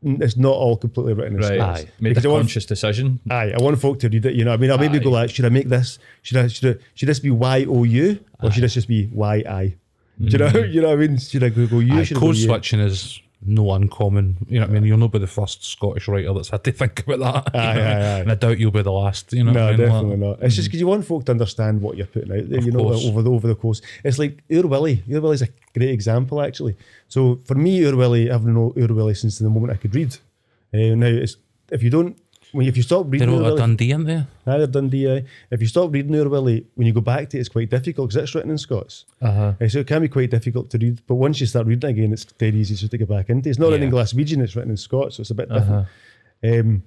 It's 0.02 0.36
not 0.36 0.52
all 0.52 0.76
completely 0.76 1.12
written 1.12 1.34
in 1.34 1.40
Right. 1.40 1.60
Aye. 1.60 1.88
Made 2.00 2.10
Because 2.10 2.24
a 2.24 2.28
I 2.28 2.32
want- 2.32 2.42
conscious 2.42 2.66
decision. 2.66 3.20
Aye, 3.30 3.52
I 3.58 3.62
want 3.62 3.80
folk 3.80 3.98
to 4.00 4.08
read 4.08 4.26
it. 4.26 4.34
You 4.34 4.44
know, 4.44 4.52
I 4.52 4.56
mean, 4.56 4.70
I'll 4.70 4.78
maybe 4.78 5.00
go 5.00 5.10
like, 5.10 5.30
should 5.30 5.44
I 5.44 5.48
make 5.48 5.68
this? 5.68 5.98
Should 6.22 6.36
I? 6.36 6.46
Should 6.46 6.76
I? 6.76 6.82
Should 6.94 7.08
this 7.08 7.20
be 7.20 7.30
Y 7.30 7.66
O 7.68 7.84
U 7.84 8.18
or 8.42 8.50
should 8.50 8.62
this 8.62 8.74
just 8.74 8.88
be 8.88 9.10
Y 9.12 9.42
I? 9.48 9.74
Do 10.20 10.26
you 10.26 10.38
mm. 10.38 10.54
know? 10.54 10.60
You 10.64 10.80
know 10.82 10.88
what 10.88 10.98
I 10.98 11.06
mean? 11.06 11.18
Should 11.18 11.44
I 11.44 11.48
go, 11.48 11.66
go 11.66 11.80
U? 11.80 11.94
Aye, 11.94 12.00
I 12.00 12.04
code 12.06 12.36
switching 12.36 12.80
is 12.80 13.20
no 13.40 13.70
uncommon. 13.72 14.36
You 14.48 14.58
know 14.60 14.66
what 14.66 14.70
I 14.70 14.74
mean? 14.74 14.84
You'll 14.84 14.98
not 14.98 15.12
be 15.12 15.18
the 15.20 15.26
first 15.26 15.64
Scottish 15.64 16.08
writer 16.08 16.32
that's 16.34 16.48
had 16.48 16.64
to 16.64 16.72
think 16.80 17.06
about 17.06 17.44
that. 17.44 17.54
Aye, 17.54 17.58
aye, 17.58 17.80
aye. 17.80 18.18
And 18.20 18.32
I 18.32 18.34
doubt 18.34 18.58
you'll 18.58 18.70
be 18.72 18.82
the 18.82 18.90
last. 18.92 19.32
You 19.32 19.44
know 19.44 19.52
No, 19.52 19.66
I 19.68 19.70
mean? 19.70 19.80
definitely 19.80 20.10
Like, 20.10 20.18
not. 20.18 20.42
It's 20.42 20.56
just 20.56 20.68
because 20.68 20.80
you 20.80 20.86
want 20.88 21.04
folk 21.06 21.24
to 21.26 21.32
understand 21.32 21.80
what 21.80 21.96
you're 21.96 22.06
putting 22.06 22.32
out 22.32 22.48
there, 22.48 22.60
you 22.60 22.72
know, 22.72 22.80
course. 22.80 23.06
over 23.06 23.22
the 23.22 23.30
over 23.30 23.46
the 23.48 23.54
course. 23.54 23.80
It's 24.04 24.18
like 24.18 24.42
Oor 24.52 24.64
Wullie. 24.64 25.02
Oor 25.12 25.20
Wullie's 25.20 25.42
a 25.42 25.48
great 25.74 25.90
example, 25.90 26.42
actually. 26.42 26.76
So 27.08 27.40
for 27.44 27.54
me, 27.54 27.84
Oor 27.86 27.92
Wullie, 27.92 28.30
I've 28.30 28.44
known 28.44 28.56
Oor 28.76 28.88
Wullie 28.88 29.14
since 29.14 29.38
the 29.38 29.48
moment 29.48 29.72
I 29.72 29.76
could 29.76 29.94
read. 29.94 30.16
Uh, 30.74 30.94
now, 30.96 31.06
it's 31.06 31.36
if 31.70 31.82
you 31.82 31.90
don't, 31.90 32.18
when 32.52 32.66
if 32.66 32.76
you 32.76 32.82
stop 32.82 33.06
reading, 33.08 33.28
They're 33.28 33.28
reading 33.28 33.40
Ur 33.46 33.50
all 33.50 33.50
a 33.50 33.54
Willie, 33.54 33.60
Dundee, 33.76 33.92
aren't 33.92 34.06
they? 34.06 34.26
either 34.52 34.66
Dundee, 34.66 35.10
aye. 35.12 35.24
if 35.50 35.60
you 35.60 35.66
stop 35.66 35.92
reading 35.92 36.14
Ur 36.14 36.28
when 36.28 36.86
you 36.86 36.92
go 36.92 37.00
back 37.00 37.30
to 37.30 37.36
it, 37.36 37.40
it's 37.40 37.48
quite 37.48 37.68
difficult 37.70 38.08
because 38.08 38.22
it's 38.22 38.34
written 38.34 38.50
in 38.50 38.58
Scots. 38.58 39.04
Uh-huh. 39.20 39.52
Uh, 39.60 39.68
so 39.68 39.78
it 39.80 39.86
can 39.86 40.02
be 40.02 40.08
quite 40.08 40.30
difficult 40.30 40.70
to 40.70 40.78
read. 40.78 41.00
But 41.06 41.16
once 41.16 41.40
you 41.40 41.46
start 41.46 41.66
reading 41.66 41.90
again, 41.90 42.12
it's 42.12 42.24
dead 42.24 42.54
easy 42.54 42.74
just 42.74 42.90
to 42.90 42.98
get 42.98 43.08
back 43.08 43.28
into. 43.30 43.48
It's 43.50 43.58
not 43.58 43.70
written 43.70 43.88
in 43.88 43.94
Yeah. 43.94 44.00
Glaswegian, 44.02 44.42
it's 44.42 44.56
written 44.56 44.70
in 44.70 44.76
Scots, 44.76 45.16
so 45.16 45.20
it's 45.22 45.30
a 45.30 45.34
bit 45.34 45.50
Uh-huh. 45.50 45.84
different. 46.42 46.66
Um, 46.66 46.82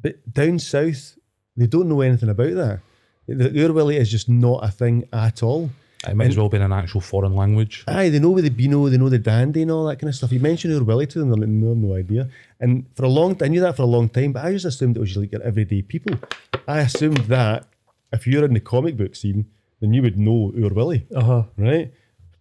but 0.00 0.32
down 0.32 0.58
south, 0.58 1.16
they 1.56 1.66
don't 1.66 1.88
know 1.88 2.00
anything 2.00 2.28
about 2.28 2.54
that. 2.54 2.80
The 3.28 3.64
Ur 3.64 3.90
is 3.92 4.10
just 4.10 4.28
not 4.28 4.64
a 4.64 4.70
thing 4.70 5.04
at 5.12 5.42
all. 5.42 5.70
It 6.06 6.14
might 6.14 6.28
as 6.28 6.36
well 6.36 6.48
be 6.48 6.56
in 6.58 6.62
an 6.62 6.72
actual 6.72 7.00
foreign 7.00 7.34
language. 7.34 7.84
Aye, 7.88 8.10
they 8.10 8.18
know 8.18 8.30
where 8.30 8.42
the 8.42 8.50
Beano, 8.50 8.88
they 8.88 8.96
know 8.98 9.08
the 9.08 9.18
dandy 9.18 9.62
and 9.62 9.70
all 9.70 9.86
that 9.86 9.96
kind 9.98 10.08
of 10.08 10.14
stuff. 10.14 10.30
You 10.30 10.40
mention 10.40 10.72
Oor 10.72 10.82
Wullie 10.84 11.06
to 11.08 11.18
them, 11.18 11.30
they're 11.30 11.38
like, 11.40 11.48
no, 11.48 11.74
no 11.74 11.96
idea. 11.96 12.28
And 12.60 12.86
for 12.94 13.04
a 13.04 13.08
long 13.08 13.34
time, 13.34 13.46
I 13.46 13.48
knew 13.48 13.60
that 13.60 13.76
for 13.76 13.82
a 13.82 13.86
long 13.86 14.08
time, 14.08 14.32
but 14.32 14.44
I 14.44 14.52
just 14.52 14.66
assumed 14.66 14.96
it 14.96 15.00
was 15.00 15.16
like 15.16 15.32
your 15.32 15.42
everyday 15.42 15.82
people. 15.82 16.16
I 16.68 16.80
assumed 16.80 17.18
that 17.28 17.66
if 18.12 18.26
you're 18.26 18.44
in 18.44 18.54
the 18.54 18.60
comic 18.60 18.96
book 18.96 19.16
scene, 19.16 19.46
then 19.80 19.92
you 19.94 20.02
would 20.02 20.18
know 20.18 20.52
Oor 20.62 20.70
Wullie, 20.70 21.06
Uh-huh. 21.14 21.44
right? 21.56 21.92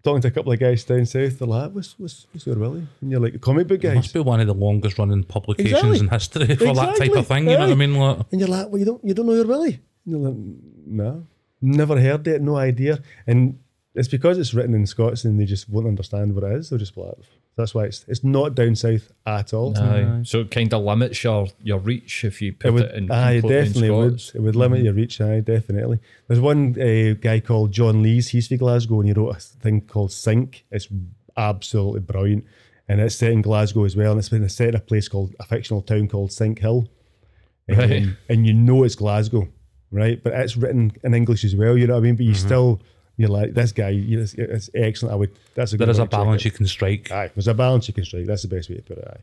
Talking 0.03 0.21
to 0.21 0.27
a 0.27 0.31
couple 0.31 0.51
of 0.51 0.59
guys 0.59 0.83
down 0.83 1.05
south, 1.07 1.39
they're 1.39 1.47
like, 1.47 1.71
what's, 1.71 1.97
what's, 1.97 2.27
what's 2.31 2.45
Oor 2.47 2.55
Wullie? 2.55 2.85
And 3.01 3.09
you're 3.09 3.19
like, 3.19 3.41
comic 3.41 3.67
book 3.67 3.79
It 3.79 3.87
guys. 3.87 3.95
must 3.95 4.13
be 4.13 4.19
one 4.19 4.39
of 4.41 4.47
the 4.47 4.53
longest 4.53 4.99
running 4.99 5.23
publications 5.23 5.73
Exactly. 5.73 5.99
in 5.99 6.09
history 6.09 6.55
for 6.67 6.75
that 6.75 6.97
type 6.97 7.11
of 7.15 7.25
thing. 7.25 7.49
You 7.49 7.57
know 7.57 7.61
what 7.67 7.71
I 7.71 7.75
mean? 7.75 7.95
Like, 7.95 8.19
And 8.31 8.39
you're 8.41 8.49
like, 8.49 8.67
well, 8.69 8.77
you 8.79 8.85
don't, 8.85 9.03
you 9.03 9.13
don't 9.15 9.25
know 9.25 9.33
your 9.33 9.47
Willie? 9.47 9.79
And 10.05 10.11
you're 10.13 10.19
like, 10.19 10.37
no, 10.85 11.25
never 11.61 11.99
heard 11.99 12.27
it, 12.27 12.41
no 12.41 12.55
idea. 12.57 13.01
And 13.27 13.59
it's 13.93 14.07
because 14.07 14.37
it's 14.37 14.53
written 14.53 14.75
in 14.75 14.85
Scots 14.85 15.23
and 15.25 15.39
they 15.39 15.45
just 15.45 15.69
won't 15.69 15.87
understand 15.87 16.35
what 16.35 16.43
it 16.43 16.51
is. 16.53 16.69
They'll 16.69 16.79
just 16.79 16.95
be 16.95 17.01
like, 17.01 17.15
that's 17.55 17.73
why 17.73 17.85
it's 17.85 18.03
it's 18.09 18.23
not 18.25 18.53
down 18.53 18.75
south 18.75 19.13
at 19.25 19.53
all. 19.53 19.77
Aye. 19.77 20.23
So 20.23 20.41
it 20.41 20.51
kind 20.51 20.73
of 20.73 20.83
limits 20.83 21.23
your, 21.23 21.47
your 21.63 21.79
reach 21.79 22.25
if 22.25 22.41
you 22.41 22.51
put 22.51 22.65
It 22.65 22.69
it, 22.69 22.73
would, 22.73 22.91
in 22.91 23.11
aye, 23.11 23.39
completely 23.39 23.57
in 23.57 23.63
definitely 23.65 23.89
would. 23.91 24.21
It 24.35 24.39
would 24.41 24.55
limit 24.57 24.83
your 24.83 24.93
reach. 24.93 25.21
Aye, 25.21 25.39
definitely. 25.39 25.99
There's 26.27 26.41
one 26.41 26.75
uh, 26.79 27.13
guy 27.21 27.39
called 27.39 27.71
John 27.71 28.03
Lees. 28.03 28.27
He's 28.29 28.49
from 28.49 28.57
Glasgow, 28.57 28.99
and 28.99 29.07
he 29.07 29.13
wrote 29.13 29.37
a 29.37 29.39
thing 29.39 29.79
called 29.81 30.11
Sink. 30.11 30.65
It's 30.69 30.89
absolutely 31.37 32.01
brilliant, 32.01 32.43
and 32.89 32.99
it's 32.99 33.15
set 33.15 33.31
in 33.31 33.41
Glasgow 33.41 33.85
as 33.85 33.95
well. 33.95 34.11
And 34.11 34.19
it's 34.19 34.27
been 34.29 34.47
set 34.49 34.69
in 34.69 34.75
a 34.75 34.79
place 34.81 35.07
called 35.07 35.33
a 35.39 35.45
fictional 35.45 35.81
town 35.81 36.09
called 36.09 36.33
Sink 36.33 36.59
Hill, 36.59 36.89
Um, 37.69 37.77
Right. 37.77 38.07
and 38.27 38.45
you 38.45 38.53
know 38.53 38.83
it's 38.83 38.95
Glasgow, 38.95 39.47
right? 39.95 40.21
But 40.21 40.33
it's 40.33 40.57
written 40.57 40.91
in 41.03 41.13
English 41.13 41.43
as 41.43 41.55
well. 41.55 41.77
You 41.77 41.87
know 41.87 41.93
what 41.93 41.99
I 41.99 42.03
mean? 42.03 42.15
But 42.15 42.25
you 42.25 42.33
mm-hmm. 42.33 42.47
still. 42.47 42.81
You're 43.17 43.29
like 43.29 43.53
this 43.53 43.71
guy. 43.71 43.91
You 43.91 44.17
know, 44.17 44.23
it's, 44.23 44.33
it's 44.33 44.69
excellent. 44.75 45.13
I 45.13 45.15
would. 45.15 45.31
That's 45.53 45.71
a. 45.71 45.77
there 45.77 45.87
good 45.87 45.91
is 45.91 45.99
a 45.99 46.01
one 46.01 46.09
to 46.09 46.11
check 46.11 46.25
balance 46.25 46.45
you 46.45 46.51
can 46.51 46.67
strike. 46.67 47.11
Aye, 47.11 47.31
there's 47.33 47.47
a 47.47 47.53
balance 47.53 47.87
you 47.87 47.93
can 47.93 48.03
strike. 48.03 48.25
That's 48.25 48.41
the 48.41 48.49
best 48.49 48.69
way 48.69 48.75
to 48.75 48.81
put 48.81 48.97
it. 48.97 49.07
Aye. 49.07 49.13